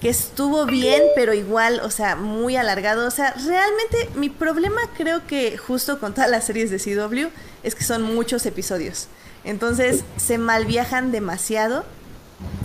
que 0.00 0.10
estuvo 0.10 0.64
bien, 0.66 1.02
pero 1.16 1.34
igual, 1.34 1.80
o 1.80 1.90
sea, 1.90 2.14
muy 2.14 2.54
alargado. 2.54 3.06
O 3.06 3.10
sea, 3.10 3.32
realmente 3.32 4.10
mi 4.14 4.28
problema 4.28 4.80
creo 4.96 5.26
que 5.26 5.58
justo 5.58 5.98
con 5.98 6.14
todas 6.14 6.30
las 6.30 6.44
series 6.44 6.70
de 6.70 6.78
CW 6.78 7.30
es 7.64 7.74
que 7.74 7.82
son 7.82 8.02
muchos 8.02 8.46
episodios. 8.46 9.08
Entonces 9.48 10.04
se 10.18 10.36
malviajan 10.36 11.10
demasiado 11.10 11.86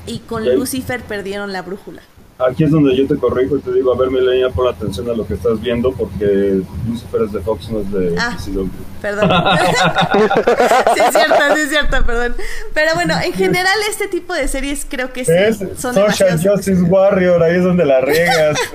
y 0.06 0.20
con. 0.20 0.44
Lucifer 0.44 1.02
perdieron 1.02 1.54
la 1.54 1.62
brújula. 1.62 2.02
Aquí 2.50 2.64
es 2.66 2.72
donde 2.72 2.96
yo 2.96 3.08
te 3.08 3.16
corrijo 3.18 3.58
y 3.58 3.62
te 3.62 3.72
digo, 3.74 3.94
a 3.94 3.98
ver, 3.98 4.10
Melania, 4.12 4.50
pon 4.50 4.68
atención 4.68 5.10
a 5.10 5.14
lo 5.14 5.26
que 5.26 5.34
estás 5.36 5.60
viendo 5.62 5.92
porque 5.92 6.62
Lucifer 6.88 7.22
es 7.24 7.32
de 7.32 7.40
Fox, 7.42 7.70
no 7.70 7.80
es 7.80 7.92
de 7.92 8.16
Ah. 8.20 8.38
CW. 8.44 8.68
Perdón. 9.02 9.30
sí, 10.94 11.02
es 11.08 11.14
cierto, 11.14 11.36
sí, 11.56 11.62
es 11.62 11.70
cierto, 11.70 12.06
perdón. 12.06 12.36
Pero 12.74 12.92
bueno, 12.96 13.16
en 13.24 13.34
general 13.34 13.76
este 13.90 14.08
tipo 14.08 14.34
de 14.34 14.48
series 14.48 14.86
creo 14.90 15.12
que 15.12 15.26
sí 15.26 15.32
Es 15.36 15.58
son 15.78 15.94
Social 15.94 16.40
Justice 16.42 16.82
Warrior, 16.84 17.42
ahí 17.44 17.58
es 17.58 17.64
donde 17.64 17.86
la 17.86 18.02
riegas. 18.02 18.58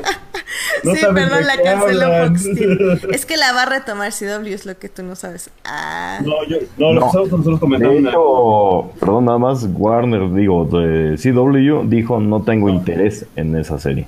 No 0.82 0.94
sí, 0.94 1.00
perdón, 1.12 1.44
la 1.46 1.56
canceló. 1.62 2.28
Fox. 2.28 2.46
Es 3.12 3.26
que 3.26 3.36
la 3.36 3.52
va 3.52 3.62
a 3.64 3.66
retomar 3.66 4.12
CW, 4.12 4.46
es 4.54 4.64
lo 4.64 4.78
que 4.78 4.88
tú 4.88 5.02
no 5.02 5.14
sabes. 5.16 5.50
Ah. 5.64 6.20
No, 6.24 6.44
yo, 6.48 6.56
no, 6.78 6.92
lo 6.92 7.00
No. 7.00 7.00
que 7.00 7.06
estamos 7.06 7.30
nosotros 7.30 7.60
comentando. 7.60 7.94
De 7.94 8.00
una- 8.00 8.10
hecho, 8.10 8.90
perdón, 9.00 9.24
nada 9.26 9.38
más, 9.38 9.66
Warner, 9.72 10.32
digo, 10.32 10.64
de 10.64 11.16
CW, 11.18 11.88
dijo 11.88 12.20
no 12.20 12.42
tengo 12.42 12.68
interés 12.70 13.26
en 13.36 13.56
esa 13.58 13.78
serie. 13.78 14.06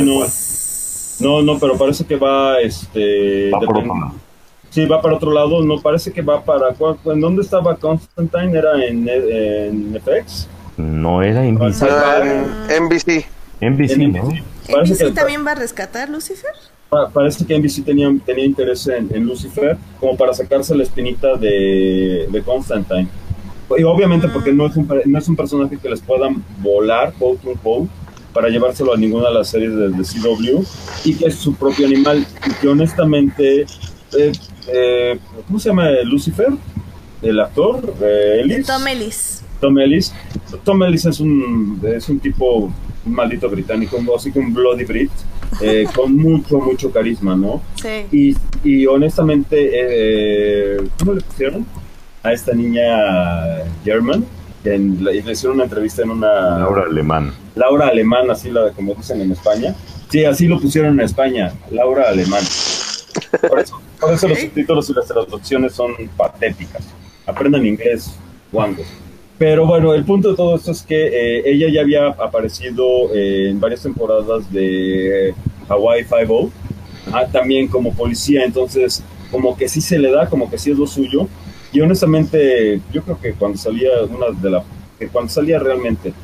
No, 0.00 0.24
no, 1.20 1.42
no, 1.42 1.58
pero 1.58 1.76
parece 1.78 2.04
que 2.04 2.16
va, 2.16 2.60
este... 2.60 3.50
Va 3.50 3.60
por 3.60 3.78
otro 3.78 3.94
lado. 3.94 4.12
Sí, 4.70 4.84
va 4.84 5.00
para 5.00 5.14
otro 5.14 5.32
lado, 5.32 5.62
no 5.64 5.80
parece 5.80 6.12
que 6.12 6.20
va 6.22 6.42
para... 6.44 6.72
¿cuál- 6.74 6.98
¿En 7.06 7.20
dónde 7.20 7.42
estaba 7.42 7.76
Constantine? 7.76 8.58
¿Era 8.58 8.84
en, 8.84 9.08
en 9.08 10.00
FX? 10.02 10.48
No 10.76 11.22
era 11.22 11.42
NBC. 11.44 11.82
Ah, 11.84 12.20
Ah, 12.20 12.66
en 12.68 12.84
NBC. 12.84 13.24
NBC. 13.60 13.96
NBC. 13.96 14.42
Parece 14.70 14.92
¿NBC 14.94 15.04
que, 15.06 15.10
también 15.12 15.46
va 15.46 15.52
a 15.52 15.54
rescatar 15.54 16.08
Lucifer? 16.10 16.50
pa- 16.90 17.08
parece 17.08 17.44
que 17.46 17.58
NBC 17.58 17.84
tenía, 17.84 18.14
tenía 18.26 18.44
interés 18.44 18.86
en, 18.88 19.08
en 19.14 19.24
Lucifer 19.24 19.76
como 19.98 20.16
para 20.16 20.34
sacarse 20.34 20.74
la 20.76 20.82
espinita 20.82 21.36
de, 21.36 22.26
de 22.30 22.42
Constantine. 22.42 23.08
Y 23.78 23.82
obviamente 23.84 24.28
porque 24.28 24.52
no 24.52 24.66
es, 24.66 24.76
un, 24.76 24.86
no 25.06 25.18
es 25.18 25.28
un 25.28 25.34
personaje 25.36 25.78
que 25.78 25.88
les 25.88 26.00
puedan 26.00 26.44
volar, 26.58 27.12
quote 27.18 27.48
unquote, 27.48 27.88
para 28.36 28.50
llevárselo 28.50 28.92
a 28.92 28.98
ninguna 28.98 29.28
de 29.28 29.34
las 29.34 29.48
series 29.48 29.74
de, 29.74 29.88
de 29.88 30.02
CW 30.02 30.62
y 31.06 31.14
que 31.14 31.24
es 31.28 31.36
su 31.36 31.54
propio 31.54 31.86
animal 31.86 32.26
y 32.46 32.52
que 32.60 32.68
honestamente, 32.68 33.62
eh, 33.62 34.32
eh, 34.68 35.18
¿cómo 35.46 35.58
se 35.58 35.70
llama? 35.70 35.88
Lucifer, 36.04 36.48
el 37.22 37.40
actor, 37.40 37.94
eh, 38.02 38.42
Ellis. 38.44 38.66
Tom 38.66 38.86
Ellis. 38.86 39.42
Tom 39.58 39.78
Ellis. 39.78 40.12
Tom 40.64 40.82
Ellis 40.82 41.06
es 41.06 41.18
un, 41.18 41.80
es 41.82 42.10
un 42.10 42.20
tipo 42.20 42.70
un 43.06 43.12
maldito 43.14 43.48
británico, 43.48 43.96
así 44.14 44.30
que 44.30 44.38
un 44.38 44.52
bloody 44.52 44.84
Brit, 44.84 45.10
eh, 45.62 45.86
con 45.94 46.14
mucho, 46.14 46.58
mucho 46.58 46.92
carisma, 46.92 47.34
¿no? 47.36 47.62
Sí. 47.80 48.36
Y, 48.62 48.68
y 48.68 48.86
honestamente, 48.86 49.70
eh, 49.72 50.76
¿cómo 50.98 51.14
le 51.14 51.22
pusieron? 51.22 51.64
A 52.22 52.34
esta 52.34 52.52
niña 52.52 52.84
German, 53.82 54.26
en- 54.74 55.02
le 55.04 55.22
le 55.22 55.32
hicieron 55.32 55.56
una 55.56 55.64
entrevista 55.64 56.02
en 56.02 56.10
una... 56.10 56.58
Laura 56.58 56.84
Alemán. 56.88 57.32
Laura 57.54 57.88
Alemán, 57.88 58.30
así 58.30 58.50
la, 58.50 58.70
como 58.72 58.94
dicen 58.94 59.20
en 59.20 59.32
España. 59.32 59.74
Sí, 60.10 60.24
así 60.24 60.46
lo 60.46 60.60
pusieron 60.60 60.94
en 60.98 61.04
España, 61.04 61.52
Laura 61.70 62.08
Alemán. 62.08 62.42
Por 63.48 63.58
eso, 63.60 63.80
por 64.00 64.12
eso 64.12 64.28
los 64.28 64.38
subtítulos 64.38 64.90
y 64.90 64.92
las 64.94 65.06
traducciones 65.06 65.72
son 65.72 65.92
patéticas. 66.16 66.82
Aprendan 67.26 67.66
inglés, 67.66 68.16
guangos. 68.52 68.86
Pero 69.38 69.66
bueno, 69.66 69.92
el 69.94 70.04
punto 70.04 70.30
de 70.30 70.36
todo 70.36 70.56
esto 70.56 70.70
es 70.70 70.82
que 70.82 71.06
eh, 71.08 71.42
ella 71.44 71.68
ya 71.70 71.80
había 71.82 72.06
aparecido 72.08 72.84
eh, 73.14 73.50
en 73.50 73.60
varias 73.60 73.82
temporadas 73.82 74.50
de 74.50 75.34
Hawaii 75.68 76.04
Five-O, 76.04 76.50
ah, 77.12 77.26
también 77.30 77.68
como 77.68 77.92
policía, 77.92 78.44
entonces 78.44 79.02
como 79.30 79.56
que 79.56 79.68
sí 79.68 79.80
se 79.80 79.98
le 79.98 80.10
da, 80.10 80.28
como 80.28 80.48
que 80.50 80.56
sí 80.56 80.70
es 80.70 80.78
lo 80.78 80.86
suyo. 80.86 81.28
Y 81.76 81.80
honestamente, 81.82 82.80
yo 82.90 83.02
creo 83.02 83.20
que 83.20 83.34
cuando 83.34 83.58
salía 83.58 83.90
una 84.08 84.30
de 84.30 84.48
la, 84.48 84.64
que 84.98 85.08
cuando 85.08 85.30
salía 85.30 85.58
realmente 85.58 86.14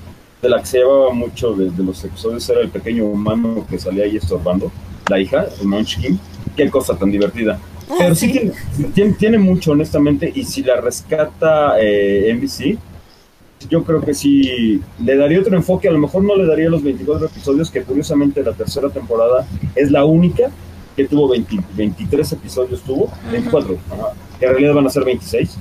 de 0.40 0.48
la 0.48 0.60
que 0.60 0.64
se 0.64 0.78
llevaba 0.78 1.12
mucho 1.12 1.52
de, 1.52 1.68
de 1.68 1.84
los 1.84 2.02
episodios 2.02 2.48
era 2.48 2.62
el 2.62 2.70
pequeño 2.70 3.04
humano 3.04 3.66
que 3.68 3.78
salía 3.78 4.04
ahí 4.04 4.16
estorbando, 4.16 4.72
la 5.10 5.20
hija, 5.20 5.44
el 5.60 5.68
Munchkin. 5.68 6.18
Qué 6.56 6.70
cosa 6.70 6.96
tan 6.96 7.10
divertida. 7.10 7.60
Pero 7.98 8.14
sí, 8.14 8.28
sí. 8.28 8.32
tiene, 8.32 8.52
tiene, 8.94 9.12
tiene 9.12 9.38
mucho, 9.38 9.72
honestamente, 9.72 10.32
y 10.34 10.42
si 10.44 10.62
la 10.62 10.80
rescata 10.80 11.74
eh, 11.78 12.34
NBC, 12.34 12.78
yo 13.68 13.84
creo 13.84 14.00
que 14.00 14.14
sí 14.14 14.80
le 15.04 15.16
daría 15.16 15.38
otro 15.38 15.54
enfoque. 15.54 15.86
A 15.86 15.92
lo 15.92 15.98
mejor 15.98 16.24
no 16.24 16.34
le 16.34 16.46
daría 16.46 16.70
los 16.70 16.82
24 16.82 17.26
episodios, 17.26 17.70
que 17.70 17.82
curiosamente 17.82 18.42
la 18.42 18.54
tercera 18.54 18.88
temporada 18.88 19.46
es 19.74 19.90
la 19.90 20.06
única 20.06 20.50
que 20.96 21.06
tuvo 21.06 21.28
20 21.28 21.56
23 21.74 22.32
episodios, 22.32 22.82
tuvo 22.82 23.10
24, 23.30 23.78
ajá, 23.90 24.12
que 24.38 24.46
en 24.46 24.50
realidad 24.52 24.74
van 24.74 24.86
a 24.86 24.90
ser 24.90 25.04
26. 25.04 25.56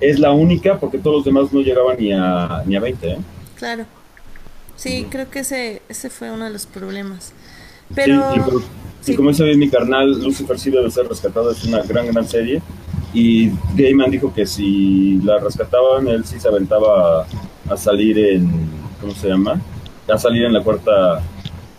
Es 0.00 0.18
la 0.18 0.30
única 0.32 0.78
porque 0.78 0.98
todos 0.98 1.16
los 1.16 1.24
demás 1.24 1.52
no 1.52 1.60
llegaban 1.60 1.96
ni 1.98 2.12
a, 2.12 2.62
ni 2.66 2.76
a 2.76 2.80
20. 2.80 3.08
¿eh? 3.12 3.18
Claro. 3.56 3.84
Sí, 4.76 5.06
creo 5.10 5.30
que 5.30 5.38
ese, 5.40 5.80
ese 5.88 6.10
fue 6.10 6.30
uno 6.30 6.44
de 6.44 6.50
los 6.50 6.66
problemas. 6.66 7.32
Sí, 7.88 7.94
Pero... 7.94 8.34
y, 8.36 8.40
como- 8.40 8.58
y 8.58 8.62
sí. 9.00 9.14
como 9.16 9.28
dice 9.30 9.44
bien 9.44 9.58
mi 9.58 9.70
carnal, 9.70 10.20
Lucifer 10.22 10.58
sí 10.58 10.70
debe 10.70 10.90
ser 10.90 11.06
rescatado, 11.08 11.50
es 11.52 11.64
una 11.64 11.80
gran, 11.82 12.06
gran 12.08 12.26
serie. 12.28 12.60
Y 13.14 13.50
Gaiman 13.74 14.10
dijo 14.10 14.34
que 14.34 14.44
si 14.46 15.18
la 15.22 15.38
rescataban, 15.38 16.08
él 16.08 16.24
sí 16.24 16.38
se 16.40 16.48
aventaba 16.48 17.22
a, 17.22 17.26
a 17.72 17.76
salir 17.76 18.18
en. 18.18 18.50
¿Cómo 19.00 19.14
se 19.14 19.28
llama? 19.28 19.60
A 20.12 20.18
salir 20.18 20.44
en 20.44 20.52
la 20.52 20.62
cuarta, 20.62 21.22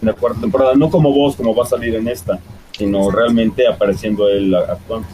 en 0.01 0.07
la 0.07 0.13
cuarta 0.13 0.39
temporada. 0.41 0.73
No 0.75 0.89
como 0.89 1.11
vos, 1.13 1.35
como 1.35 1.53
va 1.53 1.63
a 1.65 1.67
salir 1.67 1.93
en 1.95 2.07
esta, 2.07 2.39
sino 2.77 3.09
realmente 3.11 3.67
apareciendo 3.67 4.29
él 4.29 4.53
actuando. 4.55 5.07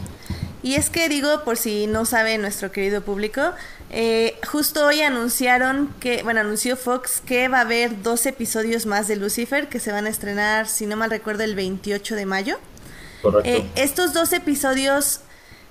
Y 0.62 0.76
es 0.76 0.88
que 0.88 1.10
digo, 1.10 1.44
por 1.44 1.58
si 1.58 1.86
no 1.86 2.06
sabe 2.06 2.38
nuestro 2.38 2.72
querido 2.72 3.02
público, 3.02 3.52
eh, 3.90 4.34
justo 4.50 4.86
hoy 4.86 5.02
anunciaron 5.02 5.90
que, 6.00 6.22
bueno, 6.22 6.40
anunció 6.40 6.78
Fox 6.78 7.20
que 7.20 7.48
va 7.48 7.58
a 7.58 7.60
haber 7.60 8.02
dos 8.02 8.24
episodios 8.24 8.86
más 8.86 9.06
de 9.06 9.16
Lucifer 9.16 9.68
que 9.68 9.78
se 9.78 9.92
van 9.92 10.06
a 10.06 10.08
estrenar, 10.08 10.66
si 10.66 10.86
no 10.86 10.96
mal 10.96 11.10
recuerdo, 11.10 11.44
el 11.44 11.54
28 11.54 12.14
de 12.14 12.24
mayo. 12.24 12.56
Correcto. 13.20 13.48
Eh, 13.48 13.66
estos 13.76 14.14
dos 14.14 14.32
episodios 14.32 15.20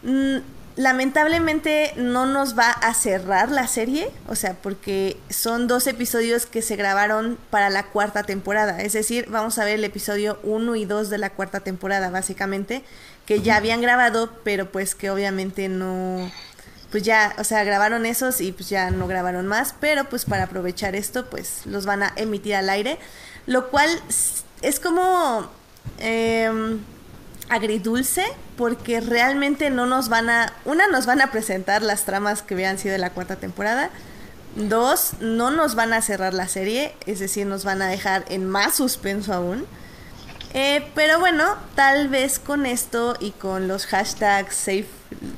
mm, 0.04 0.38
lamentablemente 0.76 1.94
no 1.98 2.26
nos 2.26 2.58
va 2.58 2.72
a 2.72 2.94
cerrar 2.94 3.52
la 3.52 3.68
serie, 3.68 4.10
o 4.28 4.36
sea, 4.36 4.56
porque 4.56 5.18
son 5.30 5.68
dos 5.68 5.86
episodios 5.86 6.46
que 6.46 6.62
se 6.62 6.76
grabaron 6.76 7.38
para 7.50 7.70
la 7.70 7.84
cuarta 7.84 8.24
temporada, 8.24 8.82
es 8.82 8.94
decir, 8.94 9.28
vamos 9.30 9.60
a 9.60 9.66
ver 9.66 9.76
el 9.76 9.84
episodio 9.84 10.40
1 10.44 10.76
y 10.76 10.86
2 10.86 11.10
de 11.10 11.18
la 11.20 11.30
cuarta 11.30 11.60
temporada, 11.60 12.10
básicamente, 12.10 12.84
que 13.26 13.42
ya 13.42 13.58
habían 13.58 13.82
grabado, 13.82 14.32
pero 14.44 14.72
pues 14.72 14.96
que 14.96 15.12
obviamente 15.12 15.70
no, 15.70 16.32
pues 16.92 17.04
ya, 17.04 17.36
o 17.38 17.44
sea, 17.44 17.64
grabaron 17.64 18.06
esos 18.06 18.42
y 18.42 18.52
pues 18.52 18.70
ya 18.70 18.90
no 18.90 19.08
grabaron 19.08 19.46
más, 19.46 19.76
pero 19.80 20.06
pues 20.06 20.26
para 20.26 20.46
aprovechar 20.46 20.96
esto, 20.96 21.30
pues 21.30 21.66
los 21.66 21.86
van 21.86 22.04
a 22.04 22.14
emitir 22.16 22.56
al 22.56 22.70
aire, 22.70 22.98
lo 23.46 23.70
cual 23.70 23.90
es 24.62 24.80
como... 24.80 25.50
em, 26.00 26.80
agridulce 27.54 28.24
porque 28.58 29.00
realmente 29.00 29.70
no 29.70 29.86
nos 29.86 30.10
van 30.10 30.30
a 30.30 30.54
una 30.66 30.88
nos 30.88 31.06
van 31.06 31.22
a 31.22 31.32
presentar 31.32 31.82
las 31.82 32.04
tramas 32.06 32.42
que 32.42 32.54
habían 32.56 32.78
sido 32.78 32.94
de 32.94 33.00
la 33.00 33.12
cuarta 33.12 33.36
temporada. 33.36 33.90
Dos 34.56 35.14
no 35.20 35.52
nos 35.52 35.76
van 35.76 35.94
a 35.94 36.02
cerrar 36.02 36.34
la 36.34 36.48
serie 36.48 36.94
es 37.06 37.20
decir 37.20 37.46
nos 37.46 37.64
van 37.64 37.82
a 37.82 37.88
dejar 37.88 38.26
en 38.30 38.50
más 38.50 38.76
suspenso 38.76 39.34
aún. 39.34 39.66
Eh, 40.56 40.88
pero 40.94 41.20
bueno 41.20 41.56
tal 41.76 42.10
vez 42.10 42.40
con 42.40 42.66
esto 42.66 43.16
y 43.20 43.32
con 43.32 43.68
los 43.68 43.88
hashtags 43.88 44.56
Save 44.56 44.88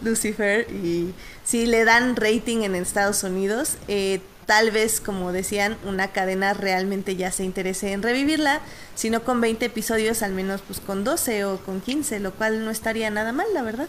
Lucifer 0.04 0.70
y 0.70 1.14
si 1.44 1.66
le 1.66 1.86
dan 1.86 2.16
rating 2.16 2.64
en 2.64 2.76
Estados 2.76 3.24
Unidos 3.24 3.78
eh, 3.88 4.20
tal 4.46 4.70
vez 4.72 5.00
como 5.02 5.32
decían 5.32 5.76
una 5.86 6.10
cadena 6.10 6.54
realmente 6.54 7.16
ya 7.16 7.32
se 7.32 7.44
interese 7.44 7.92
en 7.94 8.04
revivirla 8.04 8.60
si 8.94 9.10
no 9.10 9.24
con 9.24 9.42
20 9.42 9.66
episodios, 9.66 10.22
al 10.22 10.34
menos 10.34 10.62
pues 10.66 10.80
con 10.80 11.04
12 11.04 11.46
o 11.46 11.58
con 11.58 11.82
15, 11.82 12.20
lo 12.20 12.32
cual 12.32 12.64
no 12.64 12.70
estaría 12.72 13.10
nada 13.10 13.32
mal, 13.32 13.48
la 13.54 13.64
verdad. 13.64 13.88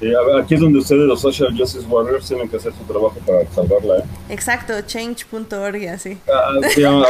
Eh, 0.00 0.12
aquí 0.42 0.54
es 0.54 0.60
donde 0.60 0.80
ustedes, 0.80 1.02
los 1.06 1.20
Social 1.20 1.56
Justice 1.56 1.86
Warriors, 1.86 2.26
tienen 2.26 2.48
que 2.48 2.56
hacer 2.56 2.72
su 2.72 2.82
trabajo 2.84 3.14
para 3.24 3.46
salvarla. 3.54 3.98
¿eh? 3.98 4.02
Exacto, 4.28 4.80
change.org 4.82 5.88
así. 5.88 6.18
Ah, 6.28 6.54
sí, 6.74 6.82
a- 6.82 6.90
a- 6.90 6.92
a- 6.92 7.04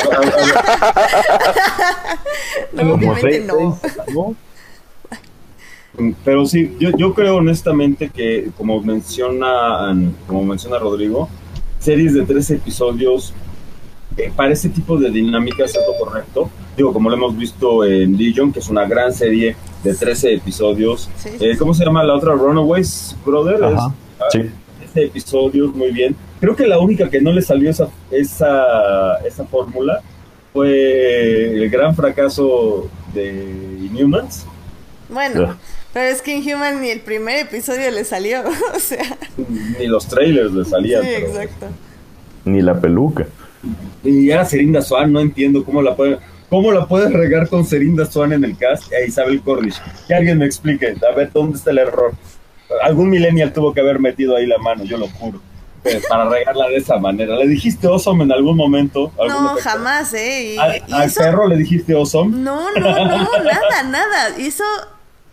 No, 2.73 2.95
obviamente 2.95 3.41
no. 3.41 3.79
¿no? 4.15 4.37
Pero 6.25 6.45
sí, 6.45 6.77
yo, 6.79 6.91
yo 6.97 7.15
creo 7.15 7.37
honestamente 7.37 8.11
que 8.11 8.51
como 8.57 8.81
menciona, 8.83 9.95
como 10.27 10.43
menciona 10.45 10.79
Rodrigo, 10.79 11.29
series 11.85 12.15
de 12.15 12.23
tres 12.25 12.51
episodios 12.51 13.33
eh, 14.17 14.33
para 14.35 14.53
ese 14.53 14.69
tipo 14.69 14.97
de 14.97 15.11
dinámicas 15.11 15.71
es 15.71 15.81
lo 15.87 16.05
correcto. 16.05 16.51
Digo, 16.77 16.93
como 16.93 17.11
lo 17.11 17.17
hemos 17.17 17.37
visto 17.37 17.85
en 17.85 18.17
Legion, 18.17 18.53
que 18.53 18.59
es 18.61 18.69
una 18.69 18.85
gran 18.87 19.13
serie 19.13 19.55
de 19.83 19.95
13 19.95 20.35
episodios. 20.35 21.09
Sí, 21.17 21.31
Eh, 21.41 21.57
¿Cómo 21.59 21.75
se 21.75 21.85
llama 21.85 22.03
la 22.03 22.15
otra? 22.15 22.33
Runaways, 22.35 23.15
brother. 23.25 23.57
Es- 23.57 23.63
Ajá, 23.63 23.95
ah, 24.21 24.25
sí. 24.31 24.41
13 24.93 25.05
episodios, 25.05 25.75
muy 25.75 25.91
bien. 25.93 26.17
Creo 26.41 26.57
que 26.57 26.67
la 26.67 26.79
única 26.79 27.09
que 27.11 27.21
no 27.21 27.33
le 27.33 27.43
salió 27.43 27.71
esa, 27.71 27.89
esa, 28.11 29.17
esa 29.27 29.45
fórmula 29.45 30.01
fue 30.53 31.55
el 31.63 31.69
gran 31.71 31.95
fracaso 31.95 32.89
de 33.13 33.79
Inhumans. 33.93 34.47
Bueno. 35.09 35.57
Pero 35.95 36.11
es 36.11 36.21
que 36.21 36.37
en 36.37 36.43
Human 36.55 36.83
ni 36.83 36.91
el 36.91 37.01
primer 37.01 37.39
episodio 37.39 37.91
le 37.91 38.05
salió, 38.05 38.43
o 38.75 38.79
sea. 38.79 39.17
Ni 39.79 39.87
los 39.87 40.07
trailers 40.07 40.53
le 40.53 40.65
Sí, 40.65 40.71
salían. 40.71 41.03
pero- 41.03 41.27
exacto. 41.29 41.67
Ni 42.45 42.61
la 42.61 42.79
peluca. 42.79 43.27
Y 44.03 44.29
era 44.29 44.45
Serinda 44.45 44.83
Swan, 44.83 45.11
no 45.11 45.21
entiendo 45.21 45.65
cómo 45.65 45.81
la 45.81 45.97
puede, 45.97 46.19
cómo 46.51 46.71
la 46.73 46.87
puedes 46.87 47.11
regar 47.11 47.49
con 47.49 47.65
Serinda 47.65 48.05
Swan 48.05 48.35
en 48.35 48.45
el 48.45 48.59
cast 48.59 48.93
e 48.93 49.07
Isabel 49.07 49.41
Cornish. 49.41 49.81
Que 50.07 50.15
alguien 50.15 50.37
me 50.39 50.45
explique, 50.45 50.95
a 51.11 51.15
ver 51.15 51.31
dónde 51.33 51.57
está 51.57 51.71
el 51.71 51.79
error. 51.79 52.13
Algún 52.83 53.09
millennial 53.09 53.53
tuvo 53.55 53.73
que 53.73 53.81
haber 53.81 53.99
metido 54.01 54.37
ahí 54.37 54.47
la 54.47 54.59
mano, 54.59 54.85
yo 54.85 54.99
lo 54.99 55.09
juro. 55.09 55.41
eh, 55.85 56.01
Para 56.09 56.29
regarla 56.29 56.69
de 56.69 56.77
esa 56.77 56.97
manera. 56.99 57.37
¿Le 57.37 57.47
dijiste 57.47 57.87
Awesome 57.87 58.25
en 58.25 58.33
algún 58.33 58.57
momento? 58.57 59.13
¿Algún 59.19 59.45
No, 59.45 59.53
efecto? 59.53 59.71
jamás, 59.71 60.13
¿eh? 60.15 60.55
Y, 60.55 60.59
¿Al, 60.59 60.83
y 60.87 60.93
al 60.93 61.03
eso- 61.05 61.21
perro 61.21 61.47
le 61.47 61.57
dijiste 61.57 61.93
Awesome? 61.95 62.37
No, 62.37 62.71
no, 62.73 62.81
no, 62.81 63.07
nada, 63.45 63.83
nada. 63.91 64.37
Eso, 64.39 64.65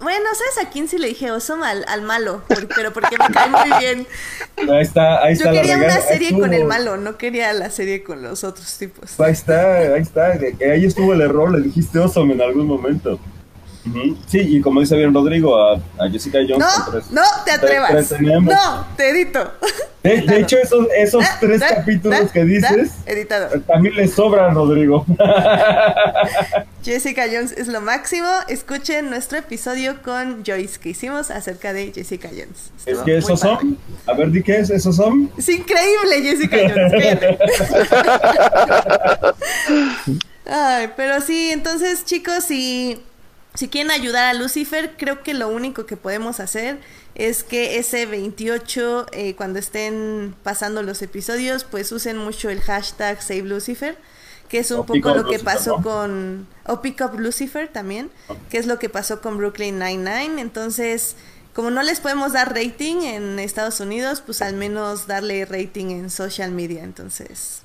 bueno, 0.01 0.25
¿sabes 0.33 0.67
a 0.67 0.69
quién 0.71 0.87
sí 0.87 0.97
le 0.97 1.07
dije 1.09 1.31
Osom? 1.31 1.63
Al, 1.63 1.85
al 1.87 2.01
malo, 2.01 2.43
por- 2.47 2.67
pero 2.67 2.91
porque 2.93 3.17
me 3.17 3.33
cae 3.33 3.49
muy 3.49 3.77
bien. 3.79 4.07
Ahí 4.71 4.81
está, 4.81 5.23
ahí 5.23 5.35
Yo 5.35 5.45
está 5.45 5.53
la 5.53 5.61
quería 5.61 5.77
una 5.77 6.01
serie 6.01 6.31
con 6.39 6.53
el 6.53 6.63
estuvo. 6.63 6.67
malo, 6.69 6.97
no 6.97 7.17
quería 7.17 7.51
la 7.53 7.69
serie 7.71 8.03
con 8.03 8.21
los 8.21 8.43
otros 8.43 8.77
tipos. 8.77 9.19
Ahí 9.19 9.31
está, 9.31 9.77
ahí 9.93 10.01
está. 10.01 10.31
Ahí 10.71 10.85
estuvo 10.85 11.13
el 11.13 11.21
error, 11.21 11.51
le 11.51 11.61
dijiste 11.61 11.97
Awesome 11.99 12.33
en 12.33 12.41
algún 12.41 12.67
momento. 12.67 13.19
Sí, 14.27 14.39
y 14.39 14.61
como 14.61 14.79
dice 14.79 14.95
bien 14.95 15.11
Rodrigo, 15.13 15.57
a, 15.59 15.73
a 15.97 16.09
Jessica 16.11 16.37
Jones. 16.47 16.59
No, 16.59 16.91
tres- 16.91 17.11
no 17.11 17.21
te 17.45 17.57
tres 17.59 18.11
atrevas. 18.11 18.41
No, 18.41 18.85
te 18.95 19.09
edito. 19.09 19.51
De, 20.03 20.21
de 20.21 20.39
hecho, 20.39 20.57
esos, 20.57 20.87
esos 20.97 21.23
Da, 21.23 21.37
tres 21.39 21.59
da, 21.59 21.67
capítulos 21.75 22.19
da, 22.19 22.27
que 22.31 22.43
dices, 22.43 22.91
Editado. 23.05 23.59
también 23.61 23.95
le 23.95 24.07
sobran, 24.07 24.55
Rodrigo. 24.55 25.05
Jessica 26.83 27.25
Jones 27.31 27.51
es 27.55 27.67
lo 27.67 27.81
máximo. 27.81 28.27
Escuchen 28.47 29.11
nuestro 29.11 29.37
episodio 29.37 30.01
con 30.01 30.43
Joyce 30.43 30.79
que 30.79 30.89
hicimos 30.89 31.29
acerca 31.29 31.71
de 31.73 31.91
Jessica 31.93 32.29
Jones. 32.29 32.71
es 32.85 32.97
que 32.99 33.17
esos 33.17 33.39
son. 33.39 33.77
A 34.07 34.13
ver, 34.13 34.31
di 34.31 34.41
qué 34.41 34.57
es, 34.59 34.71
esos 34.71 34.95
son. 34.95 35.29
Es 35.37 35.47
increíble, 35.49 36.21
Jessica 36.23 36.57
Jones. 36.67 36.93
Ay, 40.45 40.89
pero 40.97 41.21
sí, 41.21 41.51
entonces 41.51 42.03
chicos, 42.05 42.43
si, 42.43 42.99
si 43.53 43.67
quieren 43.67 43.91
ayudar 43.91 44.25
a 44.25 44.33
Lucifer, 44.33 44.95
creo 44.97 45.23
que 45.23 45.33
lo 45.33 45.49
único 45.49 45.85
que 45.85 45.97
podemos 45.97 46.39
hacer 46.39 46.79
es 47.15 47.43
que 47.43 47.77
ese 47.77 48.05
28, 48.05 49.07
eh, 49.11 49.35
cuando 49.35 49.59
estén 49.59 50.33
pasando 50.43 50.83
los 50.83 51.01
episodios, 51.01 51.65
pues 51.65 51.91
usen 51.91 52.17
mucho 52.17 52.49
el 52.49 52.61
hashtag 52.61 53.21
Save 53.21 53.43
Lucifer, 53.43 53.97
que 54.47 54.59
es 54.59 54.71
un 54.71 54.81
O 54.81 54.85
poco 54.85 55.13
lo 55.13 55.25
que 55.25 55.39
pasó 55.39 55.77
¿no? 55.77 55.83
con... 55.83 56.47
O 56.65 56.81
Pick 56.81 57.01
Up 57.01 57.19
Lucifer 57.19 57.67
también, 57.67 58.09
que 58.49 58.57
es 58.57 58.67
lo 58.67 58.79
que 58.79 58.89
pasó 58.89 59.21
con 59.21 59.37
Brooklyn 59.37 59.79
Nine-Nine. 59.79 60.39
Entonces, 60.39 61.17
como 61.53 61.71
no 61.71 61.83
les 61.83 61.99
podemos 61.99 62.31
dar 62.31 62.55
rating 62.55 63.01
en 63.01 63.39
Estados 63.39 63.81
Unidos, 63.81 64.21
pues 64.25 64.41
al 64.41 64.55
menos 64.55 65.07
darle 65.07 65.43
rating 65.45 65.87
en 65.87 66.09
social 66.09 66.51
media. 66.51 66.83
Entonces, 66.83 67.63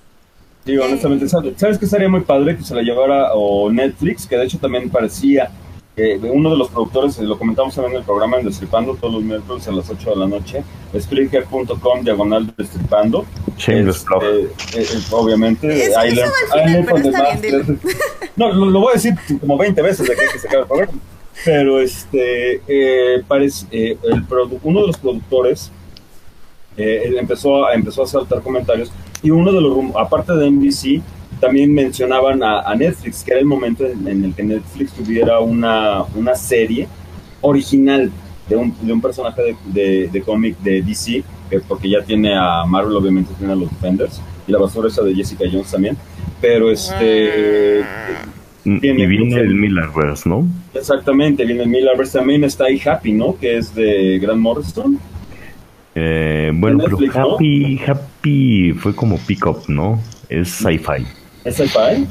Digo, 0.64 0.84
honestamente, 0.84 1.28
¿sabes 1.28 1.78
qué 1.78 1.86
sería 1.86 2.08
muy 2.08 2.22
padre 2.22 2.56
que 2.56 2.64
se 2.64 2.74
la 2.74 2.82
llevara 2.82 3.32
o 3.34 3.70
Netflix? 3.70 4.26
Que 4.26 4.36
de 4.36 4.46
hecho 4.46 4.58
también 4.58 4.90
parecía 4.90 5.48
que 5.96 6.16
uno 6.30 6.50
de 6.50 6.58
los 6.58 6.68
productores, 6.68 7.18
eh, 7.18 7.22
lo 7.24 7.38
comentamos 7.38 7.74
también 7.74 7.94
en 7.94 7.98
el 8.00 8.04
programa 8.04 8.36
en 8.38 8.44
Destripando 8.44 8.94
todos 8.96 9.14
los 9.14 9.22
miércoles 9.22 9.66
a 9.66 9.72
las 9.72 9.88
8 9.88 10.10
de 10.10 10.16
la 10.16 10.26
noche, 10.26 10.62
Spreaker.com 10.98 12.02
diagonal 12.04 12.52
Destripando. 12.56 13.24
Shameless 13.56 14.04
Este, 14.04 14.80
eh, 14.80 14.86
eh, 14.92 14.98
obviamente. 15.10 15.86
eso 15.86 15.98
I 16.04 16.10
learned- 16.10 16.30
va 16.30 16.52
al 16.52 16.60
I 16.60 16.62
final, 16.64 16.72
learned 16.72 16.84
pero 16.84 16.96
from 16.96 17.02
the 17.02 17.08
está 17.08 17.22
bien, 17.40 17.66
masters. 17.78 17.96
No, 18.36 18.52
lo, 18.52 18.66
lo 18.66 18.80
voy 18.80 18.90
a 18.90 18.92
decir 18.94 19.14
como 19.40 19.56
20 19.56 19.80
veces 19.80 20.06
de 20.06 20.14
que, 20.14 20.26
que 20.32 20.38
se 20.38 20.46
acaba 20.48 20.62
el 20.64 20.68
programa. 20.68 20.92
Pero 21.44 21.80
este, 21.80 22.60
eh, 22.68 23.22
parece, 23.26 23.66
eh, 23.70 23.96
el 24.04 24.26
produ- 24.28 24.58
uno 24.62 24.82
de 24.82 24.86
los 24.88 24.98
productores 24.98 25.70
eh, 26.76 27.14
empezó, 27.18 27.64
a, 27.66 27.72
empezó 27.74 28.02
a 28.02 28.06
saltar 28.06 28.42
comentarios 28.42 28.92
y 29.22 29.30
uno 29.30 29.50
de 29.50 29.60
los, 29.62 29.78
aparte 29.98 30.34
de 30.34 30.50
NBC, 30.50 31.00
también 31.40 31.72
mencionaban 31.72 32.42
a, 32.42 32.60
a 32.60 32.74
Netflix, 32.74 33.22
que 33.24 33.32
era 33.32 33.40
el 33.40 33.46
momento 33.46 33.84
en, 33.86 34.06
en 34.08 34.24
el 34.24 34.34
que 34.34 34.42
Netflix 34.42 34.92
tuviera 34.92 35.40
una, 35.40 36.02
una 36.14 36.34
serie 36.34 36.88
original 37.40 38.10
de 38.48 38.56
un, 38.56 38.74
de 38.80 38.92
un 38.92 39.00
personaje 39.00 39.42
de, 39.42 39.56
de, 39.82 40.08
de 40.08 40.22
cómic 40.22 40.56
de 40.60 40.82
DC, 40.82 41.22
que 41.50 41.60
porque 41.60 41.88
ya 41.90 42.02
tiene 42.02 42.34
a 42.34 42.64
Marvel, 42.66 42.96
obviamente 42.96 43.32
tiene 43.38 43.52
a 43.52 43.56
los 43.56 43.70
Defenders, 43.70 44.20
y 44.46 44.52
la 44.52 44.58
basura 44.58 44.88
esa 44.88 45.02
de 45.02 45.14
Jessica 45.14 45.44
Jones 45.50 45.70
también, 45.70 45.96
pero 46.40 46.70
este... 46.70 47.82
Y 48.64 48.80
Tiene- 48.80 49.06
viene 49.06 49.36
el 49.36 49.54
Millerverse, 49.54 50.28
¿no? 50.28 50.44
Exactamente, 50.74 51.44
viene 51.44 51.62
el 51.62 51.68
Millerverse, 51.68 52.18
también 52.18 52.42
está 52.42 52.64
ahí 52.64 52.80
Happy, 52.84 53.12
¿no? 53.12 53.36
Que 53.38 53.58
es 53.58 53.72
de 53.74 54.18
Grant 54.18 54.40
Morrison. 54.40 54.98
Eh, 55.94 56.50
bueno, 56.52 56.82
pero. 56.84 56.98
Happy, 57.34 57.80
Happy 57.86 58.72
fue 58.72 58.92
como 58.94 59.18
pick-up, 59.18 59.62
¿no? 59.68 60.00
Es 60.28 60.48
sci-fi. 60.50 61.06
¿Es 61.46 61.60
el 61.60 61.68
pai? 61.70 62.06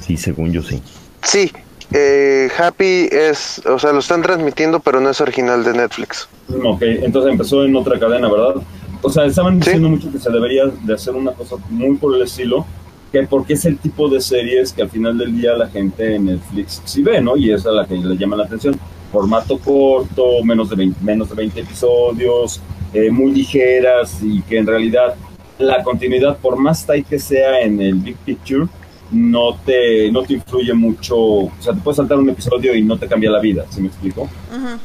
Sí, 0.00 0.16
según 0.16 0.52
yo 0.52 0.62
sí. 0.62 0.80
Sí, 1.22 1.50
eh, 1.92 2.48
Happy 2.58 3.08
es, 3.10 3.60
o 3.66 3.78
sea, 3.78 3.92
lo 3.92 3.98
están 4.00 4.22
transmitiendo, 4.22 4.78
pero 4.80 5.00
no 5.00 5.10
es 5.10 5.20
original 5.20 5.64
de 5.64 5.72
Netflix. 5.72 6.28
Ok, 6.64 6.82
entonces 6.82 7.32
empezó 7.32 7.64
en 7.64 7.74
otra 7.76 7.98
cadena, 7.98 8.30
¿verdad? 8.30 8.62
O 9.02 9.10
sea, 9.10 9.24
estaban 9.24 9.54
Sí. 9.54 9.60
diciendo 9.70 9.88
mucho 9.88 10.12
que 10.12 10.18
se 10.18 10.30
debería 10.30 10.64
de 10.66 10.94
hacer 10.94 11.14
una 11.14 11.32
cosa 11.32 11.56
muy 11.70 11.96
por 11.96 12.14
el 12.14 12.22
estilo, 12.22 12.66
que 13.10 13.22
porque 13.22 13.54
es 13.54 13.64
el 13.64 13.78
tipo 13.78 14.08
de 14.08 14.20
series 14.20 14.72
que 14.72 14.82
al 14.82 14.90
final 14.90 15.16
del 15.16 15.34
día 15.40 15.54
la 15.54 15.68
gente 15.68 16.14
en 16.16 16.26
Netflix 16.26 16.82
sí 16.84 17.02
ve, 17.02 17.20
¿no? 17.22 17.36
Y 17.36 17.50
esa 17.52 17.70
es 17.70 17.74
la 17.74 17.86
que 17.86 17.94
le 17.96 18.16
llama 18.16 18.36
la 18.36 18.44
atención. 18.44 18.78
Formato 19.10 19.58
corto, 19.58 20.44
menos 20.44 20.68
de 20.68 20.76
20, 20.76 21.02
menos 21.02 21.30
de 21.30 21.34
20 21.36 21.60
episodios, 21.60 22.60
eh, 22.92 23.10
muy 23.10 23.32
ligeras 23.32 24.18
y 24.22 24.42
que 24.42 24.58
en 24.58 24.66
realidad 24.66 25.14
la 25.58 25.82
continuidad, 25.82 26.36
por 26.38 26.56
más 26.56 26.86
tight 26.86 27.06
que 27.06 27.18
sea 27.18 27.60
en 27.60 27.80
el 27.80 27.94
Big 27.94 28.16
Picture, 28.18 28.66
no 29.10 29.54
te, 29.64 30.10
no 30.12 30.22
te 30.22 30.34
influye 30.34 30.72
mucho. 30.74 31.16
O 31.16 31.52
sea, 31.60 31.72
te 31.72 31.80
puedes 31.80 31.96
saltar 31.96 32.18
un 32.18 32.28
episodio 32.30 32.74
y 32.74 32.82
no 32.82 32.98
te 32.98 33.06
cambia 33.08 33.30
la 33.30 33.40
vida, 33.40 33.64
¿sí 33.70 33.80
me 33.80 33.88
explico? 33.88 34.22
ujú. 34.22 34.78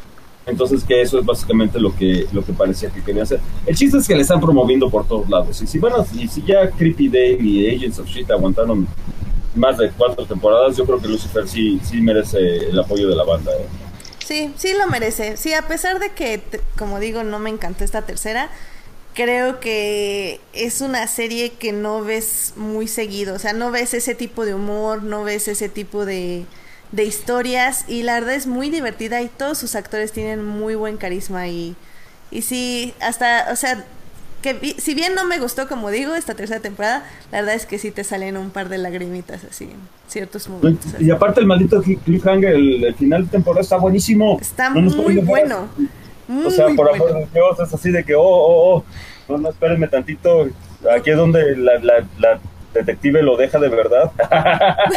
Entonces 0.45 0.83
que 0.83 1.01
eso 1.01 1.17
es 1.19 1.25
básicamente 1.25 1.79
lo 1.79 1.95
que 1.95 2.25
lo 2.33 2.43
que 2.43 2.51
parecía 2.51 2.89
que 2.89 3.01
quería 3.01 3.23
hacer. 3.23 3.39
El 3.65 3.75
chiste 3.77 3.97
es 3.97 4.05
que 4.05 4.13
le 4.13 4.23
están 4.23 4.41
promoviendo 4.41 4.89
por 4.89 5.07
todos 5.07 5.29
lados. 5.29 5.61
Y 5.61 5.67
si 5.67 5.77
a- 5.79 6.05
y 6.21 6.27
si 6.27 6.43
ya 6.43 6.69
Creepy 6.69 7.07
Dave 7.07 7.37
y 7.39 7.73
Agents 7.73 7.99
of 7.99 8.07
Shit 8.09 8.29
aguantaron 8.29 8.85
más 9.55 9.77
de 9.77 9.89
cuatro 9.91 10.25
temporadas, 10.25 10.75
yo 10.75 10.83
creo 10.85 10.99
que 10.99 11.07
Lucifer 11.07 11.47
sí, 11.47 11.79
sí 11.81 12.01
merece 12.01 12.39
el 12.69 12.77
apoyo 12.77 13.07
de 13.07 13.15
la 13.15 13.23
banda. 13.23 13.51
¿eh? 13.53 13.65
Sí, 14.25 14.51
sí 14.57 14.73
lo 14.77 14.87
merece. 14.87 15.37
Sí, 15.37 15.53
a 15.53 15.61
pesar 15.67 15.99
de 15.99 16.09
que, 16.11 16.41
como 16.77 16.99
digo, 16.99 17.23
no 17.23 17.39
me 17.39 17.49
encantó 17.49 17.85
esta 17.85 18.01
tercera, 18.01 18.49
creo 19.13 19.59
que 19.59 20.39
es 20.53 20.81
una 20.81 21.07
serie 21.07 21.51
que 21.51 21.71
no 21.71 22.03
ves 22.03 22.53
muy 22.55 22.87
seguido. 22.87 23.35
O 23.35 23.39
sea, 23.39 23.53
no 23.53 23.71
ves 23.71 23.93
ese 23.93 24.15
tipo 24.15 24.45
de 24.45 24.53
humor, 24.55 25.03
no 25.03 25.23
ves 25.23 25.47
ese 25.47 25.69
tipo 25.69 26.05
de, 26.05 26.45
de 26.91 27.03
historias. 27.03 27.85
Y 27.87 28.03
la 28.03 28.15
verdad 28.15 28.35
es 28.35 28.47
muy 28.47 28.69
divertida 28.69 29.21
y 29.21 29.27
todos 29.29 29.57
sus 29.57 29.75
actores 29.75 30.11
tienen 30.11 30.43
muy 30.45 30.75
buen 30.75 30.97
carisma. 30.97 31.47
Y, 31.47 31.75
y 32.31 32.41
sí, 32.41 32.93
hasta, 33.01 33.47
o 33.51 33.55
sea, 33.55 33.85
que 34.41 34.53
vi- 34.53 34.75
si 34.77 34.93
bien 34.93 35.15
no 35.15 35.25
me 35.25 35.39
gustó, 35.39 35.67
como 35.69 35.89
digo, 35.89 36.15
esta 36.15 36.35
tercera 36.35 36.59
temporada, 36.59 37.05
la 37.31 37.39
verdad 37.39 37.55
es 37.55 37.65
que 37.65 37.79
sí 37.79 37.91
te 37.91 38.03
salen 38.03 38.35
un 38.35 38.49
par 38.49 38.67
de 38.67 38.77
lagrimitas 38.77 39.41
así 39.49 39.63
en 39.65 39.77
ciertos 40.09 40.49
momentos. 40.49 40.91
Y 40.99 41.09
aparte 41.11 41.39
el 41.39 41.45
maldito 41.47 41.81
cli- 41.81 41.97
cliffhanger, 42.03 42.53
el, 42.55 42.83
el 42.83 42.95
final 42.95 43.23
de 43.25 43.29
temporada 43.31 43.61
está 43.61 43.77
buenísimo. 43.77 44.37
Está 44.41 44.69
No 44.69 44.81
muy 44.81 45.15
dejar- 45.15 45.67
O 46.45 46.49
sea, 46.51 46.67
por 46.67 46.89
bueno. 46.89 46.93
amor 46.93 47.13
de 47.13 47.27
Dios, 47.33 47.59
es 47.59 47.73
así 47.73 47.91
de 47.91 48.03
que, 48.03 48.15
oh, 48.15 48.21
oh, 48.23 48.83
oh, 49.27 49.37
no, 49.37 49.49
espérenme 49.49 49.87
tantito. 49.87 50.47
Aquí 50.95 51.11
es 51.11 51.17
donde 51.17 51.55
la, 51.55 51.79
la, 51.79 52.05
la 52.19 52.39
detective 52.73 53.21
lo 53.21 53.37
deja 53.37 53.59
de 53.59 53.69
verdad. 53.69 54.11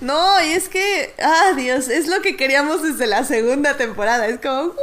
No, 0.00 0.42
y 0.42 0.52
es 0.52 0.68
que, 0.68 1.14
ah, 1.22 1.52
Dios, 1.56 1.88
es 1.88 2.06
lo 2.08 2.20
que 2.20 2.36
queríamos 2.36 2.82
desde 2.82 3.06
la 3.06 3.24
segunda 3.24 3.76
temporada. 3.76 4.26
Es 4.26 4.38
como. 4.40 4.74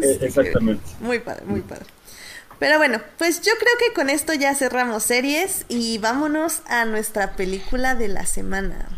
Eh, 0.00 0.18
Exactamente. 0.22 0.84
Muy 1.00 1.18
padre, 1.18 1.42
muy 1.46 1.60
padre. 1.60 1.84
Pero 2.58 2.78
bueno, 2.78 3.00
pues 3.18 3.42
yo 3.42 3.52
creo 3.58 3.72
que 3.78 3.94
con 3.94 4.08
esto 4.08 4.32
ya 4.32 4.54
cerramos 4.54 5.02
series 5.02 5.66
y 5.68 5.98
vámonos 5.98 6.62
a 6.66 6.84
nuestra 6.84 7.32
película 7.32 7.94
de 7.94 8.08
la 8.08 8.26
semana. 8.26 8.88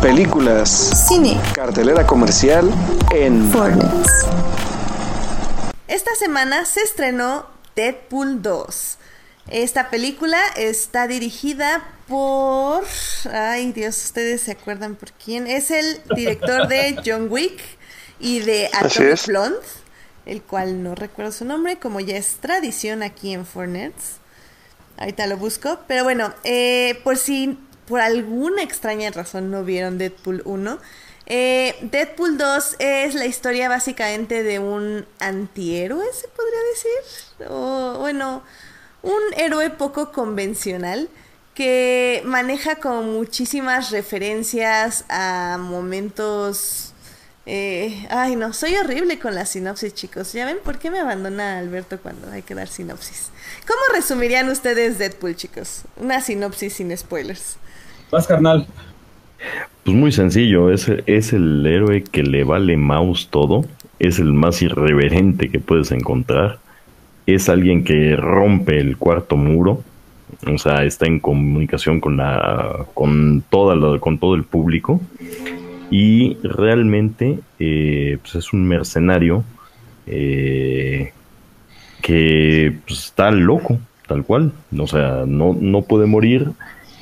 Películas, 0.00 1.06
Cine. 1.08 1.40
cartelera 1.54 2.06
comercial 2.06 2.70
en 3.14 3.50
Esta 5.88 6.14
semana 6.16 6.64
se 6.64 6.80
estrenó 6.80 7.46
Deadpool 7.76 8.42
2. 8.42 8.98
Esta 9.48 9.90
película 9.90 10.40
está 10.56 11.06
dirigida 11.06 11.84
por... 12.08 12.84
Ay 13.32 13.72
Dios, 13.72 14.04
ustedes 14.04 14.42
se 14.42 14.52
acuerdan 14.52 14.94
por 14.94 15.12
quién. 15.12 15.46
Es 15.46 15.70
el 15.70 16.00
director 16.14 16.68
de 16.68 17.00
John 17.06 17.28
Wick 17.30 17.60
y 18.18 18.40
de 18.40 18.70
Atomic. 18.72 19.26
Blonde, 19.26 19.58
el 20.26 20.42
cual 20.42 20.82
no 20.82 20.94
recuerdo 20.94 21.32
su 21.32 21.44
nombre, 21.44 21.78
como 21.78 22.00
ya 22.00 22.16
es 22.16 22.36
tradición 22.36 23.02
aquí 23.02 23.32
en 23.32 23.46
Fornets. 23.46 24.16
Ahorita 24.98 25.26
lo 25.26 25.36
busco. 25.36 25.80
Pero 25.88 26.04
bueno, 26.04 26.32
eh, 26.44 27.00
por 27.02 27.16
si 27.16 27.58
por 27.92 28.00
alguna 28.00 28.62
extraña 28.62 29.10
razón 29.10 29.50
no 29.50 29.64
vieron 29.64 29.98
Deadpool 29.98 30.40
1, 30.46 30.78
eh, 31.26 31.76
Deadpool 31.82 32.38
2 32.38 32.76
es 32.78 33.14
la 33.14 33.26
historia 33.26 33.68
básicamente 33.68 34.42
de 34.42 34.58
un 34.60 35.04
antihéroe, 35.18 36.06
se 36.10 36.26
podría 36.28 36.60
decir. 36.72 37.48
O 37.50 37.98
bueno, 37.98 38.42
un 39.02 39.20
héroe 39.36 39.68
poco 39.68 40.10
convencional 40.10 41.10
que 41.54 42.22
maneja 42.24 42.76
con 42.76 43.12
muchísimas 43.12 43.90
referencias 43.90 45.04
a 45.10 45.58
momentos... 45.60 46.94
eh, 47.44 48.06
ay, 48.08 48.36
no, 48.36 48.54
soy 48.54 48.74
horrible 48.76 49.18
con 49.18 49.34
la 49.34 49.44
sinopsis, 49.44 49.92
chicos. 49.92 50.32
¿Ya 50.32 50.46
ven 50.46 50.60
por 50.64 50.78
qué 50.78 50.90
me 50.90 51.00
abandona 51.00 51.58
Alberto 51.58 52.00
cuando 52.00 52.30
hay 52.30 52.40
que 52.40 52.54
dar 52.54 52.68
sinopsis? 52.68 53.28
¿Cómo 53.66 53.80
resumirían 53.94 54.48
ustedes 54.48 54.96
Deadpool, 54.96 55.36
chicos? 55.36 55.82
Una 55.98 56.22
sinopsis 56.22 56.72
sin 56.72 56.96
spoilers. 56.96 57.58
Más 58.12 58.26
carnal. 58.26 58.66
Pues 59.84 59.96
muy 59.96 60.12
sencillo, 60.12 60.70
es, 60.70 60.88
es 61.06 61.32
el 61.32 61.66
héroe 61.66 62.04
que 62.04 62.22
le 62.22 62.44
vale 62.44 62.76
mouse 62.76 63.28
todo, 63.30 63.64
es 63.98 64.20
el 64.20 64.32
más 64.32 64.62
irreverente 64.62 65.48
que 65.48 65.58
puedes 65.58 65.90
encontrar, 65.90 66.58
es 67.26 67.48
alguien 67.48 67.82
que 67.82 68.14
rompe 68.14 68.78
el 68.78 68.96
cuarto 68.96 69.36
muro, 69.36 69.82
o 70.46 70.58
sea, 70.58 70.84
está 70.84 71.06
en 71.06 71.18
comunicación 71.18 72.00
con 72.00 72.16
la, 72.16 72.86
con 72.94 73.42
toda 73.50 73.74
la- 73.74 73.98
con 73.98 74.18
todo 74.18 74.34
el 74.36 74.44
público 74.44 75.00
y 75.90 76.36
realmente 76.42 77.40
eh, 77.58 78.18
pues 78.22 78.36
es 78.36 78.52
un 78.52 78.66
mercenario 78.66 79.42
eh, 80.06 81.12
que 82.00 82.72
pues, 82.86 83.04
está 83.06 83.30
loco, 83.32 83.78
tal 84.06 84.24
cual, 84.24 84.52
o 84.78 84.86
sea, 84.86 85.24
no, 85.26 85.56
no 85.60 85.82
puede 85.82 86.06
morir 86.06 86.50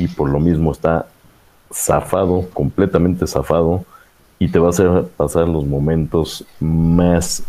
y 0.01 0.09
por 0.09 0.31
lo 0.31 0.41
mismo 0.41 0.73
está 0.73 1.07
zafado, 1.73 2.49
completamente 2.53 3.27
zafado, 3.27 3.85
y 4.39 4.49
te 4.49 4.59
va 4.59 4.69
a 4.69 4.71
hacer 4.71 5.05
pasar 5.17 5.47
los 5.47 5.67
momentos 5.67 6.45
más, 6.59 7.43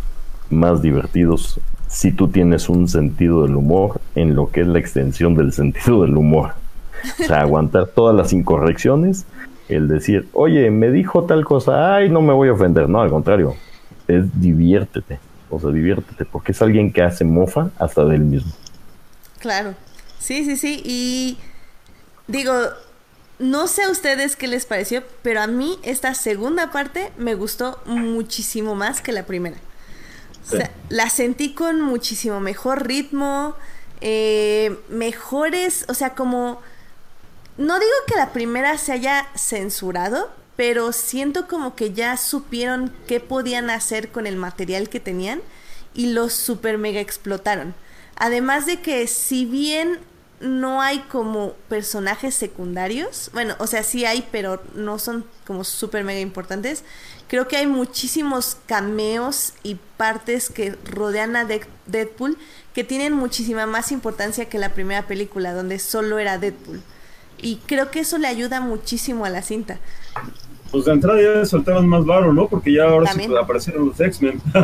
más 0.50 0.82
divertidos 0.82 1.60
si 1.88 2.12
tú 2.12 2.28
tienes 2.28 2.70
un 2.70 2.88
sentido 2.88 3.44
del 3.44 3.56
humor 3.56 4.00
en 4.16 4.36
lo 4.36 4.52
que 4.52 4.62
es 4.62 4.68
la 4.68 4.80
extensión 4.80 5.36
del 5.36 5.54
sentido 5.54 6.04
del 6.04 6.16
humor. 6.18 6.54
O 7.20 7.24
sea, 7.24 7.42
aguantar 7.42 7.88
todas 7.88 8.16
las 8.16 8.32
incorrecciones, 8.34 9.26
el 9.70 9.88
decir, 9.88 10.28
oye, 10.34 10.70
me 10.70 10.92
dijo 10.92 11.24
tal 11.24 11.46
cosa, 11.46 11.96
ay, 11.96 12.10
no 12.10 12.22
me 12.22 12.34
voy 12.34 12.50
a 12.50 12.54
ofender. 12.54 12.88
No, 12.90 13.02
al 13.02 13.10
contrario, 13.10 13.56
es 14.08 14.40
diviértete. 14.40 15.20
O 15.50 15.60
sea, 15.60 15.72
diviértete, 15.72 16.26
porque 16.26 16.52
es 16.52 16.62
alguien 16.62 16.92
que 16.92 17.02
hace 17.02 17.26
mofa 17.26 17.72
hasta 17.80 18.06
de 18.06 18.16
él 18.16 18.24
mismo. 18.24 18.52
Claro. 19.40 19.74
Sí, 20.20 20.46
sí, 20.46 20.56
sí. 20.56 20.82
Y 20.86 21.38
digo, 22.32 22.54
no 23.40 23.68
sé 23.68 23.84
a 23.84 23.90
ustedes 23.90 24.36
qué 24.36 24.48
les 24.48 24.66
pareció, 24.66 25.04
pero 25.22 25.42
a 25.42 25.48
mí 25.48 25.80
esta 25.84 26.14
segunda 26.14 26.72
parte 26.72 27.12
me 27.18 27.36
gustó 27.36 27.82
muchísimo 27.86 28.76
más 28.76 29.02
que 29.02 29.12
la 29.12 29.26
primera. 29.26 29.58
O 30.48 30.56
sea, 30.56 30.72
la 30.90 31.10
sentí 31.10 31.54
con 31.54 31.82
muchísimo 31.82 32.40
mejor 32.40 32.88
ritmo, 32.88 33.56
eh, 34.02 34.78
mejores, 34.90 35.86
o 35.88 35.94
sea, 35.94 36.16
como... 36.16 36.62
No 37.58 37.80
digo 37.80 37.92
que 38.08 38.16
la 38.16 38.32
primera 38.32 38.78
se 38.78 38.94
haya 38.94 39.28
censurado, 39.36 40.32
pero 40.56 40.94
siento 40.94 41.48
como 41.48 41.76
que 41.76 41.94
ya 41.94 42.18
supieron 42.18 42.94
qué 43.08 43.20
podían 43.20 43.70
hacer 43.70 44.10
con 44.12 44.26
el 44.26 44.36
material 44.36 44.90
que 44.90 45.00
tenían 45.00 45.42
y 45.94 46.08
lo 46.08 46.30
super 46.30 46.78
mega 46.78 47.02
explotaron. 47.02 47.76
Además 48.16 48.66
de 48.66 48.82
que 48.82 49.08
si 49.08 49.46
bien 49.46 50.00
no 50.42 50.82
hay 50.82 51.00
como 51.00 51.54
personajes 51.70 52.36
secundarios. 52.36 53.30
Bueno, 53.34 53.56
o 53.60 53.68
sea, 53.68 53.84
sí 53.84 54.06
hay, 54.06 54.28
pero 54.32 54.62
no 54.76 55.00
son 55.00 55.26
como 55.46 55.64
súper 55.64 56.04
mega 56.04 56.20
importantes. 56.20 56.84
Creo 57.28 57.48
que 57.48 57.58
hay 57.58 57.68
muchísimos 57.68 58.58
cameos 58.66 59.54
y 59.64 59.76
partes 59.98 60.50
que 60.50 60.76
rodean 60.86 61.36
a 61.36 61.46
Deadpool 61.46 62.38
que 62.74 62.84
tienen 62.84 63.14
muchísima 63.14 63.66
más 63.66 63.92
importancia 63.92 64.50
que 64.50 64.60
la 64.60 64.74
primera 64.74 65.08
película, 65.08 65.54
donde 65.54 65.80
solo 65.80 66.20
era 66.20 66.38
Deadpool. 66.38 66.82
Y 67.38 67.58
creo 67.66 67.92
que 67.92 68.02
eso 68.02 68.18
le 68.18 68.28
ayuda 68.28 68.62
muchísimo 68.62 69.26
a 69.26 69.30
la 69.30 69.42
cinta. 69.42 69.80
Pues 70.72 70.86
de 70.86 70.94
entrada 70.94 71.22
ya 71.22 71.46
soltaron 71.46 71.88
más 71.88 72.06
varo, 72.06 72.32
¿no? 72.34 72.48
Porque 72.48 72.74
ya 72.74 72.86
ahora 72.86 73.12
sí 73.12 73.28
aparecieron 73.40 73.88
los 73.88 74.00
X-Men. 74.00 74.42
no 74.54 74.62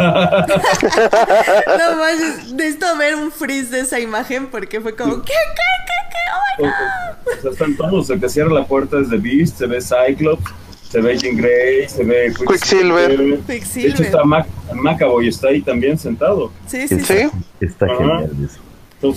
manches, 1.97 2.53
necesito 2.53 2.97
ver 2.97 3.15
un 3.15 3.31
freeze 3.31 3.69
de 3.71 3.81
esa 3.81 3.99
imagen 3.99 4.47
porque 4.47 4.79
fue 4.79 4.95
como, 4.95 5.21
¿qué, 5.21 5.33
qué, 5.33 5.61
qué, 5.85 5.93
qué? 6.09 6.17
Oh 6.31 6.63
my 6.63 6.69
God. 6.69 7.37
O 7.37 7.41
sea, 7.41 7.51
están 7.51 7.75
todos, 7.75 8.09
el 8.09 8.21
que 8.21 8.29
cierra 8.29 8.53
la 8.53 8.65
puerta 8.65 8.99
es 8.99 9.09
The 9.09 9.17
Beast, 9.17 9.57
se 9.57 9.67
ve 9.67 9.79
Cyclops, 9.81 10.49
se 10.89 11.01
ve 11.01 11.17
Jean 11.17 11.35
Grey, 11.35 11.89
se 11.89 12.05
ve 12.05 12.33
Quicksilver. 12.33 13.39
Quicksilver. 13.45 13.89
De 13.89 13.89
hecho 13.89 14.03
está 14.03 14.23
Mac 14.23 14.47
Macaboy, 14.73 15.27
está 15.27 15.49
ahí 15.49 15.61
también 15.61 15.97
sentado. 15.97 16.53
Sí, 16.67 16.87
sí, 16.87 17.01
sí. 17.01 17.29
Está 17.59 17.87
genial 17.97 18.31
eso. 18.45 18.59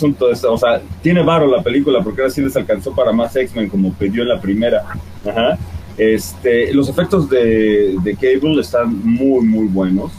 Entonces, 0.07 0.45
o 0.45 0.59
sea, 0.59 0.83
tiene 1.03 1.23
varo 1.23 1.47
la 1.47 1.63
película 1.63 2.03
porque 2.03 2.21
ahora 2.21 2.33
sí 2.33 2.43
les 2.43 2.55
alcanzó 2.57 2.95
para 2.95 3.13
más 3.13 3.35
X-Men 3.35 3.69
como 3.71 3.95
pidió 3.95 4.23
en 4.23 4.29
la 4.29 4.41
primera. 4.41 4.85
Ajá. 5.27 5.59
Este, 6.01 6.73
los 6.73 6.89
efectos 6.89 7.29
de, 7.29 7.95
de 8.03 8.15
Cable 8.15 8.63
están 8.63 9.05
muy, 9.05 9.45
muy 9.45 9.67
buenos. 9.67 10.11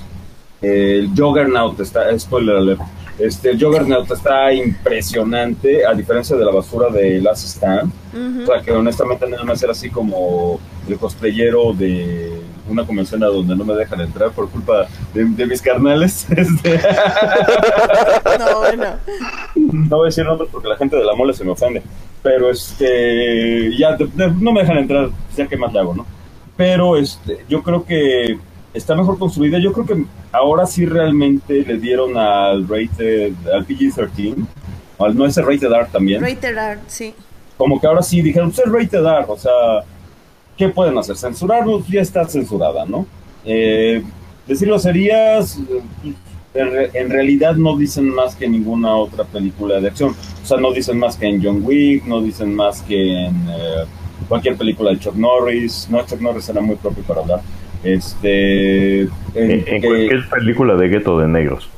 El 0.61 1.09
Juggernaut 1.17 1.79
está, 1.79 2.17
spoiler 2.19 2.55
alert, 2.55 2.81
este, 3.17 3.49
el 3.49 3.59
Juggernaut 3.59 4.09
está 4.11 4.53
impresionante, 4.53 5.83
a 5.83 5.95
diferencia 5.95 6.35
de 6.35 6.45
la 6.45 6.51
basura 6.51 6.89
de 6.89 7.19
Last 7.19 7.47
Stand. 7.47 7.91
O 8.43 8.45
sea, 8.45 8.61
que 8.61 8.71
honestamente 8.71 9.27
nada 9.27 9.43
más 9.43 9.63
era 9.63 9.71
así 9.71 9.89
como 9.89 10.59
el 10.87 10.97
cosplayero 10.99 11.73
de 11.73 12.31
una 12.69 12.85
convención 12.85 13.23
a 13.23 13.27
donde 13.27 13.55
no 13.55 13.65
me 13.65 13.73
dejan 13.73 14.01
entrar 14.01 14.29
por 14.33 14.49
culpa 14.49 14.87
de, 15.15 15.45
mis 15.47 15.63
carnales. 15.63 16.27
Este. 16.37 16.79
no, 18.39 18.59
bueno. 18.59 18.85
No 19.55 19.97
voy 19.97 20.05
a 20.05 20.09
decir 20.09 20.25
nombres 20.25 20.49
porque 20.51 20.67
la 20.67 20.77
gente 20.77 20.95
de 20.95 21.03
la 21.03 21.15
mole 21.15 21.33
se 21.33 21.43
me 21.43 21.51
ofende. 21.51 21.81
Pero 22.23 22.51
este, 22.51 23.75
ya 23.77 23.97
no 24.39 24.51
me 24.51 24.61
dejan 24.61 24.77
entrar, 24.77 25.09
ya 25.35 25.47
que 25.47 25.57
más 25.57 25.73
le 25.73 25.79
hago, 25.79 25.95
¿no? 25.95 26.05
Pero 26.55 26.97
este, 26.97 27.45
yo 27.49 27.63
creo 27.63 27.83
que 27.83 28.37
está 28.73 28.95
mejor 28.95 29.17
construida. 29.17 29.59
Yo 29.59 29.73
creo 29.73 29.85
que 29.85 30.05
ahora 30.31 30.65
sí 30.65 30.85
realmente 30.85 31.63
le 31.65 31.77
dieron 31.77 32.17
al 32.17 32.67
rated, 32.67 33.33
al 33.53 33.65
PG-13, 33.65 34.35
al, 34.99 35.17
no 35.17 35.25
ese 35.25 35.41
rated 35.41 35.71
R 35.71 35.87
también. 35.91 36.21
Rated 36.21 36.57
R, 36.57 36.79
sí. 36.87 37.13
Como 37.57 37.79
que 37.79 37.87
ahora 37.87 38.01
sí 38.01 38.21
dijeron, 38.21 38.51
pues 38.51 38.65
es 38.65 38.71
rated 38.71 39.05
R, 39.05 39.25
o 39.27 39.37
sea, 39.37 39.51
¿qué 40.57 40.69
pueden 40.69 40.97
hacer? 40.97 41.15
Censurarlo, 41.15 41.83
ya 41.87 42.01
está 42.01 42.25
censurada, 42.27 42.85
¿no? 42.85 43.05
Eh, 43.45 44.03
decir 44.47 44.71
serías 44.79 45.57
en, 46.53 47.09
realidad 47.09 47.55
no 47.55 47.77
dicen 47.77 48.09
más 48.09 48.35
que 48.35 48.47
ninguna 48.47 48.95
otra 48.95 49.23
película 49.23 49.79
de 49.79 49.87
acción. 49.87 50.15
O 50.43 50.45
sea, 50.45 50.57
no 50.57 50.71
dicen 50.71 50.97
más 50.97 51.15
que 51.15 51.27
en 51.27 51.43
John 51.43 51.61
Wick, 51.63 52.05
no 52.05 52.21
dicen 52.21 52.53
más 52.53 52.81
que 52.81 53.25
en 53.25 53.35
eh, 53.49 53.85
cualquier 54.27 54.57
película 54.57 54.91
de 54.91 54.99
Chuck 54.99 55.15
Norris. 55.15 55.87
No, 55.89 56.05
Chuck 56.05 56.19
Norris 56.19 56.49
era 56.49 56.61
muy 56.61 56.75
propio 56.75 57.03
para 57.03 57.21
hablar. 57.21 57.41
Este, 57.83 59.01
en, 59.33 59.81
cualquier 59.81 60.29
película 60.29 60.75
de 60.75 60.87
gueto 60.89 61.17
de 61.19 61.27
negros. 61.27 61.69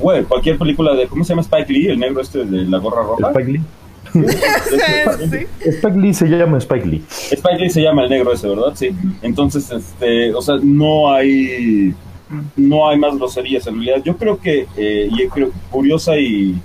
Bueno, 0.00 0.28
cualquier 0.28 0.58
película 0.58 0.94
de, 0.94 1.06
¿cómo 1.06 1.24
se 1.24 1.30
llama 1.30 1.42
Spike 1.42 1.72
Lee? 1.72 1.88
El 1.88 1.98
negro 1.98 2.20
este 2.20 2.44
de 2.44 2.64
la 2.64 2.78
gorra 2.78 3.02
roja. 3.02 3.30
Spike 3.30 3.52
Lee. 3.52 3.62
Spike 5.60 5.98
Lee 5.98 6.14
se 6.14 6.26
llama 6.28 6.58
Spike 6.58 6.86
Lee. 6.86 7.02
Spike 7.08 7.58
Lee 7.58 7.70
se 7.70 7.82
llama 7.82 8.04
el 8.04 8.10
negro 8.10 8.32
ese, 8.32 8.48
¿verdad? 8.48 8.72
Sí. 8.74 8.90
Entonces, 9.22 9.68
este, 9.72 10.32
o 10.34 10.42
sea, 10.42 10.56
no 10.62 11.12
hay 11.12 11.94
no 12.56 12.88
hay 12.88 12.98
más 12.98 13.16
groserías 13.16 13.66
en 13.66 13.74
realidad. 13.74 14.02
Yo 14.04 14.16
creo 14.16 14.38
que, 14.38 14.66
eh, 14.76 15.08
y 15.10 15.28
creo, 15.28 15.50
curiosa 15.70 16.16
y 16.16 16.60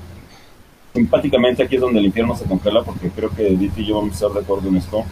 simpáticamente 0.94 1.64
aquí 1.64 1.76
es 1.76 1.82
donde 1.82 2.00
el 2.00 2.06
infierno 2.06 2.36
se 2.36 2.46
congela, 2.46 2.84
porque 2.84 3.10
creo 3.10 3.30
que 3.30 3.48
Edith 3.48 3.78
y 3.78 3.86
yo 3.86 3.96
vamos 3.96 4.12
a 4.12 4.16
estar 4.16 4.32
de 4.32 4.40
acuerdo 4.40 4.70
en 4.70 4.78
esto. 4.78 5.04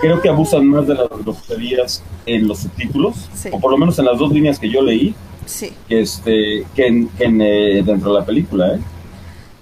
Creo 0.00 0.20
que 0.20 0.28
abusan 0.28 0.66
más 0.66 0.86
de 0.86 0.94
las 0.94 1.08
groserías 1.08 2.02
en 2.24 2.48
los 2.48 2.60
subtítulos, 2.60 3.28
o 3.52 3.60
por 3.60 3.70
lo 3.70 3.78
menos 3.78 3.98
en 3.98 4.06
las 4.06 4.18
dos 4.18 4.32
líneas 4.32 4.58
que 4.58 4.70
yo 4.70 4.82
leí, 4.82 5.14
que, 5.88 6.00
este, 6.00 6.64
que, 6.74 6.86
en, 6.86 7.40
eh, 7.40 7.82
dentro 7.84 8.12
de 8.12 8.20
la 8.20 8.24
película. 8.24 8.74
¿eh? 8.74 8.80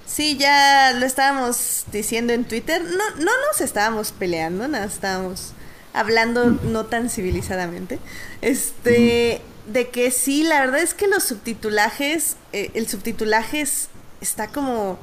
Sí, 0.07 0.37
ya 0.39 0.93
lo 0.99 1.07
estábamos 1.07 1.85
diciendo 1.93 2.33
en 2.33 2.45
Twitter. 2.45 2.83
No, 2.83 3.25
no 3.25 3.31
nos 3.49 3.61
estábamos 3.61 4.13
peleando, 4.13 4.69
nada, 4.69 4.85
estábamos 4.85 5.53
hablando 5.93 6.47
no 6.47 6.87
tan 6.87 7.11
civilizadamente. 7.11 7.99
Este, 8.41 9.41
de 9.73 9.89
que 9.89 10.11
sí, 10.11 10.43
la 10.43 10.61
verdad 10.61 10.81
es 10.81 10.95
que 10.95 11.09
los 11.09 11.25
subtitulajes, 11.25 12.37
eh, 12.53 12.71
el 12.75 12.89
subtitulaje 12.89 13.65
está 14.21 14.49
como, 14.49 14.99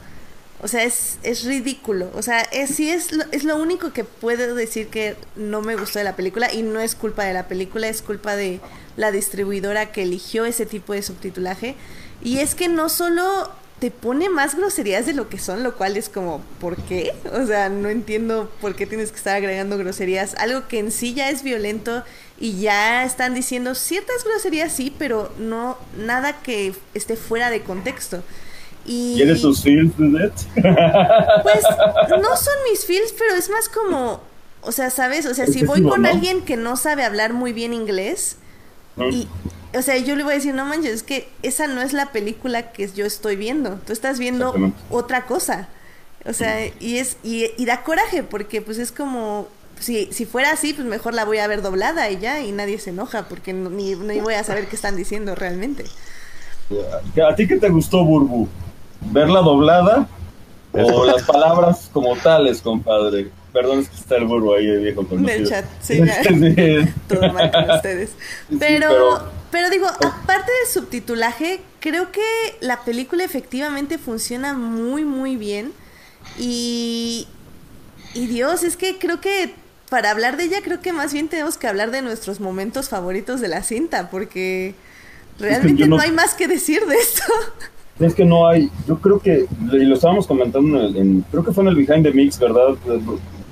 o 0.62 0.68
sea, 0.68 0.84
es, 0.84 1.20
es 1.24 1.44
ridículo. 1.44 2.10
O 2.16 2.22
sea, 2.22 2.42
es, 2.42 2.72
sí 2.76 2.90
es 2.90 3.12
lo, 3.12 3.24
es 3.32 3.44
lo 3.44 3.58
único 3.58 3.94
que 3.94 4.04
puedo 4.04 4.56
decir 4.56 4.88
que 4.88 5.16
no 5.36 5.62
me 5.62 5.76
gustó 5.76 6.00
de 6.00 6.06
la 6.06 6.16
película 6.16 6.52
y 6.52 6.64
no 6.64 6.80
es 6.80 6.96
culpa 6.96 7.24
de 7.24 7.34
la 7.34 7.48
película, 7.48 7.88
es 7.88 8.02
culpa 8.02 8.36
de 8.36 8.60
la 8.98 9.12
distribuidora 9.12 9.92
que 9.92 10.04
eligió 10.04 10.46
ese 10.46 10.66
tipo 10.66 10.94
de 10.94 11.04
subtitulaje. 11.04 11.76
Y 12.24 12.40
es 12.40 12.56
que 12.56 12.68
no 12.68 12.90
solo 12.90 13.52
te 13.80 13.92
pone 13.92 14.30
más 14.30 14.56
groserías 14.56 15.06
de 15.06 15.14
lo 15.14 15.28
que 15.28 15.38
son, 15.38 15.62
lo 15.62 15.76
cual 15.76 15.98
es 15.98 16.10
como, 16.10 16.42
¿por 16.60 16.78
qué? 16.78 17.14
O 17.34 17.46
sea, 17.46 17.70
no 17.70 17.90
entiendo 17.90 18.50
por 18.62 18.76
qué 18.76 18.88
tienes 18.88 19.12
que 19.12 19.18
estar 19.18 19.36
agregando 19.36 19.78
groserías. 19.78 20.34
Algo 20.36 20.68
que 20.68 20.80
en 20.80 20.92
sí 20.92 21.14
ya 21.14 21.30
es 21.30 21.44
violento 21.44 22.04
y 22.40 22.60
ya 22.60 23.04
están 23.04 23.34
diciendo 23.34 23.76
ciertas 23.76 24.24
groserías, 24.24 24.74
sí, 24.74 24.94
pero 24.98 25.32
no 25.38 25.78
nada 25.98 26.42
que 26.42 26.74
esté 26.94 27.16
fuera 27.16 27.50
de 27.50 27.62
contexto. 27.62 28.24
Y, 28.86 29.16
¿Quieres 29.16 29.42
tus 29.42 29.64
feels, 29.64 29.94
Pues 29.96 30.06
no 30.56 32.36
son 32.38 32.54
mis 32.70 32.86
feels, 32.86 33.14
pero 33.18 33.36
es 33.36 33.50
más 33.50 33.70
como, 33.70 34.22
o 34.62 34.72
sea, 34.72 34.90
¿sabes? 34.90 35.26
O 35.26 35.34
sea, 35.34 35.48
si 35.48 35.66
voy 35.66 35.82
con 35.82 36.06
alguien 36.06 36.42
que 36.42 36.58
no 36.58 36.78
sabe 36.78 37.04
hablar 37.04 37.34
muy 37.34 37.54
bien 37.54 37.74
inglés 37.74 38.38
y 39.12 39.28
o 39.78 39.82
sea, 39.82 39.98
yo 39.98 40.16
le 40.16 40.24
voy 40.24 40.34
a 40.34 40.36
decir, 40.36 40.54
no 40.54 40.66
manches, 40.66 40.94
es 40.94 41.04
que 41.04 41.28
esa 41.44 41.68
no 41.68 41.82
es 41.82 41.94
la 41.94 42.12
película 42.12 42.72
que 42.72 42.90
yo 42.90 43.06
estoy 43.06 43.36
viendo. 43.36 43.80
Tú 43.86 43.94
estás 43.94 44.20
viendo 44.20 44.56
otra 44.90 45.26
cosa. 45.26 45.68
O 46.26 46.34
sea, 46.34 46.66
y 46.80 46.98
es 46.98 47.18
y, 47.24 47.66
da 47.66 47.84
coraje 47.84 48.24
porque 48.24 48.62
pues 48.62 48.78
es 48.78 48.92
como 48.92 49.48
si, 49.80 50.12
si 50.12 50.26
fuera 50.26 50.52
así, 50.52 50.74
pues 50.74 50.88
mejor 50.88 51.14
la 51.14 51.26
voy 51.26 51.40
a 51.40 51.48
ver 51.48 51.62
doblada 51.62 52.10
y 52.10 52.20
ya 52.20 52.42
y 52.42 52.52
nadie 52.52 52.80
se 52.80 52.92
enoja 52.92 53.28
porque 53.28 53.54
ni, 53.54 53.96
ni 53.96 54.20
voy 54.20 54.36
a 54.36 54.44
saber 54.44 54.68
qué 54.68 54.76
están 54.76 54.96
diciendo 54.96 55.36
realmente. 55.36 55.86
¿A 57.28 57.36
ti 57.36 57.48
qué 57.48 57.58
te 57.58 57.70
gustó, 57.70 58.04
Burbu? 58.04 58.48
¿Verla 59.02 59.42
doblada 59.42 60.08
o 60.74 61.06
las 61.06 61.24
palabras 61.24 61.90
como 61.92 62.16
tales, 62.16 62.62
compadre? 62.62 63.30
Perdón, 63.54 63.80
es 63.80 63.90
que 63.90 63.96
está 63.96 64.18
el 64.18 64.26
burro 64.26 64.56
ahí, 64.56 64.66
viejo 64.78 65.08
conocido. 65.08 65.32
En 65.32 65.42
el 65.44 65.50
chat, 65.50 65.66
sí. 65.80 66.02
Todo 67.08 67.32
mal 67.32 67.52
con 67.52 67.70
ustedes. 67.70 68.12
pero, 68.60 69.30
pero, 69.50 69.70
digo, 69.70 69.88
aparte 69.88 70.52
del 70.52 70.74
subtitulaje, 70.74 71.62
creo 71.80 72.12
que 72.12 72.22
la 72.60 72.84
película 72.84 73.24
efectivamente 73.24 73.98
funciona 73.98 74.54
muy, 74.54 75.06
muy 75.06 75.38
bien. 75.38 75.72
Y, 76.38 77.28
y 78.14 78.28
Dios, 78.28 78.64
es 78.64 78.76
que 78.76 78.98
creo 78.98 79.22
que 79.22 79.54
para 79.90 80.12
hablar 80.12 80.38
de 80.38 80.46
ella, 80.46 80.58
creo 80.64 80.82
que 80.82 80.94
más 80.94 81.14
bien 81.14 81.28
tenemos 81.28 81.58
que 81.58 81.68
hablar 81.68 81.92
de 81.92 82.02
nuestros 82.02 82.40
momentos 82.40 82.90
favoritos 82.90 83.40
de 83.42 83.48
la 83.48 83.64
cinta, 83.64 84.10
porque 84.10 84.76
realmente 85.40 85.88
no... 85.88 86.00
hay 86.00 86.12
más 86.12 86.34
que 86.34 86.48
decir 86.48 86.82
de 86.86 86.96
esto. 86.96 87.24
Es 87.98 88.14
que 88.14 88.26
no 88.26 88.46
hay, 88.46 88.70
yo 88.90 88.98
creo 89.00 89.20
que, 89.22 89.46
y 89.72 89.78
lo 89.86 89.96
estábamos 89.96 90.28
comentando 90.28 90.86
en, 90.86 91.22
creo 91.32 91.46
que 91.46 91.54
fue 91.54 91.64
en 91.64 91.70
el 91.70 91.76
Behind 91.78 92.04
the 92.04 92.12
Mix, 92.12 92.38
¿verdad? 92.38 92.76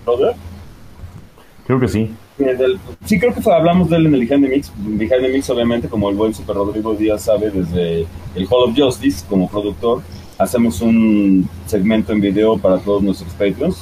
Brother. 0.03 0.35
Creo 1.65 1.79
que 1.79 1.87
sí. 1.87 2.11
Eh, 2.39 2.53
del- 2.53 2.77
sí, 3.05 3.17
creo 3.19 3.33
que 3.33 3.41
fue- 3.41 3.53
hablamos 3.55 3.89
de 3.89 3.95
él 3.95 4.07
en 4.07 4.15
el 4.15 4.27
Behind 4.27 4.43
the 4.43 4.49
Mix. 4.53 4.71
Behind 4.75 5.21
the 5.21 5.29
Mix, 5.29 5.49
obviamente, 5.49 5.87
como 5.87 6.09
el 6.09 6.17
buen 6.17 6.33
Super 6.33 6.57
Rodrigo 6.57 6.93
Díaz 6.93 7.23
sabe, 7.23 7.51
desde 7.51 8.05
el 8.35 8.45
Hall 8.49 8.69
of 8.69 8.77
Justice, 8.77 9.23
como 9.29 9.47
productor, 9.49 10.01
hacemos 10.37 10.81
un 10.81 11.47
segmento 11.65 12.11
en 12.11 12.19
video 12.19 12.57
para 12.57 12.79
todos 12.79 13.01
nuestros 13.01 13.31
Patreons. 13.35 13.77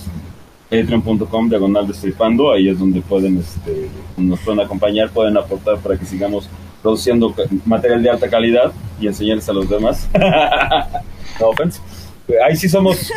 Patreon.com, 0.72 1.50
diagonal 1.50 1.86
destripando. 1.88 2.52
Ahí 2.52 2.70
es 2.70 2.80
donde 2.80 3.02
pueden, 3.02 3.38
este, 3.40 3.90
nos 4.18 4.40
pueden 4.40 4.62
acompañar, 4.62 5.10
pueden 5.12 5.38
aportar 5.38 5.78
para 5.80 5.98
que 5.98 6.06
sigamos 6.06 6.50
produciendo 6.82 7.36
material 7.66 8.02
de 8.02 8.10
alta 8.10 8.30
calidad 8.30 8.72
y 9.00 9.08
enseñarles 9.08 9.48
a 9.50 9.54
los 9.54 9.70
demás. 9.70 10.10
no 11.40 11.50
offense. 11.50 11.80
Ahí 12.48 12.56
sí 12.56 12.70
somos 12.70 13.12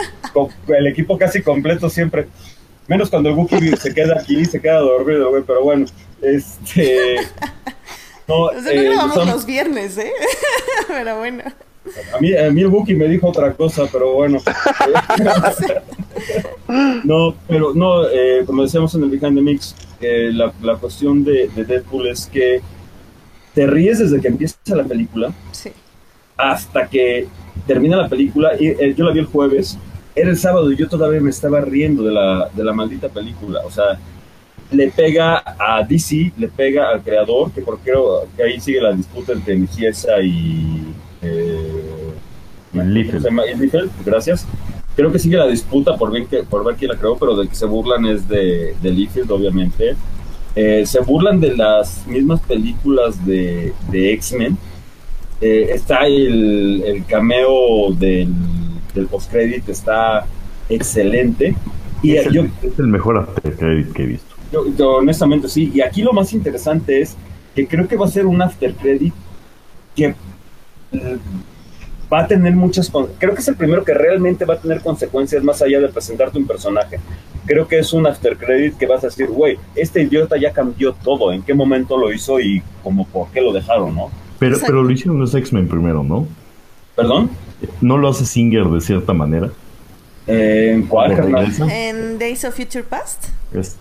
el 0.67 0.87
equipo 0.89 1.17
casi 1.17 1.41
completo 1.41 1.89
siempre. 1.89 2.27
Menos 2.89 3.09
cuando 3.09 3.31
el 3.31 3.37
Wookiee 3.37 3.77
se 3.77 3.95
queda 3.95 4.19
aquí, 4.21 4.45
se 4.45 4.61
queda 4.61 4.81
dormido, 4.81 5.31
güey, 5.31 5.43
pero 5.47 5.63
bueno, 5.63 5.87
este... 6.21 7.17
No, 8.27 8.43
O 8.47 8.51
sea, 8.53 8.63
no 8.63 8.71
eh, 8.71 8.85
grabamos 8.85 9.15
son- 9.15 9.29
los 9.29 9.47
viernes, 9.47 9.97
¿eh? 9.99 10.11
Pero 10.89 11.19
bueno. 11.19 11.45
A, 12.15 12.21
mí, 12.21 12.37
a 12.37 12.51
mí 12.51 12.61
el 12.61 12.67
Wookiee 12.69 12.97
me 12.97 13.09
dijo 13.09 13.29
otra 13.29 13.53
cosa, 13.53 13.85
pero 13.93 14.15
bueno. 14.15 14.39
no, 17.05 17.35
pero 17.49 17.75
no, 17.75 18.07
eh, 18.09 18.43
como 18.47 18.63
decíamos 18.63 18.95
en 18.95 19.05
el 19.05 19.11
Behind 19.11 19.37
the 19.37 19.43
Mix, 19.43 19.75
eh, 20.01 20.31
la, 20.33 20.53
la 20.63 20.77
cuestión 20.77 21.25
de, 21.25 21.49
de 21.55 21.65
Deadpool 21.65 22.09
es 22.09 22.27
que 22.27 22.61
te 23.55 23.67
ríes 23.67 23.99
desde 23.99 24.21
que 24.21 24.29
empieza 24.29 24.57
la 24.69 24.85
película 24.85 25.33
Sí. 25.53 25.71
hasta 26.37 26.89
que 26.89 27.27
termina 27.67 27.97
la 27.97 28.09
película. 28.09 28.53
Y, 28.59 28.69
eh, 28.69 28.95
yo 28.97 29.05
la 29.05 29.13
vi 29.13 29.21
el 29.21 29.27
jueves, 29.27 29.79
era 30.15 30.31
el 30.31 30.39
sábado 30.39 30.71
y 30.73 30.77
yo 30.77 30.89
todavía 30.89 31.21
me 31.21 31.31
estaba 31.31 31.61
riendo 31.61 32.03
de 32.03 32.13
la, 32.13 32.49
de 32.53 32.65
la 32.65 32.73
maldita 32.73 33.09
película. 33.09 33.61
O 33.65 33.71
sea, 33.71 33.99
le 34.71 34.91
pega 34.91 35.43
a 35.59 35.83
DC, 35.85 36.33
le 36.37 36.49
pega 36.49 36.91
al 36.91 37.03
creador, 37.03 37.53
que 37.53 37.61
porque 37.63 37.91
creo 37.91 38.27
que 38.37 38.43
ahí 38.43 38.61
sigue 38.61 38.81
la 38.81 38.93
disputa 38.93 39.33
entre 39.33 39.57
Misiesa 39.57 40.21
y. 40.21 40.95
Eh, 41.25 42.13
Liefeld. 42.73 43.23
se 43.23 43.29
llama? 43.29 43.43
Liefeld, 43.45 43.91
gracias. 44.05 44.47
Creo 44.97 45.11
que 45.11 45.19
sigue 45.19 45.37
la 45.37 45.47
disputa 45.47 45.97
por, 45.97 46.13
bien 46.13 46.27
que, 46.27 46.43
por 46.45 46.65
ver 46.65 46.77
quién 46.77 46.91
la 46.91 46.97
creó, 46.97 47.17
pero 47.17 47.37
del 47.37 47.49
que 47.49 47.55
se 47.57 47.67
burlan 47.67 48.05
es 48.07 48.29
de, 48.29 48.75
de 48.81 48.91
Liefeld, 48.91 49.31
obviamente. 49.31 49.97
Eh, 50.57 50.85
se 50.87 51.01
burlan 51.01 51.41
de 51.41 51.57
las 51.57 52.07
mismas 52.07 52.41
películas 52.41 53.25
de, 53.27 53.73
de 53.91 54.13
X-Men. 54.15 54.57
Eh, 55.41 55.71
está 55.75 56.07
el, 56.07 56.83
el 56.87 57.05
cameo 57.07 57.93
del, 57.93 58.33
del 58.95 59.07
postcredit, 59.07 59.69
está 59.69 60.27
excelente. 60.69 61.57
Y 62.03 62.17
es, 62.17 62.27
el, 62.27 62.33
yo, 62.33 62.43
es 62.63 62.79
el 62.79 62.87
mejor 62.87 63.19
after 63.19 63.53
credit 63.57 63.93
que 63.93 64.03
he 64.03 64.07
visto. 64.07 64.35
yo- 64.53 64.67
yo 64.77 64.91
honestamente 64.97 65.49
sí. 65.49 65.73
Y 65.75 65.81
aquí 65.81 66.03
lo 66.03 66.13
más 66.13 66.33
interesante 66.33 67.01
es 67.01 67.17
que 67.55 67.67
creo 67.67 67.89
que 67.89 67.97
va 67.97 68.07
a 68.07 68.11
ser 68.11 68.27
un 68.27 68.41
after 68.43 68.75
credit 68.75 69.13
que 69.97 70.15
va 72.13 72.21
a 72.21 72.27
tener 72.29 72.55
muchas. 72.55 72.91
Creo 73.19 73.35
que 73.35 73.41
es 73.41 73.49
el 73.49 73.57
primero 73.57 73.85
que 73.85 73.95
realmente 73.95 74.45
va 74.45 74.55
a 74.55 74.59
tener 74.59 74.81
consecuencias 74.81 75.43
más 75.43 75.61
allá 75.63 75.81
de 75.81 75.89
presentarte 75.89 76.39
un 76.39 76.47
personaje. 76.47 77.01
Creo 77.47 77.67
que 77.69 77.79
es 77.79 77.93
un 77.93 78.07
after 78.07 78.37
credit 78.37 78.77
que 78.77 78.87
vas 78.87 79.03
a 79.05 79.09
decir, 79.09 79.27
güey, 79.29 79.59
este 79.75 80.03
idiota 80.03 80.37
ya 80.37 80.53
cambió 80.53 80.93
todo. 80.95 81.33
¿En 81.33 81.43
qué 81.43 81.55
momento 81.55 81.97
lo 81.97 82.13
hizo 82.13 82.41
y 82.41 82.63
como 82.83 83.07
por 83.07 83.29
qué 83.29 83.41
lo 83.41 83.53
dejaron, 83.53 83.95
no? 83.95 84.11
Pero, 84.39 84.55
Exacto. 84.55 84.73
pero 84.73 84.83
lo 84.83 84.91
hicieron 84.91 85.19
los 85.21 85.35
X-Men 85.35 85.69
primero, 85.69 86.03
¿no? 86.03 86.27
¿Perdón? 86.97 87.31
¿No 87.81 87.99
lo 87.99 88.09
hace 88.09 88.25
Singer 88.25 88.65
de 88.67 88.81
cierta 88.81 89.13
manera? 89.13 89.51
Eh, 90.27 90.73
¿En 90.75 90.87
cuál. 90.87 91.13
En 91.71 92.19
Days 92.19 92.45
of 92.45 92.55
Future 92.55 92.85
Past. 92.85 93.27
Es- 93.53 93.77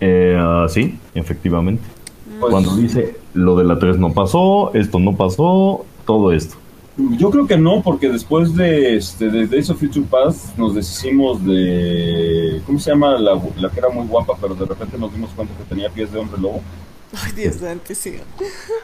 eh, 0.00 0.36
ah, 0.38 0.66
sí, 0.68 0.98
efectivamente. 1.14 1.82
Pues- 2.40 2.50
Cuando 2.50 2.76
dice 2.76 3.16
lo 3.34 3.56
de 3.56 3.64
la 3.64 3.78
3 3.78 3.98
no 3.98 4.12
pasó, 4.12 4.72
esto 4.74 4.98
no 4.98 5.16
pasó, 5.16 5.84
todo 6.04 6.32
esto. 6.32 6.56
Yo 7.18 7.30
creo 7.30 7.46
que 7.46 7.58
no, 7.58 7.82
porque 7.82 8.08
después 8.08 8.54
de, 8.54 8.96
este, 8.96 9.28
de 9.28 9.46
Days 9.46 9.68
of 9.68 9.78
Future 9.78 10.06
Past 10.10 10.56
nos 10.56 10.74
deshicimos 10.74 11.44
de. 11.44 12.62
¿Cómo 12.64 12.78
se 12.78 12.90
llama? 12.90 13.18
La, 13.18 13.38
la 13.58 13.68
que 13.70 13.78
era 13.80 13.90
muy 13.90 14.06
guapa, 14.06 14.32
pero 14.40 14.54
de 14.54 14.64
repente 14.64 14.96
nos 14.96 15.12
dimos 15.12 15.28
cuenta 15.36 15.52
que 15.58 15.64
tenía 15.64 15.90
pies 15.90 16.10
de 16.10 16.18
hombre 16.18 16.40
lobo. 16.40 16.62
Ay, 17.22 17.32
Dios 17.32 17.56
santo, 17.56 17.94
sí. 17.94 18.14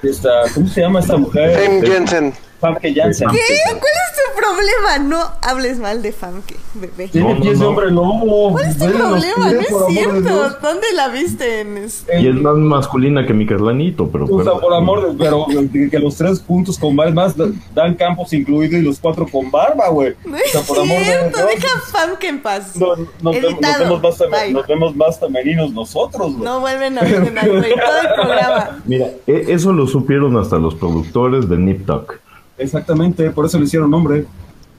Esta, 0.03 0.31
¿Cómo 0.55 0.69
se 0.69 0.83
llama 0.83 1.01
esta 1.01 1.17
mujer? 1.17 1.59
Em 1.63 1.83
Jensen. 1.83 2.33
Famke 2.63 2.95
Janssen. 2.95 3.29
¿Qué? 3.31 3.39
¿Cuál 3.67 3.77
es 3.77 4.17
tu 4.17 4.41
problema? 4.41 4.99
No 5.01 5.33
hables 5.43 5.79
mal 5.81 6.01
de 6.01 6.13
Famke, 6.13 6.57
bebé. 6.75 7.09
Tiene 7.09 7.29
No, 7.29 7.35
no, 7.35 7.43
pies 7.43 7.59
de 7.59 7.65
no. 7.65 7.71
hombre 7.71 7.91
lobo. 7.91 8.53
¿Cuál 8.53 8.67
es 8.69 8.79
tu 8.79 8.85
problema? 8.87 9.53
No 9.53 9.59
pies, 9.59 9.61
es 9.63 9.73
amor 9.73 9.87
de 9.89 9.93
cierto. 9.95 10.51
¿Dónde 10.63 10.87
la 10.95 11.09
viste 11.09 11.61
en 11.61 11.77
este? 11.79 12.21
Y 12.21 12.29
es 12.29 12.35
más 12.37 12.55
masculina 12.55 13.27
que 13.27 13.35
mi 13.35 13.47
Carlanito, 13.47 14.09
pero... 14.09 14.27
O 14.27 14.43
sea, 14.45 14.53
por 14.55 14.73
amor 14.73 15.13
de 15.13 15.19
pero 15.19 15.47
que 15.91 15.99
los 15.99 16.17
tres 16.17 16.41
juntos 16.47 16.79
con 16.79 16.95
barba, 16.97 17.13
más 17.13 17.35
dan 17.75 17.95
campos 17.95 18.33
incluido 18.33 18.79
y 18.79 18.83
los 18.83 18.99
cuatro 19.01 19.27
con 19.27 19.51
barba, 19.51 19.89
güey. 19.89 20.15
No 20.25 20.35
O 20.35 20.37
es 20.37 20.51
sea, 20.53 20.63
por 20.63 20.79
amor 20.79 20.99
de 20.99 21.05
cierto. 21.05 21.39
Dios. 21.39 21.49
Deja 21.51 21.81
Famke 21.91 22.29
en 22.29 22.43
paz. 22.43 22.77
No, 22.77 22.95
nos, 22.97 23.35
vemos, 23.35 23.61
nos, 23.61 23.79
vemos 23.79 24.03
más 24.03 24.19
Bye. 24.19 24.53
nos 24.53 24.67
vemos 24.69 24.97
más 24.97 25.19
femeninos 25.21 25.73
nosotros, 25.73 26.33
güey. 26.33 26.45
No 26.45 26.61
vuelven 26.61 26.97
a 26.99 27.03
ver 27.03 27.15
en 27.15 27.35
todo 27.35 28.01
el 28.01 28.15
programa. 28.15 28.83
Mira, 28.85 29.07
e- 29.27 29.47
eso 29.49 29.73
lo 29.73 29.87
supieron 29.87 30.37
hasta 30.37 30.59
los 30.59 30.75
productores 30.77 31.49
de 31.49 31.57
Nip 31.59 31.87
Tuck. 31.87 32.21
Exactamente, 32.63 33.31
por 33.31 33.47
eso 33.47 33.59
le 33.59 33.65
hicieron 33.65 33.91
nombre. 33.91 34.25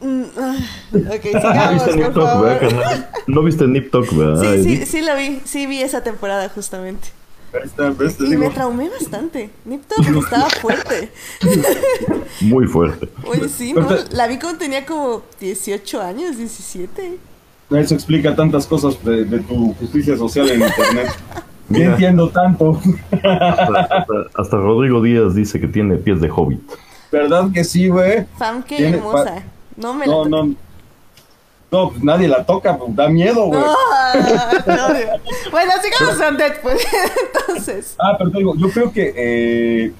Mm, 0.02 0.24
ah, 0.38 0.56
Ok, 0.94 1.26
¿No 1.34 1.42
sigamos, 1.42 1.74
viste 1.86 1.96
Nip 1.96 2.06
por 2.14 2.24
favor. 2.24 2.58
¿No 3.28 3.44
viste 3.44 3.68
Nip 3.68 3.92
Tuck, 3.92 4.14
verdad? 4.16 4.42
Sí, 4.56 4.64
sí, 4.64 4.86
sí 4.86 5.02
lo 5.02 5.16
vi. 5.16 5.42
Sí 5.46 5.66
vi 5.66 5.82
esa 5.82 6.02
temporada 6.04 6.50
justamente. 6.50 7.08
Ahí 7.54 7.62
está, 7.66 7.92
¿ves? 7.92 8.18
Te 8.18 8.26
Y 8.26 8.30
digo. 8.32 8.42
me 8.42 8.50
traumé 8.50 8.90
bastante. 8.90 9.50
Nip 9.66 9.84
Tuck 9.88 10.06
estaba 10.24 10.50
fuerte. 10.50 11.12
Muy 12.42 12.68
fuerte. 12.68 13.10
Oye, 13.28 13.48
sí, 13.48 13.74
¿no? 13.74 13.88
La 14.12 14.28
vi 14.28 14.38
cuando 14.40 14.60
tenía 14.60 14.86
como 14.86 15.22
18 15.40 16.02
años, 16.02 16.38
17. 16.38 17.18
Eso 17.72 17.94
explica 17.96 18.36
tantas 18.36 18.68
cosas 18.68 19.04
de, 19.04 19.24
de 19.26 19.40
tu 19.40 19.74
justicia 19.76 20.18
social 20.18 20.50
en 20.50 20.62
internet. 20.62 21.08
Yo 21.70 21.80
Mira. 21.80 21.92
entiendo 21.92 22.30
tanto. 22.30 22.80
Hasta, 23.12 23.80
hasta- 23.82 24.06
hasta 24.36 24.58
Rodrigo 24.58 25.02
Díaz 25.02 25.34
dice 25.34 25.60
que 25.62 25.68
tiene 25.68 25.96
pies 25.96 26.20
de 26.22 26.30
hobbit. 26.30 26.60
¿Verdad 27.14 27.45
que 27.53 27.64
sí, 27.64 27.88
güey? 27.90 28.26
Famke 28.38 28.76
Tiene 28.77 28.98
hermosa. 28.98 29.44
No 29.77 29.94
me 29.94 30.06
la 30.07 30.14
No, 30.14 30.18
toques. 30.23 30.31
no. 30.31 30.56
No, 31.72 31.90
pues 31.90 32.03
nadie 32.03 32.27
la 32.27 32.44
toca, 32.45 32.77
pues 32.77 32.95
da 32.95 33.07
miedo, 33.10 33.45
güey. 33.45 33.61
Bueno, 35.52 35.72
sigamos 35.81 36.15
con 36.23 36.38
Deadpool. 36.38 36.73
Entonces, 37.48 37.95
Ah, 37.99 38.15
pero 38.18 38.31
te 38.31 38.38
digo, 38.40 38.56
yo 38.57 38.69
creo 38.69 38.91
que 38.91 39.14
eh, 39.15 39.91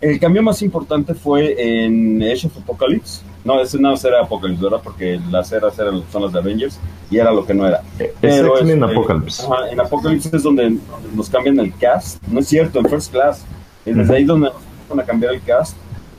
el 0.00 0.20
cambio 0.20 0.42
más 0.42 0.62
importante 0.62 1.14
fue 1.14 1.56
en 1.84 2.22
Age 2.22 2.46
of 2.46 2.56
Apocalypse. 2.58 3.22
No, 3.44 3.60
ese 3.60 3.78
no 3.78 3.94
era 3.94 4.20
Apocalypse, 4.22 4.62
¿verdad? 4.62 4.80
Porque 4.82 5.20
las 5.30 5.50
eras 5.52 5.78
eran, 5.78 6.02
son 6.12 6.22
las 6.22 6.32
de 6.32 6.38
Avengers 6.38 6.78
y 7.10 7.18
era 7.18 7.32
lo 7.32 7.44
que 7.46 7.54
no 7.54 7.66
era. 7.66 7.82
Es 7.98 8.10
Pero, 8.20 8.56
X-Men 8.58 8.82
este, 8.84 8.92
Apocalypse. 8.96 9.42
ajá, 9.44 9.70
en 9.70 9.80
Apocalypse 9.80 10.36
es 10.36 10.42
donde 10.42 10.76
nos 11.14 11.28
cambian 11.30 11.58
el 11.58 11.74
cast. 11.78 12.22
No 12.28 12.40
es 12.40 12.48
cierto, 12.48 12.78
en 12.78 12.88
First 12.88 13.10
Class. 13.12 13.44
Es 13.86 13.96
desde 13.96 14.16
ahí 14.16 14.24
donde 14.24 14.48
nos 14.50 14.56
van 14.88 15.00
a 15.00 15.04
cambiar 15.04 15.34
el 15.34 15.42
cast. 15.42 15.76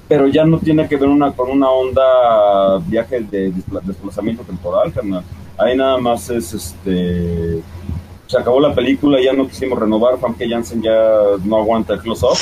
Pero 0.10 0.28
ya 0.28 0.44
no 0.44 0.58
tiene 0.60 0.88
que 0.90 0.98
ver 0.98 1.08
una, 1.08 1.32
con 1.32 1.50
una 1.52 1.70
onda 1.70 2.80
viaje 2.88 3.22
de 3.22 3.54
despla- 3.54 3.82
desplazamiento 3.84 4.44
temporal, 4.44 4.92
carnal. 4.92 5.24
Ahí 5.58 5.78
nada 5.78 5.98
más 6.00 6.30
es 6.32 6.54
este. 6.54 7.62
Se 8.28 8.38
acabó 8.38 8.60
la 8.60 8.74
película, 8.76 9.22
ya 9.22 9.32
no 9.34 9.48
quisimos 9.48 9.80
renovar. 9.80 10.18
Famke 10.20 10.50
Janssen 10.50 10.82
ya 10.82 10.94
no 11.46 11.58
aguanta 11.58 11.94
el 11.94 12.00
close-up. 12.02 12.38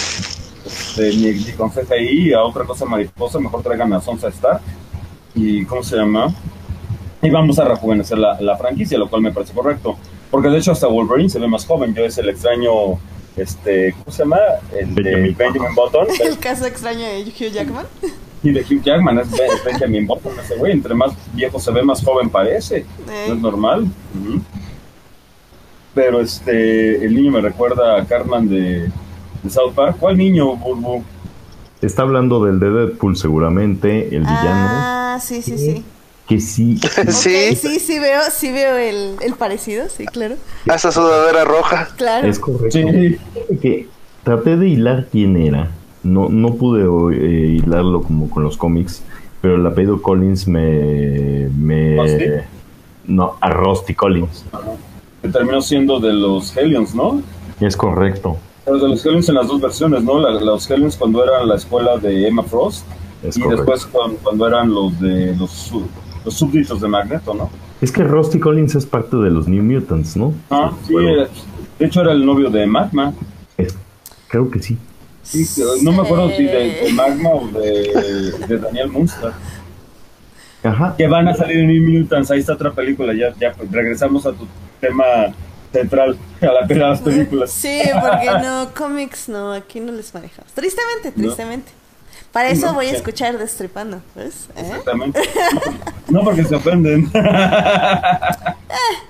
Este, 0.65 1.09
ni, 1.15 1.31
ni 1.45 1.51
con 1.53 1.69
CGI, 1.69 2.33
a 2.33 2.43
otra 2.43 2.63
cosa 2.65 2.85
mariposa, 2.85 3.39
mejor 3.39 3.61
tráigame 3.61 3.95
a 3.95 4.01
Sansa 4.01 4.29
Stark. 4.29 4.61
¿Y 5.35 5.63
cómo 5.65 5.83
se 5.83 5.97
llama? 5.97 6.33
y 7.21 7.29
vamos 7.31 7.57
a 7.59 7.65
rejuvenecer 7.65 8.17
la, 8.17 8.39
la 8.41 8.55
franquicia, 8.57 8.97
lo 8.97 9.09
cual 9.09 9.21
me 9.23 9.31
parece 9.31 9.53
correcto. 9.53 9.97
Porque 10.29 10.49
de 10.49 10.59
hecho 10.59 10.71
hasta 10.71 10.87
Wolverine 10.87 11.29
se 11.29 11.39
ve 11.39 11.47
más 11.47 11.65
joven. 11.65 11.93
Yo 11.93 12.03
es 12.05 12.17
el 12.17 12.29
extraño, 12.29 12.71
este, 13.37 13.93
¿cómo 13.93 14.11
se 14.11 14.23
llama? 14.23 14.37
El 14.77 14.95
de 14.95 15.01
Benjamin. 15.03 15.35
Benjamin 15.37 15.75
Button. 15.75 16.07
el 16.25 16.39
caso 16.39 16.65
extraño 16.65 17.05
de 17.05 17.21
Hugh 17.23 17.51
Jackman. 17.53 17.85
Y 18.43 18.51
de 18.51 18.61
Hugh 18.61 18.81
Jackman 18.83 19.19
es 19.19 19.31
Ben- 19.31 19.49
Benjamin 19.65 20.07
Button, 20.07 20.33
ese 20.43 20.55
güey. 20.55 20.71
Entre 20.73 20.93
más 20.93 21.13
viejo 21.33 21.59
se 21.59 21.71
ve, 21.71 21.81
más 21.83 22.03
joven 22.03 22.29
parece. 22.29 22.77
Eh, 23.09 23.25
No 23.29 23.33
es 23.35 23.39
normal. 23.41 23.87
Pero 25.93 26.21
este, 26.21 27.03
el 27.03 27.15
niño 27.15 27.31
me 27.31 27.41
recuerda 27.41 27.99
a 27.99 28.05
Cartman 28.05 28.47
de, 28.47 28.89
de 29.43 29.49
South 29.49 29.73
Park. 29.73 29.97
¿Cuál 29.99 30.17
niño, 30.17 30.55
Bulbu? 30.55 31.03
Está 31.81 32.03
hablando 32.03 32.43
del 32.43 32.59
de 32.59 32.69
Deadpool 32.71 33.15
seguramente, 33.17 34.07
el 34.07 34.21
villano, 34.21 34.67
ah, 34.71 35.19
sí, 35.21 35.41
sí, 35.43 35.57
sí. 35.59 35.85
que 36.29 36.39
sí, 36.41 36.77
Sí, 37.09 37.55
sí, 37.55 37.79
sí 37.79 37.99
veo, 37.99 38.21
sí 38.31 38.51
veo 38.51 38.75
el, 38.77 39.15
el 39.21 39.33
parecido, 39.35 39.87
sí, 39.89 40.05
claro. 40.05 40.35
esa 40.65 40.91
sudadera 40.91 41.45
roja. 41.45 41.87
Claro. 41.97 42.27
es 42.27 42.39
correcto. 42.39 42.77
Sí. 42.77 43.17
Que 43.61 43.87
traté 44.23 44.57
de 44.57 44.67
hilar 44.67 45.07
quién 45.11 45.37
era, 45.37 45.71
no, 46.03 46.27
no 46.29 46.55
pude 46.55 46.83
eh, 47.15 47.57
hilarlo 47.63 48.01
como 48.03 48.29
con 48.29 48.43
los 48.43 48.57
cómics, 48.57 49.01
pero 49.41 49.55
el 49.55 49.65
apellido 49.65 50.01
Collins 50.01 50.47
me... 50.47 51.47
me 51.57 51.95
¿Rusty? 51.97 52.25
no, 53.05 53.35
a 53.39 53.49
Rusty 53.49 53.93
Collins. 53.93 54.43
terminó 55.31 55.61
siendo 55.61 55.99
de 55.99 56.11
los 56.13 56.55
Hellions, 56.57 56.93
¿no? 56.93 57.21
Es 57.61 57.75
correcto. 57.77 58.37
Pero 58.65 58.79
de 58.79 58.89
los 58.89 59.05
Hellions 59.05 59.29
en 59.29 59.35
las 59.35 59.47
dos 59.47 59.61
versiones, 59.61 60.03
¿no? 60.03 60.19
La- 60.19 60.41
los 60.41 60.69
Hellions 60.69 60.97
cuando 60.97 61.23
eran 61.23 61.47
la 61.47 61.55
escuela 61.55 61.97
de 61.97 62.27
Emma 62.27 62.43
Frost 62.43 62.85
Es 63.23 63.37
y 63.37 63.41
correcto. 63.41 63.63
después 63.63 63.85
cuando, 63.85 64.17
cuando 64.17 64.47
eran 64.47 64.73
los 64.73 64.99
de 64.99 65.35
los, 65.37 65.71
los 66.27 66.33
súbditos 66.35 66.81
de 66.81 66.89
Magneto, 66.89 67.33
¿no? 67.33 67.49
Es 67.79 67.89
que 67.89 68.03
Rusty 68.03 68.37
Collins 68.37 68.75
es 68.75 68.85
parte 68.85 69.15
de 69.15 69.29
los 69.31 69.47
New 69.47 69.63
Mutants, 69.63 70.17
¿no? 70.17 70.33
Ah, 70.49 70.71
sí, 70.85 70.91
Bueno, 70.91 71.25
de 71.79 71.85
hecho 71.85 72.01
era 72.01 72.11
el 72.11 72.25
novio 72.25 72.49
de 72.49 72.67
Magma. 72.67 73.13
es- 73.57 73.75
creo 74.27 74.51
que 74.51 74.61
sí. 74.61 74.77
Sí, 75.23 75.45
no 75.83 75.91
me 75.93 76.01
acuerdo 76.01 76.29
si 76.31 76.43
de, 76.43 76.81
de 76.83 76.93
Magma 76.93 77.29
o 77.29 77.47
de, 77.47 78.33
de 78.47 78.57
Daniel 78.57 78.89
Munster. 78.89 79.31
Ajá. 80.63 80.95
Que 80.97 81.07
van 81.07 81.27
a 81.29 81.33
salir 81.33 81.59
en 81.59 81.67
New 81.67 81.99
Mutants, 82.01 82.29
ahí 82.31 82.39
está 82.39 82.53
otra 82.53 82.71
película, 82.71 83.13
ya, 83.13 83.33
ya 83.39 83.53
pues, 83.53 83.71
regresamos 83.71 84.25
a 84.25 84.33
tu 84.33 84.45
tema 84.81 85.03
central, 85.71 86.17
a, 86.41 86.45
la, 86.45 86.59
a 86.85 86.89
las 86.89 87.01
películas. 87.01 87.51
Sí, 87.51 87.79
porque 88.01 88.45
no, 88.45 88.67
cómics 88.75 89.29
no, 89.29 89.53
aquí 89.53 89.79
no 89.79 89.91
les 89.93 90.13
manejamos. 90.13 90.51
Tristemente, 90.51 91.13
No. 91.15 91.23
Para 92.31 92.49
eso 92.49 92.67
No, 92.67 92.73
voy 92.75 92.87
a 92.87 92.91
escuchar 92.91 93.37
Destripando, 93.37 94.01
¿ves? 94.15 94.47
¿Eh? 94.55 94.61
Exactamente. 94.61 95.21
No 96.09 96.23
porque 96.23 96.43
se 96.45 96.55
ofenden. 96.55 97.09
Nada, 97.13 98.55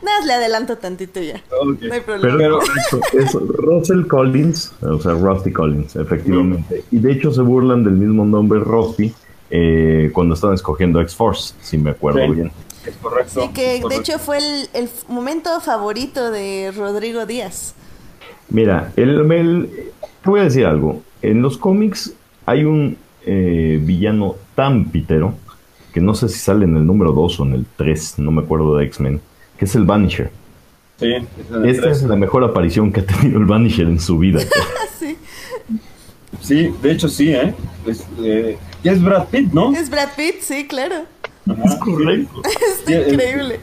más 0.03 0.25
le 0.25 0.33
adelanto 0.33 0.77
tantito 0.77 1.19
ya. 1.21 1.35
Ok. 1.61 1.81
No 1.81 1.93
hay 1.93 2.01
problema. 2.01 2.37
Pero, 2.37 2.59
Pero- 2.91 3.23
es 3.23 3.33
Russell 3.33 4.07
Collins, 4.07 4.71
o 4.81 4.99
sea, 4.99 5.11
Rusty 5.13 5.51
Collins, 5.51 5.95
efectivamente. 5.95 6.83
Y 6.91 6.99
de 6.99 7.11
hecho 7.11 7.31
se 7.31 7.41
burlan 7.41 7.83
del 7.83 7.93
mismo 7.93 8.25
nombre 8.25 8.59
Rusty 8.59 9.13
eh, 9.51 10.09
cuando 10.13 10.33
están 10.35 10.53
escogiendo 10.53 10.99
X-Force, 11.01 11.53
si 11.61 11.77
me 11.77 11.91
acuerdo 11.91 12.19
Sí. 12.25 12.31
bien. 12.31 12.51
Es 12.85 12.95
correcto. 12.97 13.41
Sí, 13.41 13.49
que 13.53 13.67
es 13.75 13.77
de 13.77 13.81
correcto. 13.83 14.01
hecho 14.01 14.19
fue 14.19 14.37
el, 14.37 14.69
el 14.73 14.89
momento 15.09 15.59
favorito 15.61 16.31
de 16.31 16.73
Rodrigo 16.75 17.25
Díaz. 17.25 17.75
Mira, 18.49 18.91
el, 18.95 19.29
el- 19.31 19.69
te 20.23 20.29
voy 20.29 20.39
a 20.39 20.43
decir 20.43 20.65
algo. 20.65 21.01
En 21.21 21.41
los 21.41 21.57
cómics 21.57 22.13
hay 22.45 22.63
un 22.63 22.97
eh, 23.27 23.79
villano 23.83 24.35
tan 24.55 24.85
pitero 24.85 25.33
que 25.93 25.99
no 26.01 26.15
sé 26.15 26.29
si 26.29 26.39
sale 26.39 26.65
en 26.65 26.77
el 26.77 26.85
número 26.85 27.11
2 27.11 27.39
o 27.39 27.45
en 27.45 27.53
el 27.53 27.65
3, 27.75 28.19
no 28.19 28.31
me 28.31 28.41
acuerdo 28.41 28.77
de 28.77 28.85
X-Men, 28.85 29.19
que 29.57 29.65
es 29.65 29.75
el 29.75 29.83
Vanisher. 29.83 30.31
Sí, 30.99 31.11
es 31.13 31.25
Esta 31.77 31.91
es 31.91 32.03
la 32.03 32.15
mejor 32.15 32.43
aparición 32.43 32.91
que 32.91 33.01
ha 33.01 33.05
tenido 33.05 33.39
el 33.39 33.45
Vanisher 33.45 33.87
en 33.87 33.99
su 33.99 34.17
vida. 34.17 34.39
Sí, 36.41 36.71
de 36.81 36.91
hecho 36.91 37.07
sí, 37.09 37.29
¿eh? 37.31 37.53
Es, 37.85 38.05
eh, 38.21 38.57
y 38.83 38.89
es 38.89 39.01
Brad 39.01 39.27
Pitt, 39.27 39.51
¿no? 39.53 39.73
Es 39.73 39.89
Brad 39.89 40.09
Pitt, 40.15 40.41
sí, 40.41 40.65
claro. 40.67 40.95
Ajá. 41.49 41.79
correcto. 41.79 42.41
Sí, 42.85 42.93
es- 42.93 43.13
increíble. 43.13 43.59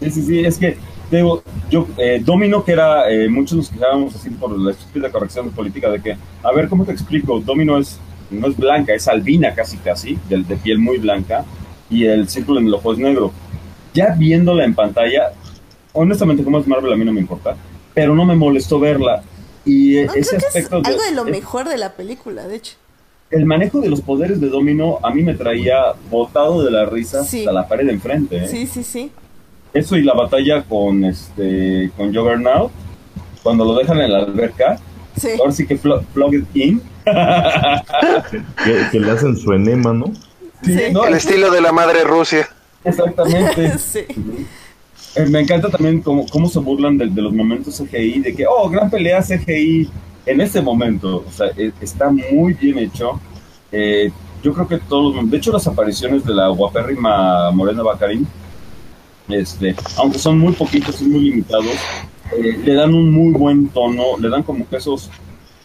Sí, 0.00 0.10
sí, 0.10 0.22
sí, 0.22 0.38
es 0.44 0.58
que, 0.58 0.76
te 1.10 1.16
digo, 1.16 1.42
yo, 1.70 1.86
eh, 1.96 2.20
Domino, 2.24 2.64
que 2.64 2.72
era, 2.72 3.10
eh, 3.10 3.28
muchos 3.28 3.56
nos 3.56 3.68
quejábamos 3.70 4.14
así 4.14 4.30
por 4.30 4.56
la 4.56 4.72
estúpida 4.72 5.10
corrección 5.10 5.50
política 5.50 5.90
de 5.90 6.00
que, 6.02 6.16
a 6.42 6.52
ver, 6.52 6.68
¿cómo 6.68 6.84
te 6.84 6.92
explico? 6.92 7.40
Domino 7.40 7.78
es, 7.78 7.98
no 8.30 8.48
es 8.48 8.56
blanca, 8.56 8.94
es 8.94 9.08
albina 9.08 9.54
casi 9.54 9.76
casi, 9.78 10.18
de, 10.28 10.42
de 10.42 10.56
piel 10.56 10.78
muy 10.78 10.98
blanca, 10.98 11.44
y 11.90 12.04
el 12.04 12.28
círculo 12.28 12.60
en 12.60 12.66
el 12.66 12.74
ojo 12.74 12.92
es 12.92 12.98
negro. 12.98 13.32
Ya 13.94 14.14
viéndola 14.16 14.64
en 14.64 14.74
pantalla, 14.74 15.32
honestamente, 15.92 16.44
como 16.44 16.58
es 16.58 16.66
Marvel, 16.66 16.92
a 16.92 16.96
mí 16.96 17.04
no 17.04 17.12
me 17.12 17.20
importa, 17.20 17.56
pero 17.94 18.14
no 18.14 18.24
me 18.24 18.36
molestó 18.36 18.78
verla. 18.78 19.22
Y 19.64 19.96
No, 20.04 20.12
ese 20.12 20.12
creo 20.12 20.22
que 20.30 20.36
es 20.36 20.44
aspecto 20.46 20.76
algo 20.84 21.02
de 21.02 21.12
lo 21.14 21.24
mejor 21.24 21.68
de 21.68 21.76
la 21.78 21.92
película, 21.94 22.46
de 22.46 22.56
hecho. 22.56 22.76
el 23.30 23.44
manejo 23.44 23.80
de 23.80 23.90
los 23.90 24.00
poderes 24.00 24.40
de 24.40 24.48
Domino 24.48 24.98
a 25.02 25.10
mí 25.12 25.22
me 25.22 25.34
traía 25.34 25.92
botado 26.10 26.62
de 26.64 26.70
la 26.70 26.86
risa 26.86 27.24
Sí. 27.24 27.40
hasta 27.40 27.52
la 27.52 27.68
pared 27.68 27.84
de 27.86 27.92
enfrente. 27.92 28.36
¿eh? 28.44 28.48
Sí, 28.48 28.66
sí, 28.66 28.82
sí. 28.82 29.10
Eso 29.74 29.96
y 29.98 30.02
la 30.02 30.14
batalla 30.14 30.62
con 30.62 31.04
este 31.04 31.90
con 31.96 32.14
Juggernaut 32.14 32.70
cuando 33.42 33.66
lo 33.66 33.74
dejan 33.74 34.00
en 34.00 34.12
la 34.12 34.18
alberca. 34.20 34.78
Sí. 35.18 35.28
Ahora 35.38 35.52
sí 35.52 35.66
que 35.66 35.76
plug 35.76 36.34
it 36.34 36.46
in. 36.54 36.82
Que, 38.64 38.86
que 38.92 39.00
le 39.00 39.10
hacen 39.10 39.36
su 39.36 39.52
enema, 39.52 39.92
¿no? 39.92 40.06
Sí. 40.62 40.76
no, 40.92 41.04
El 41.06 41.14
es- 41.14 41.24
estilo 41.26 41.50
de 41.50 41.60
la 41.60 41.72
madre 41.72 42.04
Rusia. 42.04 42.48
exactamente. 42.84 43.78
sí. 43.78 44.00
Eh, 45.16 45.26
me 45.28 45.40
encanta 45.40 45.68
también 45.70 46.00
cómo, 46.02 46.26
cómo 46.26 46.48
se 46.48 46.58
burlan 46.58 46.98
de, 46.98 47.06
de 47.06 47.22
los 47.22 47.32
momentos 47.32 47.78
CGI, 47.78 48.20
de 48.20 48.34
que, 48.34 48.44
oh, 48.46 48.68
gran 48.68 48.90
pelea 48.90 49.22
CGI 49.22 49.88
en 50.26 50.40
ese 50.40 50.60
momento. 50.60 51.24
O 51.26 51.32
sea, 51.32 51.48
eh, 51.56 51.72
está 51.80 52.10
muy 52.10 52.52
bien 52.54 52.78
hecho. 52.78 53.18
Eh, 53.72 54.10
yo 54.42 54.52
creo 54.52 54.68
que 54.68 54.78
todos, 54.78 55.28
de 55.30 55.36
hecho, 55.36 55.50
las 55.52 55.66
apariciones 55.66 56.24
de 56.24 56.34
la 56.34 56.48
guapérrima 56.48 57.50
Morena 57.52 57.82
Bacarín, 57.82 58.26
este, 59.28 59.74
aunque 59.96 60.18
son 60.18 60.38
muy 60.38 60.52
poquitos 60.52 61.00
y 61.02 61.06
muy 61.06 61.20
limitados, 61.20 61.66
eh, 62.36 62.58
le 62.64 62.74
dan 62.74 62.94
un 62.94 63.10
muy 63.10 63.32
buen 63.32 63.68
tono, 63.68 64.18
le 64.18 64.28
dan 64.28 64.42
como 64.42 64.68
que 64.68 64.76
esos 64.76 65.10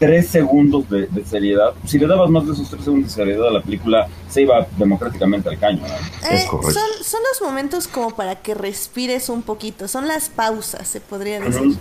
tres 0.06 0.28
segundos 0.28 0.90
de, 0.90 1.08
de 1.08 1.26
seriedad. 1.26 1.74
Si 1.86 1.98
le 2.00 2.08
dabas 2.08 2.30
más 2.30 2.46
de 2.46 2.54
esos 2.54 2.70
tres 2.70 2.84
segundos 2.84 3.10
de 3.10 3.16
seriedad 3.24 3.48
a 3.48 3.52
la 3.52 3.62
película, 3.62 4.08
se 4.30 4.42
iba 4.42 4.68
democráticamente 4.78 5.50
al 5.50 5.60
caño. 5.60 5.82
¿no? 5.82 6.28
Es 6.30 6.44
Eh, 6.44 6.48
correcto. 6.50 6.74
son, 6.80 7.04
son 7.04 7.20
los 7.32 7.42
momentos 7.48 7.88
como 7.88 8.16
para 8.16 8.36
que 8.42 8.54
respires 8.54 9.30
un 9.30 9.42
poquito. 9.44 9.88
Son 9.88 10.08
las 10.08 10.30
pausas, 10.30 10.88
se 10.88 11.00
podría 11.02 11.40
decir. 11.40 11.78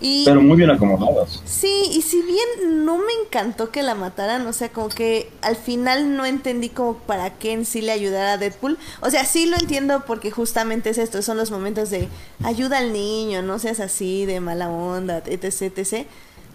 Y 0.00 0.24
Pero 0.26 0.42
muy 0.42 0.56
bien 0.58 0.70
acomodadas. 0.70 1.40
sí, 1.46 1.84
y 1.92 2.02
si 2.02 2.20
bien 2.20 2.84
no 2.84 2.98
me 2.98 3.12
encantó 3.24 3.70
que 3.70 3.82
la 3.82 3.94
mataran, 3.94 4.46
o 4.46 4.52
sea, 4.52 4.68
como 4.68 4.88
que 4.90 5.30
al 5.40 5.56
final 5.56 6.16
no 6.16 6.26
entendí 6.26 6.68
como 6.68 6.94
para 6.98 7.30
qué 7.38 7.52
en 7.52 7.64
sí 7.64 7.80
le 7.80 7.92
ayudara 7.92 8.34
a 8.34 8.36
Deadpool. 8.38 8.76
O 9.00 9.08
sea, 9.10 9.24
sí 9.24 9.46
lo 9.46 9.56
entiendo 9.56 10.04
porque 10.06 10.30
justamente 10.30 10.90
es 10.90 10.98
esto, 10.98 11.22
son 11.22 11.38
los 11.38 11.50
momentos 11.50 11.88
de 11.90 12.08
ayuda 12.42 12.78
al 12.78 12.92
niño, 12.92 13.40
no 13.42 13.58
seas 13.58 13.80
así, 13.80 14.26
de 14.26 14.40
mala 14.40 14.68
onda, 14.68 15.22
etc, 15.26 15.72
etc. 15.78 16.06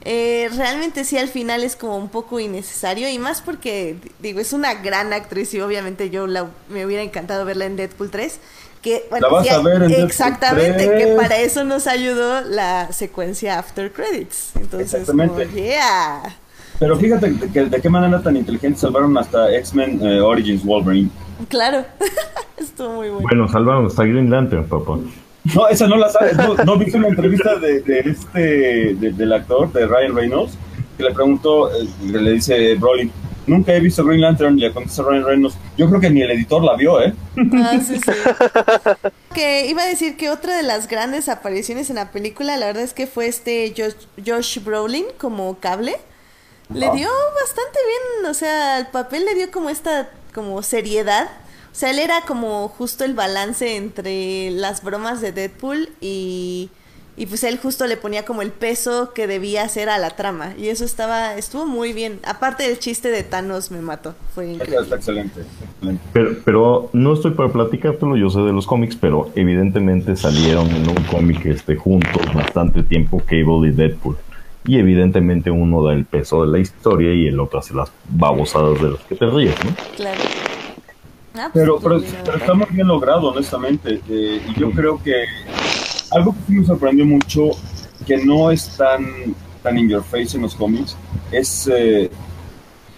Eh, 0.05 0.49
realmente 0.55 1.03
sí 1.03 1.17
al 1.17 1.27
final 1.27 1.61
es 1.63 1.75
como 1.75 1.97
un 1.97 2.07
poco 2.09 2.39
innecesario 2.39 3.09
y 3.09 3.19
más 3.19 3.41
porque 3.41 3.97
digo 4.19 4.39
es 4.39 4.53
una 4.53 4.75
gran 4.75 5.11
actriz 5.11 5.53
y 5.53 5.59
obviamente 5.59 6.09
yo 6.09 6.25
la, 6.25 6.47
me 6.69 6.85
hubiera 6.85 7.03
encantado 7.03 7.43
verla 7.43 7.65
en 7.65 7.75
Deadpool 7.75 8.09
3 8.09 8.39
que 8.81 9.03
bueno, 9.09 9.27
La 9.27 9.33
vas 9.33 9.45
sí, 9.45 9.53
a 9.53 9.59
ver 9.59 9.73
en 9.83 9.89
Deadpool 9.89 10.05
exactamente 10.07 10.85
3. 10.87 11.05
que 11.05 11.15
para 11.15 11.37
eso 11.39 11.65
nos 11.65 11.85
ayudó 11.85 12.39
la 12.41 12.93
secuencia 12.93 13.59
after 13.59 13.91
credits 13.91 14.51
entonces 14.55 14.93
Exactamente. 14.93 15.45
como, 15.47 15.57
yeah 15.57 16.21
Pero 16.79 16.97
fíjate 16.97 17.31
de, 17.31 17.51
que- 17.51 17.65
de 17.65 17.81
qué 17.81 17.89
manera 17.89 18.21
tan 18.23 18.37
inteligente 18.37 18.79
salvaron 18.79 19.17
hasta 19.17 19.53
X-Men 19.53 19.99
eh, 20.01 20.21
Origins 20.21 20.63
Wolverine. 20.63 21.09
claro 21.49 21.83
estuvo 22.57 22.93
muy 22.93 23.09
bueno 23.09 23.27
Bueno, 23.27 23.47
salvaron 23.49 23.85
hasta 23.87 24.03
Green 24.05 24.29
Lantern, 24.29 24.65
papá. 24.65 24.97
No, 25.55 25.67
esa 25.67 25.87
no 25.87 25.95
la 25.97 26.09
sabes. 26.09 26.35
No, 26.37 26.55
no 26.55 26.77
viste 26.77 26.97
una 26.97 27.07
entrevista 27.07 27.55
de, 27.55 27.81
de 27.81 27.99
este, 27.99 28.39
de- 28.95 29.11
del 29.13 29.33
actor, 29.33 29.71
de 29.71 29.85
Ryan 29.87 30.15
Reynolds, 30.15 30.53
que 30.97 31.03
le 31.03 31.11
preguntó, 31.13 31.71
eh, 31.73 31.87
le 32.03 32.31
dice 32.33 32.75
Brolin, 32.75 33.11
nunca 33.47 33.73
he 33.73 33.79
visto 33.79 34.03
Green 34.05 34.21
Lantern, 34.21 34.57
y 34.57 34.61
le 34.61 34.73
contesta 34.73 35.03
Ryan 35.03 35.25
Reynolds, 35.25 35.57
yo 35.77 35.87
creo 35.89 35.99
que 36.01 36.09
ni 36.09 36.21
el 36.21 36.31
editor 36.31 36.63
la 36.63 36.75
vio, 36.75 37.01
¿eh? 37.01 37.13
Ah, 37.55 37.79
sí, 37.85 37.97
sí. 37.99 38.11
que 39.33 39.67
iba 39.67 39.83
a 39.83 39.87
decir 39.87 40.17
que 40.17 40.29
otra 40.29 40.55
de 40.57 40.63
las 40.63 40.87
grandes 40.87 41.29
apariciones 41.29 41.89
en 41.89 41.95
la 41.97 42.11
película, 42.11 42.57
la 42.57 42.67
verdad 42.67 42.83
es 42.83 42.93
que 42.93 43.07
fue 43.07 43.27
este 43.27 43.73
Josh, 43.75 43.93
Josh 44.25 44.63
Brolin 44.63 45.05
como 45.17 45.57
cable. 45.59 45.95
Le 46.71 46.91
dio 46.91 47.09
bastante 47.41 47.79
bien, 47.87 48.29
o 48.29 48.33
sea, 48.35 48.77
el 48.77 48.87
papel 48.87 49.25
le 49.25 49.33
dio 49.33 49.49
como 49.49 49.71
esta 49.71 50.09
como 50.35 50.61
seriedad. 50.61 51.27
O 51.71 51.75
sea, 51.75 51.91
él 51.91 51.99
era 51.99 52.21
como 52.21 52.67
justo 52.67 53.03
el 53.03 53.13
balance 53.13 53.75
entre 53.75 54.51
las 54.51 54.83
bromas 54.83 55.21
de 55.21 55.31
Deadpool 55.31 55.89
y 56.01 56.69
y 57.19 57.25
pues 57.25 57.43
él 57.43 57.59
justo 57.61 57.85
le 57.85 57.97
ponía 57.97 58.23
como 58.23 58.41
el 58.41 58.51
peso 58.51 59.11
que 59.13 59.27
debía 59.27 59.63
hacer 59.63 59.89
a 59.89 59.97
la 59.97 60.11
trama 60.11 60.53
y 60.57 60.69
eso 60.69 60.85
estaba 60.85 61.35
estuvo 61.35 61.65
muy 61.65 61.91
bien. 61.91 62.19
Aparte 62.25 62.63
del 62.63 62.79
chiste 62.79 63.11
de 63.11 63.23
Thanos 63.23 63.71
me 63.71 63.81
mató, 63.81 64.15
fue 64.33 64.53
increíble. 64.53 64.83
está 64.83 64.95
excelente, 64.95 65.41
excelente. 65.41 66.01
Pero, 66.13 66.37
pero 66.45 66.89
no 66.93 67.13
estoy 67.13 67.31
para 67.31 67.51
platicártelo, 67.51 68.15
yo 68.15 68.29
sé 68.29 68.39
de 68.39 68.53
los 68.53 68.65
cómics, 68.65 68.95
pero 68.95 69.31
evidentemente 69.35 70.15
salieron 70.15 70.67
en 70.69 70.89
un 70.89 71.03
cómic 71.11 71.45
este, 71.45 71.75
juntos 71.75 72.21
bastante 72.33 72.83
tiempo 72.83 73.21
Cable 73.25 73.67
y 73.67 73.71
Deadpool. 73.71 74.15
Y 74.65 74.77
evidentemente 74.77 75.51
uno 75.51 75.83
da 75.83 75.93
el 75.93 76.05
peso 76.05 76.45
de 76.45 76.51
la 76.51 76.59
historia 76.59 77.13
y 77.13 77.27
el 77.27 77.37
otro 77.41 77.59
hace 77.59 77.73
las 77.73 77.91
babosadas 78.07 78.81
de 78.81 78.91
las 78.91 79.01
que 79.01 79.15
te 79.15 79.25
ríes, 79.25 79.55
¿no? 79.65 79.71
Claro. 79.97 80.21
Ah, 81.39 81.49
pues, 81.51 81.63
Pero, 81.63 81.79
pero, 81.79 82.01
pero 82.25 82.37
está 82.37 82.53
muy 82.53 82.67
bien 82.71 82.87
logrado, 82.87 83.29
honestamente. 83.29 84.01
eh, 84.09 84.41
y 84.49 84.59
yo 84.59 84.71
creo 84.71 85.01
que 85.01 85.25
algo 86.11 86.33
que 86.33 86.39
sí 86.47 86.53
me 86.53 86.65
sorprendió 86.65 87.05
mucho, 87.05 87.51
que 88.05 88.17
no 88.17 88.51
es 88.51 88.75
tan, 88.77 89.05
tan 89.63 89.77
in 89.77 89.89
your 89.89 90.03
face 90.03 90.35
en 90.35 90.41
los 90.43 90.55
cómics, 90.55 90.97
es 91.31 91.69
eh, 91.73 92.09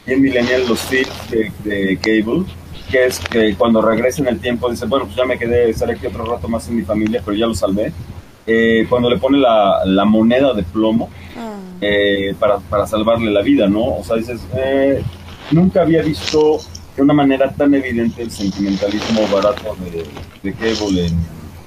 bien 0.06 0.22
millennial 0.22 0.64
los 0.68 0.80
feeds 0.80 1.30
de, 1.30 1.52
de 1.64 1.98
Cable, 1.98 2.44
que 2.90 3.06
es 3.06 3.20
que 3.20 3.56
cuando 3.56 3.82
regresa 3.82 4.22
en 4.22 4.28
el 4.30 4.40
tiempo 4.40 4.70
dice, 4.70 4.86
bueno, 4.86 5.06
pues 5.06 5.16
ya 5.18 5.26
me 5.26 5.38
quedé, 5.38 5.70
estaré 5.70 5.94
aquí 5.94 6.08
otro 6.08 6.26
rato 6.26 6.48
más 6.48 6.68
en 6.68 6.78
mi 6.78 6.82
familia, 6.84 7.22
pero 7.24 7.38
ya 7.38 7.46
lo 7.48 7.54
salvé. 7.54 7.92
Eh, 8.48 8.86
cuando 8.90 9.10
le 9.10 9.18
pone 9.18 9.38
la, 9.38 9.82
la 9.86 10.04
moneda 10.06 10.54
de 10.54 10.64
plomo, 10.64 11.10
Ah. 11.38 11.56
eh, 11.80 12.36
para, 12.40 12.58
para 12.58 12.86
salvarle 12.86 13.32
la 13.32 13.42
vida, 13.42 13.68
¿no? 13.68 13.96
O 14.00 14.04
sea, 14.04 14.18
dices, 14.18 14.42
eh, 14.56 15.02
nunca 15.52 15.82
había 15.82 16.02
visto 16.02 16.58
de 16.96 17.02
una 17.02 17.14
manera 17.14 17.52
tan 17.54 17.74
evidente 17.74 18.22
el 18.22 18.32
sentimentalismo 18.32 19.28
barato 19.28 19.76
de, 19.92 20.06
de 20.44 20.54
Cable 20.56 21.08
en, 21.08 21.14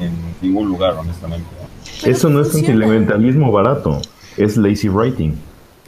en 0.01 0.13
ningún 0.43 0.69
lugar, 0.69 0.95
honestamente. 0.95 1.47
Pero 2.03 2.13
Eso 2.13 2.29
no 2.29 2.41
es 2.43 2.51
funciona. 2.51 2.81
sentimentalismo 2.81 3.51
barato, 3.53 4.01
es 4.37 4.57
lazy 4.57 4.89
writing. 4.89 5.35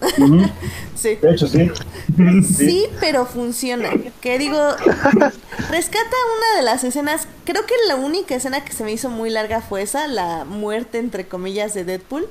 Sí. 0.95 1.17
De 1.21 1.31
hecho, 1.33 1.47
sí. 1.47 1.71
Sí, 2.43 2.87
pero 3.01 3.27
funciona. 3.27 3.91
Que 4.23 4.39
digo, 4.39 4.59
rescata 5.71 6.17
una 6.37 6.57
de 6.59 6.63
las 6.65 6.85
escenas. 6.85 7.29
Creo 7.45 7.67
que 7.67 7.75
la 7.87 7.97
única 7.97 8.35
escena 8.35 8.65
que 8.65 8.73
se 8.73 8.83
me 8.83 8.93
hizo 8.93 9.11
muy 9.11 9.29
larga 9.31 9.61
fue 9.61 9.83
esa, 9.83 10.07
la 10.09 10.45
muerte 10.47 10.99
entre 10.99 11.27
comillas 11.29 11.75
de 11.75 11.85
Deadpool. 11.85 12.27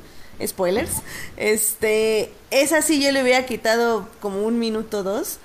Spoilers. 0.45 1.01
Este, 1.37 2.31
esa 2.51 2.81
sí 2.81 3.01
yo 3.01 3.11
le 3.11 3.21
hubiera 3.21 3.45
quitado 3.45 4.09
como 4.19 4.41
un 4.43 4.57
minuto 4.59 5.03
dos. 5.03 5.37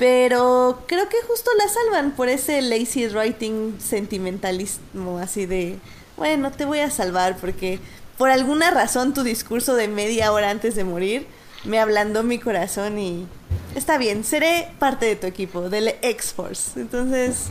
Pero 0.00 0.82
creo 0.86 1.10
que 1.10 1.18
justo 1.28 1.50
la 1.58 1.68
salvan 1.68 2.12
por 2.12 2.30
ese 2.30 2.62
lazy 2.62 3.06
writing 3.08 3.78
sentimentalismo, 3.78 5.18
así 5.18 5.44
de, 5.44 5.78
bueno, 6.16 6.50
te 6.50 6.64
voy 6.64 6.78
a 6.78 6.90
salvar 6.90 7.36
porque 7.36 7.78
por 8.16 8.30
alguna 8.30 8.70
razón 8.70 9.12
tu 9.12 9.22
discurso 9.22 9.74
de 9.74 9.88
media 9.88 10.32
hora 10.32 10.48
antes 10.48 10.74
de 10.74 10.84
morir 10.84 11.26
me 11.64 11.78
ablandó 11.78 12.22
mi 12.22 12.38
corazón 12.38 12.98
y 12.98 13.26
está 13.74 13.98
bien, 13.98 14.24
seré 14.24 14.68
parte 14.78 15.04
de 15.04 15.16
tu 15.16 15.26
equipo, 15.26 15.68
del 15.68 15.94
X-Force. 16.00 16.80
Entonces, 16.80 17.48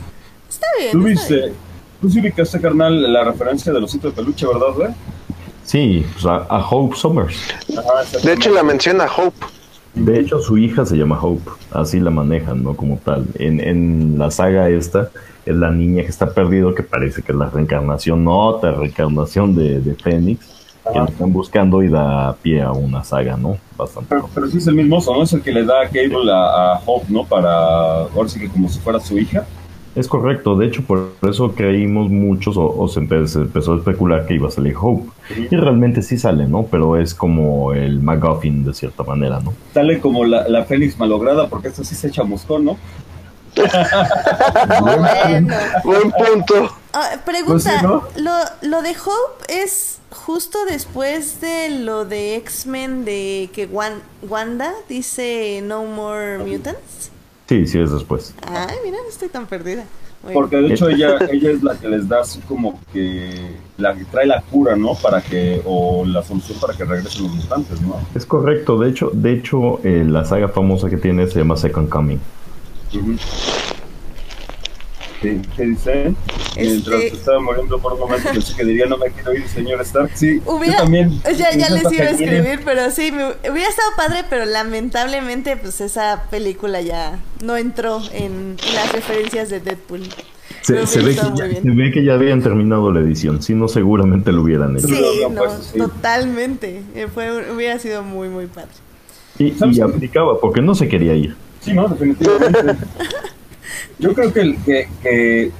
está 0.48 0.66
bien. 0.76 0.90
Tú 0.90 1.06
está 1.06 1.08
viste, 1.08 1.36
bien. 1.36 1.54
tú 2.00 2.10
sí 2.10 2.18
ubicaste, 2.18 2.60
carnal, 2.60 3.12
la 3.12 3.22
referencia 3.22 3.72
del 3.72 3.84
osito 3.84 4.08
de 4.08 4.16
peluche, 4.16 4.44
¿verdad, 4.44 4.74
güey? 4.74 4.90
Sí, 5.64 6.04
pues 6.14 6.26
a, 6.26 6.38
a 6.48 6.68
Hope 6.68 6.96
Summers. 6.96 7.36
Ajá, 7.68 8.02
exactamente. 8.02 8.28
De 8.28 8.32
hecho, 8.34 8.50
la 8.50 8.64
menciona 8.64 9.06
Hope. 9.06 9.46
De 9.94 10.20
hecho, 10.20 10.38
su 10.38 10.56
hija 10.56 10.86
se 10.86 10.96
llama 10.96 11.18
Hope, 11.20 11.50
así 11.72 11.98
la 11.98 12.10
manejan, 12.10 12.62
¿no? 12.62 12.74
Como 12.76 12.98
tal. 12.98 13.26
En, 13.34 13.60
en 13.60 14.18
la 14.18 14.30
saga 14.30 14.68
esta, 14.68 15.10
es 15.44 15.56
la 15.56 15.70
niña 15.70 16.02
que 16.02 16.08
está 16.08 16.32
perdido, 16.32 16.74
que 16.74 16.82
parece 16.82 17.22
que 17.22 17.32
es 17.32 17.38
la 17.38 17.50
reencarnación, 17.50 18.24
no 18.24 18.38
otra 18.38 18.72
reencarnación 18.72 19.54
de, 19.56 19.80
de 19.80 19.94
Fénix, 19.94 20.46
que 20.92 20.98
la 20.98 21.06
están 21.06 21.32
buscando 21.32 21.82
y 21.82 21.88
da 21.88 22.34
pie 22.40 22.62
a 22.62 22.72
una 22.72 23.02
saga, 23.02 23.36
¿no? 23.36 23.56
Bastante. 23.76 24.08
Pero, 24.10 24.30
pero 24.32 24.46
sí 24.46 24.58
es 24.58 24.66
el 24.66 24.74
mismo 24.74 24.98
oso, 24.98 25.14
¿no? 25.14 25.22
Es 25.22 25.32
el 25.32 25.42
que 25.42 25.52
le 25.52 25.64
da 25.64 25.82
a 25.82 25.86
Cable 25.86 26.30
a, 26.32 26.74
a 26.74 26.80
Hope, 26.86 27.06
¿no? 27.08 27.24
Para, 27.24 28.02
ahora 28.02 28.28
sí 28.28 28.38
que 28.38 28.48
como 28.48 28.68
si 28.68 28.78
fuera 28.78 29.00
su 29.00 29.18
hija. 29.18 29.44
Es 29.96 30.06
correcto, 30.06 30.56
de 30.56 30.66
hecho, 30.66 30.82
por 30.82 31.10
eso 31.28 31.52
creímos 31.52 32.10
muchos, 32.10 32.56
o, 32.56 32.64
o 32.78 32.86
se, 32.88 33.00
empe- 33.00 33.26
se 33.26 33.40
empezó 33.40 33.74
a 33.74 33.78
especular 33.78 34.24
que 34.26 34.34
iba 34.34 34.46
a 34.46 34.50
salir 34.52 34.74
Hope. 34.80 35.10
Y 35.50 35.56
realmente 35.56 36.00
sí 36.02 36.16
sale, 36.16 36.46
¿no? 36.46 36.62
Pero 36.70 36.96
es 36.96 37.12
como 37.12 37.72
el 37.72 38.00
MacGuffin 38.00 38.64
de 38.64 38.72
cierta 38.72 39.02
manera, 39.02 39.40
¿no? 39.40 39.52
Sale 39.74 39.98
como 39.98 40.24
la, 40.24 40.46
la 40.48 40.64
Fénix 40.64 40.96
malograda, 40.98 41.48
porque 41.48 41.68
esta 41.68 41.82
sí 41.82 41.94
se 41.96 42.06
echa 42.08 42.22
moscón, 42.22 42.64
¿no? 42.66 42.76
Bueno. 44.80 45.54
Buen 45.84 46.12
punto. 46.12 46.70
Ah, 46.92 47.10
pregunta, 47.24 47.52
Pues 47.52 47.62
sí, 47.64 47.70
¿no? 47.82 48.02
lo, 48.16 48.32
lo 48.62 48.82
de 48.82 48.90
Hope 48.90 49.44
es 49.62 49.98
justo 50.10 50.58
después 50.68 51.40
de 51.40 51.70
lo 51.80 52.04
de 52.04 52.36
X-Men 52.36 53.04
de 53.04 53.48
que 53.52 53.66
Wan- 53.66 54.02
Wanda 54.28 54.72
dice 54.88 55.62
No 55.64 55.84
More 55.84 56.38
Mutants. 56.38 57.09
Sí, 57.50 57.66
sí 57.66 57.80
es 57.80 57.90
después. 57.90 58.32
Ay, 58.46 58.76
mira, 58.84 58.98
no 59.02 59.08
estoy 59.08 59.28
tan 59.28 59.44
perdida. 59.44 59.84
Muy 60.22 60.34
Porque 60.34 60.58
de 60.58 60.72
hecho 60.72 60.88
ella, 60.88 61.18
ella 61.32 61.50
es 61.50 61.64
la 61.64 61.76
que 61.76 61.88
les 61.88 62.08
da 62.08 62.20
así 62.20 62.38
como 62.46 62.78
que 62.92 63.56
la 63.76 63.92
que 63.92 64.04
trae 64.04 64.24
la 64.24 64.40
cura, 64.40 64.76
¿no? 64.76 64.94
Para 64.94 65.20
que, 65.20 65.60
o 65.64 66.04
la 66.06 66.22
solución 66.22 66.60
para 66.60 66.74
que 66.74 66.84
regresen 66.84 67.24
los 67.24 67.34
mutantes, 67.34 67.82
¿no? 67.82 67.96
Es 68.14 68.24
correcto, 68.24 68.78
de 68.78 68.90
hecho, 68.90 69.10
de 69.12 69.32
hecho 69.32 69.80
eh, 69.82 70.04
la 70.06 70.24
saga 70.24 70.46
famosa 70.46 70.88
que 70.88 70.96
tiene 70.96 71.26
se 71.26 71.40
llama 71.40 71.56
Second 71.56 71.88
Coming. 71.88 72.20
Ujú. 72.94 73.16
¿Qué, 75.20 75.38
qué 75.54 75.62
dice? 75.64 76.14
Mientras 76.56 77.00
Este- 77.02 77.16
estaba 77.16 77.40
muriendo 77.40 77.78
por 77.78 77.92
un 77.92 78.00
momento 78.00 78.30
pensé 78.32 78.56
que 78.56 78.64
diría 78.64 78.86
no 78.86 78.96
me 78.96 79.10
quiero 79.10 79.34
ir, 79.34 79.46
señor 79.48 79.80
Stark. 79.82 80.10
Sí, 80.14 80.40
Hubiera, 80.46 80.78
yo 80.78 80.82
también. 80.84 81.20
ya, 81.36 81.54
ya 81.54 81.68
les 81.68 81.82
iba 81.92 82.04
a 82.06 82.12
viene. 82.12 82.38
escribir, 82.38 82.60
pero 82.64 82.90
sí, 82.90 83.12
me 83.12 83.26
hubiera 83.50 83.68
estado 83.68 83.90
padre, 83.96 84.24
pero 84.30 84.46
lamentablemente 84.46 85.56
pues 85.56 85.80
esa 85.82 86.24
película 86.30 86.80
ya 86.80 87.18
no 87.44 87.56
entró 87.56 88.00
en 88.12 88.56
las 88.74 88.92
referencias 88.92 89.50
de 89.50 89.60
Deadpool. 89.60 90.02
Se, 90.62 90.86
se 90.86 91.00
ve 91.00 91.14
ya, 91.14 91.22
se 91.36 91.70
ve 91.70 91.90
que 91.92 92.04
ya 92.04 92.14
habían 92.14 92.42
terminado 92.42 92.90
la 92.92 93.00
edición, 93.00 93.42
si 93.42 93.54
no 93.54 93.68
seguramente 93.68 94.32
lo 94.32 94.42
hubieran 94.42 94.76
hecho. 94.76 94.88
Sí. 94.88 95.20
No, 95.30 95.34
puesto, 95.34 95.62
sí. 95.62 95.78
totalmente. 95.78 96.82
Eh, 96.94 97.08
Fue, 97.12 97.52
hubiera 97.54 97.78
sido 97.78 98.02
muy, 98.02 98.28
muy 98.28 98.46
padre. 98.46 98.68
Y, 99.38 99.52
¿Sabes 99.52 99.76
y 99.78 99.80
aplicaba 99.80 100.38
porque 100.40 100.60
no 100.60 100.74
se 100.74 100.88
quería 100.88 101.14
ir. 101.14 101.34
Sí, 101.60 101.72
no, 101.72 101.88
definitivamente. 101.88 102.58
Yo 103.98 104.14
creo 104.14 104.32
que, 104.32 104.56
que, 104.64 104.88
que, 105.02 105.52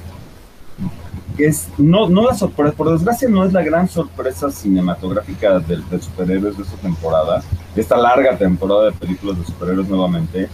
es, 1.37 1.69
no, 1.77 2.07
no 2.09 2.25
la 2.27 2.35
sorpresa, 2.35 2.75
por 2.75 2.91
desgracia 2.91 3.27
no 3.29 3.43
es 3.43 3.53
la 3.53 3.63
gran 3.63 3.87
sorpresa 3.89 4.51
cinematográfica 4.51 5.59
de, 5.59 5.77
de 5.77 6.01
superhéroes 6.01 6.57
de 6.57 6.63
esta 6.63 6.77
temporada, 6.77 7.41
de 7.73 7.81
esta 7.81 7.97
larga 7.97 8.37
temporada 8.37 8.85
de 8.85 8.91
películas 8.91 9.39
de 9.39 9.45
superhéroes 9.45 9.87
nuevamente, 9.87 10.49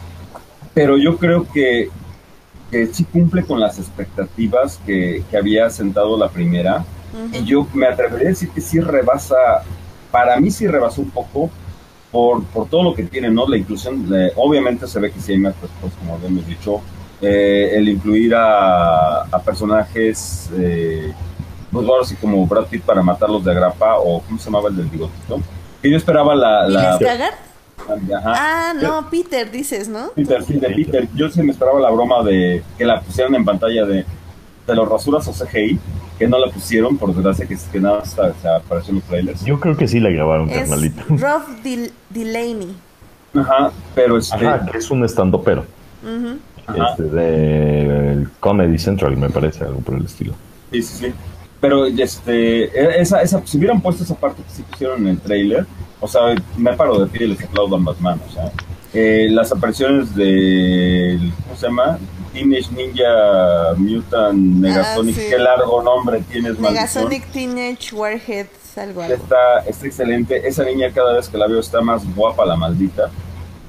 pero 0.74 0.98
yo 0.98 1.18
creo 1.18 1.46
que, 1.52 1.90
que 2.72 2.88
sí 2.88 3.04
cumple 3.04 3.44
con 3.44 3.60
las 3.60 3.80
expectativas 3.80 4.80
que, 4.86 5.24
que 5.30 5.38
había 5.38 5.70
sentado 5.70 6.18
la 6.18 6.30
primera, 6.30 6.86
y 7.34 7.44
yo 7.46 7.68
me 7.74 7.88
atrevería 7.88 8.28
a 8.28 8.30
decir 8.30 8.50
que 8.50 8.62
sí 8.62 8.80
rebasa, 8.80 9.36
para 10.12 10.40
mí 10.40 10.52
sí 10.52 10.68
rebasó 10.68 11.02
un 11.02 11.10
poco 11.10 11.50
por, 12.12 12.44
por 12.46 12.68
todo 12.70 12.84
lo 12.84 12.94
que 12.94 13.04
tiene, 13.04 13.30
¿no? 13.32 13.48
La 13.48 13.58
inclusión, 13.58 14.08
de- 14.08 14.32
obviamente 14.36 14.88
se 14.88 15.00
ve 15.00 15.12
que 15.12 15.20
sí 15.20 15.32
hay 15.34 15.40
más 15.40 15.54
presupuesto, 15.56 15.98
como 16.00 16.16
habíamos 16.16 16.46
dicho, 16.46 16.82
eh, 17.22 17.72
el 17.76 17.90
incluir 17.90 18.34
a, 18.36 19.22
a 19.24 19.40
personajes, 19.44 20.50
eh, 20.58 21.14
pues 21.72 21.88
ahora 21.88 22.06
sí 22.06 22.16
como 22.16 22.46
Brad 22.48 22.66
Pitt 22.66 22.84
para 22.84 23.02
matarlos 23.02 23.44
de 23.44 23.52
agrapa, 23.52 23.98
o 24.00 24.22
¿cómo 24.22 24.38
se 24.40 24.46
llamaba 24.46 24.70
el 24.70 24.78
del 24.78 24.86
bigotito? 24.88 25.42
Que 25.82 25.92
yo 25.92 25.98
esperaba 25.98 26.36
la... 26.36 26.68
¿Y 26.70 26.72
la 26.74 26.94
ajá. 28.18 28.34
Ah, 28.36 28.74
no, 28.82 29.10
Peter, 29.10 29.50
dices, 29.50 29.88
¿no? 29.88 30.10
Peter, 30.16 30.44
sí, 30.44 30.54
de 30.60 30.70
Peter. 30.70 31.08
Yo 31.16 31.30
sí 31.30 31.42
me 31.42 31.52
esperaba 31.52 31.80
la 31.80 31.90
broma 31.90 32.22
de 32.24 32.62
que 32.78 32.84
la 32.86 33.00
pusieran 33.02 33.34
en 33.36 33.46
pantalla 33.46 33.86
de, 33.86 34.04
de 34.68 34.76
los 34.76 34.90
rasuras 34.90 35.28
o 35.28 35.32
CGI, 35.34 35.80
que 36.20 36.28
no 36.28 36.38
la 36.40 36.52
pusieron, 36.52 36.98
por 36.98 37.14
desgracia, 37.14 37.46
que, 37.48 37.58
que 37.72 37.80
nada 37.80 38.00
más 38.00 38.10
se, 38.42 38.48
apareció 38.50 38.92
en 38.92 38.96
los 38.96 39.04
trailers. 39.06 39.46
Yo 39.46 39.60
creo 39.60 39.78
que 39.78 39.88
sí 39.88 40.00
la 40.00 40.10
grabaron, 40.10 40.50
Es 40.50 40.58
carnalito. 40.60 41.04
Rob 41.10 41.44
Dil- 41.64 41.92
Delaney. 42.10 42.76
Ajá, 43.36 43.72
pero 43.96 44.18
este... 44.18 44.36
Ajá, 44.36 44.66
que 44.70 44.78
es 44.80 44.90
un 44.92 45.06
estando 45.06 45.42
pero. 45.42 45.66
Ajá. 46.04 46.36
Este, 46.76 47.04
de 47.04 48.28
Comedy 48.40 48.78
Central, 48.78 49.16
me 49.18 49.30
parece, 49.30 49.64
algo 49.64 49.80
por 49.80 49.96
el 49.96 50.06
estilo. 50.06 50.34
Sí, 50.72 50.82
sí, 50.82 51.06
sí. 51.08 51.14
Pero 51.60 51.86
este, 51.86 53.00
esa, 53.02 53.22
esa, 53.22 53.42
si 53.46 53.58
hubieran 53.58 53.82
puesto 53.82 54.04
esa 54.04 54.16
parte 54.16 54.44
que 54.44 54.50
sí 54.50 54.64
pusieron 54.64 55.02
en 55.02 55.08
el 55.10 55.20
trailer, 55.20 55.66
o 56.00 56.08
sea, 56.08 56.36
me 56.58 56.74
paro 56.74 57.00
de 57.00 57.08
pie 57.08 57.26
y 57.26 57.30
les 57.30 57.44
aplaudo 57.44 57.76
ambas 57.78 58.00
manos. 58.00 58.28
¿eh? 58.38 58.52
Eh, 58.94 59.28
las 59.32 59.52
apariciones 59.52 60.14
de, 60.16 61.18
¿cómo 61.44 61.56
se 61.58 61.68
llama? 61.68 61.98
Teenage 62.34 62.72
Ninja 62.76 63.74
Mutant 63.78 64.38
Negasonic, 64.38 65.16
Ah, 65.18 65.22
sí. 65.22 65.28
qué 65.30 65.38
largo 65.40 65.82
nombre 65.82 66.22
tienes, 66.32 66.60
maldición. 66.60 66.74
Negasonic 66.74 67.26
Teenage 67.32 67.96
Warhead, 67.96 68.48
algo 68.76 69.02
algo. 69.02 69.16
Está, 69.16 69.60
está 69.66 69.88
excelente. 69.88 70.48
Esa 70.48 70.64
niña 70.64 70.92
cada 70.94 71.14
vez 71.14 71.28
que 71.28 71.38
la 71.38 71.48
veo 71.48 71.60
está 71.60 71.82
más 71.82 72.04
guapa, 72.16 72.46
la 72.46 72.56
maldita. 72.56 73.10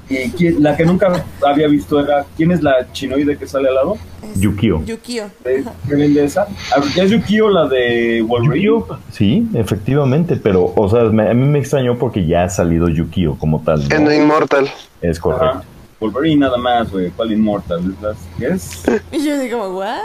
Y 0.09 0.29
quién- 0.31 0.63
la 0.63 0.75
que 0.75 0.85
nunca 0.85 1.23
había 1.45 1.67
visto 1.67 1.99
era, 1.99 2.25
¿quién 2.35 2.51
es 2.51 2.63
la 2.63 2.91
chinoide 2.93 3.37
que 3.37 3.45
sale 3.47 3.69
al 3.69 3.75
lado? 3.75 3.97
Es 4.23 4.39
Yukio. 4.41 4.83
Yukio. 4.85 5.29
¿De- 5.43 5.63
¿Qué 5.87 5.95
vende 5.95 6.23
esa? 6.23 6.47
Ah, 6.75 6.81
¿Ya 6.95 7.03
es 7.03 7.11
Yukio 7.11 7.49
la 7.49 7.67
de 7.67 8.23
Wolverine? 8.27 8.65
Yukio, 8.65 8.99
sí, 9.11 9.47
efectivamente, 9.53 10.35
pero, 10.35 10.73
o 10.75 10.89
sea, 10.89 11.03
me- 11.03 11.29
a 11.29 11.33
mí 11.33 11.45
me 11.47 11.59
extrañó 11.59 11.97
porque 11.97 12.25
ya 12.25 12.43
ha 12.45 12.49
salido 12.49 12.89
Yukio 12.89 13.35
como 13.37 13.61
tal. 13.61 13.87
¿no? 13.87 13.95
En 13.95 14.05
The 14.05 14.15
Immortal. 14.17 14.67
Es 15.01 15.19
correcto. 15.19 15.45
Ajá. 15.45 15.63
Wolverine 15.99 16.37
nada 16.41 16.57
más, 16.57 16.89
güey. 16.91 17.11
¿Cuál 17.11 17.31
Immortal? 17.33 17.79
¿Es 17.95 18.01
las- 18.01 18.17
¿Qué 18.37 18.47
es? 18.47 18.83
Y 19.11 19.25
yo 19.25 19.37
digo, 19.39 19.77
¿what? 19.77 19.99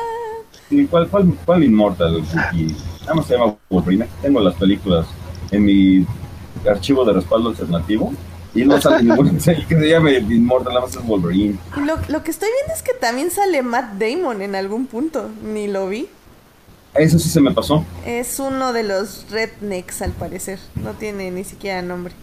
Sí, 0.69 0.87
¿Cuál, 0.91 1.09
cuál, 1.09 1.33
cuál 1.47 1.65
Immortal? 1.65 2.23
Y 2.53 2.75
nada 3.03 3.15
más 3.15 3.27
se 3.27 3.35
llama 3.39 3.55
Wolverine. 3.71 4.05
Aquí 4.05 4.13
tengo 4.23 4.41
las 4.41 4.55
películas 4.55 5.07
en 5.51 5.65
mi 5.65 6.07
archivo 6.69 7.05
de 7.05 7.13
respaldo 7.15 7.49
alternativo. 7.51 8.13
Y 8.55 8.65
no 8.65 8.81
sale 8.81 9.03
ningún 9.03 9.37
que 9.39 9.41
se 9.41 9.89
llame 9.89 10.19
Immortal, 10.19 10.75
nada 10.75 10.87
más 10.87 10.95
es 10.97 11.05
Wolverine. 11.05 11.57
Y 11.77 11.81
Lo, 11.81 11.97
lo 12.09 12.23
que 12.23 12.31
estoy 12.31 12.49
viendo 12.57 12.75
es 12.75 12.83
que 12.83 12.93
también 12.95 13.31
sale 13.31 13.63
Matt 13.63 13.95
Damon 13.99 14.43
en 14.43 14.55
algún 14.55 14.87
punto. 14.87 15.29
Ni 15.43 15.67
lo 15.67 15.89
vi. 15.89 16.09
Eso 16.95 17.19
sí 17.19 17.29
se 17.29 17.41
me 17.41 17.51
pasó. 17.51 17.85
Es 18.07 18.39
uno 18.39 18.73
de 18.73 18.85
los 18.85 19.27
rednecks, 19.31 20.03
al 20.03 20.13
parecer. 20.13 20.61
No 20.77 20.93
tiene 20.93 21.31
ni 21.33 21.43
siquiera 21.43 21.83
nombre. 21.83 22.15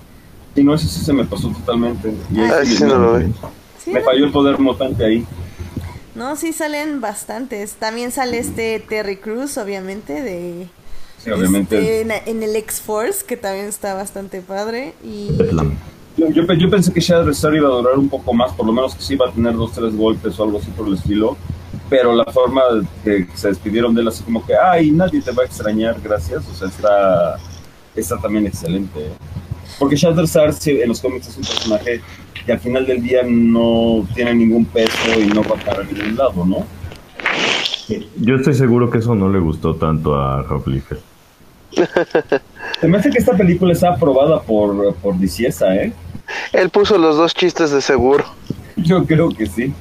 Y 0.55 0.63
no, 0.63 0.73
eso 0.73 0.87
sí 0.87 1.03
se 1.03 1.11
me 1.13 1.25
pasó 1.25 1.49
totalmente. 1.49 2.13
Y 2.33 2.39
ahí 2.39 2.49
Ah, 2.53 2.59
sí 2.63 2.77
sí, 2.77 2.83
me- 2.83 2.89
no 2.89 2.97
lo 2.99 3.17
vi. 3.19 3.33
Sí, 3.83 3.91
Me 3.91 4.01
falló 4.01 4.25
el 4.25 4.31
poder 4.31 4.57
mutante 4.59 5.03
ahí. 5.03 5.25
No, 6.15 6.35
sí 6.37 6.53
salen 6.53 7.01
bastantes. 7.01 7.73
También 7.73 8.11
sale 8.11 8.37
este 8.37 8.79
Terry 8.87 9.17
Crews, 9.17 9.57
obviamente, 9.57 10.21
de... 10.21 10.67
Sí, 11.23 11.29
obviamente. 11.31 11.77
este, 11.77 12.01
en, 12.01 12.11
en 12.37 12.43
el 12.43 12.55
X-Force, 12.55 13.25
que 13.25 13.37
también 13.37 13.65
está 13.65 13.93
bastante 13.93 14.41
padre. 14.41 14.93
Y... 15.03 15.31
Bedlam. 15.37 15.73
Yo, 16.17 16.29
yo, 16.29 16.45
pe- 16.45 16.57
yo 16.57 16.69
pensé 16.69 16.91
que 16.93 16.99
Shatterstar 16.99 17.55
iba 17.55 17.67
a 17.69 17.71
durar 17.71 17.97
un 17.97 18.09
poco 18.09 18.33
más, 18.33 18.51
por 18.53 18.65
lo 18.65 18.73
menos 18.73 18.93
que 18.95 19.01
sí 19.01 19.13
iba 19.13 19.27
a 19.27 19.31
tener 19.31 19.53
dos, 19.55 19.71
tres 19.71 19.95
golpes 19.95 20.37
o 20.39 20.43
algo 20.43 20.59
así 20.59 20.69
por 20.71 20.87
el 20.87 20.95
estilo. 20.95 21.37
Pero 21.89 22.13
la 22.15 22.25
forma 22.25 22.61
que 23.03 23.27
se 23.33 23.49
despidieron 23.49 23.93
de 23.93 24.01
él, 24.01 24.07
así 24.07 24.23
como 24.23 24.45
que, 24.45 24.53
ay, 24.55 24.91
nadie 24.91 25.21
te 25.21 25.31
va 25.31 25.43
a 25.43 25.45
extrañar, 25.45 25.97
gracias. 26.03 26.47
O 26.49 26.53
sea, 26.53 26.67
está, 26.67 27.37
está 27.95 28.17
también 28.17 28.45
excelente. 28.45 29.09
Porque 29.79 29.95
Shatterstar 29.95 30.53
sí, 30.53 30.79
en 30.81 30.89
los 30.89 31.01
cómics 31.01 31.27
es 31.29 31.37
un 31.37 31.43
personaje 31.43 32.01
que 32.45 32.51
al 32.51 32.59
final 32.59 32.85
del 32.85 33.01
día 33.03 33.21
no 33.25 34.05
tiene 34.15 34.33
ningún 34.33 34.65
peso 34.65 35.19
y 35.19 35.27
no 35.27 35.43
va 35.43 35.55
para 35.55 35.83
ningún 35.83 36.15
lado, 36.15 36.45
¿no? 36.45 36.65
Yo 38.17 38.35
estoy 38.35 38.53
seguro 38.53 38.89
que 38.89 38.99
eso 38.99 39.15
no 39.15 39.29
le 39.29 39.39
gustó 39.39 39.75
tanto 39.75 40.15
a 40.15 40.41
Rob 40.43 40.67
Liefeld. 40.67 41.01
Se 42.79 42.87
me 42.87 42.97
hace 42.97 43.09
que 43.09 43.17
esta 43.19 43.35
película 43.35 43.73
está 43.73 43.89
aprobada 43.93 44.41
por, 44.41 44.93
por 44.95 45.17
Diciesa, 45.17 45.73
¿eh? 45.75 45.93
Él 46.53 46.69
puso 46.69 46.97
los 46.97 47.17
dos 47.17 47.33
chistes 47.33 47.71
de 47.71 47.81
seguro. 47.81 48.25
Yo 48.75 49.05
creo 49.05 49.29
que 49.29 49.45
sí. 49.47 49.73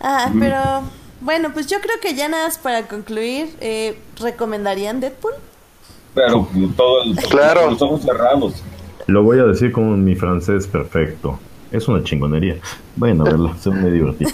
Ah, 0.00 0.30
pero 0.38 0.82
bueno, 1.20 1.50
pues 1.52 1.66
yo 1.66 1.78
creo 1.80 1.98
que 2.00 2.14
ya 2.14 2.28
nada 2.28 2.44
más 2.46 2.58
para 2.58 2.82
concluir, 2.86 3.48
eh, 3.60 3.98
¿recomendarían 4.20 5.00
Deadpool? 5.00 5.32
Pero 6.14 6.48
todo 6.76 7.02
el- 7.04 7.16
Claro. 7.16 7.62
con 7.62 7.70
los 7.72 7.82
ojos 7.82 8.02
cerrados. 8.02 8.62
Lo 9.06 9.22
voy 9.22 9.38
a 9.38 9.44
decir 9.44 9.72
con 9.72 10.04
mi 10.04 10.14
francés 10.16 10.66
perfecto. 10.66 11.38
Es 11.70 11.88
una 11.88 12.02
chingonería. 12.02 12.56
Bueno, 12.96 13.24
a 13.26 13.30
verla, 13.30 13.56
se 13.60 13.70
me 13.70 13.90
divertido. 13.90 14.30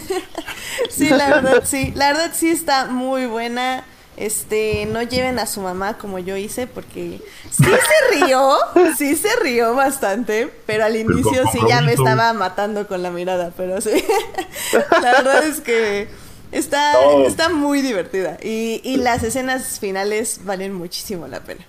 Sí, 0.90 1.09
la 1.09 1.28
verdad 1.28 1.62
sí, 1.64 1.93
la 1.97 2.09
verdad 2.12 2.31
sí 2.35 2.51
está 2.51 2.86
muy 2.86 3.27
buena. 3.27 3.85
Este, 4.16 4.84
no 4.86 5.02
lleven 5.02 5.39
a 5.39 5.47
su 5.47 5.60
mamá 5.62 5.97
como 5.97 6.18
yo 6.18 6.36
hice 6.36 6.66
porque 6.66 7.20
sí 7.51 7.64
se 7.64 8.24
rió, 8.26 8.56
sí 8.98 9.16
se 9.16 9.34
rió 9.36 9.74
bastante, 9.74 10.52
pero 10.66 10.84
al 10.84 10.97
inicio 10.97 11.44
sí 11.51 11.59
ya 11.68 11.80
me 11.80 11.93
estaba 11.94 12.32
matando 12.34 12.86
con 12.86 13.02
la 13.02 13.10
mirada, 13.10 13.52
pero 13.56 13.80
sí. 13.80 13.90
La 15.02 15.12
verdad 15.12 15.44
es 15.44 15.60
que 15.60 16.09
está, 16.52 16.93
No. 16.93 17.26
está 17.26 17.48
muy 17.48 17.80
divertida 17.80 18.36
y, 18.43 18.80
y 18.84 18.98
las 18.98 19.22
escenas 19.22 19.80
finales 19.80 20.40
valen 20.44 20.74
muchísimo 20.74 21.26
la 21.26 21.40
pena. 21.40 21.64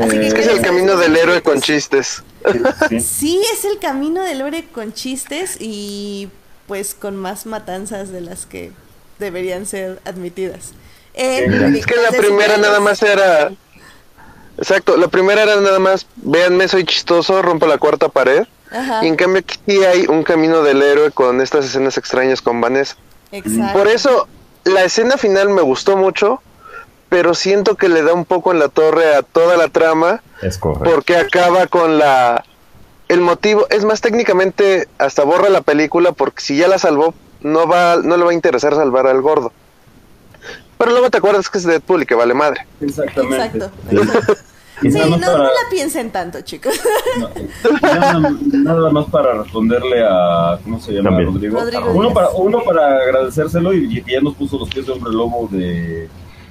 Así 0.00 0.10
que 0.18 0.26
Eh, 0.26 0.28
Es 0.28 0.46
el 0.46 0.60
camino 0.62 0.96
del 0.96 1.16
héroe 1.16 1.42
con 1.42 1.60
chistes. 1.60 2.22
sí. 2.88 3.00
Sí, 3.00 3.42
es 3.52 3.64
el 3.64 3.80
camino 3.80 4.22
del 4.22 4.40
héroe 4.42 4.64
con 4.72 4.92
chistes 4.92 5.56
y 5.58 6.28
pues 6.68 6.94
con 6.94 7.16
más 7.16 7.46
matanzas 7.46 8.10
de 8.10 8.20
las 8.20 8.46
que 8.46 8.70
deberían 9.18 9.66
ser 9.66 10.00
admitidas. 10.04 10.72
En 11.14 11.76
Es 11.76 11.86
que 11.86 11.96
la 11.96 12.10
primera 12.10 12.56
nada 12.56 12.80
más 12.80 13.02
era... 13.02 13.50
Exacto, 14.58 14.96
la 14.96 15.08
primera 15.08 15.42
era 15.42 15.56
nada 15.56 15.78
más, 15.78 16.06
véanme, 16.16 16.68
soy 16.68 16.84
chistoso, 16.84 17.40
rompo 17.42 17.66
la 17.66 17.78
cuarta 17.78 18.08
pared. 18.08 18.46
Ajá, 18.70 19.04
Y 19.04 19.08
en 19.08 19.16
cambio 19.16 19.40
aquí 19.40 19.58
sí 19.66 19.84
hay 19.84 20.06
un 20.06 20.22
camino 20.22 20.62
del 20.62 20.82
héroe 20.82 21.10
con 21.10 21.40
estas 21.40 21.64
escenas 21.64 21.98
extrañas 21.98 22.40
con 22.40 22.60
Vanessa. 22.60 22.96
exacto. 23.30 23.78
Por 23.78 23.88
eso 23.88 24.28
la 24.64 24.84
escena 24.84 25.16
final 25.16 25.48
me 25.48 25.62
gustó 25.62 25.96
mucho, 25.96 26.40
pero 27.08 27.34
siento 27.34 27.74
que 27.76 27.88
le 27.88 28.02
da 28.02 28.14
un 28.14 28.24
poco 28.24 28.52
en 28.52 28.58
la 28.58 28.68
torre 28.68 29.14
a 29.14 29.22
toda 29.22 29.56
la 29.56 29.68
trama 29.68 30.22
Es 30.40 30.58
correcto. 30.58 30.88
porque 30.90 31.16
acaba 31.16 31.66
con 31.66 31.98
la 31.98 32.44
el 33.08 33.20
motivo, 33.20 33.66
es 33.68 33.84
más 33.84 34.00
técnicamente 34.00 34.88
hasta 34.96 35.22
borra 35.24 35.50
la 35.50 35.60
película 35.60 36.12
porque 36.12 36.40
si 36.42 36.56
ya 36.56 36.68
la 36.68 36.78
salvó 36.78 37.14
no 37.42 37.66
va 37.66 37.96
no 38.02 38.16
le 38.16 38.24
va 38.24 38.30
a 38.30 38.34
interesar 38.34 38.74
salvar 38.74 39.06
al 39.06 39.20
gordo. 39.20 39.52
Pero 40.82 40.92
luego 40.92 41.10
te 41.10 41.18
acuerdas 41.18 41.48
que 41.48 41.58
es 41.58 41.64
Deadpool 41.64 42.02
y 42.02 42.06
que 42.06 42.14
vale 42.16 42.34
madre. 42.34 42.66
Exactamente. 42.80 43.36
Exacto. 43.36 43.70
Sí, 44.80 44.88
no, 44.88 45.06
más 45.10 45.20
no 45.20 45.26
para- 45.28 45.38
la 45.44 45.50
piensen 45.70 46.10
tanto, 46.10 46.40
chicos. 46.40 46.74
no, 47.20 47.30
nada, 47.82 48.30
nada 48.52 48.90
más 48.90 49.06
para 49.10 49.34
responderle 49.40 50.02
a 50.04 50.58
¿cómo 50.64 50.80
se 50.80 50.90
llama? 50.92 51.10
También. 51.10 51.32
Rodrigo. 51.32 51.60
Rodrigo 51.60 51.92
uno 51.92 52.12
para 52.12 52.30
uno 52.30 52.62
para 52.64 52.96
agradecérselo 52.96 53.72
y, 53.74 54.02
que 54.02 54.12
ya 54.14 54.20
nos 54.20 54.34
puso 54.34 54.58
los 54.58 54.68
pies 54.70 54.86
de 54.86 54.92
hombre 54.92 55.12
lobo 55.12 55.46
de 55.52 56.08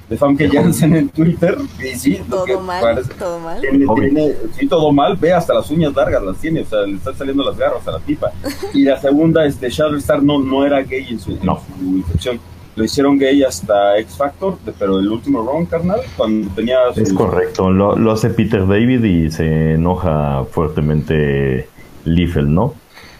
de 0.08 0.16
Famke 0.18 0.48
Janssen 0.50 0.94
en 0.96 1.08
Twitter 1.10 1.56
y 1.78 1.98
sí, 1.98 2.22
lo 2.28 2.44
que 2.44 2.52
Todo 2.54 2.62
mal, 2.62 2.80
parece- 2.82 3.14
todo 3.14 3.38
mal. 3.38 3.60
Tiene, 3.60 3.86
tiene- 3.94 4.34
sí, 4.58 4.66
todo 4.66 4.92
mal, 4.92 5.16
ve 5.16 5.32
hasta 5.34 5.52
las 5.52 5.70
uñas 5.70 5.94
largas 5.94 6.22
las 6.22 6.36
tiene, 6.38 6.62
o 6.62 6.66
sea, 6.66 6.80
le 6.82 6.96
están 6.96 7.16
saliendo 7.16 7.44
las 7.44 7.56
garras 7.58 7.86
a 7.86 7.92
la 7.92 7.98
tipa. 8.00 8.30
Y 8.72 8.84
la 8.84 8.98
segunda, 9.00 9.44
este, 9.46 9.68
Shatterstar 9.68 10.22
no, 10.22 10.38
no 10.38 10.64
era 10.64 10.80
gay 10.82 11.06
en 11.10 11.20
su, 11.20 11.32
en 11.32 11.38
No. 11.44 11.60
su 11.78 11.84
incepción. 11.84 12.40
Lo 12.74 12.84
hicieron 12.84 13.18
gay 13.18 13.42
hasta 13.42 13.98
X 13.98 14.16
Factor, 14.16 14.56
pero 14.78 14.98
el 14.98 15.08
último 15.10 15.42
round, 15.42 15.68
carnal, 15.68 16.00
cuando 16.16 16.48
tenía 16.54 16.78
su... 16.94 17.00
Es 17.02 17.12
correcto. 17.12 17.70
Lo, 17.70 17.96
lo 17.96 18.12
hace 18.12 18.30
Peter 18.30 18.66
David 18.66 19.04
y 19.04 19.30
se 19.30 19.72
enoja 19.74 20.44
fuertemente 20.50 21.68
Liefeld, 22.04 22.48
¿no? 22.48 22.74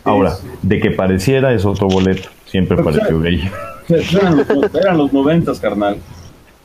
Ahora, 0.04 0.30
sí. 0.32 0.46
de 0.62 0.80
que 0.80 0.90
pareciera 0.90 1.52
es 1.52 1.64
otro 1.66 1.86
boleto. 1.88 2.28
Siempre 2.46 2.76
Pues, 2.82 2.96
pareció 2.96 3.20
gay. 3.20 3.42
Eran 3.88 4.36
los, 4.38 4.74
eran 4.74 4.96
los 4.98 5.12
noventas, 5.12 5.60
carnal. 5.60 5.96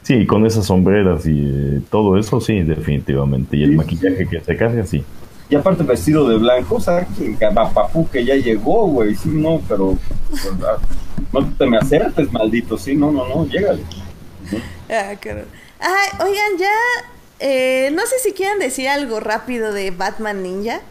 Sí, 0.04 0.26
con 0.26 0.46
esas 0.46 0.66
sombreras 0.66 1.26
y 1.26 1.42
eh, 1.44 1.82
todo 1.92 2.18
eso, 2.18 2.40
sí, 2.40 2.62
definitivamente. 2.62 3.58
Y 3.58 3.64
el 3.64 3.72
Sí. 3.72 3.76
maquillaje 3.76 4.28
que 4.28 4.40
se 4.40 4.56
carga, 4.56 4.86
sí. 4.86 5.04
Y 5.50 5.56
aparte 5.56 5.84
vestido 5.84 6.28
de 6.28 6.38
blanco, 6.38 6.76
o 6.76 6.82
sea, 6.82 7.08
que 7.18 7.38
papú 7.74 8.10
que 8.10 8.26
ya 8.26 8.36
llegó, 8.36 8.88
güey, 8.88 9.16
sí, 9.16 9.30
no, 9.30 9.62
pero... 9.68 9.98
pues, 10.30 10.50
ah, 10.66 10.78
no 11.32 11.48
te 11.58 11.66
me 11.66 11.78
acerques, 11.78 12.32
maldito, 12.32 12.78
sí, 12.78 12.96
no, 12.96 13.12
no, 13.12 13.28
no, 13.28 13.46
llégale. 13.46 13.84
Ah, 14.90 15.14
claro. 15.20 15.44
Ay, 15.80 16.28
oigan, 16.28 16.58
ya. 16.58 16.74
eh, 17.40 17.92
no 17.94 18.02
sé 18.06 18.20
si 18.20 18.34
quieren 18.34 18.60
decir 18.60 18.90
algo 18.90 19.20
rápido 19.20 19.72
de 19.72 19.92
Batman 19.92 20.44
Ninja. 20.44 20.82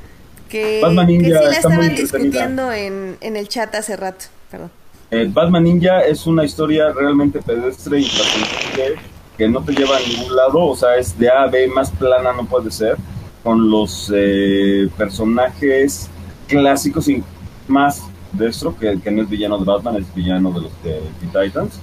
Que, 0.49 0.81
Batman 0.83 1.07
Ninja 1.07 1.29
que 1.29 1.39
sí 1.39 1.45
la 1.45 1.57
estaban 1.57 1.95
discutiendo 1.95 2.73
en, 2.73 3.17
en 3.21 3.37
el 3.37 3.49
chat 3.49 3.75
hace 3.75 3.97
rato. 3.97 4.27
Perdón. 4.51 4.71
Eh, 5.11 5.29
Batman 5.29 5.65
Ninja 5.65 6.01
es 6.01 6.27
una 6.27 6.45
historia 6.45 6.93
realmente 6.93 7.41
pedestre 7.41 8.01
y 8.01 8.11
que 9.37 9.49
no 9.49 9.63
te 9.63 9.73
lleva 9.73 9.97
a 9.97 10.01
ningún 10.01 10.35
lado, 10.35 10.65
o 10.65 10.77
sea, 10.77 10.97
es 10.97 11.19
de 11.19 11.29
A 11.29 11.43
a 11.43 11.47
B, 11.47 11.69
más 11.69 11.91
plana 11.91 12.33
no 12.33 12.47
puede 12.47 12.71
ser, 12.71 12.97
con 13.47 13.71
los 13.71 14.13
eh, 14.13 14.89
personajes 14.99 16.11
clásicos 16.49 17.09
y 17.09 17.23
más 17.69 18.03
Destro, 18.33 18.77
que, 18.77 18.99
que 19.01 19.11
no 19.13 19.23
es 19.23 19.29
villano 19.31 19.57
de 19.57 19.65
Batman, 19.65 19.97
es 19.99 20.13
villano 20.17 20.51
de 20.51 20.63
los 20.63 20.73
de 20.83 21.01
Teen 21.21 21.31
Titans. 21.47 21.79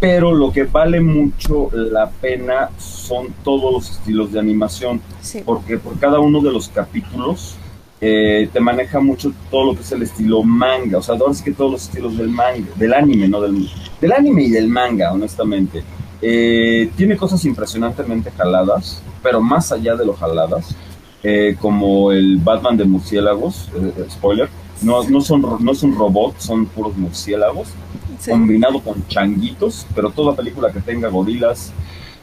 Pero 0.00 0.34
lo 0.34 0.50
que 0.50 0.64
vale 0.64 1.00
mucho 1.00 1.70
la 1.72 2.10
pena 2.10 2.70
son 2.76 3.28
todos 3.44 3.72
los 3.72 3.90
estilos 3.92 4.32
de 4.32 4.40
animación 4.40 5.00
Sí. 5.20 5.42
porque 5.46 5.78
por 5.78 5.96
cada 6.00 6.18
uno 6.18 6.40
de 6.40 6.50
los 6.52 6.68
capítulos 6.68 7.54
eh, 8.00 8.50
te 8.52 8.58
maneja 8.58 8.98
mucho 8.98 9.32
todo 9.48 9.66
lo 9.66 9.74
que 9.76 9.82
es 9.82 9.92
el 9.92 10.02
estilo 10.02 10.42
manga, 10.42 10.98
o 10.98 11.02
sea, 11.02 11.14
ahora 11.14 11.32
sí 11.34 11.44
que 11.44 11.52
todos 11.52 11.70
los 11.70 11.82
estilos 11.84 12.18
del 12.18 12.30
manga, 12.30 12.66
del 12.74 12.92
anime, 12.92 13.28
no 13.28 13.40
del, 13.40 13.70
del 14.00 14.12
anime 14.12 14.42
y 14.42 14.50
del 14.50 14.66
manga, 14.66 15.12
honestamente. 15.12 15.84
Eh, 16.20 16.90
tiene 16.96 17.16
cosas 17.16 17.44
impresionantemente 17.44 18.32
jaladas, 18.32 19.00
pero 19.22 19.40
más 19.40 19.70
allá 19.70 19.94
de 19.94 20.04
lo 20.04 20.14
jaladas, 20.14 20.74
eh, 21.22 21.56
como 21.60 22.12
el 22.12 22.38
Batman 22.38 22.76
de 22.76 22.84
murciélagos, 22.84 23.68
eh, 23.74 23.92
eh, 23.98 24.04
spoiler, 24.10 24.48
no, 24.82 25.02
no, 25.08 25.20
son, 25.20 25.42
no 25.60 25.74
son 25.74 25.96
robots, 25.96 26.44
son 26.44 26.66
puros 26.66 26.96
murciélagos, 26.96 27.68
Sí. 28.18 28.30
combinado 28.30 28.80
con 28.80 29.06
changuitos, 29.08 29.86
pero 29.94 30.10
toda 30.10 30.34
película 30.34 30.72
que 30.72 30.80
tenga 30.80 31.08
gorilas, 31.08 31.72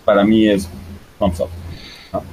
para 0.05 0.23
mí 0.23 0.47
es 0.47 0.67
thumbs 1.19 1.39
up. 1.39 1.49
¿no? 2.11 2.23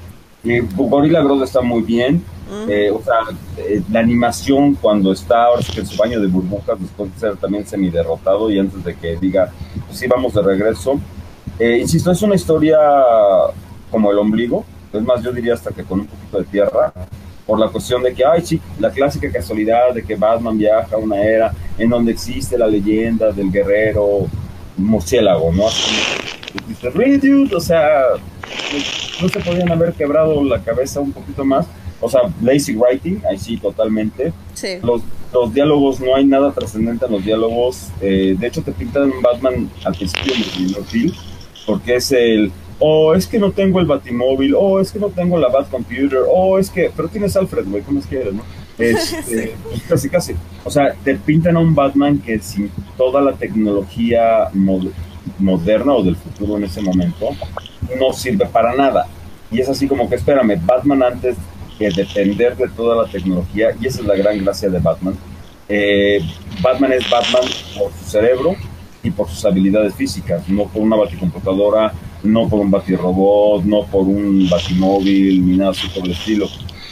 Y 0.43 0.61
Gorilla 0.75 1.23
Grodd 1.23 1.43
está 1.43 1.61
muy 1.61 1.83
bien, 1.83 2.25
Mm. 2.51 2.69
eh, 2.71 2.91
o 2.91 3.01
sea, 3.03 3.19
eh, 3.59 3.81
la 3.93 4.01
animación 4.01 4.75
cuando 4.75 5.13
está 5.13 5.45
ahora 5.45 5.63
que 5.73 5.81
en 5.81 5.87
su 5.87 5.97
baño 5.97 6.21
de 6.21 6.27
burbujas, 6.27 6.81
después 6.81 7.13
de 7.15 7.21
ser 7.21 7.37
también 7.37 7.65
semi-derrotado 7.67 8.51
y 8.51 8.59
antes 8.59 8.83
de 8.83 8.95
que 8.97 9.17
diga, 9.17 9.53
pues 9.87 9.99
sí, 9.99 10.07
vamos 10.09 10.35
de 10.35 10.43
regreso. 10.43 10.99
Eh, 11.59 11.79
insisto, 11.81 12.11
es 12.11 12.23
una 12.23 12.35
historia 12.35 12.79
como 13.91 14.11
el 14.11 14.19
ombligo, 14.19 14.65
es 14.93 15.03
más, 15.03 15.23
yo 15.23 15.33
diría 15.33 15.55
hasta 15.55 15.71
que 15.71 15.85
con 15.85 16.01
un 16.01 16.07
poquito 16.07 16.39
de 16.39 16.45
tierra, 16.45 16.93
por 17.47 17.59
la 17.59 17.69
cuestión 17.69 18.03
de 18.03 18.15
que, 18.15 18.25
ay, 18.25 18.43
sí, 18.45 18.61
la 18.79 18.91
clásica 18.91 19.31
casualidad 19.31 19.93
de 19.95 20.05
que 20.05 20.15
Batman 20.15 20.57
viaja 20.57 20.95
a 20.95 20.99
una 20.99 21.21
era 21.21 21.53
en 21.79 21.91
donde 21.91 22.13
existe 22.13 22.57
la 22.57 22.67
leyenda 22.67 23.33
del 23.33 23.51
guerrero 23.51 24.29
murciélago, 24.77 25.53
¿no? 25.53 25.67
Así 25.67 25.91
como, 26.53 26.69
dices, 26.69 26.95
"Really, 26.95 27.19
dude?", 27.19 27.55
o 27.55 27.61
sea, 27.61 28.03
no 29.21 29.29
se 29.29 29.41
podían 29.41 29.71
haber 29.71 29.93
quebrado 29.95 30.43
la 30.45 30.61
cabeza 30.61 31.01
un 31.01 31.13
poquito 31.13 31.45
más. 31.45 31.67
O 32.01 32.09
sea, 32.09 32.23
lazy 32.41 32.75
writing, 32.75 33.21
ahí 33.29 33.39
sí, 33.39 33.59
totalmente. 33.59 34.33
Sí. 34.55 34.79
Los, 34.83 35.03
los 35.33 35.53
diálogos, 35.53 36.01
no 36.01 36.17
hay 36.17 36.25
nada 36.25 36.51
trascendente 36.53 37.05
en 37.05 37.13
los 37.13 37.25
diálogos. 37.25 37.89
Eh, 38.01 38.37
de 38.39 38.47
hecho, 38.47 38.63
te 38.63 38.73
pintan 38.73 39.13
un 39.13 39.21
Batman 39.21 39.71
al 39.85 39.95
principio 39.95 40.33
de 40.35 41.13
porque 41.67 41.97
es 41.97 42.11
el, 42.13 42.51
oh, 42.81 43.15
es 43.15 43.27
que 43.27 43.39
no 43.39 43.53
tengo 43.53 43.79
el 43.81 43.87
Batimóvil, 43.87 44.55
oh, 44.57 44.81
es 44.81 44.91
que 44.91 44.99
no 44.99 45.09
tengo 45.09 45.39
la 45.39 45.49
Batcomputer, 45.49 46.21
oh, 46.29 46.59
es 46.59 46.69
que, 46.71 46.91
pero 46.95 47.09
tienes 47.09 47.37
Alfred, 47.37 47.67
güey, 47.69 47.83
¿cómo 47.83 48.01
es 48.01 48.07
que 48.07 48.17
eres, 48.21 48.35
no? 48.35 48.43
Este, 48.79 49.55
pues 49.63 49.83
casi, 49.89 50.09
casi. 50.09 50.35
O 50.65 50.71
sea, 50.71 50.95
te 51.05 51.15
pintan 51.15 51.57
a 51.57 51.61
un 51.61 51.75
Batman 51.75 52.19
que 52.19 52.39
sin 52.41 52.71
toda 52.97 53.21
la 53.21 53.33
tecnología 53.33 54.51
mod- 54.55 54.91
moderna 55.39 55.93
o 55.95 56.03
del 56.03 56.17
futuro 56.17 56.57
en 56.57 56.65
ese 56.65 56.81
momento, 56.81 57.29
no 57.99 58.13
sirve 58.13 58.47
para 58.47 58.75
nada. 58.75 59.07
Y 59.51 59.61
es 59.61 59.69
así 59.69 59.87
como 59.87 60.09
que, 60.09 60.15
espérame, 60.15 60.59
Batman 60.65 61.03
antes 61.03 61.37
que 61.79 61.91
depender 61.91 62.57
de 62.57 62.69
toda 62.69 63.03
la 63.05 63.11
tecnología, 63.11 63.71
y 63.81 63.87
esa 63.87 64.01
es 64.01 64.07
la 64.07 64.15
gran 64.17 64.39
gracia 64.45 64.69
de 64.71 64.79
Batman. 64.79 65.15
eh, 65.69 66.21
Batman 66.63 66.93
es 66.93 67.09
Batman 67.11 67.43
por 67.79 67.93
su 67.93 68.05
cerebro 68.11 68.55
y 69.03 69.11
por 69.11 69.29
sus 69.29 69.45
habilidades 69.45 69.95
físicas, 69.95 70.47
no 70.49 70.65
por 70.65 70.83
una 70.83 70.97
baticomputadora 70.97 71.93
no 72.23 72.49
por 72.49 72.61
un 72.61 72.71
batirrobot, 72.71 73.65
no 73.65 73.85
por 73.87 74.03
un 74.03 74.49
batimóvil, 74.49 75.47
ni 75.47 75.57
nada 75.57 75.71
así 75.71 75.89
por 75.89 76.05
el 76.05 76.13
estilo. 76.13 76.47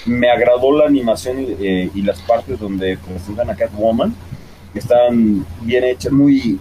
Me 0.07 0.31
agradó 0.31 0.77
la 0.77 0.87
animación 0.87 1.37
eh, 1.39 1.91
y 1.95 2.03
las 2.03 2.21
partes 2.23 2.59
donde 2.59 2.97
presentan 2.97 3.51
a 3.51 3.57
Catwoman, 3.57 4.15
que 4.73 4.79
están 4.79 5.45
bien 5.63 5.85
hechas, 5.85 6.13
muy 6.13 6.59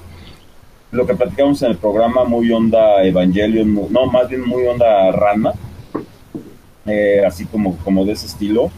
lo 0.92 1.06
que 1.06 1.14
platicamos 1.14 1.62
en 1.62 1.72
el 1.72 1.78
programa, 1.78 2.24
muy 2.24 2.52
onda 2.52 3.04
Evangelion, 3.04 3.88
no, 3.92 4.06
más 4.06 4.30
bien 4.30 4.48
muy 4.48 4.66
onda 4.66 5.12
Ranma, 5.12 5.54
eh, 6.86 7.24
así 7.26 7.46
como, 7.46 7.78
como 7.78 8.06
de 8.06 8.14
ese 8.14 8.26
estilo. 8.26 8.72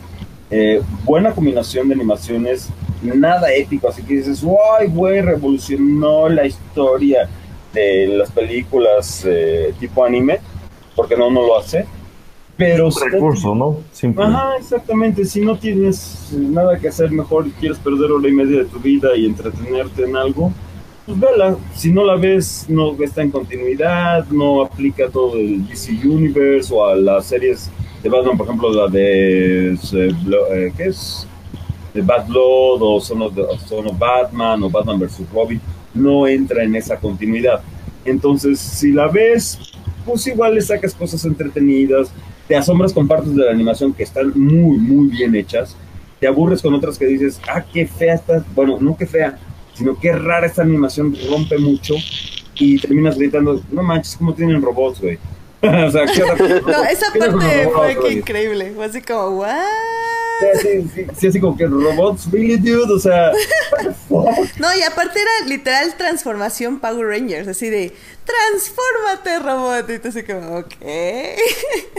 Eh, 0.52 0.82
buena 1.04 1.32
combinación 1.32 1.88
de 1.88 1.94
animaciones, 1.94 2.70
nada 3.04 3.54
épico, 3.54 3.88
así 3.88 4.02
que 4.02 4.16
dices, 4.16 4.44
¡ay, 4.80 4.88
güey! 4.88 5.22
Revolucionó 5.22 6.28
la 6.28 6.46
historia 6.46 7.30
de 7.74 8.08
las 8.08 8.32
películas 8.32 9.24
eh, 9.28 9.74
tipo 9.80 10.04
anime, 10.04 10.40
porque 10.96 11.16
no, 11.16 11.30
no 11.30 11.42
lo 11.46 11.58
hace. 11.60 11.86
Pero 12.58 12.86
Un 12.88 12.92
sí- 12.92 13.00
recurso, 13.10 13.56
¿no? 13.56 13.78
Simple. 13.94 14.24
Ajá, 14.26 14.58
exactamente. 14.58 15.24
Si 15.26 15.40
no 15.42 15.58
tienes 15.58 16.30
nada 16.34 16.78
que 16.78 16.90
hacer 16.90 17.10
mejor 17.12 17.48
y 17.48 17.52
quieres 17.52 17.78
perder 17.80 18.12
hora 18.12 18.28
y 18.28 18.32
media 18.34 18.60
de 18.60 18.66
tu 18.66 18.80
vida 18.80 19.16
y 19.16 19.26
entretenerte 19.26 20.04
en 20.04 20.18
algo, 20.18 20.52
pues 21.06 21.18
vela. 21.20 21.56
Si 21.74 21.92
no 21.92 22.04
la 22.04 22.16
ves, 22.18 22.66
no 22.68 22.96
está 23.02 23.22
en 23.22 23.32
continuidad, 23.32 24.26
no 24.28 24.62
aplica 24.62 25.08
todo 25.10 25.38
el 25.38 25.66
DC 25.68 25.92
Universe 26.06 26.74
o 26.74 26.86
a 26.86 26.96
las 26.98 27.26
series 27.28 27.70
de 28.04 28.10
Batman, 28.10 28.38
por 28.38 28.48
ejemplo, 28.48 28.74
la 28.74 28.88
de. 28.90 29.72
eh, 29.74 29.78
eh, 29.94 30.74
¿Qué 30.76 30.84
es? 30.88 31.26
De 31.94 32.02
Bad 32.02 32.28
Blood 32.28 32.82
o 32.82 33.00
Son 33.00 33.22
of 33.22 33.34
Batman 33.98 34.62
o 34.64 34.70
Batman 34.70 35.00
vs. 35.00 35.22
Robin. 35.34 35.60
No 35.94 36.28
entra 36.28 36.64
en 36.64 36.76
esa 36.76 36.98
continuidad. 36.98 37.62
Entonces, 38.06 38.60
si 38.60 38.92
la 38.92 39.08
ves, 39.08 39.60
pues 40.06 40.26
igual 40.28 40.56
le 40.56 40.62
sacas 40.62 40.94
cosas 40.94 41.26
entretenidas, 41.26 42.12
te 42.48 42.56
asombras 42.56 42.94
con 42.94 43.08
partes 43.08 43.36
de 43.36 43.46
la 43.46 43.52
animación 43.52 43.94
que 43.94 44.04
están 44.04 44.32
muy, 44.36 44.78
muy 44.78 45.08
bien 45.10 45.36
hechas, 45.36 45.76
te 46.20 46.28
aburres 46.28 46.62
con 46.62 46.74
otras 46.74 46.98
que 46.98 47.06
dices, 47.06 47.40
ah, 47.48 47.64
qué 47.64 47.86
fea 47.86 48.16
está, 48.16 48.44
bueno, 48.56 48.78
no 48.80 48.98
qué 48.98 49.06
fea, 49.06 49.38
sino 49.74 49.98
qué 50.00 50.12
rara 50.12 50.48
esta 50.48 50.64
animación, 50.64 51.16
rompe 51.30 51.58
mucho, 51.58 51.94
y 52.56 52.78
terminas 52.80 53.18
gritando, 53.18 53.62
no 53.72 53.84
manches, 53.84 54.18
¿cómo 54.18 54.34
tienen 54.34 54.62
robots, 54.62 55.00
güey? 55.00 55.18
o 55.62 55.92
sea, 55.92 56.06
¿qué 56.06 56.22
No, 56.66 56.84
esa 56.84 57.12
¿Qué 57.14 57.20
onda 57.20 57.32
con 57.32 57.36
los 57.36 57.44
parte 57.44 57.64
robots, 57.66 57.94
fue 57.94 58.10
que 58.10 58.14
increíble. 58.16 58.72
Fue 58.76 58.86
así 58.86 59.02
como, 59.02 59.40
¿what? 59.40 59.56
Sí, 60.40 60.60
sí, 60.62 60.90
sí, 60.94 61.06
sí, 61.18 61.28
así 61.28 61.40
como 61.40 61.58
que 61.58 61.66
robots, 61.66 62.32
really, 62.32 62.58
dude, 62.58 62.94
o 62.94 63.00
sea? 63.00 63.32
No, 64.10 64.68
y 64.76 64.82
aparte 64.82 65.20
era 65.20 65.48
literal 65.48 65.96
transformación 65.98 66.80
Power 66.80 67.08
Rangers, 67.08 67.48
así 67.48 67.70
de 67.70 67.94
transfórmate, 68.26 69.40
robot. 69.40 69.90
Y 69.90 70.00
tú 70.00 70.08
así 70.10 70.24
como, 70.24 70.58
ok. 70.58 70.74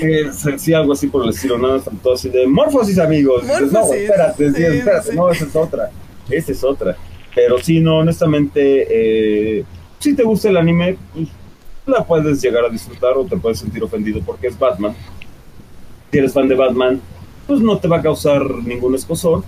Eh, 0.03 0.31
sí, 0.57 0.73
algo 0.73 0.95
así 0.95 1.09
por 1.09 1.25
el 1.25 1.31
estilo, 1.31 1.59
nada, 1.59 1.75
más 1.75 1.85
todo 2.03 2.15
así 2.15 2.31
de 2.31 2.47
morfosis, 2.47 2.99
amigos. 2.99 3.43
Y 3.45 3.47
dices, 3.47 3.73
no, 3.73 3.81
Morfosis, 3.81 4.03
espérate, 4.03 4.53
sí, 4.53 4.62
espérate, 4.62 5.15
no, 5.15 5.31
esa 5.31 5.45
es 5.45 5.57
otra. 5.57 5.91
Esa 6.31 6.53
es 6.53 6.65
otra. 6.65 6.97
Pero 7.35 7.59
sí, 7.59 7.81
no, 7.81 7.99
honestamente, 7.99 8.87
eh, 9.59 9.65
si 9.99 10.15
te 10.15 10.23
gusta 10.23 10.49
el 10.49 10.57
anime, 10.57 10.97
pues, 11.12 11.29
la 11.87 12.05
puedes 12.05 12.41
llegar 12.41 12.65
a 12.65 12.69
disfrutar 12.71 13.17
o 13.17 13.25
te 13.25 13.37
puedes 13.37 13.59
sentir 13.59 13.83
ofendido 13.83 14.21
porque 14.25 14.47
es 14.47 14.59
Batman. 14.59 14.95
Si 16.11 16.19
eres 16.19 16.33
fan 16.33 16.49
de 16.49 16.55
Batman, 16.55 17.01
pues 17.51 17.61
no 17.63 17.79
te 17.79 17.89
va 17.89 17.97
a 17.99 18.03
causar 18.03 18.43
ningún 18.65 18.95
escosor. 18.95 19.43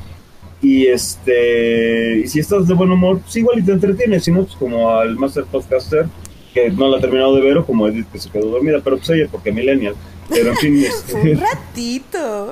Y 0.61 0.87
este 0.87 2.21
y 2.25 2.29
si 2.29 2.41
estás 2.41 2.67
de 2.69 2.75
buen 2.75 2.91
humor, 2.91 3.21
pues 3.21 3.35
igual 3.37 3.59
y 3.59 3.63
te 3.63 3.73
entretienes, 3.73 4.25
si 4.25 4.31
no, 4.33 4.43
pues 4.45 4.57
como 4.57 4.91
al 4.91 5.17
Master 5.17 5.45
Podcaster, 5.45 6.07
que 6.55 6.71
no 6.71 6.89
la 6.89 6.99
ha 6.99 7.01
terminado 7.01 7.35
de 7.37 7.41
ver, 7.43 7.59
o 7.59 7.65
como 7.67 7.87
Edith 7.89 8.07
que 8.13 8.19
se 8.19 8.29
quedó 8.31 8.47
dormida, 8.47 8.81
pero 8.83 8.97
pues 8.97 9.09
ella 9.11 9.29
porque 9.31 9.53
Millennial. 9.53 9.95
Pero 10.29 10.51
en 10.51 10.57
fin, 10.57 10.85
Fue 11.07 11.21
un 11.21 11.29
este, 11.29 11.45
ratito. 11.45 12.51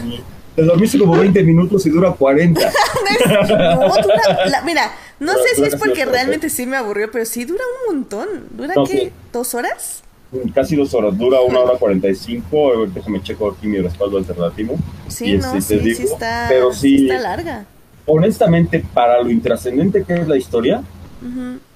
te 0.56 0.62
dormiste 0.62 0.98
como 0.98 1.16
20 1.16 1.42
minutos 1.42 1.84
y 1.86 1.90
dura 1.90 2.12
40. 2.12 2.60
No, 3.18 3.88
dura- 4.02 4.46
la- 4.48 4.62
mira, 4.62 4.92
no 5.20 5.32
sé 5.32 5.54
si 5.56 5.62
es 5.64 5.76
porque 5.76 6.04
realmente 6.04 6.50
sí 6.50 6.66
me 6.66 6.76
aburrió, 6.76 7.10
pero 7.10 7.24
sí 7.24 7.44
dura 7.44 7.62
un 7.88 7.94
montón. 7.96 8.28
¿Dura 8.50 8.74
No, 8.74 8.84
qué? 8.84 8.92
sí. 8.98 9.10
¿Dos 9.32 9.54
horas? 9.54 10.02
Casi 10.54 10.76
dos 10.76 10.92
horas, 10.94 11.16
dura 11.18 11.40
una 11.40 11.60
hora 11.60 11.78
45. 11.78 12.72
A 12.72 12.78
ver, 12.78 12.88
déjame 12.90 13.22
checo 13.22 13.50
aquí 13.50 13.66
mi 13.66 13.78
respaldo 13.80 14.18
alternativo. 14.18 14.76
Sí, 15.08 15.32
Y 15.32 15.38
no, 15.38 15.54
este, 15.54 15.78
te 15.78 15.78
sí, 15.78 15.84
digo, 15.84 15.96
sí 15.96 16.02
está, 16.04 16.46
pero 16.48 16.72
sí 16.72 16.98
sí- 16.98 17.08
está 17.10 17.20
larga. 17.20 17.66
Honestamente, 18.06 18.84
para 18.94 19.20
lo 19.22 19.30
intrascendente 19.30 20.04
que 20.04 20.14
es 20.14 20.28
la 20.28 20.36
historia, 20.36 20.82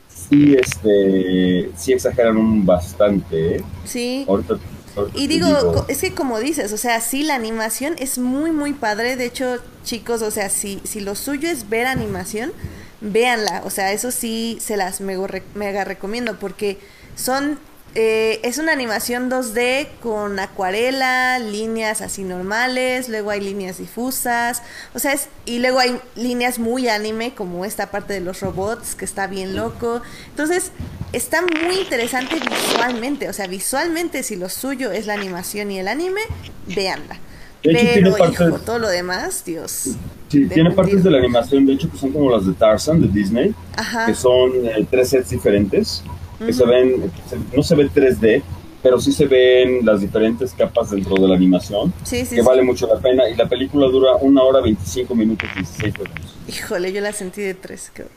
sí, 0.09 0.55
este, 0.55 1.71
sí 1.77 1.93
exageran 1.93 2.37
un 2.37 2.65
bastante. 2.65 3.57
¿eh? 3.57 3.65
Sí. 3.85 4.25
Ahorita, 4.29 4.55
ahorita 4.97 5.19
Y 5.19 5.29
te 5.29 5.35
digo, 5.35 5.87
es 5.89 6.01
que 6.01 6.15
como 6.15 6.39
dices, 6.39 6.73
o 6.73 6.77
sea, 6.77 7.01
sí, 7.01 7.23
la 7.25 7.35
animación 7.35 7.95
es 7.99 8.19
muy, 8.19 8.53
muy 8.53 8.73
padre. 8.73 9.17
De 9.17 9.25
hecho, 9.27 9.57
chicos, 9.85 10.23
o 10.23 10.31
sea, 10.31 10.49
si, 10.51 10.81
si 10.85 11.01
lo 11.01 11.15
suyo 11.15 11.49
es 11.49 11.69
ver 11.69 11.87
animación, 11.87 12.53
véanla. 13.01 13.63
O 13.65 13.71
sea, 13.71 13.93
eso 13.93 14.11
sí 14.11 14.59
se 14.61 14.77
las 14.77 15.01
mega, 15.01 15.27
mega 15.55 15.85
recomiendo 15.85 16.39
porque 16.39 16.79
son... 17.17 17.59
eh, 17.95 18.41
es 18.45 18.59
una 18.59 18.73
animación 18.73 19.29
2D 19.31 19.89
con 20.01 20.39
acuarela, 20.39 21.39
líneas 21.41 22.01
así 22.03 22.23
normales, 22.23 23.09
luego 23.09 23.31
hay 23.31 23.41
líneas 23.41 23.79
difusas, 23.79 24.63
o 24.95 24.99
sea, 24.99 25.13
es, 25.13 25.29
y 25.45 25.59
luego 25.59 25.81
hay 25.81 25.99
líneas 26.15 26.59
muy 26.59 26.89
anime 26.89 27.35
como 27.35 27.65
esta 27.65 27.91
parte 27.91 28.13
de 28.13 28.21
los 28.21 28.41
robots 28.41 28.95
que 28.95 29.05
está 29.05 29.27
bien 29.27 29.57
loco. 29.57 30.03
Entonces, 30.31 30.71
está 31.13 31.43
muy 31.43 31.79
interesante 31.81 32.37
visualmente, 32.37 33.29
o 33.29 33.33
sea, 33.33 33.47
visualmente 33.49 34.23
si 34.23 34.37
lo 34.37 34.49
suyo 34.49 34.93
es 34.93 35.07
la 35.07 35.15
animación 35.15 35.71
y 35.73 35.79
el 35.81 35.89
anime, 35.89 36.21
véanla. 36.69 37.19
De 37.63 37.73
hecho, 37.73 37.81
tiene 37.81 37.95
Pero, 37.95 38.17
partes- 38.17 38.47
hijo, 38.49 38.59
todo 38.61 38.79
lo 38.79 38.89
demás, 38.89 39.45
Dios. 39.45 39.89
Sí, 40.29 40.47
tiene 40.47 40.71
partes 40.71 41.03
de 41.05 41.11
la 41.11 41.19
animación, 41.19 41.67
de 41.67 41.73
hecho, 41.75 41.91
que 41.91 41.99
son 41.99 42.11
como 42.13 42.31
las 42.31 42.47
de 42.47 42.53
Tarzan 42.55 43.01
de 43.03 43.09
Disney, 43.09 43.55
Ajá. 43.77 44.07
que 44.07 44.15
son 44.15 44.53
eh, 44.65 44.87
tres 44.91 45.09
sets 45.11 45.29
diferentes, 45.31 46.03
que 46.47 46.53
se 46.53 46.65
ven, 46.65 47.11
no 47.57 47.63
se 47.63 47.75
ve 47.75 47.89
3D, 47.91 48.43
pero 48.83 48.99
sí 49.01 49.13
se 49.13 49.27
ven 49.27 49.85
las 49.85 50.01
diferentes 50.01 50.53
capas 50.55 50.91
dentro 50.91 51.15
de 51.17 51.29
la 51.29 51.35
animación, 51.35 51.93
Sí, 52.03 52.25
sí, 52.25 52.37
que 52.37 52.41
sí. 52.43 52.47
vale 52.47 52.63
mucho 52.63 52.87
la 52.87 52.99
pena. 52.99 53.29
Y 53.29 53.37
la 53.37 53.47
película 53.49 53.87
dura 53.89 54.17
una 54.17 54.43
hora 54.43 54.61
25 54.61 55.15
minutos 55.15 55.49
y 55.55 55.59
16 55.59 55.93
segundos. 55.95 56.37
Híjole, 56.49 56.93
yo 56.93 57.01
la 57.03 57.13
sentí 57.13 57.43
de 57.43 57.55
tres, 57.55 57.91
horror. 57.95 58.09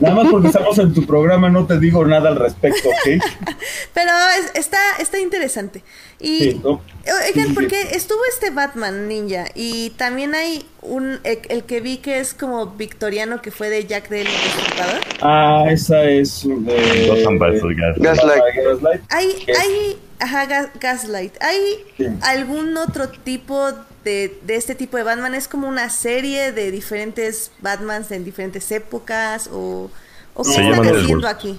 Nada 0.00 0.14
más 0.16 0.28
porque 0.30 0.48
estamos 0.48 0.78
en 0.78 0.92
tu 0.92 1.06
programa, 1.06 1.48
no 1.48 1.66
te 1.66 1.78
digo 1.78 2.04
nada 2.04 2.28
al 2.30 2.36
respecto, 2.36 2.88
¿ok? 2.88 3.22
Pero 3.94 4.10
es- 4.40 4.52
está, 4.60 4.78
está 4.98 5.18
interesante. 5.20 5.82
Y 6.18 6.38
Sí, 6.38 6.60
¿no? 6.64 6.70
Oigan, 7.04 7.22
Sí, 7.34 7.40
sí, 7.42 7.46
sí. 7.48 7.52
porque 7.54 7.80
estuvo 7.92 8.18
este 8.32 8.50
Batman 8.50 9.06
Ninja 9.08 9.44
y 9.54 9.90
también 9.90 10.34
hay 10.34 10.64
un 10.82 11.20
el, 11.24 11.38
el 11.48 11.64
que 11.64 11.80
vi 11.80 11.98
que 11.98 12.18
es 12.18 12.34
como 12.34 12.66
victoriano 12.66 13.40
que 13.42 13.50
fue 13.50 13.70
de 13.70 13.86
Jack 13.86 14.08
del 14.08 14.26
Destripador. 14.26 15.00
Ah, 15.20 15.64
esa 15.70 16.02
es 16.04 16.42
de... 16.44 17.06
Gotham 17.08 17.38
vs. 17.38 17.62
Gaslight. 17.98 18.42
Gaslight. 18.64 19.02
Hay 19.10 19.26
hay 19.58 19.98
ajá, 20.18 20.46
Ga- 20.48 20.70
Gaslight. 20.80 21.34
¿Hay 21.40 21.58
Sí. 21.96 22.06
algún 22.22 22.76
otro 22.76 23.08
tipo 23.08 23.70
de, 23.72 23.78
de 24.04 24.40
este 24.48 24.74
tipo 24.74 24.96
de 24.96 25.02
Batman? 25.02 25.34
¿Es 25.34 25.48
como 25.48 25.68
una 25.68 25.90
serie 25.90 26.52
de 26.52 26.70
diferentes 26.70 27.50
Batmans 27.60 28.10
en 28.10 28.24
diferentes 28.24 28.70
épocas 28.72 29.48
o, 29.52 29.90
o 30.34 30.42
qué 30.42 30.50
están 30.50 30.96
haciendo 30.96 31.28
aquí? 31.28 31.58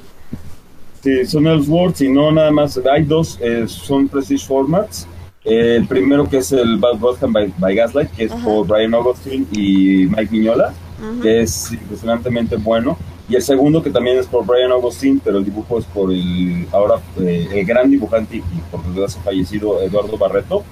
Sí, 1.04 1.26
son 1.26 1.48
Elseworlds 1.48 2.02
y 2.02 2.10
no 2.10 2.32
nada 2.32 2.52
más. 2.52 2.80
Hay 2.90 3.04
dos, 3.04 3.38
eh, 3.42 3.66
son 3.68 4.08
Prestige 4.08 4.46
Formats. 4.46 5.06
Eh, 5.44 5.76
el 5.76 5.86
primero 5.86 6.30
que 6.30 6.38
es 6.38 6.52
el 6.54 6.78
Bad 6.78 7.00
Gotham 7.00 7.34
by, 7.34 7.54
by 7.58 7.76
Gaslight, 7.76 8.10
que 8.12 8.24
es 8.26 8.32
Ajá. 8.32 8.46
por 8.46 8.66
Brian 8.66 8.94
Augustine 8.94 9.46
y 9.52 10.06
Mike 10.06 10.30
Miñola, 10.32 10.74
que 11.22 11.42
es 11.42 11.74
impresionantemente 11.74 12.56
bueno. 12.56 12.98
Y 13.28 13.36
el 13.36 13.42
segundo 13.42 13.84
que 13.84 13.90
también 13.90 14.18
es 14.18 14.28
por 14.28 14.46
Brian 14.46 14.72
Augustine, 14.72 15.20
pero 15.24 15.40
el 15.40 15.46
dibujo 15.46 15.80
es 15.80 15.86
por 15.86 16.12
el 16.12 16.68
ahora 16.72 16.96
eh, 17.20 17.50
el 17.52 17.66
gran 17.66 17.90
dibujante 17.92 18.38
y 18.38 18.42
por 18.72 18.84
desgracia 18.86 19.22
fallecido 19.22 19.82
Eduardo 19.82 20.18
Barreto, 20.18 20.64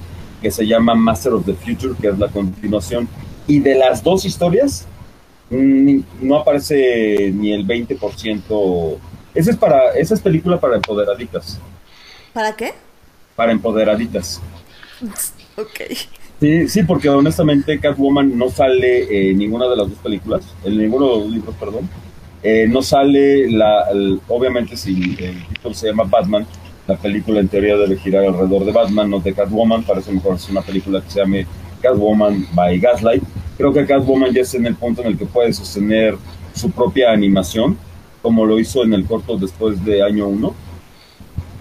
que 0.41 0.51
se 0.51 0.65
llama 0.65 0.95
Master 0.95 1.33
of 1.33 1.45
the 1.45 1.53
Future, 1.53 1.93
que 2.01 2.07
es 2.09 2.17
la 2.17 2.27
continuación. 2.29 3.07
Y 3.47 3.59
de 3.59 3.75
las 3.75 4.03
dos 4.03 4.25
historias, 4.25 4.87
mm, 5.49 5.99
no 6.21 6.37
aparece 6.37 7.31
ni 7.33 7.53
el 7.53 7.65
20%. 7.65 8.97
Esa 9.33 9.51
es 9.51 9.57
para, 9.57 9.91
esa 9.93 10.13
es 10.15 10.21
película 10.21 10.59
para 10.59 10.75
empoderaditas. 10.75 11.59
¿Para 12.33 12.55
qué? 12.55 12.73
Para 13.35 13.51
empoderaditas. 13.51 14.41
Ok. 15.57 15.81
Sí, 16.39 16.67
sí, 16.69 16.83
porque 16.83 17.09
honestamente 17.09 17.77
Catwoman 17.79 18.35
no 18.37 18.49
sale 18.49 19.29
en 19.31 19.37
ninguna 19.37 19.67
de 19.67 19.75
las 19.75 19.89
dos 19.89 19.99
películas, 19.99 20.41
en 20.63 20.77
ninguno 20.77 21.09
de 21.09 21.19
los 21.23 21.29
libros, 21.29 21.55
perdón. 21.59 21.89
Eh, 22.41 22.65
no 22.69 22.81
sale, 22.81 23.51
la, 23.51 23.83
el- 23.91 24.19
obviamente 24.29 24.77
si 24.77 25.15
el 25.19 25.45
título 25.47 25.75
se 25.75 25.87
llama 25.87 26.05
Batman, 26.05 26.47
la 26.91 26.97
película 26.97 27.39
en 27.39 27.47
teoría 27.47 27.75
debe 27.77 27.97
girar 27.97 28.25
alrededor 28.25 28.65
de 28.65 28.71
Batman, 28.71 29.09
no 29.09 29.19
de 29.19 29.33
Catwoman, 29.33 29.83
parece 29.83 30.11
mejor 30.11 30.35
es 30.35 30.49
una 30.49 30.61
película 30.61 31.01
que 31.01 31.09
se 31.11 31.19
llame 31.19 31.45
Catwoman 31.81 32.47
by 32.53 32.79
Gaslight. 32.79 33.23
Creo 33.57 33.71
que 33.73 33.85
Catwoman 33.85 34.33
ya 34.33 34.41
está 34.41 34.57
en 34.57 34.65
el 34.67 34.75
punto 34.75 35.01
en 35.01 35.07
el 35.09 35.17
que 35.17 35.25
puede 35.25 35.51
sostener 35.53 36.15
su 36.53 36.69
propia 36.71 37.11
animación, 37.11 37.77
como 38.21 38.45
lo 38.45 38.59
hizo 38.59 38.83
en 38.83 38.93
el 38.93 39.05
corto 39.05 39.37
después 39.37 39.83
de 39.85 40.03
año 40.03 40.27
1. 40.27 40.53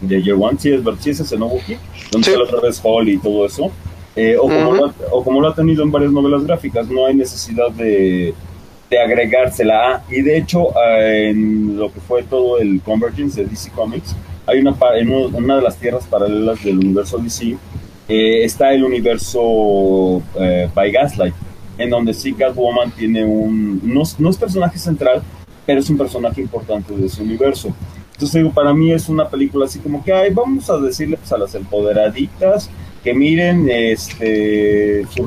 de 0.02 0.23
Year 0.23 0.36
One, 0.40 0.59
sí 0.59 0.73
es, 0.73 0.81
sí 1.01 1.11
es 1.11 1.20
ese 1.20 1.36
nuevo 1.36 1.55
Bucky, 1.57 1.77
donde 2.11 2.24
Sí. 2.24 2.32
sale 2.32 2.44
otra 2.44 2.61
vez 2.61 2.81
Holly 2.82 3.12
y 3.15 3.19
todo 3.19 3.44
eso. 3.44 3.70
Eh, 4.16 4.35
o, 4.36 4.43
como 4.48 4.70
Ujú. 4.70 4.74
lo, 4.77 4.86
ha- 4.86 4.94
o 5.12 5.23
como 5.23 5.40
lo 5.43 5.48
ha 5.48 5.55
tenido 5.55 5.82
en 5.82 5.93
varias 5.93 6.11
novelas 6.11 6.43
gráficas, 6.44 6.89
no 6.89 7.05
hay 7.05 7.15
necesidad 7.15 7.70
de, 7.73 8.32
de 8.89 8.98
agregársela. 8.98 10.02
Y 10.11 10.23
de 10.23 10.39
hecho, 10.39 10.69
eh, 10.82 11.28
en 11.31 11.77
lo 11.77 11.93
que 11.93 12.01
fue 12.01 12.23
todo 12.23 12.59
el 12.59 12.81
Convergence 12.81 13.43
de 13.44 13.48
DC 13.51 13.70
Comics, 13.73 14.16
hay 14.46 14.60
una, 14.60 14.74
en 14.96 15.10
una 15.12 15.56
de 15.56 15.62
las 15.62 15.76
tierras 15.76 16.04
paralelas 16.06 16.62
del 16.62 16.78
universo 16.78 17.18
DC, 17.18 17.56
eh, 18.08 18.44
está 18.44 18.72
el 18.72 18.84
universo 18.84 20.22
eh, 20.38 20.68
by 20.74 20.90
Gaslight, 20.90 21.34
en 21.78 21.90
donde 21.90 22.12
sí 22.12 22.32
Catwoman 22.32 22.90
tiene 22.90 23.24
un... 23.24 23.80
No, 23.84 24.02
no 24.18 24.30
es 24.30 24.36
personaje 24.36 24.78
central, 24.78 25.22
pero 25.64 25.80
es 25.80 25.88
un 25.88 25.96
personaje 25.96 26.40
importante 26.40 26.94
de 26.94 27.06
ese 27.06 27.22
universo. 27.22 27.74
Entonces 28.12 28.34
digo, 28.34 28.52
para 28.52 28.74
mí 28.74 28.92
es 28.92 29.08
una 29.08 29.28
película 29.28 29.66
así 29.66 29.78
como 29.78 30.04
que, 30.04 30.12
ay, 30.12 30.30
vamos 30.32 30.68
a 30.68 30.76
decirle 30.78 31.16
pues, 31.16 31.32
a 31.32 31.38
las 31.38 31.54
empoderaditas 31.54 32.68
que 33.02 33.14
miren, 33.14 33.68
este, 33.70 35.06
su, 35.06 35.24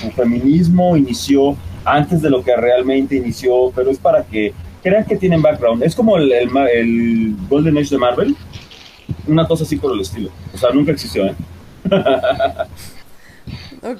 su 0.00 0.10
feminismo 0.10 0.96
inició 0.96 1.56
antes 1.84 2.22
de 2.22 2.30
lo 2.30 2.42
que 2.42 2.56
realmente 2.56 3.16
inició, 3.16 3.70
pero 3.74 3.90
es 3.90 3.98
para 3.98 4.24
que 4.24 4.52
crean 4.82 5.04
que 5.04 5.16
tienen 5.16 5.42
background. 5.42 5.82
Es 5.82 5.94
como 5.94 6.16
el, 6.16 6.32
el, 6.32 6.48
el 6.74 7.36
Golden 7.48 7.78
Age 7.78 7.90
de 7.90 7.98
Marvel, 7.98 8.36
una 9.26 9.46
cosa 9.46 9.64
así 9.64 9.76
por 9.76 9.92
el 9.92 10.00
estilo. 10.00 10.30
O 10.54 10.58
sea, 10.58 10.70
nunca 10.70 10.92
existió, 10.92 11.26
¿eh? 11.26 11.34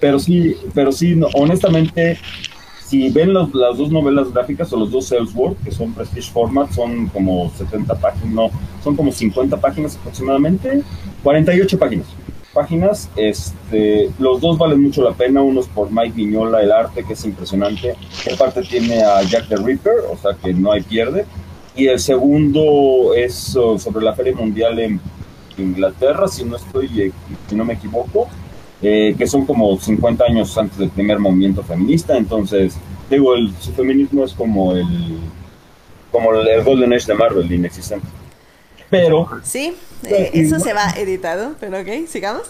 Pero 0.01 0.19
sí, 0.19 0.57
pero 0.75 0.93
sí, 0.93 1.17
no, 1.17 1.27
honestamente, 1.35 2.17
si 2.87 3.11
ven 3.11 3.33
los- 3.33 3.53
las 3.55 3.77
dos 3.77 3.91
novelas 3.91 4.33
gráficas 4.33 4.73
o 4.73 4.77
los 4.77 4.91
dos 4.93 5.11
Ellsworth, 5.11 5.59
que 5.65 5.73
son 5.73 5.93
Prestige 5.93 6.31
Format, 6.31 6.71
son 6.71 7.09
como 7.09 7.51
70 7.57 7.95
páginas, 7.97 8.29
no, 8.33 8.51
son 8.85 8.95
como 8.95 9.11
50 9.11 9.57
páginas 9.57 9.97
aproximadamente, 9.97 10.83
48 11.23 11.79
páginas. 11.79 12.07
Páginas, 12.55 13.09
este, 13.17 14.11
los 14.19 14.41
dos 14.41 14.59
valen 14.59 14.83
mucho 14.83 15.03
la 15.03 15.13
pena, 15.15 15.43
uno 15.43 15.61
es 15.61 15.67
por 15.69 15.91
Mike 15.91 16.13
Viñola, 16.15 16.63
el 16.63 16.71
arte, 16.71 17.03
que 17.03 17.15
es 17.15 17.25
impresionante, 17.25 17.95
aparte 18.33 18.63
tiene 18.63 19.03
a 19.03 19.23
Jack 19.23 19.49
the 19.49 19.57
Ripper, 19.57 19.95
o 20.13 20.17
sea 20.19 20.35
que 20.35 20.53
no 20.53 20.71
hay 20.71 20.83
pierde, 20.83 21.25
y 21.77 21.87
el 21.87 21.99
segundo 21.99 23.15
es 23.15 23.57
oh, 23.57 23.79
sobre 23.79 24.05
la 24.05 24.15
Feria 24.15 24.35
Mundial 24.35 24.79
en 24.79 25.01
Inglaterra, 25.59 26.29
si 26.29 26.45
no 26.45 26.57
estoy, 26.57 27.01
eh, 27.01 27.13
si 27.49 27.55
no 27.55 27.65
me 27.65 27.75
equivoco, 27.75 28.29
eh, 28.83 29.15
que 29.17 29.27
son 29.27 29.47
como 29.47 29.79
50 29.79 30.25
años 30.25 30.57
antes 30.59 30.79
del 30.79 30.91
primer 30.91 31.19
movimiento 31.19 31.63
feminista, 31.63 32.17
entonces, 32.17 32.75
digo, 33.09 33.35
el, 33.35 33.53
su 33.61 33.73
feminismo 33.73 34.25
es 34.25 34.33
como 34.33 34.73
el 34.73 34.87
como 36.11 36.35
el, 36.35 36.47
el 36.47 36.63
Golden 36.63 36.93
Age 36.93 37.07
de 37.07 37.15
Marvel, 37.15 37.51
inexistente. 37.51 38.07
Pero, 38.91 39.27
Sí, 39.43 39.75
eh, 40.05 40.31
eso 40.35 40.61
se 40.61 40.75
va 40.75 40.91
editado, 40.99 41.55
pero 41.59 41.81
ok, 41.81 42.07
sigamos. 42.07 42.43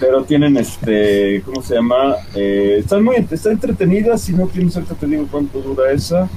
pero 0.00 0.24
tienen 0.24 0.56
este, 0.56 1.42
¿cómo 1.44 1.62
se 1.62 1.74
llama? 1.74 2.16
Eh, 2.34 2.78
están 2.80 3.04
muy, 3.04 3.24
está 3.30 3.52
entretenida, 3.52 4.18
si 4.18 4.32
no 4.32 4.48
tienes 4.48 4.74
ahorita 4.76 4.94
te 4.96 5.06
digo 5.06 5.28
cuánto 5.30 5.60
dura 5.60 5.92
esa. 5.92 6.28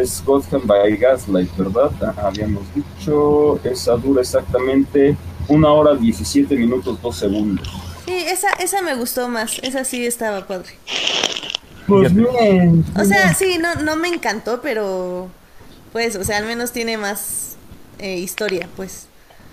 Es 0.00 0.22
Gotham 0.24 0.66
by 0.66 0.96
Gaslight, 0.96 1.56
¿verdad? 1.56 1.90
Ah, 2.02 2.28
habíamos 2.28 2.62
dicho, 2.74 3.58
esa 3.64 3.96
dura 3.96 4.20
exactamente 4.20 5.16
una 5.48 5.72
hora 5.72 5.94
17 5.94 6.54
minutos 6.56 7.00
2 7.00 7.16
segundos. 7.16 7.68
Sí, 8.04 8.12
esa, 8.28 8.50
esa 8.60 8.82
me 8.82 8.94
gustó 8.94 9.28
más, 9.28 9.58
esa 9.62 9.84
sí 9.84 10.04
estaba 10.04 10.46
padre. 10.46 10.70
Pues 11.86 12.12
bien. 12.14 12.84
O 12.98 13.04
sea, 13.04 13.32
sí, 13.34 13.58
no, 13.60 13.82
no 13.82 13.96
me 13.96 14.08
encantó, 14.08 14.60
pero 14.60 15.28
pues, 15.92 16.16
o 16.16 16.24
sea, 16.24 16.38
al 16.38 16.46
menos 16.46 16.72
tiene 16.72 16.98
más 16.98 17.56
eh, 17.98 18.18
historia, 18.18 18.68
pues. 18.76 19.08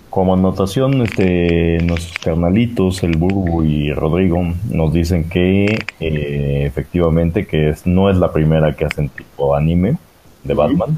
Como 0.09 0.33
anotación, 0.33 1.01
este, 1.01 1.77
nuestros 1.83 2.17
carnalitos, 2.19 3.01
el 3.03 3.17
Burbu 3.17 3.63
y 3.63 3.93
Rodrigo, 3.93 4.43
nos 4.69 4.93
dicen 4.93 5.29
que 5.29 5.65
eh, 5.99 6.63
efectivamente 6.65 7.47
que 7.47 7.69
es, 7.69 7.87
no 7.87 8.09
es 8.09 8.17
la 8.17 8.31
primera 8.31 8.75
que 8.75 8.85
hacen 8.85 9.09
tipo 9.09 9.55
anime 9.55 9.97
de 10.43 10.53
Batman, 10.53 10.97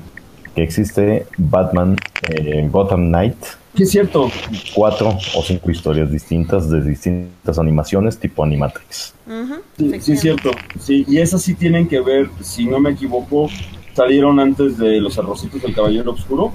que 0.56 0.64
existe 0.64 1.26
Batman 1.38 1.98
eh, 2.30 2.68
Gotham 2.72 3.08
Knight, 3.10 3.36
Sí, 3.76 3.84
es 3.84 3.92
cierto. 3.92 4.32
cuatro 4.74 5.10
o 5.36 5.44
cinco 5.44 5.70
historias 5.70 6.10
distintas 6.10 6.70
de 6.70 6.82
distintas 6.82 7.60
animaciones 7.60 8.18
tipo 8.18 8.42
Animatrix. 8.42 9.14
Sí, 9.78 10.14
es 10.14 10.22
cierto. 10.22 10.52
Sí, 10.80 11.04
y 11.10 11.18
esas 11.18 11.42
sí 11.42 11.56
tienen 11.56 11.86
que 11.90 12.00
ver, 12.00 12.30
si 12.42 12.66
no 12.68 12.80
me 12.80 12.92
equivoco, 12.92 13.50
salieron 13.94 14.40
antes 14.40 14.78
de 14.78 15.02
Los 15.02 15.18
Arrocitos 15.20 15.62
del 15.62 15.76
Caballero 15.76 16.12
Oscuro. 16.12 16.54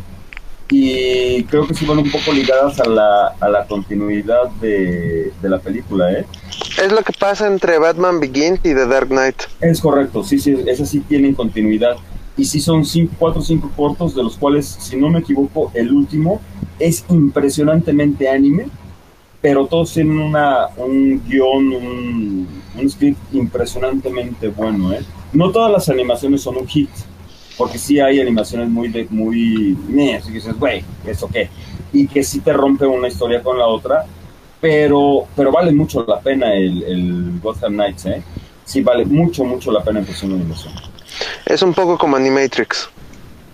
Y 0.71 1.43
creo 1.45 1.67
que 1.67 1.75
sí 1.75 1.85
van 1.85 1.99
un 1.99 2.11
poco 2.11 2.33
ligadas 2.33 2.79
a 2.81 2.89
la, 2.89 3.35
a 3.41 3.49
la 3.49 3.67
continuidad 3.67 4.49
de, 4.61 5.33
de 5.43 5.49
la 5.49 5.59
película, 5.59 6.13
¿eh? 6.13 6.25
Es 6.83 6.93
lo 6.93 7.03
que 7.03 7.13
pasa 7.13 7.49
entre 7.49 7.79
Batman 7.79 8.21
Begins 8.21 8.61
y 8.61 8.73
The 8.75 8.87
Dark 8.87 9.09
Knight. 9.09 9.35
Es 9.61 9.81
correcto, 9.81 10.23
sí, 10.23 10.39
sí, 10.39 10.57
esas 10.67 10.89
sí 10.89 11.01
tienen 11.01 11.35
continuidad. 11.35 11.97
Y 12.37 12.45
sí 12.45 12.61
son 12.61 12.85
cinco, 12.85 13.15
cuatro 13.19 13.41
o 13.41 13.45
cinco 13.45 13.71
cortos, 13.77 14.15
de 14.15 14.23
los 14.23 14.37
cuales, 14.37 14.67
si 14.67 14.97
no 14.97 15.11
me 15.11 15.19
equivoco, 15.21 15.71
el 15.75 15.93
último 15.93 16.41
es 16.79 17.05
impresionantemente 17.11 18.29
anime, 18.29 18.67
pero 19.41 19.67
todos 19.67 19.93
tienen 19.93 20.19
una, 20.19 20.69
un 20.77 21.23
guion, 21.27 21.73
un, 21.73 22.49
un 22.79 22.91
script 22.91 23.19
impresionantemente 23.35 24.49
bueno. 24.49 24.93
¿eh? 24.93 25.01
No 25.33 25.51
todas 25.51 25.71
las 25.71 25.89
animaciones 25.89 26.43
son 26.43 26.57
un 26.57 26.67
hit, 26.67 26.91
porque 27.57 27.79
sí 27.79 28.01
hay 28.01 28.21
animaciones 28.21 28.69
muy, 28.69 28.89
de, 28.89 29.07
muy, 29.11 29.77
meh, 29.89 30.17
así 30.17 30.29
que 30.29 30.35
dices, 30.35 30.59
güey, 30.59 30.83
¿eso 31.07 31.29
qué? 31.29 31.51
Y 31.93 32.07
que 32.07 32.23
sí 32.23 32.41
te 32.41 32.53
rompe 32.53 32.87
una 32.87 33.09
historia 33.09 33.43
con 33.43 33.59
la 33.59 33.67
otra, 33.67 34.07
pero, 34.61 35.27
pero 35.35 35.51
vale 35.51 35.73
mucho 35.73 36.05
la 36.07 36.21
pena 36.21 36.55
el, 36.55 36.83
el 36.83 37.41
Gotham 37.41 37.75
Knights, 37.75 38.07
¿eh? 38.07 38.23
Sí, 38.65 38.83
vale 38.83 39.05
mucho, 39.05 39.45
mucho 39.45 39.73
la 39.73 39.83
pena 39.83 39.99
en 39.99 40.07
de 40.07 40.35
animación. 40.35 40.73
Es 41.47 41.63
un 41.63 41.75
poco 41.75 41.99
como 41.99 42.17
Animatrix. 42.17 42.91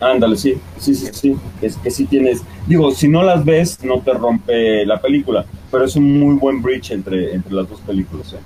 Ándale, 0.01 0.37
sí, 0.37 0.61
sí, 0.77 0.95
sí, 0.95 1.09
sí, 1.15 1.37
es 1.63 1.79
que 1.79 1.91
sí 1.91 2.07
tienes, 2.07 2.43
digo, 2.67 2.93
si 2.93 3.09
no 3.09 3.23
las 3.23 3.45
ves, 3.47 3.83
no 3.83 4.03
te 4.03 4.13
rompe 4.13 4.85
la 4.85 5.01
película, 5.01 5.47
pero 5.71 5.87
es 5.87 5.97
un 5.97 6.19
muy 6.21 6.35
buen 6.37 6.61
bridge 6.61 6.91
entre, 6.91 7.33
entre 7.35 7.55
las 7.55 7.67
dos 7.69 7.81
películas, 7.81 8.33
¿eh? 8.35 8.45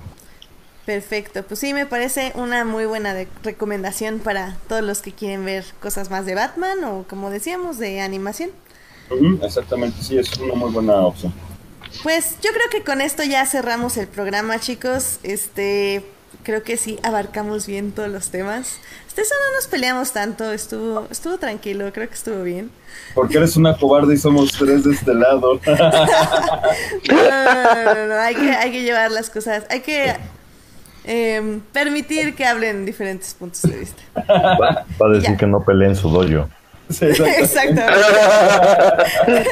Perfecto, 0.84 1.44
pues 1.46 1.60
sí, 1.60 1.72
me 1.74 1.86
parece 1.86 2.32
una 2.34 2.64
muy 2.64 2.84
buena 2.86 3.14
de- 3.14 3.28
recomendación 3.42 4.18
para 4.20 4.58
todos 4.68 4.82
los 4.82 5.00
que 5.02 5.12
quieren 5.12 5.44
ver 5.44 5.64
cosas 5.80 6.10
más 6.10 6.26
de 6.26 6.34
Batman 6.34 6.82
o 6.84 7.04
como 7.08 7.30
decíamos, 7.30 7.78
de 7.78 8.00
animación. 8.00 8.50
Exactamente, 9.42 10.02
sí, 10.02 10.18
es 10.18 10.36
una 10.38 10.54
muy 10.54 10.70
buena 10.72 10.94
opción. 11.06 11.32
Pues 12.02 12.36
yo 12.40 12.50
creo 12.52 12.70
que 12.70 12.82
con 12.84 13.00
esto 13.00 13.22
ya 13.24 13.44
cerramos 13.46 13.96
el 13.96 14.06
programa, 14.08 14.58
chicos. 14.58 15.18
Este, 15.22 16.04
creo 16.42 16.62
que 16.62 16.76
sí 16.76 16.98
abarcamos 17.02 17.66
bien 17.66 17.92
todos 17.92 18.08
los 18.08 18.30
temas. 18.30 18.78
Este 19.06 19.22
eso 19.22 19.34
no 19.48 19.56
nos 19.56 19.66
peleamos 19.66 20.12
tanto, 20.12 20.52
estuvo, 20.52 21.06
estuvo 21.10 21.38
tranquilo, 21.38 21.92
creo 21.92 22.08
que 22.08 22.14
estuvo 22.14 22.42
bien. 22.42 22.70
Porque 23.14 23.38
eres 23.38 23.56
una 23.56 23.76
cobarde 23.76 24.14
y 24.14 24.16
somos 24.16 24.52
tres 24.52 24.84
de 24.84 24.94
este 24.94 25.14
lado. 25.14 25.60
No, 25.66 25.76
no, 27.14 27.84
no, 27.84 27.94
no, 27.94 28.06
no, 28.06 28.14
hay 28.20 28.34
que, 28.34 28.50
hay 28.52 28.70
que 28.70 28.82
llevar 28.82 29.10
las 29.10 29.30
cosas, 29.30 29.64
hay 29.68 29.80
que 29.80 30.16
em, 31.04 31.60
permitir 31.72 32.34
que 32.34 32.44
hablen 32.44 32.84
diferentes 32.86 33.34
puntos 33.34 33.62
de 33.62 33.76
vista. 33.76 34.02
Va, 34.28 34.86
va 35.00 35.06
a 35.06 35.10
decir 35.10 35.30
Ya. 35.32 35.36
que 35.36 35.46
no 35.46 35.64
peleen 35.64 35.96
su 35.96 36.08
dojo. 36.08 36.48
Sí, 36.88 37.04
exacto. 37.04 37.34
Exactamente. 37.44 38.08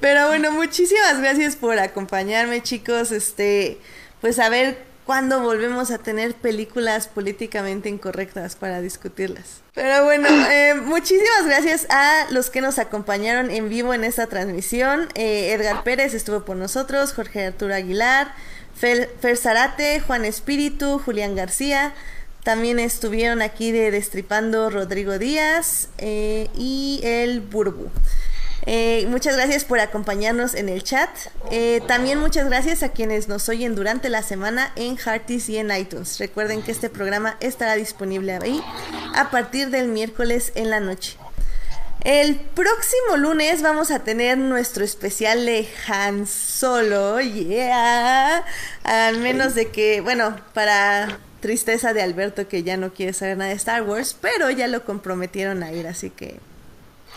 Pero 0.00 0.28
bueno, 0.28 0.52
muchísimas 0.52 1.20
gracias 1.20 1.56
por 1.56 1.78
acompañarme, 1.78 2.62
chicos. 2.62 3.10
Este, 3.10 3.78
pues 4.20 4.38
a 4.38 4.48
ver 4.48 4.87
cuándo 5.08 5.40
volvemos 5.40 5.90
a 5.90 5.96
tener 5.96 6.34
películas 6.34 7.08
políticamente 7.08 7.88
incorrectas 7.88 8.56
para 8.56 8.82
discutirlas. 8.82 9.62
Pero 9.72 10.04
bueno, 10.04 10.28
eh, 10.50 10.74
muchísimas 10.74 11.46
gracias 11.46 11.86
a 11.88 12.26
los 12.30 12.50
que 12.50 12.60
nos 12.60 12.78
acompañaron 12.78 13.50
en 13.50 13.70
vivo 13.70 13.94
en 13.94 14.04
esta 14.04 14.26
transmisión. 14.26 15.08
Eh, 15.14 15.54
Edgar 15.54 15.82
Pérez 15.82 16.12
estuvo 16.12 16.44
por 16.44 16.58
nosotros, 16.58 17.14
Jorge 17.14 17.46
Arturo 17.46 17.74
Aguilar, 17.74 18.34
Fer, 18.74 19.08
Fer 19.18 19.38
Zarate, 19.38 20.00
Juan 20.00 20.26
Espíritu, 20.26 20.98
Julián 21.02 21.34
García. 21.34 21.94
También 22.44 22.78
estuvieron 22.78 23.40
aquí 23.40 23.72
de 23.72 23.90
Destripando 23.90 24.68
Rodrigo 24.68 25.18
Díaz 25.18 25.88
eh, 25.96 26.50
y 26.54 27.00
el 27.02 27.40
Burbu. 27.40 27.90
Eh, 28.70 29.06
muchas 29.08 29.34
gracias 29.34 29.64
por 29.64 29.80
acompañarnos 29.80 30.54
en 30.54 30.68
el 30.68 30.82
chat. 30.82 31.08
Eh, 31.50 31.80
también 31.88 32.18
muchas 32.18 32.44
gracias 32.44 32.82
a 32.82 32.90
quienes 32.90 33.26
nos 33.26 33.48
oyen 33.48 33.74
durante 33.74 34.10
la 34.10 34.22
semana 34.22 34.72
en 34.76 34.98
Hearties 34.98 35.48
y 35.48 35.56
en 35.56 35.74
iTunes. 35.74 36.18
Recuerden 36.18 36.60
que 36.60 36.72
este 36.72 36.90
programa 36.90 37.38
estará 37.40 37.76
disponible 37.76 38.34
ahí 38.34 38.62
a 39.14 39.30
partir 39.30 39.70
del 39.70 39.88
miércoles 39.88 40.52
en 40.54 40.68
la 40.68 40.80
noche. 40.80 41.16
El 42.04 42.36
próximo 42.36 43.16
lunes 43.16 43.62
vamos 43.62 43.90
a 43.90 44.00
tener 44.00 44.36
nuestro 44.36 44.84
especial 44.84 45.46
de 45.46 45.66
Han 45.86 46.26
Solo, 46.26 47.22
yeah. 47.22 48.44
Al 48.84 49.16
menos 49.16 49.54
de 49.54 49.68
que, 49.70 50.02
bueno, 50.02 50.36
para 50.52 51.18
tristeza 51.40 51.94
de 51.94 52.02
Alberto 52.02 52.48
que 52.48 52.64
ya 52.64 52.76
no 52.76 52.92
quiere 52.92 53.14
saber 53.14 53.38
nada 53.38 53.48
de 53.48 53.56
Star 53.56 53.82
Wars, 53.84 54.14
pero 54.20 54.50
ya 54.50 54.68
lo 54.68 54.84
comprometieron 54.84 55.62
a 55.62 55.72
ir, 55.72 55.86
así 55.86 56.10
que 56.10 56.38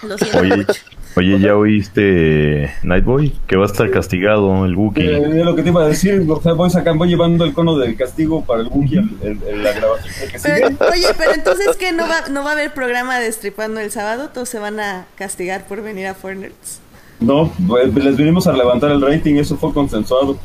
Lo 0.03 0.17
siento 0.17 0.39
Oye, 0.39 0.55
mucho. 0.57 0.73
oye, 1.15 1.39
¿ya 1.39 1.55
oíste 1.55 2.73
Nightboy? 2.83 3.33
Que 3.47 3.55
va 3.55 3.63
a 3.63 3.67
estar 3.67 3.89
castigado 3.91 4.65
el 4.65 4.75
Wookiee. 4.75 5.15
Eh, 5.17 5.39
es 5.39 5.45
lo 5.45 5.55
que 5.55 5.61
te 5.63 5.69
iba 5.69 5.83
a 5.83 5.87
decir, 5.87 6.25
o 6.27 6.41
sea, 6.41 6.53
voy, 6.53 6.69
sacando, 6.69 6.99
voy 6.99 7.09
llevando 7.09 7.45
el 7.45 7.53
cono 7.53 7.77
del 7.77 7.95
castigo 7.95 8.43
para 8.43 8.61
el 8.61 8.67
Wookiee 8.67 8.99
en, 8.99 9.17
en- 9.21 9.41
en 9.47 9.63
la 9.63 9.73
grabación 9.73 10.13
que 10.31 10.39
Pero, 10.41 10.67
sigue. 10.69 10.77
oye, 10.91 11.07
pero 11.17 11.31
entonces 11.33 11.77
que 11.77 11.91
no 11.91 12.07
va, 12.07 12.29
no 12.29 12.43
va 12.43 12.49
a 12.51 12.53
haber 12.53 12.73
programa 12.73 13.19
de 13.19 13.25
Destripando 13.25 13.79
el 13.79 13.91
sábado, 13.91 14.29
todos 14.33 14.49
se 14.49 14.59
van 14.59 14.79
a 14.79 15.05
castigar 15.15 15.65
por 15.67 15.81
venir 15.81 16.07
a 16.07 16.13
Fornerds. 16.15 16.79
No, 17.21 17.53
pues, 17.67 17.93
les 17.93 18.17
vinimos 18.17 18.47
a 18.47 18.53
levantar 18.53 18.89
el 18.91 18.99
rating, 19.01 19.35
eso 19.35 19.55
fue 19.55 19.71
consensuado. 19.73 20.37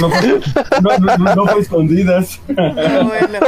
No 0.00 0.08
fue, 0.10 0.40
no, 0.80 0.98
no- 1.18 1.34
no- 1.34 1.46
fue 1.46 1.60
escondidas. 1.60 2.40
No, 2.48 3.04
bueno. 3.04 3.38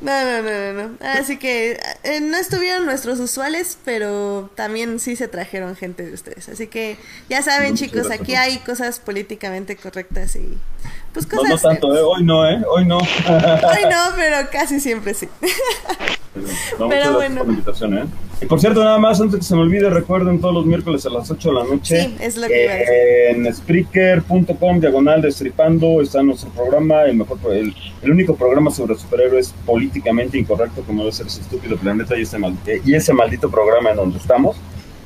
No, 0.00 0.12
no, 0.24 0.42
no, 0.42 0.72
no. 0.82 0.90
Así 1.18 1.38
que 1.38 1.78
eh, 2.04 2.20
no 2.20 2.36
estuvieron 2.36 2.84
nuestros 2.86 3.18
usuales, 3.18 3.78
pero 3.84 4.48
también 4.54 5.00
sí 5.00 5.16
se 5.16 5.26
trajeron 5.26 5.74
gente 5.74 6.04
de 6.04 6.14
ustedes. 6.14 6.48
Así 6.48 6.68
que 6.68 6.96
ya 7.28 7.42
saben, 7.42 7.74
chicos, 7.76 8.10
aquí 8.10 8.34
hay 8.36 8.58
cosas 8.58 9.00
políticamente 9.00 9.74
correctas 9.76 10.36
y 10.36 10.56
pues 11.12 11.26
cosas. 11.26 11.48
no 11.50 11.58
tanto, 11.58 11.96
¿eh? 11.96 12.00
hoy 12.02 12.22
no, 12.22 12.48
¿eh? 12.48 12.62
Hoy 12.70 12.84
no. 12.84 12.98
Hoy 12.98 13.82
no, 13.90 14.14
pero 14.14 14.48
casi 14.52 14.78
siempre 14.78 15.14
sí. 15.14 15.28
No, 16.78 16.88
Pero 16.88 16.88
gracias 16.88 17.14
bueno. 17.14 17.36
por 17.38 17.46
la 17.46 17.52
invitación, 17.52 17.98
¿eh? 17.98 18.04
Y 18.42 18.46
por 18.46 18.60
cierto, 18.60 18.84
nada 18.84 18.98
más, 18.98 19.20
antes 19.20 19.38
que 19.40 19.44
se 19.46 19.54
me 19.54 19.62
olvide, 19.62 19.88
recuerden 19.90 20.40
todos 20.40 20.52
los 20.54 20.66
miércoles 20.66 21.04
a 21.06 21.10
las 21.10 21.30
8 21.30 21.48
de 21.48 21.54
la 21.54 21.64
noche. 21.64 22.02
Sí, 22.02 22.16
es 22.20 22.36
lo 22.36 22.46
que 22.48 22.64
iba 22.64 22.72
a 22.72 22.76
decir. 22.76 22.92
eh, 22.94 23.30
En 23.30 23.54
Spreaker.com, 23.54 24.80
diagonal 24.80 25.22
destripando, 25.22 26.00
está 26.00 26.22
nuestro 26.22 26.50
programa, 26.50 27.02
el 27.04 27.16
mejor, 27.16 27.38
el, 27.52 27.74
el 28.02 28.10
único 28.10 28.36
programa 28.36 28.70
sobre 28.70 28.94
superhéroes 28.96 29.54
políticamente 29.64 30.38
incorrecto, 30.38 30.82
como 30.82 31.00
debe 31.02 31.12
ser 31.12 31.26
ese 31.26 31.40
estúpido 31.40 31.76
planeta 31.76 32.18
y 32.18 32.22
ese, 32.22 32.38
mal- 32.38 32.56
y 32.84 32.94
ese 32.94 33.12
maldito 33.12 33.50
programa 33.50 33.90
en 33.90 33.96
donde 33.96 34.18
estamos. 34.18 34.56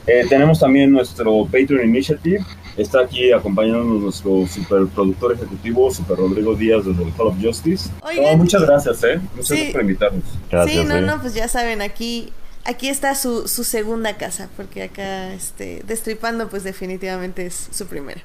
Eh, 0.07 0.25
tenemos 0.29 0.59
también 0.59 0.91
nuestro 0.91 1.45
Patreon 1.45 1.85
Initiative. 1.89 2.41
Está 2.77 3.01
aquí 3.01 3.33
acompañándonos 3.33 4.01
nuestro 4.03 4.47
superproductor 4.47 5.35
ejecutivo, 5.35 5.91
Super 5.91 6.17
Rodrigo 6.17 6.55
Díaz, 6.55 6.85
desde 6.85 7.03
el 7.03 7.13
Call 7.15 7.29
of 7.29 7.37
Justice. 7.41 7.91
Oigan. 8.03 8.25
No, 8.25 8.37
muchas 8.39 8.63
gracias, 8.63 9.03
¿eh? 9.05 9.21
Muchas 9.35 9.47
Sí. 9.49 9.55
gracias 9.55 9.73
por 9.73 9.81
invitarnos. 9.83 10.25
Gracias, 10.51 10.77
sí, 10.79 10.85
no, 10.85 10.97
eh. 10.97 11.01
no, 11.03 11.21
pues 11.21 11.35
ya 11.35 11.49
saben, 11.49 11.83
aquí 11.83 12.33
aquí 12.65 12.89
está 12.89 13.15
su, 13.15 13.49
su 13.49 13.65
segunda 13.65 14.17
casa, 14.17 14.49
porque 14.57 14.83
acá 14.85 15.33
este 15.33 15.83
Destripando 15.87 16.49
pues 16.49 16.63
definitivamente 16.63 17.47
es 17.47 17.69
su 17.73 17.87
primera. 17.87 18.21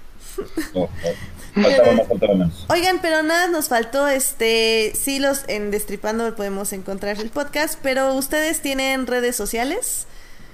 No, 0.74 0.90
no, 1.56 1.64
faltaba 1.64 1.94
más, 1.94 2.08
faltaba 2.08 2.34
menos. 2.34 2.66
Oigan, 2.70 3.00
pero 3.02 3.24
nada 3.24 3.48
nos 3.48 3.70
faltó, 3.70 4.08
este, 4.10 4.92
sí 4.94 5.20
los 5.20 5.44
en 5.48 5.72
Destripando 5.72 6.36
podemos 6.36 6.74
encontrar 6.74 7.20
el 7.20 7.30
podcast, 7.30 7.80
pero 7.82 8.14
ustedes 8.14 8.62
tienen 8.62 9.08
redes 9.08 9.36
sociales. 9.36 10.08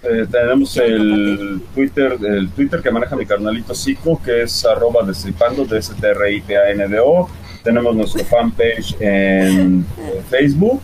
Eh, 0.03 0.26
tenemos 0.32 0.76
el 0.78 1.61
Twitter, 1.76 2.18
el 2.28 2.49
Twitter 2.49 2.82
que 2.82 2.90
maneja 2.90 3.15
mi 3.15 3.26
carnalito 3.26 3.76
Zico, 3.76 4.19
que 4.23 4.44
es 4.44 4.65
arroba 4.65 5.03
destripando, 5.06 5.64
d 5.65 5.78
s 5.78 5.94
t 5.94 6.07
r 6.10 6.34
i 6.34 6.41
p 6.41 6.57
a 6.57 6.72
n 6.72 6.88
d 6.88 6.99
o 6.99 7.30
Tenemos 7.64 7.95
nuestro 7.95 8.23
fanpage 8.26 8.95
en 8.99 9.86
Facebook, 10.30 10.82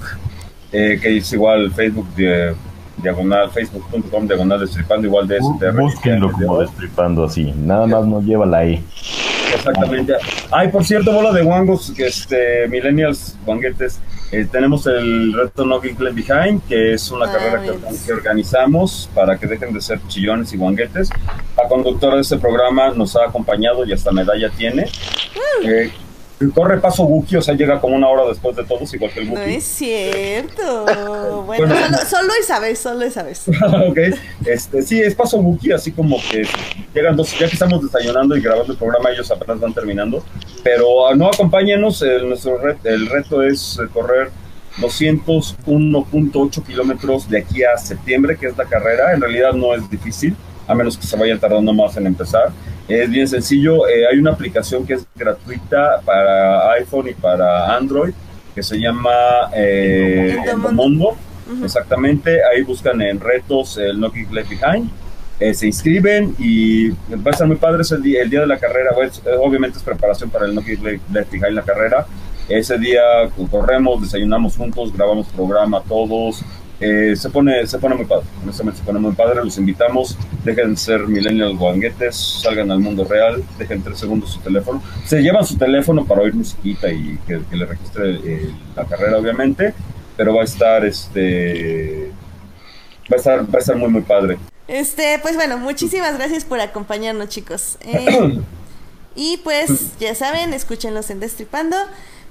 eh, 0.72 1.00
que 1.02 1.18
es 1.18 1.34
igual 1.34 1.72
Facebook 1.72 2.08
de- 2.16 2.54
diagonal, 3.02 3.50
facebook.com 3.52 4.28
diagonal 4.28 4.60
destripando, 4.60 5.08
igual 5.08 5.28
de 5.28 5.40
Bú- 5.40 5.56
STR. 5.58 5.80
Búsquenlo 5.82 6.32
como 6.32 6.60
destripando 6.62 7.24
así. 7.24 7.52
Nada 7.58 7.88
más 7.88 8.06
no 8.06 8.22
lleva 8.22 8.46
la 8.46 8.66
E. 8.66 8.84
Exactamente. 9.56 10.14
Ay, 10.52 10.68
por 10.68 10.84
cierto, 10.86 11.12
bola 11.12 11.32
de 11.32 11.42
guangos, 11.44 11.92
que 11.96 12.06
este, 12.08 12.68
millennials, 12.68 13.36
guanguetes, 13.46 14.00
eh, 14.32 14.48
tenemos 14.52 14.86
el 14.88 15.34
reto 15.34 15.66
No 15.66 15.80
Geek 15.80 16.00
Left 16.00 16.16
Behind, 16.16 16.62
que 16.68 16.94
es 16.94 17.10
una 17.12 17.26
Ah, 17.26 17.34
carrera 17.34 17.62
que, 17.64 18.06
que 18.06 18.14
organizamos 18.14 19.10
para 19.14 19.38
que 19.38 19.48
dejen 19.48 19.74
de 19.74 19.82
ser 19.82 20.00
chillones 20.08 20.52
y 20.54 20.58
guanguetes. 20.58 21.10
La 21.56 21.68
conductora 21.68 22.16
de 22.16 22.22
este 22.22 22.38
programa 22.38 22.92
nos 22.92 23.16
ha 23.16 23.26
acompañado 23.26 23.86
y 23.86 23.94
hasta 23.94 24.12
medalla 24.12 24.50
tiene. 24.50 24.90
Eh, 25.64 25.92
corre 26.54 26.80
paso 26.80 27.04
Wookiee, 27.04 27.38
o 27.38 27.42
sea, 27.42 27.56
llega 27.56 27.80
como 27.82 27.96
una 27.96 28.08
hora 28.10 28.28
después 28.30 28.56
de 28.56 28.64
todos, 28.64 28.94
igual 28.94 29.12
que 29.12 29.22
el 29.22 29.28
No 29.28 29.34
Wookiee. 29.34 29.56
es 29.56 29.64
cierto. 29.64 30.86
Bueno, 31.48 31.66
Bueno. 31.68 31.76
solo, 31.76 31.98
solo 32.10 32.34
esa 32.40 32.60
vez, 32.60 32.78
solo 32.80 33.06
esa 33.06 33.24
vez. 33.24 33.44
ok, 33.88 33.98
este, 34.46 34.82
sí, 34.82 35.02
es 35.02 35.16
paso 35.16 35.38
Wookiee, 35.38 35.74
así 35.74 35.92
como 35.92 36.18
que 36.30 36.44
llegan 36.94 37.16
dos, 37.16 37.32
ya 37.40 37.48
que 37.48 37.54
estamos 37.54 37.82
desayunando 37.84 38.36
y 38.36 38.42
grabando 38.42 38.74
el 38.74 38.78
programa, 38.78 39.10
ellos 39.12 39.30
apenas 39.32 39.60
van 39.60 39.74
terminando, 39.74 40.24
pero 40.64 41.08
ah, 41.08 41.16
no 41.16 41.28
acompáñenos, 41.28 42.02
el, 42.02 42.28
nuestro 42.30 42.60
ret- 42.62 42.80
el 42.86 43.08
reto 43.08 43.42
es 43.44 43.80
eh, 43.82 43.88
correr 43.94 44.30
201.8 44.80 46.64
kilómetros 46.66 47.30
de 47.30 47.40
aquí 47.40 47.64
a 47.64 47.78
septiembre, 47.78 48.38
que 48.38 48.48
es 48.48 48.58
la 48.58 48.66
carrera, 48.66 49.14
en 49.14 49.22
realidad 49.22 49.54
no 49.54 49.74
es 49.74 49.90
difícil, 49.90 50.36
a 50.68 50.76
menos 50.76 50.98
que 50.98 51.08
se 51.08 51.18
vayan 51.18 51.40
tardando 51.40 51.74
más 51.74 51.96
en 51.98 52.08
empezar. 52.08 52.52
Es 52.88 53.10
bien 53.10 53.28
sencillo, 53.28 53.88
eh, 53.88 54.08
hay 54.12 54.18
una 54.18 54.32
aplicación 54.32 54.86
que 54.86 54.94
es 54.94 55.06
gratuita 55.16 56.02
para 56.06 56.72
iPhone 56.74 57.10
y 57.10 57.14
para 57.14 57.76
Android, 57.76 58.14
que 58.54 58.64
se 58.64 58.78
llama 58.78 59.50
eh. 59.54 60.38
Exactamente, 61.64 62.40
ahí 62.44 62.62
buscan 62.62 63.02
en 63.02 63.20
retos 63.20 63.78
el 63.78 64.00
No 64.00 64.12
Kick 64.12 64.32
Left 64.32 64.50
Behind, 64.50 64.90
eh, 65.40 65.54
se 65.54 65.68
inscriben 65.68 66.36
y 66.40 66.90
va 66.90 67.28
a 67.28 67.30
estar 67.30 67.48
muy 67.48 67.58
padre 67.58 67.84
ese 67.84 67.98
día, 67.98 68.24
el 68.24 68.30
día 68.30 68.42
de 68.42 68.48
la 68.48 68.58
carrera, 68.58 68.92
pues, 68.96 69.22
eh, 69.24 69.38
obviamente 69.40 69.78
es 69.78 69.84
preparación 69.84 70.32
para 70.32 70.48
el 70.48 70.56
No 70.56 70.62
Kick 70.62 70.82
Left 70.82 71.32
Behind 71.32 71.54
la 71.54 71.62
carrera. 71.62 72.08
Ese 72.50 72.78
día 72.78 73.02
corremos, 73.52 74.02
desayunamos 74.02 74.56
juntos, 74.56 74.92
grabamos 74.96 75.28
programa 75.28 75.82
todos. 75.88 76.44
Eh, 76.80 77.16
se 77.16 77.30
pone 77.30 77.66
se 77.66 77.80
pone 77.80 77.96
muy 77.96 78.06
padre, 78.06 78.26
honestamente 78.44 78.80
se 78.80 78.86
pone 78.86 79.00
muy 79.00 79.14
padre. 79.14 79.44
Los 79.44 79.58
invitamos, 79.58 80.18
dejen 80.44 80.72
de 80.72 80.78
ser 80.78 81.08
millennials 81.08 81.58
guanguetes, 81.58 82.16
salgan 82.16 82.72
al 82.72 82.80
mundo 82.80 83.04
real, 83.04 83.44
dejen 83.58 83.82
tres 83.82 84.00
segundos 84.00 84.32
su 84.32 84.40
teléfono. 84.40 84.82
Se 85.06 85.22
llevan 85.22 85.46
su 85.46 85.58
teléfono 85.58 86.06
para 86.06 86.22
oír 86.22 86.34
musiquita 86.34 86.92
y 86.92 87.18
que, 87.28 87.42
que 87.50 87.56
le 87.56 87.66
registre 87.66 88.20
eh, 88.24 88.52
la 88.76 88.86
carrera, 88.86 89.18
obviamente 89.18 89.74
pero 90.18 90.34
va 90.34 90.42
a 90.42 90.46
estar 90.46 90.84
este 90.84 92.12
va 93.10 93.16
a 93.16 93.18
estar 93.18 93.42
va 93.44 93.58
a 93.58 93.60
estar 93.60 93.76
muy 93.78 93.90
muy 93.90 94.02
padre 94.02 94.38
Este, 94.68 95.20
pues 95.22 95.36
bueno, 95.36 95.58
muchísimas 95.58 96.18
gracias 96.18 96.44
por 96.44 96.60
acompañarnos, 96.60 97.30
chicos. 97.30 97.78
Eh, 97.88 98.42
y 99.16 99.38
pues, 99.38 99.98
ya 100.00 100.14
saben, 100.14 100.54
escúchenlos 100.54 101.10
en 101.10 101.20
Destripando. 101.20 101.76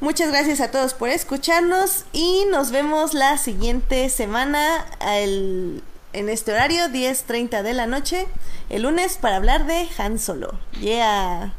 Muchas 0.00 0.28
gracias 0.30 0.60
a 0.60 0.70
todos 0.70 0.92
por 0.92 1.08
escucharnos 1.08 2.04
y 2.12 2.44
nos 2.50 2.70
vemos 2.70 3.14
la 3.14 3.38
siguiente 3.38 4.08
semana 4.10 4.84
en 5.00 6.28
este 6.28 6.52
horario, 6.52 6.84
10.30 6.84 7.62
de 7.62 7.72
la 7.72 7.86
noche, 7.86 8.26
el 8.68 8.82
lunes, 8.82 9.16
para 9.16 9.36
hablar 9.36 9.66
de 9.66 9.88
Han 9.98 10.18
Solo. 10.18 10.54
Yeah. 10.80 11.54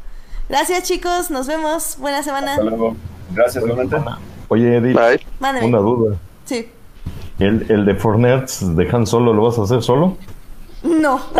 Gracias, 0.48 0.84
chicos. 0.84 1.30
Nos 1.30 1.46
vemos. 1.46 1.96
Buena 1.98 2.22
semana. 2.22 2.52
hasta 2.52 2.62
luego 2.64 2.96
gracias 3.30 3.64
igualmente 3.64 3.96
Oye, 4.48 4.76
Edith, 4.76 4.96
Bye. 5.40 5.64
Una 5.64 5.78
duda. 5.78 6.16
Sí. 6.44 6.70
¿El, 7.38 7.66
el 7.70 7.84
de 7.84 7.94
Fornerts 7.94 8.76
de 8.76 8.88
Han 8.90 9.06
Solo 9.06 9.32
lo 9.32 9.44
vas 9.44 9.58
a 9.58 9.62
hacer 9.62 9.82
solo? 9.82 10.16
No. 10.82 11.20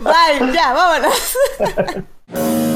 Bye, 0.00 0.52
ya, 0.52 0.72
vámonos. 0.72 1.36